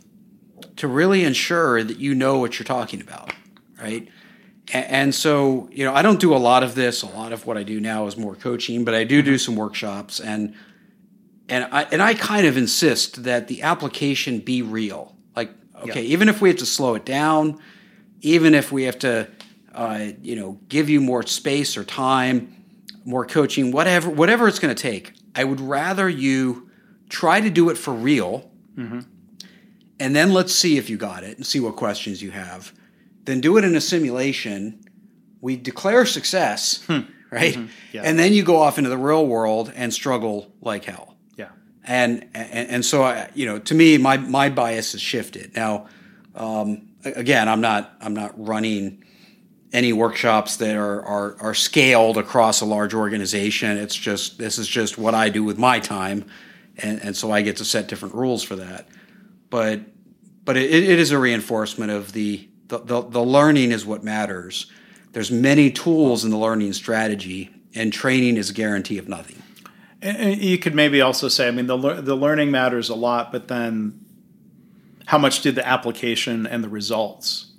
to 0.76 0.88
really 0.88 1.24
ensure 1.24 1.82
that 1.82 1.98
you 1.98 2.14
know 2.14 2.38
what 2.38 2.58
you're 2.58 2.64
talking 2.64 3.00
about, 3.00 3.32
right? 3.80 4.08
And, 4.72 4.86
and 4.86 5.14
so, 5.14 5.68
you 5.72 5.84
know, 5.84 5.94
I 5.94 6.02
don't 6.02 6.20
do 6.20 6.34
a 6.34 6.38
lot 6.38 6.62
of 6.62 6.74
this. 6.74 7.02
A 7.02 7.06
lot 7.06 7.32
of 7.32 7.46
what 7.46 7.56
I 7.56 7.62
do 7.62 7.80
now 7.80 8.06
is 8.06 8.16
more 8.16 8.34
coaching, 8.34 8.84
but 8.84 8.94
I 8.94 9.04
do 9.04 9.22
do 9.22 9.38
some 9.38 9.56
workshops, 9.56 10.20
and 10.20 10.54
and 11.50 11.68
I 11.72 11.82
and 11.84 12.00
I 12.02 12.14
kind 12.14 12.46
of 12.46 12.56
insist 12.56 13.24
that 13.24 13.48
the 13.48 13.62
application 13.62 14.40
be 14.40 14.62
real. 14.62 15.16
Like, 15.36 15.50
okay, 15.82 16.02
yeah. 16.02 16.12
even 16.12 16.28
if 16.28 16.40
we 16.40 16.48
have 16.48 16.58
to 16.58 16.66
slow 16.66 16.94
it 16.94 17.04
down, 17.04 17.60
even 18.22 18.54
if 18.54 18.72
we 18.72 18.84
have 18.84 18.98
to, 19.00 19.28
uh, 19.74 20.06
you 20.22 20.36
know, 20.36 20.58
give 20.68 20.88
you 20.88 21.00
more 21.00 21.24
space 21.26 21.76
or 21.76 21.84
time, 21.84 22.64
more 23.04 23.26
coaching, 23.26 23.72
whatever, 23.72 24.08
whatever 24.08 24.48
it's 24.48 24.58
going 24.58 24.74
to 24.74 24.80
take, 24.80 25.12
I 25.34 25.44
would 25.44 25.60
rather 25.60 26.08
you 26.08 26.70
try 27.08 27.40
to 27.40 27.50
do 27.50 27.68
it 27.70 27.76
for 27.76 27.92
real. 27.92 28.50
Mm-hmm 28.76 29.00
and 30.00 30.16
then 30.16 30.32
let's 30.32 30.54
see 30.54 30.78
if 30.78 30.88
you 30.88 30.96
got 30.96 31.22
it 31.22 31.36
and 31.36 31.46
see 31.46 31.60
what 31.60 31.76
questions 31.76 32.22
you 32.22 32.30
have. 32.30 32.72
Then 33.24 33.42
do 33.42 33.58
it 33.58 33.64
in 33.64 33.76
a 33.76 33.80
simulation. 33.82 34.82
We 35.42 35.56
declare 35.56 36.06
success, 36.06 36.82
hmm. 36.86 37.00
right? 37.30 37.54
Mm-hmm. 37.54 37.66
Yeah. 37.92 38.02
And 38.04 38.18
then 38.18 38.32
you 38.32 38.42
go 38.42 38.56
off 38.56 38.78
into 38.78 38.88
the 38.88 38.96
real 38.96 39.26
world 39.26 39.70
and 39.76 39.92
struggle 39.92 40.50
like 40.62 40.86
hell. 40.86 41.09
And 41.90 42.28
and, 42.34 42.70
and 42.70 42.84
so 42.84 43.02
I, 43.02 43.30
you 43.34 43.46
know, 43.46 43.58
to 43.58 43.74
me, 43.74 43.98
my 43.98 44.16
my 44.16 44.48
bias 44.48 44.92
has 44.92 45.00
shifted. 45.00 45.54
Now, 45.54 45.88
um, 46.34 46.88
again, 47.04 47.48
I'm 47.48 47.60
not 47.60 47.94
I'm 48.00 48.14
not 48.14 48.32
running 48.36 49.04
any 49.72 49.92
workshops 49.92 50.56
that 50.56 50.76
are, 50.76 51.02
are 51.02 51.36
are 51.40 51.54
scaled 51.54 52.16
across 52.16 52.60
a 52.60 52.66
large 52.66 52.94
organization. 52.94 53.76
It's 53.76 53.96
just 53.96 54.38
this 54.38 54.58
is 54.58 54.68
just 54.68 54.98
what 54.98 55.14
I 55.14 55.28
do 55.28 55.42
with 55.42 55.58
my 55.58 55.80
time, 55.80 56.26
and 56.78 57.00
and 57.02 57.16
so 57.16 57.32
I 57.32 57.42
get 57.42 57.56
to 57.56 57.64
set 57.64 57.88
different 57.88 58.14
rules 58.14 58.42
for 58.42 58.56
that 58.56 58.86
but 59.50 59.80
but 60.44 60.56
it, 60.56 60.70
it 60.70 60.98
is 60.98 61.10
a 61.10 61.18
reinforcement 61.18 61.90
of 61.90 62.12
the, 62.12 62.48
the, 62.68 62.78
the 62.78 63.02
the 63.02 63.22
learning 63.22 63.72
is 63.72 63.84
what 63.84 64.02
matters. 64.02 64.70
There's 65.12 65.30
many 65.30 65.70
tools 65.70 66.24
in 66.24 66.30
the 66.30 66.38
learning 66.38 66.72
strategy, 66.72 67.50
and 67.74 67.92
training 67.92 68.36
is 68.36 68.50
a 68.50 68.52
guarantee 68.54 68.96
of 68.98 69.08
nothing. 69.08 69.42
And 70.02 70.40
you 70.40 70.56
could 70.58 70.74
maybe 70.74 71.00
also 71.02 71.28
say, 71.28 71.48
I 71.48 71.50
mean, 71.50 71.66
the 71.66 71.76
the 71.76 72.14
learning 72.14 72.50
matters 72.50 72.88
a 72.88 72.94
lot, 72.94 73.32
but 73.32 73.48
then 73.48 74.04
how 75.06 75.18
much 75.18 75.42
did 75.42 75.56
the 75.56 75.66
application 75.66 76.46
and 76.46 76.64
the 76.64 76.68
results 76.68 77.52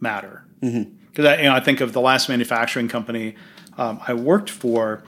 matter? 0.00 0.44
Because 0.60 0.74
mm-hmm. 0.74 1.26
I, 1.26 1.36
you 1.38 1.44
know, 1.44 1.54
I 1.54 1.60
think 1.60 1.80
of 1.80 1.92
the 1.92 2.00
last 2.00 2.28
manufacturing 2.28 2.88
company 2.88 3.36
um, 3.78 4.00
I 4.06 4.14
worked 4.14 4.50
for 4.50 5.02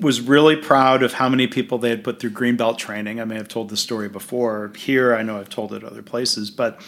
was 0.00 0.20
really 0.20 0.56
proud 0.56 1.02
of 1.02 1.12
how 1.12 1.28
many 1.28 1.46
people 1.46 1.78
they 1.78 1.90
had 1.90 2.02
put 2.02 2.18
through 2.18 2.30
greenbelt 2.30 2.78
training. 2.78 3.20
I 3.20 3.24
may 3.24 3.36
have 3.36 3.48
told 3.48 3.68
the 3.68 3.76
story 3.76 4.08
before 4.08 4.72
here. 4.76 5.14
I 5.14 5.22
know 5.22 5.38
I've 5.38 5.50
told 5.50 5.72
it 5.72 5.84
other 5.84 6.02
places, 6.02 6.50
but 6.50 6.80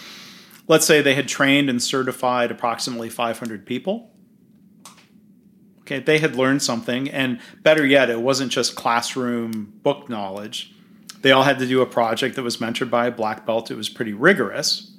let's 0.67 0.87
say 0.87 1.03
they 1.03 1.15
had 1.15 1.29
trained 1.29 1.69
and 1.69 1.83
certified 1.83 2.51
approximately 2.51 3.11
500 3.11 3.67
people. 3.67 4.12
Okay, 5.83 5.99
they 5.99 6.19
had 6.19 6.37
learned 6.37 6.63
something, 6.63 7.11
and 7.11 7.41
better 7.63 7.85
yet, 7.85 8.09
it 8.09 8.21
wasn't 8.21 8.53
just 8.53 8.77
classroom 8.77 9.73
book 9.83 10.09
knowledge. 10.09 10.73
They 11.23 11.33
all 11.33 11.43
had 11.43 11.59
to 11.59 11.67
do 11.67 11.81
a 11.81 11.87
project 11.87 12.37
that 12.37 12.43
was 12.43 12.59
mentored 12.59 12.91
by 12.91 13.07
a 13.07 13.11
black 13.11 13.45
belt. 13.45 13.71
It 13.71 13.77
was 13.77 13.89
pretty 13.89 14.13
rigorous. 14.13 14.93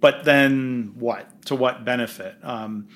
But 0.00 0.24
then 0.24 0.94
what? 0.96 1.44
To 1.46 1.54
what 1.54 1.84
benefit? 1.84 2.36
Um, 2.42 2.88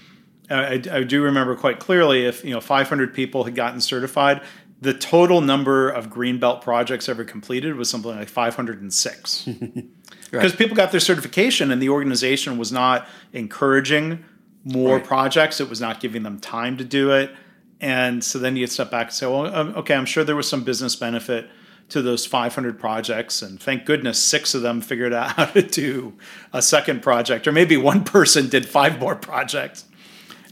I, 0.50 0.82
I, 0.90 1.02
do 1.04 1.22
remember 1.22 1.56
quite 1.56 1.78
clearly 1.78 2.24
if 2.24 2.44
you 2.44 2.52
know 2.52 2.60
500 2.60 3.14
people 3.14 3.44
had 3.44 3.54
gotten 3.54 3.80
certified, 3.80 4.42
the 4.80 4.94
total 4.94 5.40
number 5.40 5.88
of 5.88 6.10
green 6.10 6.38
belt 6.38 6.62
projects 6.62 7.08
ever 7.08 7.24
completed 7.24 7.76
was 7.76 7.90
something 7.90 8.14
like 8.14 8.28
506. 8.28 9.48
Because 10.30 10.52
right. 10.52 10.58
people 10.58 10.76
got 10.76 10.90
their 10.90 11.00
certification 11.00 11.70
and 11.70 11.80
the 11.80 11.88
organization 11.88 12.58
was 12.58 12.70
not 12.70 13.08
encouraging 13.32 14.22
more 14.72 14.96
right. 14.96 15.04
projects, 15.04 15.60
it 15.60 15.68
was 15.68 15.80
not 15.80 16.00
giving 16.00 16.22
them 16.22 16.38
time 16.38 16.76
to 16.76 16.84
do 16.84 17.12
it. 17.12 17.34
And 17.80 18.22
so 18.22 18.38
then 18.38 18.56
you 18.56 18.66
step 18.66 18.90
back 18.90 19.06
and 19.06 19.14
say, 19.14 19.26
well, 19.26 19.54
um, 19.54 19.74
okay, 19.76 19.94
I'm 19.94 20.06
sure 20.06 20.24
there 20.24 20.36
was 20.36 20.48
some 20.48 20.64
business 20.64 20.96
benefit 20.96 21.48
to 21.90 22.02
those 22.02 22.26
500 22.26 22.78
projects. 22.78 23.40
And 23.40 23.60
thank 23.60 23.84
goodness 23.84 24.22
six 24.22 24.54
of 24.54 24.62
them 24.62 24.80
figured 24.80 25.12
out 25.12 25.30
how 25.36 25.46
to 25.46 25.62
do 25.62 26.14
a 26.52 26.60
second 26.60 27.02
project, 27.02 27.46
or 27.46 27.52
maybe 27.52 27.76
one 27.76 28.04
person 28.04 28.48
did 28.48 28.66
five 28.66 28.98
more 28.98 29.14
projects 29.14 29.84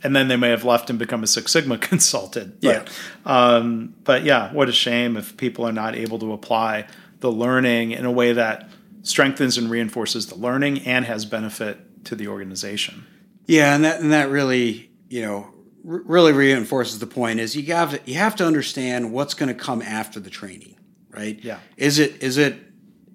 and 0.02 0.14
then 0.14 0.28
they 0.28 0.36
may 0.36 0.50
have 0.50 0.64
left 0.64 0.90
and 0.90 0.98
become 0.98 1.24
a 1.24 1.26
Six 1.26 1.52
Sigma 1.52 1.78
consultant. 1.92 2.60
But, 2.60 2.88
yeah. 3.26 3.54
Um, 3.56 3.94
but 4.04 4.24
yeah, 4.24 4.52
what 4.52 4.68
a 4.68 4.72
shame 4.72 5.16
if 5.16 5.36
people 5.36 5.66
are 5.66 5.72
not 5.72 5.96
able 5.96 6.18
to 6.20 6.32
apply 6.32 6.86
the 7.20 7.32
learning 7.32 7.92
in 7.92 8.04
a 8.04 8.12
way 8.12 8.32
that 8.32 8.68
strengthens 9.02 9.56
and 9.58 9.70
reinforces 9.70 10.26
the 10.28 10.36
learning 10.36 10.80
and 10.80 11.04
has 11.04 11.24
benefit 11.24 12.04
to 12.04 12.14
the 12.14 12.28
organization. 12.28 13.04
Yeah, 13.46 13.74
and 13.74 13.84
that 13.84 14.00
and 14.00 14.12
that 14.12 14.30
really, 14.30 14.90
you 15.08 15.22
know, 15.22 15.52
r- 15.88 16.02
really 16.04 16.32
reinforces 16.32 16.98
the 16.98 17.06
point 17.06 17.40
is 17.40 17.56
you 17.56 17.72
have 17.74 17.92
to, 17.92 18.10
you 18.10 18.16
have 18.16 18.36
to 18.36 18.46
understand 18.46 19.12
what's 19.12 19.34
going 19.34 19.48
to 19.48 19.54
come 19.54 19.82
after 19.82 20.20
the 20.20 20.30
training, 20.30 20.76
right? 21.10 21.42
Yeah. 21.42 21.58
Is 21.76 21.98
it 21.98 22.22
is 22.22 22.38
it 22.38 22.56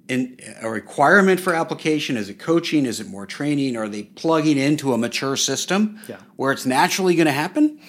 in 0.08 0.38
a 0.62 0.70
requirement 0.70 1.40
for 1.40 1.54
application? 1.54 2.18
Is 2.18 2.30
it 2.30 2.40
coaching? 2.40 2.86
Is 2.86 3.00
it 3.00 3.08
more 3.08 3.26
training? 3.26 3.78
Are 3.78 3.88
they 3.88 4.04
plugging 4.04 4.58
into 4.58 4.94
a 4.94 4.98
mature 4.98 5.38
system 5.38 6.00
yeah. 6.08 6.18
where 6.36 6.52
it's 6.52 6.66
naturally 6.66 7.16
going 7.16 7.28
to 7.28 7.32
happen? 7.32 7.80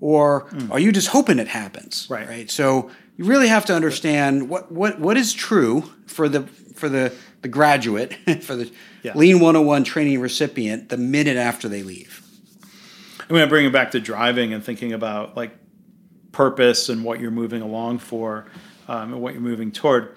Or 0.00 0.48
mm. 0.50 0.70
are 0.70 0.78
you 0.78 0.92
just 0.92 1.08
hoping 1.08 1.38
it 1.38 1.48
happens? 1.48 2.06
Right. 2.10 2.28
Right. 2.28 2.50
So 2.50 2.90
you 3.16 3.24
really 3.24 3.48
have 3.48 3.64
to 3.66 3.74
understand 3.74 4.48
what, 4.48 4.70
what, 4.70 5.00
what 5.00 5.16
is 5.16 5.32
true 5.32 5.82
for 6.06 6.28
the 6.28 6.42
for 6.74 6.88
the, 6.88 7.12
the 7.42 7.48
graduate, 7.48 8.14
for 8.42 8.56
the 8.56 8.72
yeah. 9.02 9.12
Lean 9.14 9.36
101 9.40 9.84
training 9.84 10.20
recipient 10.20 10.88
the 10.88 10.96
minute 10.96 11.36
after 11.36 11.68
they 11.68 11.82
leave. 11.82 12.22
I'm 13.20 13.28
going 13.28 13.42
to 13.42 13.48
bring 13.48 13.66
it 13.66 13.72
back 13.72 13.92
to 13.92 14.00
driving 14.00 14.52
and 14.52 14.64
thinking 14.64 14.92
about 14.92 15.36
like 15.36 15.52
purpose 16.32 16.88
and 16.88 17.04
what 17.04 17.20
you're 17.20 17.30
moving 17.30 17.62
along 17.62 17.98
for 17.98 18.46
um, 18.88 19.12
and 19.12 19.22
what 19.22 19.34
you're 19.34 19.42
moving 19.42 19.70
toward 19.70 20.16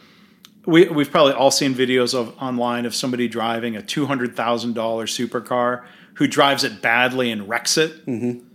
we, 0.65 0.87
we've 0.87 1.11
probably 1.11 1.33
all 1.33 1.51
seen 1.51 1.73
videos 1.73 2.13
of 2.13 2.35
online 2.41 2.85
of 2.85 2.95
somebody 2.95 3.27
driving 3.27 3.75
a 3.75 3.81
two 3.81 4.05
hundred 4.05 4.35
thousand 4.35 4.73
dollar 4.73 5.05
supercar 5.05 5.85
who 6.15 6.27
drives 6.27 6.63
it 6.63 6.81
badly 6.81 7.31
and 7.31 7.47
wrecks 7.47 7.77
it. 7.77 8.05
Mm-hmm. 8.05 8.45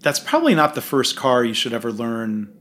That's 0.00 0.20
probably 0.20 0.54
not 0.54 0.74
the 0.74 0.80
first 0.80 1.16
car 1.16 1.44
you 1.44 1.54
should 1.54 1.72
ever 1.72 1.90
learn 1.90 2.52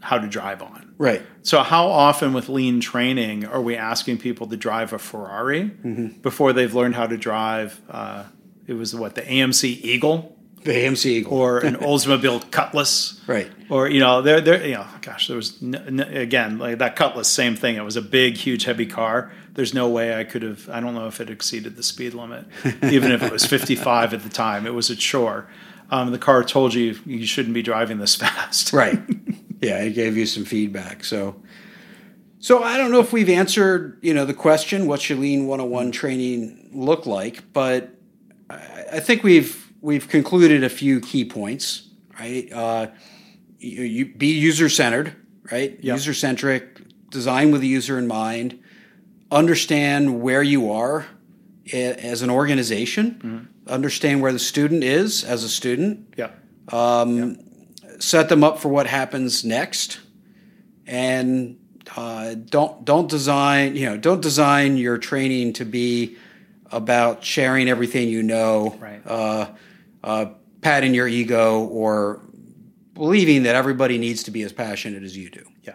how 0.00 0.18
to 0.18 0.26
drive 0.26 0.62
on. 0.62 0.83
Right. 0.96 1.22
So 1.42 1.62
how 1.62 1.88
often 1.88 2.32
with 2.32 2.48
lean 2.48 2.80
training 2.80 3.44
are 3.44 3.60
we 3.60 3.76
asking 3.76 4.18
people 4.18 4.46
to 4.48 4.56
drive 4.56 4.92
a 4.92 4.98
Ferrari 4.98 5.64
mm-hmm. 5.64 6.20
before 6.20 6.52
they've 6.52 6.74
learned 6.74 6.94
how 6.94 7.06
to 7.06 7.16
drive? 7.16 7.80
Uh, 7.90 8.24
it 8.66 8.74
was 8.74 8.94
what 8.94 9.14
the 9.14 9.22
AMC 9.22 9.64
Eagle 9.64 10.34
the 10.64 10.72
AMC 10.72 11.06
Eagle. 11.06 11.34
or 11.34 11.58
an 11.58 11.76
Oldsmobile 11.80 12.50
Cutlass, 12.50 13.20
right? 13.26 13.50
Or 13.70 13.88
you 13.88 14.00
know, 14.00 14.22
there, 14.22 14.40
there, 14.40 14.66
you 14.66 14.74
know, 14.74 14.86
gosh, 15.02 15.28
there 15.28 15.36
was 15.36 15.60
again 15.62 16.58
like 16.58 16.78
that 16.78 16.96
Cutlass, 16.96 17.28
same 17.28 17.54
thing. 17.54 17.76
It 17.76 17.84
was 17.84 17.96
a 17.96 18.02
big, 18.02 18.36
huge, 18.36 18.64
heavy 18.64 18.86
car. 18.86 19.30
There's 19.52 19.74
no 19.74 19.88
way 19.88 20.18
I 20.18 20.24
could 20.24 20.42
have. 20.42 20.68
I 20.68 20.80
don't 20.80 20.94
know 20.94 21.06
if 21.06 21.20
it 21.20 21.30
exceeded 21.30 21.76
the 21.76 21.82
speed 21.82 22.14
limit, 22.14 22.46
even 22.82 23.12
if 23.12 23.22
it 23.22 23.30
was 23.30 23.44
55 23.44 24.14
at 24.14 24.22
the 24.22 24.28
time. 24.28 24.66
It 24.66 24.74
was 24.74 24.90
a 24.90 24.96
chore. 24.96 25.46
Um, 25.90 26.10
the 26.10 26.18
car 26.18 26.42
told 26.42 26.74
you 26.74 26.98
you 27.04 27.26
shouldn't 27.26 27.54
be 27.54 27.62
driving 27.62 27.98
this 27.98 28.14
fast. 28.16 28.72
right. 28.72 28.98
Yeah, 29.64 29.78
it 29.78 29.94
gave 29.94 30.16
you 30.16 30.26
some 30.26 30.44
feedback. 30.44 31.04
So, 31.04 31.40
so 32.38 32.62
I 32.62 32.76
don't 32.76 32.90
know 32.90 33.00
if 33.00 33.12
we've 33.12 33.30
answered 33.30 33.98
you 34.02 34.12
know 34.12 34.24
the 34.24 34.34
question, 34.34 34.86
what 34.86 35.00
should 35.00 35.18
Lean 35.18 35.46
101 35.46 35.90
training 35.92 36.70
look 36.72 37.06
like, 37.06 37.52
but 37.52 37.90
I, 38.50 38.84
I 38.92 39.00
think 39.00 39.22
we've 39.22 39.72
we've 39.80 40.08
concluded 40.08 40.62
a 40.64 40.68
few 40.68 41.00
key 41.00 41.24
points, 41.24 41.88
right? 42.18 42.52
Uh, 42.52 42.86
you, 43.58 43.82
you 43.82 44.06
be 44.14 44.26
user 44.26 44.68
centered, 44.68 45.16
right? 45.50 45.78
Yeah. 45.80 45.94
User 45.94 46.12
centric, 46.12 46.80
design 47.08 47.50
with 47.50 47.62
the 47.62 47.68
user 47.68 47.98
in 47.98 48.06
mind. 48.06 48.62
Understand 49.30 50.20
where 50.20 50.42
you 50.42 50.70
are 50.70 51.06
as 51.72 52.20
an 52.20 52.30
organization. 52.30 53.48
Understand 53.66 54.20
where 54.20 54.32
the 54.32 54.38
student 54.38 54.84
is 54.84 55.24
as 55.24 55.42
a 55.42 55.48
student. 55.48 56.14
Yeah. 56.16 56.30
Set 57.98 58.28
them 58.28 58.42
up 58.44 58.58
for 58.58 58.68
what 58.68 58.86
happens 58.86 59.44
next, 59.44 60.00
and 60.86 61.58
uh, 61.96 62.34
don't 62.34 62.84
don't 62.84 63.08
design 63.08 63.76
you 63.76 63.86
know 63.86 63.96
don't 63.96 64.20
design 64.20 64.76
your 64.76 64.98
training 64.98 65.52
to 65.54 65.64
be 65.64 66.16
about 66.70 67.22
sharing 67.24 67.68
everything 67.68 68.08
you 68.08 68.22
know, 68.22 68.76
Right. 68.80 69.00
uh, 69.06 69.50
uh, 70.02 70.26
patting 70.60 70.92
your 70.94 71.06
ego, 71.06 71.64
or 71.66 72.20
believing 72.94 73.44
that 73.44 73.54
everybody 73.54 73.98
needs 73.98 74.24
to 74.24 74.30
be 74.30 74.42
as 74.42 74.52
passionate 74.52 75.02
as 75.04 75.16
you 75.16 75.30
do. 75.30 75.44
Yeah. 75.62 75.74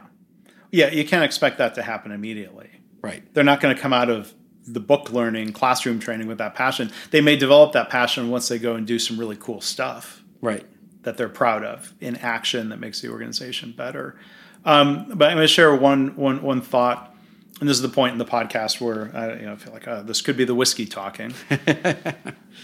Yeah. 0.72 0.90
You 0.92 1.06
can't 1.06 1.24
expect 1.24 1.58
that 1.60 1.76
to 1.76 1.82
happen 1.84 2.12
immediately. 2.12 2.70
Right. 3.02 3.24
They're 3.34 3.44
not 3.46 3.62
going 3.62 3.74
to 3.76 3.82
come 3.82 3.94
out 3.94 4.10
of 4.10 4.34
the 4.66 4.80
book 4.82 5.12
learning, 5.12 5.54
classroom 5.54 6.00
training 6.00 6.28
with 6.28 6.38
that 6.40 6.54
passion. 6.54 6.92
They 7.12 7.22
may 7.22 7.38
develop 7.38 7.72
that 7.74 7.90
passion 7.90 8.30
once 8.30 8.50
they 8.50 8.60
go 8.60 8.76
and 8.76 8.86
do 8.86 9.00
some 9.00 9.18
really 9.18 9.38
cool 9.38 9.62
stuff 9.62 10.22
Right. 10.42 10.66
That 11.04 11.18
they're 11.18 11.30
proud 11.30 11.64
of 11.64 11.94
in 12.00 12.16
action 12.18 12.70
that 12.70 12.80
makes 12.80 13.02
the 13.02 13.10
organization 13.10 13.72
better. 13.72 14.20
Um, 14.66 15.06
but 15.16 15.30
I'm 15.30 15.38
going 15.38 15.38
to 15.38 15.48
share 15.48 15.74
one, 15.74 16.16
one, 16.16 16.42
one 16.42 16.62
thought, 16.62 17.16
and 17.60 17.68
this 17.68 17.76
is 17.76 17.82
the 17.82 17.90
point 17.90 18.14
in 18.14 18.18
the 18.18 18.26
podcast 18.26 18.80
where 18.80 19.12
I, 19.14 19.40
you 19.40 19.46
know, 19.46 19.56
feel 19.58 19.74
like 19.74 19.88
uh, 19.88 20.02
this 20.02 20.22
could 20.22 20.38
be 20.38 20.46
the 20.46 20.56
whiskey 20.56 20.86
talking. 20.86 21.34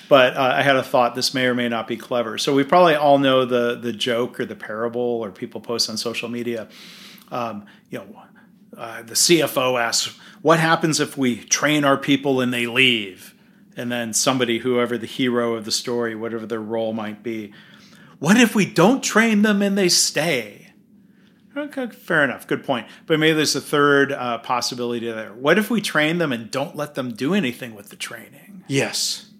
but 0.09 0.37
uh, 0.37 0.53
I 0.55 0.61
had 0.61 0.77
a 0.77 0.83
thought. 0.83 1.15
This 1.15 1.33
may 1.33 1.47
or 1.47 1.53
may 1.53 1.67
not 1.67 1.87
be 1.87 1.97
clever. 1.97 2.37
So 2.37 2.53
we 2.53 2.63
probably 2.63 2.95
all 2.95 3.17
know 3.17 3.43
the 3.43 3.75
the 3.75 3.91
joke 3.91 4.39
or 4.39 4.45
the 4.45 4.55
parable, 4.55 5.01
or 5.01 5.31
people 5.31 5.59
post 5.59 5.89
on 5.89 5.97
social 5.97 6.29
media. 6.29 6.69
Um, 7.29 7.65
you 7.89 7.99
know, 7.99 8.21
uh, 8.77 9.01
the 9.01 9.15
CFO 9.15 9.79
asks, 9.79 10.17
"What 10.41 10.59
happens 10.59 11.01
if 11.01 11.17
we 11.17 11.43
train 11.43 11.83
our 11.83 11.97
people 11.97 12.39
and 12.39 12.53
they 12.53 12.65
leave?" 12.65 13.35
And 13.75 13.91
then 13.91 14.13
somebody, 14.13 14.59
whoever 14.59 14.97
the 14.97 15.07
hero 15.07 15.55
of 15.55 15.65
the 15.65 15.71
story, 15.71 16.15
whatever 16.15 16.45
their 16.45 16.61
role 16.61 16.93
might 16.93 17.21
be, 17.21 17.51
what 18.19 18.37
if 18.37 18.55
we 18.55 18.65
don't 18.65 19.03
train 19.03 19.41
them 19.41 19.61
and 19.61 19.77
they 19.77 19.89
stay? 19.89 20.67
Okay, 21.57 21.87
fair 21.87 22.23
enough. 22.23 22.47
Good 22.47 22.65
point. 22.65 22.87
But 23.05 23.19
maybe 23.19 23.33
there's 23.35 23.55
a 23.55 23.61
third 23.61 24.11
uh, 24.11 24.39
possibility 24.39 25.09
there. 25.09 25.33
What 25.33 25.57
if 25.57 25.69
we 25.69 25.79
train 25.81 26.17
them 26.17 26.33
and 26.33 26.51
don't 26.51 26.75
let 26.75 26.95
them 26.95 27.13
do 27.13 27.33
anything 27.33 27.75
with 27.75 27.89
the 27.89 27.95
training? 27.95 28.65
Yes. 28.67 29.31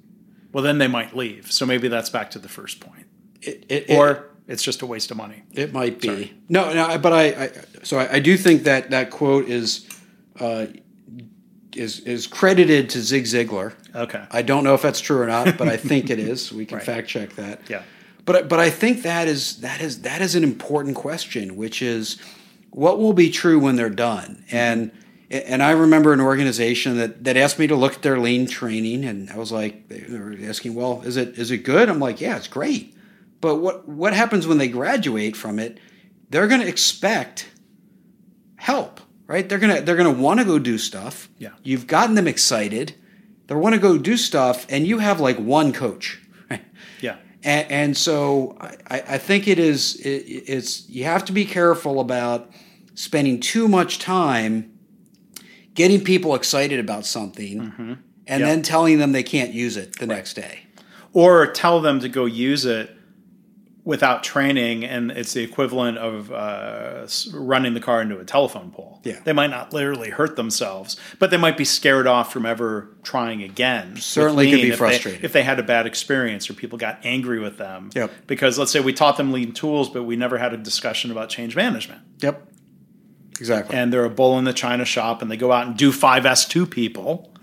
Well, 0.53 0.63
then 0.63 0.77
they 0.77 0.87
might 0.87 1.15
leave. 1.15 1.51
So 1.51 1.65
maybe 1.65 1.89
that's 1.89 2.09
back 2.09 2.31
to 2.31 2.39
the 2.39 2.47
first 2.47 2.79
point. 2.79 3.05
It, 3.41 3.65
it, 3.67 3.89
Or 3.89 4.29
it's 4.47 4.63
just 4.63 4.81
a 4.81 4.85
waste 4.85 5.11
of 5.11 5.17
money. 5.17 5.43
It 5.51 5.73
might 5.73 5.99
be. 5.99 6.33
No, 6.47 6.73
no, 6.73 6.97
but 6.97 7.11
I, 7.11 7.23
I 7.45 7.51
so 7.83 7.97
I, 7.99 8.13
I 8.13 8.19
do 8.19 8.37
think 8.37 8.63
that 8.63 8.91
that 8.91 9.11
quote 9.11 9.49
is 9.49 9.85
uh, 10.39 10.67
is 11.75 11.99
is 12.01 12.27
credited 12.27 12.89
to 12.91 13.01
Zig 13.01 13.25
Ziglar. 13.25 13.73
Okay. 13.93 14.23
I 14.31 14.41
don't 14.41 14.63
know 14.63 14.73
if 14.73 14.81
that's 14.81 15.01
true 15.01 15.19
or 15.19 15.27
not, 15.27 15.57
but 15.57 15.67
I 15.67 15.75
think 15.75 16.09
it 16.09 16.19
is. 16.19 16.53
We 16.53 16.65
can 16.65 16.77
Right. 16.77 16.85
fact 16.85 17.07
check 17.09 17.33
that. 17.35 17.69
Yeah. 17.69 17.83
But 18.25 18.49
but 18.49 18.59
I 18.59 18.69
think 18.69 19.03
that 19.03 19.27
is 19.27 19.57
that 19.57 19.81
is 19.81 20.01
that 20.01 20.21
is 20.21 20.35
an 20.35 20.43
important 20.43 20.95
question, 20.95 21.55
which 21.55 21.81
is 21.81 22.17
what 22.71 22.99
will 22.99 23.13
be 23.13 23.29
true 23.29 23.59
when 23.59 23.75
they're 23.75 23.89
done. 23.89 24.43
And 24.51 24.91
and 25.29 25.63
I 25.63 25.71
remember 25.71 26.13
an 26.13 26.21
organization 26.21 26.97
that, 26.97 27.23
that 27.23 27.35
asked 27.35 27.57
me 27.57 27.67
to 27.67 27.75
look 27.75 27.95
at 27.95 28.01
their 28.03 28.19
lean 28.19 28.47
training, 28.47 29.05
and 29.05 29.29
I 29.31 29.37
was 29.37 29.51
like, 29.51 29.87
they 29.87 30.05
were 30.09 30.35
asking, 30.43 30.75
well, 30.75 31.01
is 31.01 31.17
it 31.17 31.37
is 31.39 31.51
it 31.51 31.59
good? 31.59 31.89
I'm 31.89 31.99
like, 31.99 32.21
yeah, 32.21 32.37
it's 32.37 32.47
great. 32.47 32.95
But 33.41 33.55
what 33.57 33.87
what 33.87 34.13
happens 34.13 34.47
when 34.47 34.57
they 34.57 34.67
graduate 34.67 35.35
from 35.35 35.59
it? 35.59 35.79
They're 36.29 36.47
going 36.47 36.61
to 36.61 36.67
expect 36.67 37.47
help, 38.55 38.99
right? 39.27 39.47
They're 39.47 39.59
gonna 39.59 39.81
they're 39.81 39.95
gonna 39.95 40.11
want 40.11 40.39
to 40.39 40.45
go 40.45 40.59
do 40.59 40.77
stuff. 40.77 41.29
Yeah. 41.37 41.51
You've 41.63 41.87
gotten 41.87 42.15
them 42.15 42.27
excited. 42.27 42.95
They 43.47 43.55
want 43.55 43.75
to 43.75 43.81
go 43.81 43.97
do 43.97 44.17
stuff, 44.17 44.65
and 44.69 44.87
you 44.87 44.99
have 44.99 45.19
like 45.19 45.37
one 45.37 45.71
coach. 45.71 46.19
Right? 47.45 47.51
And, 47.51 47.71
and 47.71 47.97
so 47.97 48.57
I, 48.59 49.03
I 49.07 49.17
think 49.17 49.47
it 49.47 49.59
is 49.59 49.95
it, 49.97 50.23
it's 50.47 50.89
you 50.89 51.03
have 51.05 51.25
to 51.25 51.31
be 51.31 51.45
careful 51.45 51.99
about 51.99 52.49
spending 52.95 53.39
too 53.39 53.67
much 53.67 53.99
time 53.99 54.71
getting 55.73 56.03
people 56.03 56.35
excited 56.35 56.79
about 56.79 57.05
something 57.05 57.59
mm-hmm. 57.59 57.93
and 58.27 58.39
Yeah. 58.41 58.45
then 58.47 58.61
telling 58.61 58.97
them 58.97 59.11
they 59.11 59.23
can't 59.23 59.53
use 59.53 59.77
it 59.77 59.99
the 59.99 60.07
next 60.07 60.33
day. 60.35 60.59
Or 61.13 61.47
tell 61.47 61.81
them 61.81 61.99
to 62.01 62.09
go 62.09 62.25
use 62.25 62.65
it 62.65 62.94
without 63.85 64.23
training, 64.23 64.83
and 64.83 65.11
it's 65.11 65.33
the 65.33 65.43
equivalent 65.43 65.97
of 65.99 66.31
uh, 66.31 67.07
running 67.33 67.75
the 67.75 67.79
car 67.79 68.01
into 68.01 68.17
a 68.19 68.25
telephone 68.25 68.71
pole. 68.71 68.99
Yeah. 69.03 69.19
They 69.23 69.31
might 69.31 69.51
not 69.51 69.71
literally 69.73 70.09
hurt 70.09 70.35
themselves, 70.35 70.99
but 71.19 71.29
they 71.29 71.37
might 71.37 71.55
be 71.55 71.65
scared 71.65 72.07
off 72.07 72.33
from 72.33 72.47
ever 72.47 72.89
trying 73.03 73.43
again. 73.43 73.95
Certainly 73.97 74.49
could 74.49 74.55
be 74.57 74.63
if 74.63 74.69
they- 74.71 74.75
frustrating. 74.77 75.23
if 75.23 75.31
they 75.33 75.43
had 75.43 75.59
a 75.59 75.63
bad 75.63 75.85
experience 75.85 76.49
or 76.49 76.53
people 76.55 76.79
got 76.79 76.99
angry 77.03 77.39
with 77.39 77.57
them. 77.59 77.91
Yep. 77.93 78.11
Because 78.25 78.57
let's 78.57 78.71
say 78.71 78.79
we 78.79 78.91
taught 78.91 79.17
them 79.17 79.31
lean 79.31 79.51
tools, 79.53 79.87
but 79.89 80.03
we 80.03 80.15
never 80.15 80.39
had 80.39 80.51
a 80.51 80.57
discussion 80.57 81.11
about 81.11 81.29
change 81.29 81.55
management. 81.55 82.01
Yep. 82.21 82.41
Exactly. 83.39 83.75
and 83.75 83.91
they're 83.91 84.05
a 84.05 84.09
bull 84.09 84.39
in 84.39 84.45
the 84.45 84.53
china 84.53 84.85
shop 84.85 85.21
and 85.21 85.29
they 85.29 85.35
go 85.35 85.51
out 85.51 85.67
and 85.67 85.75
do 85.75 85.91
5S 85.91 86.47
to 86.51 86.65
people 86.65 87.33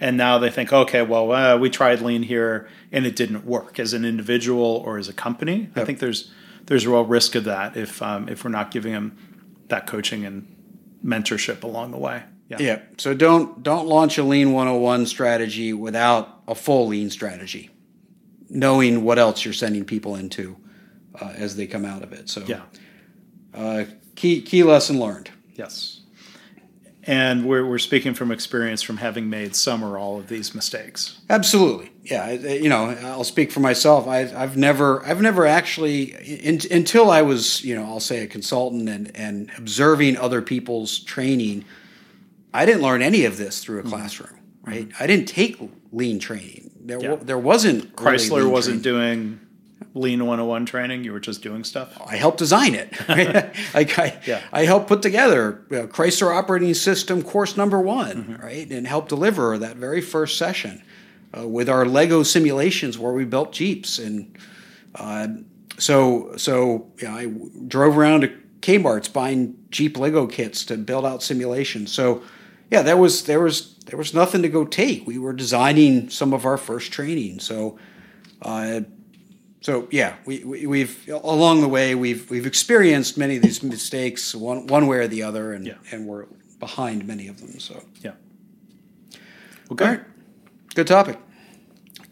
and 0.00 0.16
now 0.16 0.38
they 0.38 0.50
think 0.50 0.72
okay 0.72 1.02
well 1.02 1.32
uh, 1.32 1.56
we 1.56 1.70
tried 1.70 2.00
lean 2.00 2.22
here 2.22 2.68
and 2.92 3.06
it 3.06 3.16
didn't 3.16 3.44
work 3.44 3.78
as 3.78 3.92
an 3.92 4.04
individual 4.04 4.82
or 4.84 4.98
as 4.98 5.08
a 5.08 5.12
company 5.12 5.68
i 5.76 5.84
think 5.84 5.98
there's 5.98 6.30
there's 6.66 6.84
a 6.84 6.90
real 6.90 7.04
risk 7.04 7.34
of 7.34 7.44
that 7.44 7.76
if 7.76 8.02
um, 8.02 8.28
if 8.28 8.44
we're 8.44 8.50
not 8.50 8.70
giving 8.70 8.92
them 8.92 9.16
that 9.68 9.86
coaching 9.86 10.24
and 10.24 10.46
mentorship 11.04 11.62
along 11.62 11.90
the 11.90 11.98
way 11.98 12.22
yeah 12.48 12.56
yeah. 12.60 12.78
So 12.98 13.14
don't 13.14 13.62
don't 13.62 13.86
launch 13.86 14.18
a 14.18 14.22
lean 14.22 14.52
101 14.52 15.06
strategy 15.06 15.72
without 15.72 16.42
a 16.46 16.54
full 16.54 16.88
lean 16.88 17.10
strategy. 17.10 17.70
Knowing 18.48 19.02
what 19.02 19.18
else 19.18 19.44
you're 19.44 19.52
sending 19.52 19.84
people 19.84 20.14
into 20.14 20.56
uh, 21.20 21.32
as 21.36 21.56
they 21.56 21.66
come 21.66 21.84
out 21.84 22.02
of 22.02 22.12
it. 22.12 22.28
So 22.28 22.44
yeah 22.46 22.62
uh, 23.52 23.84
key 24.14 24.42
key 24.42 24.62
lesson 24.62 24.98
learned. 25.00 25.30
yes 25.54 25.95
and 27.06 27.46
we're, 27.46 27.64
we're 27.64 27.78
speaking 27.78 28.14
from 28.14 28.32
experience 28.32 28.82
from 28.82 28.96
having 28.96 29.30
made 29.30 29.54
some 29.54 29.84
or 29.84 29.96
all 29.98 30.18
of 30.18 30.28
these 30.28 30.54
mistakes 30.54 31.18
Absolutely, 31.28 31.90
yeah. 32.04 32.30
You 32.30 32.68
know, 32.68 32.96
I'll 33.02 33.24
speak 33.24 33.50
for 33.50 33.60
myself. 33.60 34.06
I've, 34.06 34.34
I've 34.34 34.56
never, 34.56 35.04
I've 35.04 35.20
never 35.20 35.44
actually, 35.46 36.12
in, 36.44 36.60
until 36.70 37.10
I 37.10 37.22
was, 37.22 37.64
you 37.64 37.74
know, 37.74 37.84
I'll 37.84 38.00
say 38.00 38.22
a 38.22 38.26
consultant 38.26 38.88
and 38.88 39.10
and 39.16 39.50
observing 39.58 40.16
other 40.16 40.40
people's 40.40 41.00
training. 41.00 41.64
I 42.54 42.64
didn't 42.64 42.82
learn 42.82 43.02
any 43.02 43.24
of 43.24 43.36
this 43.38 43.62
through 43.62 43.78
a 43.78 43.82
mm-hmm. 43.82 43.90
classroom, 43.90 44.38
right? 44.62 44.88
I 45.00 45.06
didn't 45.06 45.26
take 45.26 45.58
lean 45.92 46.18
training. 46.18 46.70
There, 46.80 47.00
Yeah. 47.00 47.16
there 47.16 47.38
wasn't. 47.38 47.84
really 47.98 48.16
chrysler 48.16 48.42
lean 48.42 48.50
wasn't 48.50 48.82
training. 48.82 49.00
doing 49.00 49.45
lean 49.96 50.20
101 50.20 50.66
training 50.66 51.02
you 51.04 51.12
were 51.12 51.20
just 51.20 51.42
doing 51.42 51.64
stuff 51.64 51.96
I 52.06 52.16
helped 52.16 52.38
design 52.38 52.74
it. 52.74 52.92
Right? 53.08 53.54
like 53.74 53.98
I, 53.98 54.20
Yeah. 54.26 54.40
I 54.52 54.64
helped 54.64 54.88
put 54.88 55.00
together 55.02 55.64
uh, 55.70 55.86
Chrysler 55.86 56.36
Operating 56.36 56.74
System 56.74 57.22
course 57.22 57.56
number 57.56 57.80
one, 57.80 58.16
Mm-hmm. 58.24 58.42
right, 58.42 58.70
and 58.70 58.86
helped 58.86 59.08
deliver 59.08 59.58
that 59.58 59.76
very 59.76 60.00
first 60.02 60.36
session 60.38 60.82
uh, 61.36 61.48
with 61.48 61.68
our 61.68 61.84
Lego 61.86 62.22
simulations 62.22 62.98
where 62.98 63.12
we 63.12 63.24
built 63.24 63.52
Jeeps, 63.52 63.98
and 63.98 64.36
uh, 64.94 65.28
so 65.78 66.32
so 66.36 66.90
you 66.98 67.08
know, 67.08 67.14
I 67.14 67.26
drove 67.66 67.96
around 67.98 68.20
to 68.22 68.28
Kmart's 68.62 69.08
buying 69.08 69.56
Jeep 69.70 69.98
Lego 69.98 70.26
kits 70.26 70.64
to 70.66 70.76
build 70.76 71.04
out 71.04 71.22
simulations. 71.22 71.92
So 71.92 72.22
yeah, 72.70 72.82
there 72.82 72.96
was 72.96 73.24
there 73.24 73.40
was 73.40 73.74
there 73.86 73.98
was 73.98 74.12
nothing 74.14 74.42
to 74.42 74.48
go 74.48 74.64
take. 74.64 75.06
We 75.06 75.18
were 75.18 75.32
designing 75.32 76.10
some 76.10 76.32
of 76.34 76.44
our 76.44 76.56
first 76.58 76.92
training, 76.92 77.40
so. 77.40 77.78
Uh, 78.42 78.80
so 79.66 79.88
yeah, 79.90 80.14
we, 80.24 80.44
we 80.44 80.64
we've 80.64 81.08
along 81.08 81.60
the 81.60 81.66
way 81.66 81.96
we've 81.96 82.30
we've 82.30 82.46
experienced 82.46 83.18
many 83.18 83.34
of 83.34 83.42
these 83.42 83.64
mistakes 83.64 84.32
one 84.32 84.68
one 84.68 84.86
way 84.86 84.98
or 84.98 85.08
the 85.08 85.24
other, 85.24 85.52
and 85.54 85.66
Yeah. 85.66 85.74
and 85.90 86.06
we're 86.06 86.26
behind 86.60 87.04
many 87.04 87.26
of 87.26 87.40
them. 87.40 87.58
So 87.58 87.82
yeah 88.00 88.12
well 89.68 89.70
all 89.70 89.76
good 89.76 90.04
good 90.76 90.86
topic. 90.86 91.18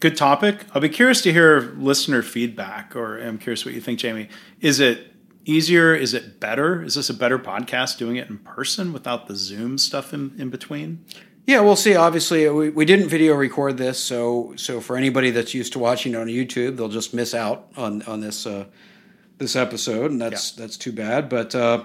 Good 0.01 0.17
topic. 0.17 0.65
I'll 0.73 0.81
be 0.81 0.89
curious 0.89 1.21
to 1.21 1.31
hear 1.31 1.73
listener 1.77 2.21
feedback, 2.21 2.93
or 2.93 3.17
I'm 3.19 3.37
curious 3.37 3.63
what 3.63 3.73
you 3.73 3.79
think, 3.79 3.99
Jamie. 3.99 4.27
Is 4.59 4.81
it 4.81 5.13
easier? 5.45 5.95
Is 5.95 6.13
it 6.13 6.41
better? 6.41 6.83
Is 6.83 6.95
this 6.95 7.09
a 7.09 7.13
better 7.13 7.39
podcast 7.39 7.97
doing 7.97 8.17
it 8.17 8.29
in 8.29 8.37
person 8.39 8.91
without 8.91 9.27
the 9.27 9.35
Zoom 9.35 9.77
stuff 9.77 10.13
in, 10.13 10.33
in 10.37 10.49
between? 10.49 11.05
Yeah, 11.47 11.59
we'll 11.61 11.75
see. 11.75 11.95
Obviously, 11.95 12.49
we, 12.49 12.69
we 12.71 12.85
didn't 12.85 13.07
video 13.07 13.35
record 13.35 13.77
this, 13.77 13.99
so 13.99 14.53
so 14.55 14.81
for 14.81 14.97
anybody 14.97 15.29
that's 15.29 15.53
used 15.53 15.73
to 15.73 15.79
watching 15.79 16.15
on 16.15 16.27
YouTube, 16.27 16.77
they'll 16.77 16.89
just 16.89 17.13
miss 17.13 17.33
out 17.35 17.67
on 17.77 18.01
on 18.03 18.19
this 18.21 18.47
uh, 18.47 18.65
this 19.37 19.55
episode, 19.55 20.09
and 20.11 20.19
that's 20.19 20.51
that's 20.51 20.75
too 20.77 20.91
bad. 20.91 21.29
But 21.29 21.53
uh, 21.53 21.83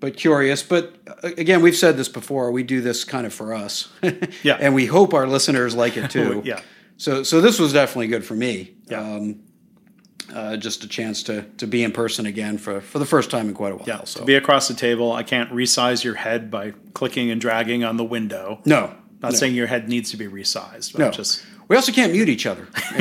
but 0.00 0.16
curious. 0.16 0.62
But 0.62 0.94
uh, 1.06 1.28
again, 1.36 1.60
we've 1.60 1.76
said 1.76 1.96
this 1.98 2.08
before. 2.08 2.50
We 2.52 2.62
do 2.62 2.80
this 2.80 3.04
kind 3.04 3.26
of 3.26 3.34
for 3.34 3.52
us, 3.54 3.88
Yeah. 4.42 4.56
and 4.58 4.74
we 4.74 4.86
hope 4.86 5.12
our 5.12 5.26
listeners 5.26 5.74
like 5.74 5.96
it 5.98 6.10
too. 6.18 6.40
Yeah. 6.44 6.60
so 6.96 7.22
so 7.22 7.40
this 7.42 7.58
was 7.58 7.72
definitely 7.74 8.08
good 8.08 8.24
for 8.24 8.34
me. 8.34 8.76
Yeah. 8.88 9.00
Um, 9.00 9.40
uh, 10.34 10.56
just 10.56 10.84
a 10.84 10.88
chance 10.88 11.22
to 11.24 11.42
to 11.58 11.66
be 11.66 11.82
in 11.84 11.92
person 11.92 12.26
again 12.26 12.58
for 12.58 12.80
for 12.80 12.98
the 12.98 13.06
first 13.06 13.30
time 13.30 13.48
in 13.48 13.54
quite 13.54 13.72
a 13.72 13.76
while. 13.76 13.86
Yeah, 13.86 14.04
So 14.04 14.20
to 14.20 14.26
be 14.26 14.34
across 14.34 14.68
the 14.68 14.74
table, 14.74 15.12
I 15.12 15.22
can't 15.22 15.50
resize 15.50 16.04
your 16.04 16.14
head 16.14 16.50
by 16.50 16.72
clicking 16.94 17.30
and 17.30 17.40
dragging 17.40 17.84
on 17.84 17.96
the 17.96 18.04
window. 18.04 18.60
no, 18.64 18.94
Not 19.22 19.32
no. 19.32 19.38
saying 19.38 19.54
your 19.54 19.66
head 19.68 19.88
needs 19.88 20.10
to 20.10 20.16
be 20.16 20.26
resized, 20.26 20.92
but 20.92 20.98
No. 21.00 21.10
just 21.10 21.44
We 21.68 21.76
also 21.76 21.92
can't 21.92 22.12
mute 22.12 22.28
each 22.28 22.46
other. 22.46 22.68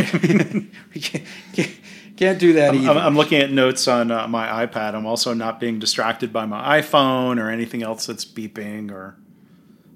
we 0.93 0.99
can't, 1.01 1.23
can't, 1.53 1.71
can't 2.17 2.39
do 2.39 2.53
that. 2.53 2.73
I'm, 2.73 2.97
I'm 2.97 3.15
looking 3.15 3.41
at 3.41 3.51
notes 3.51 3.87
on 3.87 4.09
uh, 4.11 4.27
my 4.27 4.65
iPad. 4.65 4.95
I'm 4.95 5.05
also 5.05 5.33
not 5.33 5.59
being 5.59 5.79
distracted 5.79 6.31
by 6.33 6.45
my 6.45 6.79
iPhone 6.81 7.39
or 7.39 7.49
anything 7.49 7.83
else 7.83 8.05
that's 8.05 8.25
beeping 8.25 8.91
or 8.91 9.15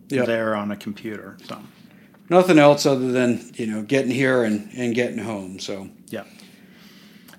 Yeah. 0.10 0.26
there 0.26 0.56
on 0.56 0.72
a 0.72 0.76
computer. 0.76 1.38
So 1.48 1.58
Nothing 2.32 2.60
else 2.60 2.86
other 2.86 3.12
than 3.12 3.52
you 3.56 3.66
know 3.66 3.82
getting 3.82 4.12
here 4.12 4.44
and, 4.44 4.70
and 4.76 4.94
getting 4.94 5.18
home. 5.18 5.60
So 5.60 5.90
yeah, 6.10 6.26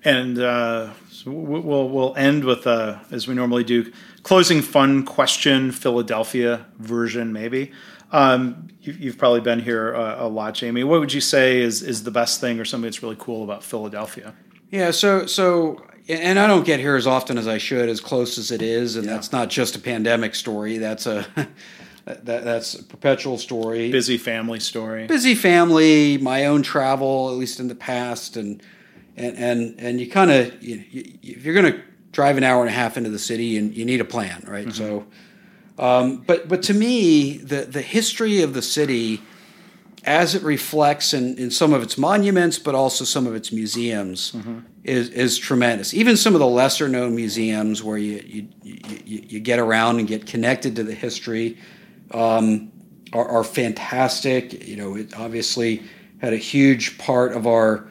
and 0.04 0.38
uh, 0.38 0.90
so 1.10 1.30
we- 1.30 1.60
we'll 1.60 1.88
we'll 1.88 2.14
end 2.16 2.44
with 2.44 2.66
uh, 2.66 2.98
as 3.10 3.26
we 3.28 3.34
normally 3.34 3.64
do, 3.64 3.92
closing 4.22 4.62
fun 4.62 5.04
question, 5.04 5.72
Philadelphia 5.72 6.66
version 6.78 7.32
maybe. 7.32 7.72
Um, 8.12 8.68
you, 8.82 8.92
you've 8.98 9.18
probably 9.18 9.40
been 9.40 9.60
here 9.60 9.94
uh, 9.94 10.24
a 10.24 10.28
lot, 10.28 10.54
Jamie. 10.54 10.82
What 10.84 11.00
would 11.00 11.12
you 11.12 11.20
say 11.20 11.60
is 11.60 11.82
is 11.82 12.02
the 12.04 12.10
best 12.10 12.40
thing 12.40 12.58
or 12.58 12.64
something 12.64 12.86
that's 12.86 13.02
really 13.02 13.16
cool 13.18 13.44
about 13.44 13.62
Philadelphia? 13.62 14.34
yeah, 14.70 14.90
so 14.90 15.26
so 15.26 15.84
and 16.08 16.38
I 16.40 16.46
don't 16.48 16.64
get 16.66 16.80
here 16.80 16.96
as 16.96 17.06
often 17.06 17.38
as 17.38 17.46
I 17.46 17.58
should, 17.58 17.88
as 17.88 18.00
close 18.00 18.36
as 18.38 18.50
it 18.50 18.62
is, 18.62 18.96
and 18.96 19.06
that's 19.06 19.30
not 19.30 19.48
just 19.48 19.76
a 19.76 19.78
pandemic 19.78 20.34
story. 20.34 20.78
That's 20.78 21.06
a 21.06 21.24
that, 22.04 22.24
that's 22.24 22.74
a 22.74 22.82
perpetual 22.82 23.38
story. 23.38 23.92
Busy 23.92 24.18
family 24.18 24.58
story. 24.58 25.06
busy 25.06 25.34
family, 25.36 26.18
my 26.18 26.46
own 26.46 26.62
travel, 26.62 27.28
at 27.30 27.36
least 27.36 27.60
in 27.60 27.68
the 27.68 27.74
past, 27.76 28.36
and 28.36 28.60
and 29.20 29.36
and 29.38 29.80
and 29.80 30.00
you 30.00 30.10
kind 30.10 30.30
of 30.30 30.62
you, 30.62 30.84
you, 30.90 31.18
if 31.22 31.44
you're 31.44 31.54
going 31.54 31.72
to 31.72 31.80
drive 32.12 32.36
an 32.36 32.44
hour 32.44 32.60
and 32.60 32.70
a 32.70 32.72
half 32.72 32.96
into 32.96 33.10
the 33.10 33.18
city, 33.18 33.56
and 33.56 33.76
you 33.76 33.84
need 33.84 34.00
a 34.00 34.04
plan, 34.04 34.44
right? 34.46 34.72
So, 34.72 35.06
um, 35.78 36.18
but 36.26 36.48
but 36.48 36.62
to 36.64 36.74
me, 36.74 37.38
the 37.38 37.62
the 37.62 37.82
history 37.82 38.42
of 38.42 38.54
the 38.54 38.62
city, 38.62 39.20
as 40.04 40.34
it 40.34 40.42
reflects 40.42 41.14
in, 41.14 41.38
in 41.38 41.50
some 41.50 41.72
of 41.72 41.82
its 41.82 41.96
monuments, 41.96 42.58
but 42.58 42.74
also 42.74 43.04
some 43.04 43.26
of 43.26 43.34
its 43.34 43.52
museums, 43.52 44.32
is 44.84 45.10
is 45.10 45.38
tremendous. 45.38 45.94
Even 45.94 46.16
some 46.16 46.34
of 46.34 46.40
the 46.40 46.48
lesser 46.48 46.88
known 46.88 47.14
museums 47.14 47.82
where 47.82 47.98
you 47.98 48.22
you, 48.26 48.48
you 49.04 49.24
you 49.28 49.40
get 49.40 49.58
around 49.58 49.98
and 49.98 50.08
get 50.08 50.26
connected 50.26 50.76
to 50.76 50.82
the 50.82 50.94
history 50.94 51.58
um, 52.12 52.72
are, 53.12 53.28
are 53.28 53.44
fantastic. 53.44 54.66
You 54.66 54.76
know, 54.76 54.96
it 54.96 55.14
obviously 55.16 55.82
had 56.20 56.32
a 56.32 56.38
huge 56.38 56.98
part 56.98 57.32
of 57.32 57.46
our 57.46 57.88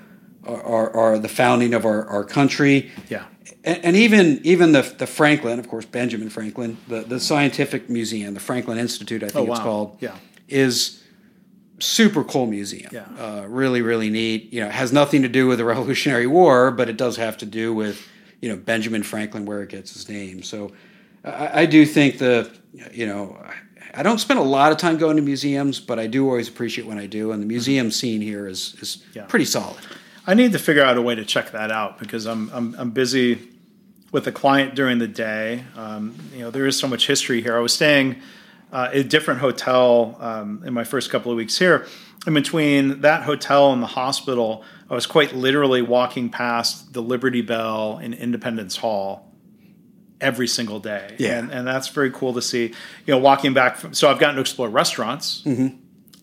our 0.55 1.19
the 1.19 1.29
founding 1.29 1.73
of 1.73 1.85
our, 1.85 2.05
our 2.07 2.23
country. 2.23 2.91
Yeah. 3.09 3.25
And, 3.63 3.83
and 3.85 3.95
even 3.95 4.39
even 4.43 4.71
the 4.71 4.81
the 4.97 5.07
Franklin, 5.07 5.59
of 5.59 5.67
course, 5.67 5.85
Benjamin 5.85 6.29
Franklin, 6.29 6.77
the, 6.87 7.01
the 7.01 7.19
scientific 7.19 7.89
museum, 7.89 8.33
the 8.33 8.39
Franklin 8.39 8.77
Institute, 8.77 9.23
I 9.23 9.29
think 9.29 9.49
Oh, 9.49 9.51
it's 9.51 9.61
called, 9.61 9.97
Yeah. 9.99 10.15
is 10.47 11.03
super 11.79 12.23
cool 12.23 12.45
museum. 12.45 12.89
Yeah. 12.93 13.05
Uh, 13.17 13.45
really, 13.47 13.81
really 13.81 14.09
neat. 14.09 14.51
You 14.53 14.61
know, 14.61 14.67
it 14.67 14.73
has 14.73 14.91
nothing 14.91 15.21
to 15.21 15.29
do 15.29 15.47
with 15.47 15.57
the 15.59 15.65
Revolutionary 15.75 16.27
War, 16.27 16.71
but 16.71 16.89
it 16.89 16.97
does 16.97 17.17
have 17.17 17.37
to 17.37 17.45
do 17.45 17.73
with 17.73 18.05
you 18.41 18.49
know 18.49 18.55
Benjamin 18.55 19.03
Franklin, 19.03 19.45
where 19.45 19.61
it 19.63 19.69
gets 19.69 19.95
its 19.95 20.07
name. 20.09 20.43
So 20.43 20.71
I, 21.23 21.61
I 21.61 21.65
do 21.65 21.85
think 21.85 22.17
the 22.17 22.49
you 22.91 23.05
know. 23.05 23.37
I- 23.91 24.03
don't 24.03 24.19
spend 24.19 24.39
a 24.39 24.43
lot 24.43 24.71
of 24.71 24.77
time 24.77 24.97
going 24.97 25.15
to 25.15 25.21
museums, 25.23 25.79
but 25.79 25.97
I 25.97 26.05
do 26.05 26.27
always 26.27 26.47
appreciate 26.47 26.85
when 26.87 26.99
I 26.99 27.07
do, 27.07 27.31
and 27.31 27.41
the 27.41 27.47
museum 27.47 27.89
scene 27.91 28.21
here 28.21 28.47
is 28.47 28.75
is 28.81 28.97
Mm-hmm. 28.97 29.17
Yeah. 29.17 29.25
pretty 29.25 29.45
solid. 29.45 29.79
I 30.29 30.35
need 30.35 30.51
to 30.51 30.59
figure 30.59 30.83
out 30.83 30.95
a 30.95 31.01
way 31.01 31.15
to 31.15 31.25
check 31.25 31.53
that 31.53 31.71
out 31.71 31.97
because 31.97 32.27
I'm 32.27 32.51
I'm, 32.51 32.75
I'm 32.77 32.91
busy 32.91 33.49
with 34.11 34.27
a 34.27 34.31
client 34.31 34.75
during 34.75 34.99
the 34.99 35.07
day. 35.07 35.63
Um, 35.75 36.15
you 36.33 36.41
know, 36.41 36.51
there 36.51 36.67
is 36.67 36.77
so 36.77 36.87
much 36.87 37.07
history 37.07 37.41
here. 37.41 37.57
I 37.57 37.61
was 37.61 37.73
staying 37.73 38.21
uh, 38.71 38.89
at 38.91 38.95
a 38.95 39.03
different 39.03 39.39
hotel 39.39 40.15
um, 40.19 40.61
in 40.63 40.71
my 40.71 40.83
first 40.83 41.09
couple 41.09 41.31
of 41.31 41.35
weeks 41.35 41.57
here. 41.57 41.87
In 42.27 42.35
between 42.35 43.01
that 43.01 43.23
hotel 43.23 43.73
and 43.73 43.81
the 43.81 43.87
hospital, 43.87 44.63
I 44.87 44.93
was 44.93 45.07
quite 45.07 45.33
literally 45.33 45.81
walking 45.81 46.29
past 46.29 46.93
the 46.93 47.01
Liberty 47.01 47.41
Bell 47.41 47.97
in 47.97 48.13
Independence 48.13 48.77
Hall 48.77 49.33
every 50.21 50.47
single 50.47 50.79
day. 50.79 51.15
Yeah. 51.17 51.39
And, 51.39 51.49
and 51.51 51.65
that's 51.65 51.87
very 51.87 52.11
cool 52.11 52.35
to 52.35 52.41
see. 52.43 52.67
You 53.07 53.13
know, 53.15 53.17
walking 53.17 53.55
back 53.55 53.77
from, 53.77 53.95
so 53.95 54.11
I've 54.11 54.19
gotten 54.19 54.35
to 54.35 54.41
explore 54.41 54.69
restaurants 54.69 55.41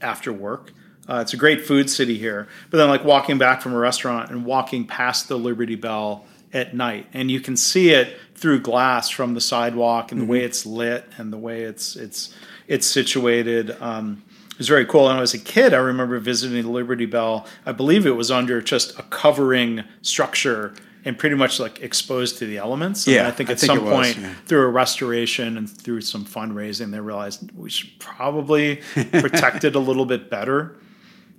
after 0.01 0.33
work. 0.33 0.73
Uh, 1.09 1.21
it's 1.21 1.33
a 1.33 1.37
great 1.37 1.65
food 1.65 1.89
city 1.89 2.19
here. 2.19 2.49
But 2.71 2.79
then, 2.79 2.89
like 2.89 3.05
walking 3.05 3.39
back 3.39 3.63
from 3.63 3.73
a 3.73 3.79
restaurant 3.79 4.31
and 4.31 4.45
walking 4.45 4.87
past 4.87 5.29
the 5.29 5.39
Liberty 5.39 5.77
Bell 5.77 6.25
at 6.53 6.75
night, 6.75 7.07
and 7.13 7.31
you 7.31 7.41
can 7.41 7.57
see 7.57 7.91
it 7.91 8.19
through 8.35 8.61
glass 8.61 9.09
from 9.09 9.35
the 9.35 9.41
sidewalk 9.41 10.13
and 10.13 10.21
the 10.21 10.27
way 10.27 10.41
it's 10.41 10.67
lit 10.67 11.09
and 11.17 11.33
the 11.33 11.39
way 11.39 11.63
it's 11.63 11.97
it's 11.97 12.35
it's 12.69 12.87
situated. 12.87 13.77
Um, 13.81 14.23
it 14.51 14.59
was 14.59 14.69
very 14.69 14.87
cool. 14.87 15.09
And 15.09 15.19
I 15.19 15.21
was 15.21 15.35
a 15.35 15.39
kid, 15.39 15.75
I 15.75 15.79
remember 15.79 16.19
visiting 16.19 16.63
the 16.63 16.71
Liberty 16.71 17.05
Bell. 17.05 17.47
I 17.67 17.73
believe 17.73 18.07
it 18.07 18.17
was 18.17 18.31
under 18.31 18.63
just 18.63 18.99
a 18.99 19.03
covering 19.03 19.85
structure 20.01 20.75
and 21.05 21.19
pretty 21.19 21.37
much 21.37 21.61
like 21.61 21.83
exposed 21.83 22.39
to 22.39 22.47
the 22.47 22.57
elements. 22.57 23.07
And 23.07 23.17
Yeah, 23.17 23.29
I 23.29 23.33
think 23.33 23.51
I 23.51 23.53
at 23.53 23.61
think 23.61 23.73
some 23.73 23.85
was, 23.85 23.95
point 23.95 24.19
yeah. 24.19 24.35
through 24.47 24.63
a 24.63 24.69
restoration 24.69 25.59
and 25.59 25.69
through 25.69 26.01
some 26.01 26.25
fundraising, 26.25 26.91
they 26.91 27.01
realized 27.01 27.53
we 27.53 27.69
should 27.69 27.99
probably 27.99 28.77
protect 28.95 29.65
it 29.65 29.77
a 29.77 29.79
little 29.79 30.07
bit 30.07 30.31
better 30.31 30.77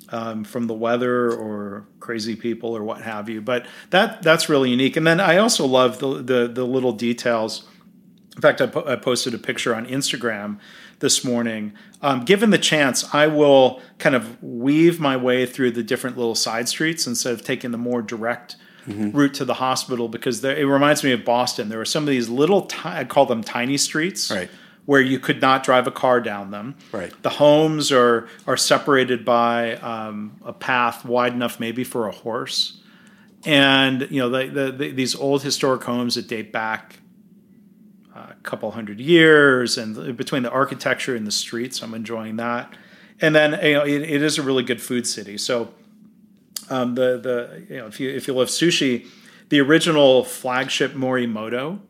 um, 0.09 0.43
from 0.43 0.67
the 0.67 0.73
weather 0.73 1.31
or 1.33 1.85
crazy 1.99 2.35
people 2.35 2.75
or 2.75 2.83
what 2.83 3.01
have 3.01 3.29
you. 3.29 3.41
But 3.41 3.65
that 3.89 4.21
that's 4.23 4.49
really 4.49 4.69
unique. 4.69 4.95
And 4.97 5.05
then 5.05 5.19
I 5.19 5.37
also 5.37 5.65
love 5.65 5.99
the 5.99 6.21
the, 6.21 6.47
the 6.47 6.63
little 6.65 6.91
details. 6.93 7.67
In 8.35 8.41
fact, 8.41 8.61
I, 8.61 8.67
po- 8.67 8.85
I 8.85 8.95
posted 8.95 9.33
a 9.33 9.39
picture 9.39 9.73
on 9.73 9.87
Instagram 9.87 10.59
this 10.99 11.23
morning. 11.23 11.73
Um, 12.03 12.23
given 12.23 12.51
the 12.51 12.59
chance, 12.59 13.11
I 13.13 13.25
will 13.25 13.81
kind 13.97 14.15
of 14.15 14.41
weave 14.43 14.99
my 14.99 15.17
way 15.17 15.47
through 15.47 15.71
the 15.71 15.81
different 15.81 16.17
little 16.17 16.35
side 16.35 16.69
streets 16.69 17.07
instead 17.07 17.33
of 17.33 17.43
taking 17.43 17.71
the 17.71 17.77
more 17.79 18.01
direct 18.03 18.55
route 18.87 19.33
to 19.33 19.43
the 19.43 19.55
hospital 19.55 20.07
because 20.07 20.39
there, 20.41 20.55
it 20.55 20.63
reminds 20.63 21.03
me 21.03 21.11
of 21.11 21.25
Boston. 21.25 21.67
There 21.67 21.79
were 21.79 21.83
some 21.83 22.03
of 22.03 22.09
these 22.09 22.29
little, 22.29 22.61
ti- 22.67 22.77
I 22.85 23.03
call 23.03 23.25
them 23.25 23.43
tiny 23.43 23.75
streets, 23.75 24.31
Right. 24.31 24.49
Where 24.87 25.01
you 25.01 25.19
could 25.19 25.41
not 25.41 25.65
drive 25.65 25.85
a 25.85 25.91
car 25.91 26.21
down 26.21 26.49
them. 26.49 26.73
Right. 26.93 27.11
The 27.21 27.29
homes 27.29 27.91
are 27.91 28.27
are 28.47 28.57
separated 28.57 29.23
by 29.23 29.75
um, 29.75 30.37
a 30.43 30.53
path 30.53 31.03
wide 31.03 31.33
enough 31.33 31.59
maybe 31.59 31.83
for 31.83 32.07
a 32.07 32.11
horse, 32.11 32.79
and 33.45 34.07
you 34.09 34.19
know 34.19 34.29
the, 34.29 34.47
the, 34.47 34.71
the, 34.71 34.91
these 34.91 35.13
old 35.13 35.43
historic 35.43 35.83
homes 35.83 36.15
that 36.15 36.27
date 36.27 36.51
back 36.51 36.99
a 38.15 38.33
couple 38.43 38.71
hundred 38.71 38.99
years, 38.99 39.77
and 39.77 40.15
between 40.15 40.41
the 40.41 40.49
architecture 40.49 41.15
and 41.15 41.27
the 41.27 41.31
streets, 41.31 41.83
I'm 41.83 41.93
enjoying 41.93 42.37
that. 42.37 42.73
And 43.19 43.35
then 43.35 43.59
you 43.63 43.73
know 43.73 43.83
it, 43.83 44.01
it 44.03 44.23
is 44.23 44.37
a 44.37 44.41
really 44.41 44.63
good 44.63 44.81
food 44.81 45.05
city. 45.05 45.37
So 45.37 45.73
um, 46.69 46.95
the 46.95 47.17
the 47.17 47.65
you 47.69 47.77
know 47.77 47.87
if 47.87 47.99
you 47.99 48.09
if 48.09 48.25
you 48.25 48.33
love 48.33 48.47
sushi, 48.47 49.05
the 49.49 49.59
original 49.59 50.23
flagship 50.23 50.93
Morimoto 50.93 51.81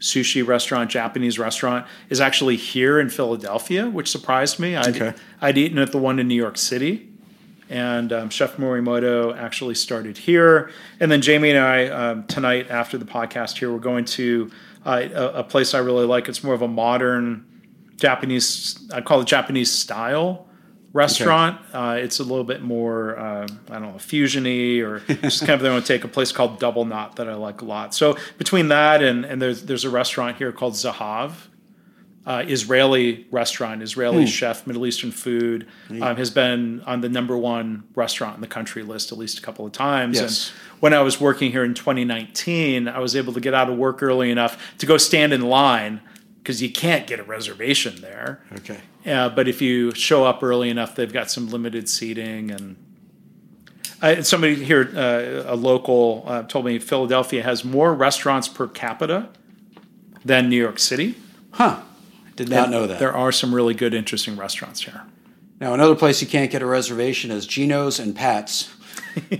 sushi 0.00 0.46
restaurant, 0.46 0.90
Japanese 0.90 1.38
restaurant, 1.38 1.86
is 2.08 2.20
actually 2.20 2.56
here 2.56 2.98
in 2.98 3.08
Philadelphia, 3.10 3.88
which 3.88 4.10
surprised 4.10 4.58
me. 4.58 4.76
I'd, 4.76 4.96
Okay. 4.96 5.12
I'd 5.40 5.58
eaten 5.58 5.78
at 5.78 5.92
the 5.92 5.98
one 5.98 6.18
in 6.18 6.26
New 6.26 6.34
York 6.34 6.56
City, 6.58 7.08
and 7.68 8.12
um, 8.12 8.30
Chef 8.30 8.56
Morimoto 8.56 9.36
actually 9.36 9.74
started 9.74 10.18
here. 10.18 10.70
And 10.98 11.10
then 11.12 11.20
Jamie 11.20 11.50
and 11.50 11.58
I 11.58 11.86
um, 11.88 12.24
tonight 12.26 12.70
after 12.70 12.98
the 12.98 13.04
podcast 13.04 13.58
here, 13.58 13.70
we're 13.72 13.78
going 13.78 14.04
to 14.06 14.50
uh, 14.84 15.02
a, 15.14 15.24
a 15.40 15.44
place 15.44 15.74
I 15.74 15.78
really 15.78 16.06
like. 16.06 16.28
It's 16.28 16.42
more 16.42 16.54
of 16.54 16.62
a 16.62 16.68
modern 16.68 17.46
Japanese, 17.96 18.88
I 18.92 19.02
call 19.02 19.20
it 19.20 19.26
Japanese 19.26 19.70
style 19.70 20.46
restaurant. 20.92 21.60
Uh, 21.72 21.96
it's 21.98 22.18
a 22.18 22.24
little 22.24 22.44
bit 22.44 22.62
more, 22.62 23.18
uh, 23.18 23.46
I 23.68 23.72
don't 23.78 23.92
know, 23.92 23.98
fusiony 23.98 24.82
or 24.82 25.00
just 25.22 25.40
kind 25.40 25.52
of 25.52 25.60
they 25.60 25.70
want 25.70 25.84
to 25.84 25.92
take 25.92 26.04
a 26.04 26.08
place 26.08 26.32
called 26.32 26.58
Double 26.58 26.84
Knot 26.84 27.16
that 27.16 27.28
I 27.28 27.34
like 27.34 27.62
a 27.62 27.64
lot. 27.64 27.94
So 27.94 28.16
between 28.38 28.68
that 28.68 29.02
and 29.02 29.24
and 29.24 29.40
there's 29.40 29.64
there's 29.64 29.84
a 29.84 29.90
restaurant 29.90 30.36
here 30.36 30.52
called 30.52 30.74
Zahav. 30.74 31.32
Uh, 32.26 32.44
Israeli 32.46 33.26
restaurant, 33.30 33.82
Israeli 33.82 34.26
chef, 34.26 34.66
Middle 34.66 34.86
Eastern 34.86 35.10
food, 35.10 35.66
um, 36.02 36.16
has 36.16 36.30
been 36.30 36.82
on 36.82 37.00
the 37.00 37.08
number 37.08 37.36
one 37.36 37.84
restaurant 37.94 38.34
in 38.34 38.42
the 38.42 38.46
country 38.46 38.82
list 38.82 39.10
at 39.10 39.16
least 39.16 39.38
a 39.38 39.42
couple 39.42 39.64
of 39.64 39.72
times. 39.72 40.20
Yes. 40.20 40.50
And 40.50 40.80
when 40.80 40.92
I 40.92 41.00
was 41.00 41.18
working 41.18 41.50
here 41.50 41.64
in 41.64 41.72
2019, 41.72 42.88
I 42.88 42.98
was 42.98 43.16
able 43.16 43.32
to 43.32 43.40
get 43.40 43.54
out 43.54 43.70
of 43.70 43.78
work 43.78 44.02
early 44.02 44.30
enough 44.30 44.62
to 44.78 44.86
go 44.86 44.98
stand 44.98 45.32
in 45.32 45.40
line 45.40 46.02
because 46.50 46.60
you 46.60 46.68
can't 46.72 47.06
get 47.06 47.20
a 47.20 47.22
reservation 47.22 48.00
there. 48.00 48.42
Okay. 48.56 48.80
Yeah, 49.06 49.28
but 49.28 49.46
if 49.46 49.62
you 49.62 49.94
show 49.94 50.24
up 50.24 50.42
early 50.42 50.68
enough, 50.68 50.96
they've 50.96 51.12
got 51.12 51.30
some 51.30 51.48
limited 51.48 51.88
seating. 51.88 52.50
And 52.50 52.74
I, 54.02 54.22
somebody 54.22 54.56
here, 54.64 54.90
uh, 54.96 55.52
a 55.52 55.54
local, 55.54 56.24
uh, 56.26 56.42
told 56.42 56.64
me 56.64 56.80
Philadelphia 56.80 57.44
has 57.44 57.64
more 57.64 57.94
restaurants 57.94 58.48
per 58.48 58.66
capita 58.66 59.28
than 60.24 60.48
New 60.48 60.60
York 60.60 60.80
City. 60.80 61.14
Huh. 61.52 61.82
Did 62.34 62.48
not 62.48 62.64
And 62.64 62.72
know 62.72 62.86
that. 62.88 62.98
There 62.98 63.14
are 63.14 63.30
some 63.30 63.54
really 63.54 63.74
good, 63.74 63.94
interesting 63.94 64.36
restaurants 64.36 64.82
here. 64.82 65.02
Now, 65.60 65.72
another 65.72 65.94
place 65.94 66.20
you 66.20 66.26
can't 66.26 66.50
get 66.50 66.62
a 66.62 66.66
reservation 66.66 67.30
is 67.30 67.46
Geno's 67.46 68.00
and 68.00 68.14
Pat's. 68.16 68.74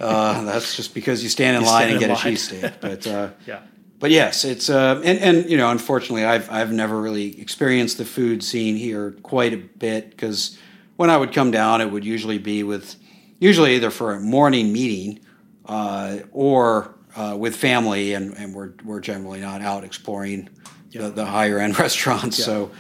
Uh, 0.01 0.43
that's 0.45 0.75
just 0.75 0.95
because 0.95 1.23
you 1.23 1.29
stand 1.29 1.57
in 1.57 1.63
You 1.63 1.69
line 1.69 1.83
stand 1.83 1.93
and 1.95 2.03
in 2.03 2.09
get 2.09 2.11
a 2.11 2.25
line. 2.25 2.35
cheesesteak. 2.35 2.81
But 2.81 3.07
uh, 3.07 3.31
Yeah. 3.47 3.61
But 4.01 4.11
yes, 4.11 4.47
it's 4.47 4.71
uh, 4.71 5.01
and 5.05 5.19
and 5.19 5.49
you 5.49 5.59
know, 5.59 5.71
unfortunately, 5.71 6.25
I've 6.25 6.51
I've 6.51 6.73
never 6.73 6.99
really 6.99 7.39
experienced 7.39 7.99
the 7.99 8.07
food 8.07 8.43
scene 8.43 8.75
here 8.75 9.13
quite 9.23 9.53
a 9.53 9.59
bit 9.59 10.11
because 10.11 10.59
when 10.97 11.11
I 11.11 11.19
would 11.19 11.35
come 11.35 11.51
down, 11.51 11.83
it 11.83 11.91
would 11.91 12.05
usually 12.05 12.39
be 12.39 12.63
with 12.63 12.97
usually 13.39 13.75
either 13.77 13.91
for 13.91 14.15
a 14.15 14.21
morning 14.21 14.73
meeting 14.73 15.21
uh, 15.67 16.21
or 16.33 16.95
uh, 17.15 17.37
with 17.39 17.55
family, 17.55 18.15
and, 18.15 18.35
and 18.39 18.55
we're 18.55 18.73
we're 18.85 19.01
generally 19.01 19.41
not 19.41 19.61
out 19.61 19.85
exploring 19.85 20.49
the, 20.93 21.11
the 21.11 21.27
higher 21.27 21.59
end 21.59 21.79
restaurants. 21.79 22.43
So 22.43 22.71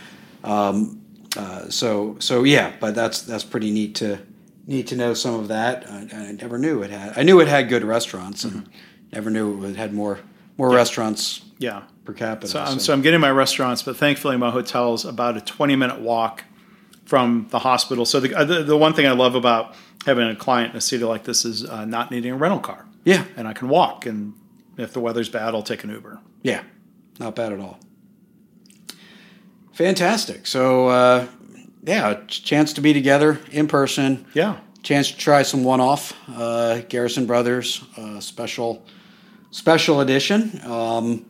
um, 0.42 1.02
uh, 1.36 1.68
so 1.68 2.16
so 2.18 2.44
yeah, 2.44 2.72
but 2.80 2.94
that's 2.94 3.20
that's 3.20 3.44
pretty 3.44 3.70
neat 3.70 3.94
to 3.96 4.20
neat 4.66 4.86
to 4.86 4.96
know 4.96 5.12
some 5.12 5.34
of 5.34 5.48
that. 5.48 5.84
I, 5.86 6.08
I 6.12 6.32
never 6.32 6.56
knew 6.56 6.82
it 6.82 6.90
had. 6.90 7.18
I 7.18 7.24
knew 7.24 7.40
it 7.40 7.48
had 7.48 7.68
good 7.68 7.84
restaurants, 7.84 8.42
and 8.42 8.70
never 9.12 9.28
knew 9.28 9.66
it 9.66 9.76
had 9.76 9.92
more 9.92 10.20
more 10.58 10.70
restaurants 10.70 11.40
Yeah. 11.58 11.82
per 12.04 12.12
capita. 12.12 12.48
So 12.48 12.60
I'm, 12.60 12.78
so 12.80 12.92
I'm 12.92 13.02
getting 13.02 13.20
my 13.20 13.30
restaurants, 13.30 13.82
but 13.82 13.96
thankfully 13.96 14.36
my 14.36 14.50
hotel 14.50 14.94
is 14.94 15.04
about 15.04 15.36
a 15.36 15.40
20 15.40 15.76
minute 15.76 16.00
walk 16.00 16.44
from 17.04 17.46
the 17.50 17.58
hospital. 17.60 18.04
So 18.04 18.20
the, 18.20 18.34
uh, 18.34 18.44
the, 18.44 18.62
the 18.62 18.76
one 18.76 18.92
thing 18.94 19.06
I 19.06 19.12
love 19.12 19.34
about 19.34 19.74
having 20.06 20.28
a 20.28 20.36
client 20.36 20.72
in 20.72 20.76
a 20.78 20.80
city 20.80 21.04
like 21.04 21.24
this 21.24 21.44
is 21.44 21.64
uh, 21.64 21.84
not 21.84 22.10
needing 22.10 22.32
a 22.32 22.36
rental 22.36 22.60
car. 22.60 22.86
yeah, 23.04 23.24
And 23.36 23.46
I 23.48 23.52
can 23.52 23.68
walk. 23.68 24.06
And 24.06 24.34
if 24.76 24.92
the 24.92 25.00
weather's 25.00 25.28
bad, 25.28 25.54
I'll 25.54 25.62
take 25.62 25.82
an 25.84 25.90
Uber. 25.90 26.20
yeah, 26.42 26.62
not 27.18 27.34
bad 27.36 27.52
at 27.52 27.60
all. 27.60 27.78
Fantastic. 29.72 30.46
So 30.46 30.88
uh, 30.88 31.26
yeah, 31.84 32.10
a 32.10 32.24
chance 32.26 32.72
to 32.74 32.80
be 32.80 32.92
together 32.92 33.40
in 33.50 33.66
person. 33.68 34.26
Yeah. 34.34 34.58
chance 34.82 35.10
to 35.10 35.16
try 35.16 35.42
some 35.42 35.64
one-off 35.64 36.12
uh, 36.28 36.80
Garrison 36.88 37.26
Brothers 37.26 37.82
uh, 37.96 38.20
special 38.20 38.84
special 39.50 40.00
edition. 40.00 40.60
Um, 40.64 41.26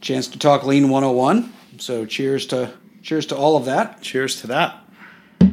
chance 0.00 0.28
to 0.28 0.38
talk 0.38 0.64
Lean 0.64 0.88
101. 0.88 1.52
So 1.78 2.06
cheers 2.06 2.46
to 2.46 2.72
cheers 3.02 3.26
to 3.26 3.36
all 3.36 3.56
of 3.56 3.66
that. 3.66 4.00
Cheers 4.02 4.40
to 4.42 4.46
that. 4.48 4.78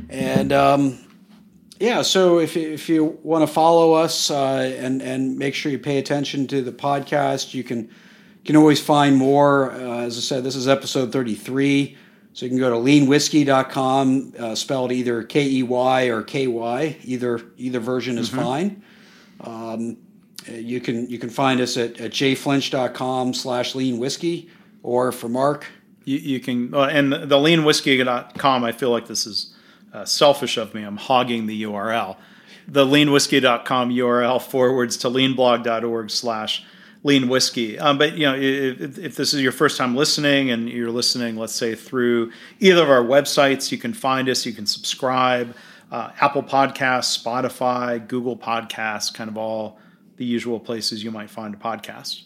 And 0.09 0.51
um, 0.53 0.99
yeah, 1.79 2.01
so 2.01 2.39
if 2.39 2.57
if 2.57 2.89
you 2.89 3.19
want 3.23 3.47
to 3.47 3.51
follow 3.51 3.93
us 3.93 4.29
uh, 4.29 4.73
and 4.77 5.01
and 5.01 5.37
make 5.37 5.55
sure 5.55 5.71
you 5.71 5.79
pay 5.79 5.97
attention 5.97 6.47
to 6.47 6.61
the 6.61 6.71
podcast, 6.71 7.53
you 7.53 7.63
can 7.63 7.89
can 8.45 8.55
always 8.55 8.81
find 8.81 9.15
more. 9.15 9.71
Uh, 9.71 10.01
as 10.01 10.17
I 10.17 10.21
said, 10.21 10.43
this 10.43 10.55
is 10.55 10.67
episode 10.67 11.11
33. 11.11 11.97
So 12.33 12.45
you 12.45 12.49
can 12.49 12.59
go 12.59 12.69
to 12.69 12.77
leanwhiskey.com, 12.77 14.33
uh, 14.39 14.55
spelled 14.55 14.93
either 14.93 15.23
K 15.23 15.49
E 15.49 15.63
Y 15.63 16.05
or 16.05 16.23
K 16.23 16.47
Y. 16.47 16.97
Either 17.03 17.41
either 17.57 17.79
version 17.79 18.17
is 18.17 18.29
fine. 18.29 18.83
Um, 19.41 19.97
you 20.47 20.81
can 20.81 21.09
you 21.09 21.19
can 21.19 21.29
find 21.29 21.61
us 21.61 21.77
at, 21.77 21.99
at 21.99 22.11
jflinch.com 22.11 23.33
slash 23.33 23.75
lean 23.75 23.99
whiskey 23.99 24.49
or 24.83 25.11
for 25.11 25.29
Mark. 25.29 25.67
You, 26.03 26.17
you 26.17 26.39
can, 26.39 26.73
uh, 26.73 26.85
and 26.85 27.13
the, 27.13 27.37
leanwhiskey.com, 27.37 28.63
I 28.63 28.71
feel 28.71 28.89
like 28.89 29.07
this 29.07 29.27
is 29.27 29.53
uh, 29.93 30.05
selfish 30.05 30.57
of 30.57 30.73
me. 30.73 30.83
I'm 30.83 30.97
hogging 30.97 31.45
the 31.45 31.63
URL. 31.63 32.17
The 32.67 32.85
leanwhiskey.com 32.85 33.91
URL 33.91 34.41
forwards 34.41 34.97
to 34.97 35.09
leanblog.org 35.09 36.09
slash 36.09 36.65
lean 37.03 37.27
whiskey. 37.27 37.77
Um, 37.79 37.97
but, 37.97 38.17
you 38.17 38.25
know, 38.25 38.35
if, 38.35 38.97
if 38.97 39.15
this 39.15 39.33
is 39.33 39.41
your 39.41 39.51
first 39.51 39.77
time 39.77 39.95
listening 39.95 40.51
and 40.51 40.69
you're 40.69 40.91
listening, 40.91 41.35
let's 41.35 41.53
say 41.53 41.75
through 41.75 42.31
either 42.59 42.83
of 42.83 42.89
our 42.89 43.03
websites, 43.03 43.71
you 43.71 43.77
can 43.77 43.93
find 43.93 44.29
us, 44.29 44.45
you 44.45 44.53
can 44.53 44.65
subscribe. 44.65 45.55
Uh, 45.91 46.11
Apple 46.21 46.43
Podcasts, 46.43 47.21
Spotify, 47.21 48.07
Google 48.07 48.37
Podcasts, 48.37 49.13
kind 49.13 49.29
of 49.29 49.37
all 49.37 49.77
the 50.21 50.27
usual 50.27 50.59
places 50.59 51.03
you 51.03 51.09
might 51.09 51.31
find 51.31 51.55
a 51.55 51.57
podcast. 51.57 52.21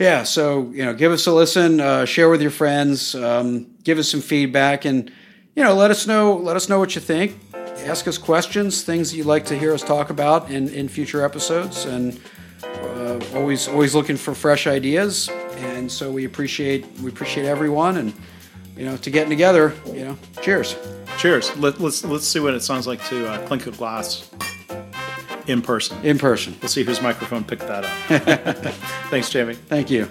Yeah, 0.00 0.24
so 0.24 0.72
you 0.72 0.84
know, 0.84 0.92
give 0.92 1.12
us 1.12 1.28
a 1.28 1.32
listen, 1.32 1.78
uh, 1.78 2.04
share 2.04 2.28
with 2.28 2.42
your 2.42 2.50
friends, 2.50 3.14
um, 3.14 3.68
give 3.84 3.98
us 3.98 4.08
some 4.08 4.20
feedback, 4.20 4.84
and 4.84 5.12
you 5.54 5.62
know, 5.62 5.74
let 5.74 5.92
us 5.92 6.08
know 6.08 6.34
let 6.34 6.56
us 6.56 6.68
know 6.68 6.80
what 6.80 6.96
you 6.96 7.00
think. 7.00 7.38
Ask 7.84 8.08
us 8.08 8.18
questions, 8.18 8.82
things 8.82 9.10
that 9.10 9.16
you'd 9.16 9.26
like 9.26 9.44
to 9.44 9.56
hear 9.56 9.72
us 9.72 9.82
talk 9.82 10.10
about 10.10 10.50
in, 10.50 10.68
in 10.70 10.88
future 10.88 11.24
episodes, 11.24 11.84
and 11.84 12.18
uh, 12.64 13.20
always 13.32 13.68
always 13.68 13.94
looking 13.94 14.16
for 14.16 14.34
fresh 14.34 14.66
ideas. 14.66 15.28
And 15.58 15.92
so 15.92 16.10
we 16.10 16.24
appreciate 16.24 16.84
we 17.00 17.10
appreciate 17.10 17.46
everyone, 17.46 17.96
and 17.98 18.12
you 18.76 18.86
know, 18.86 18.96
to 18.96 19.10
getting 19.10 19.30
together. 19.30 19.72
You 19.86 20.04
know, 20.04 20.18
cheers. 20.42 20.74
Cheers. 21.16 21.56
Let, 21.58 21.80
let's 21.80 22.04
let's 22.04 22.26
see 22.26 22.40
what 22.40 22.54
it 22.54 22.62
sounds 22.62 22.88
like 22.88 23.04
to 23.04 23.28
uh, 23.28 23.46
clink 23.46 23.68
a 23.68 23.70
glass 23.70 24.28
in 25.46 25.62
person. 25.62 25.98
in 26.04 26.18
person. 26.18 26.56
We'll 26.60 26.68
see 26.68 26.84
whose 26.84 27.02
microphone 27.02 27.44
picked 27.44 27.66
that 27.66 27.84
up. 27.84 28.74
Thanks, 29.10 29.30
Jamie. 29.30 29.54
Thank 29.54 29.90
you. 29.90 30.08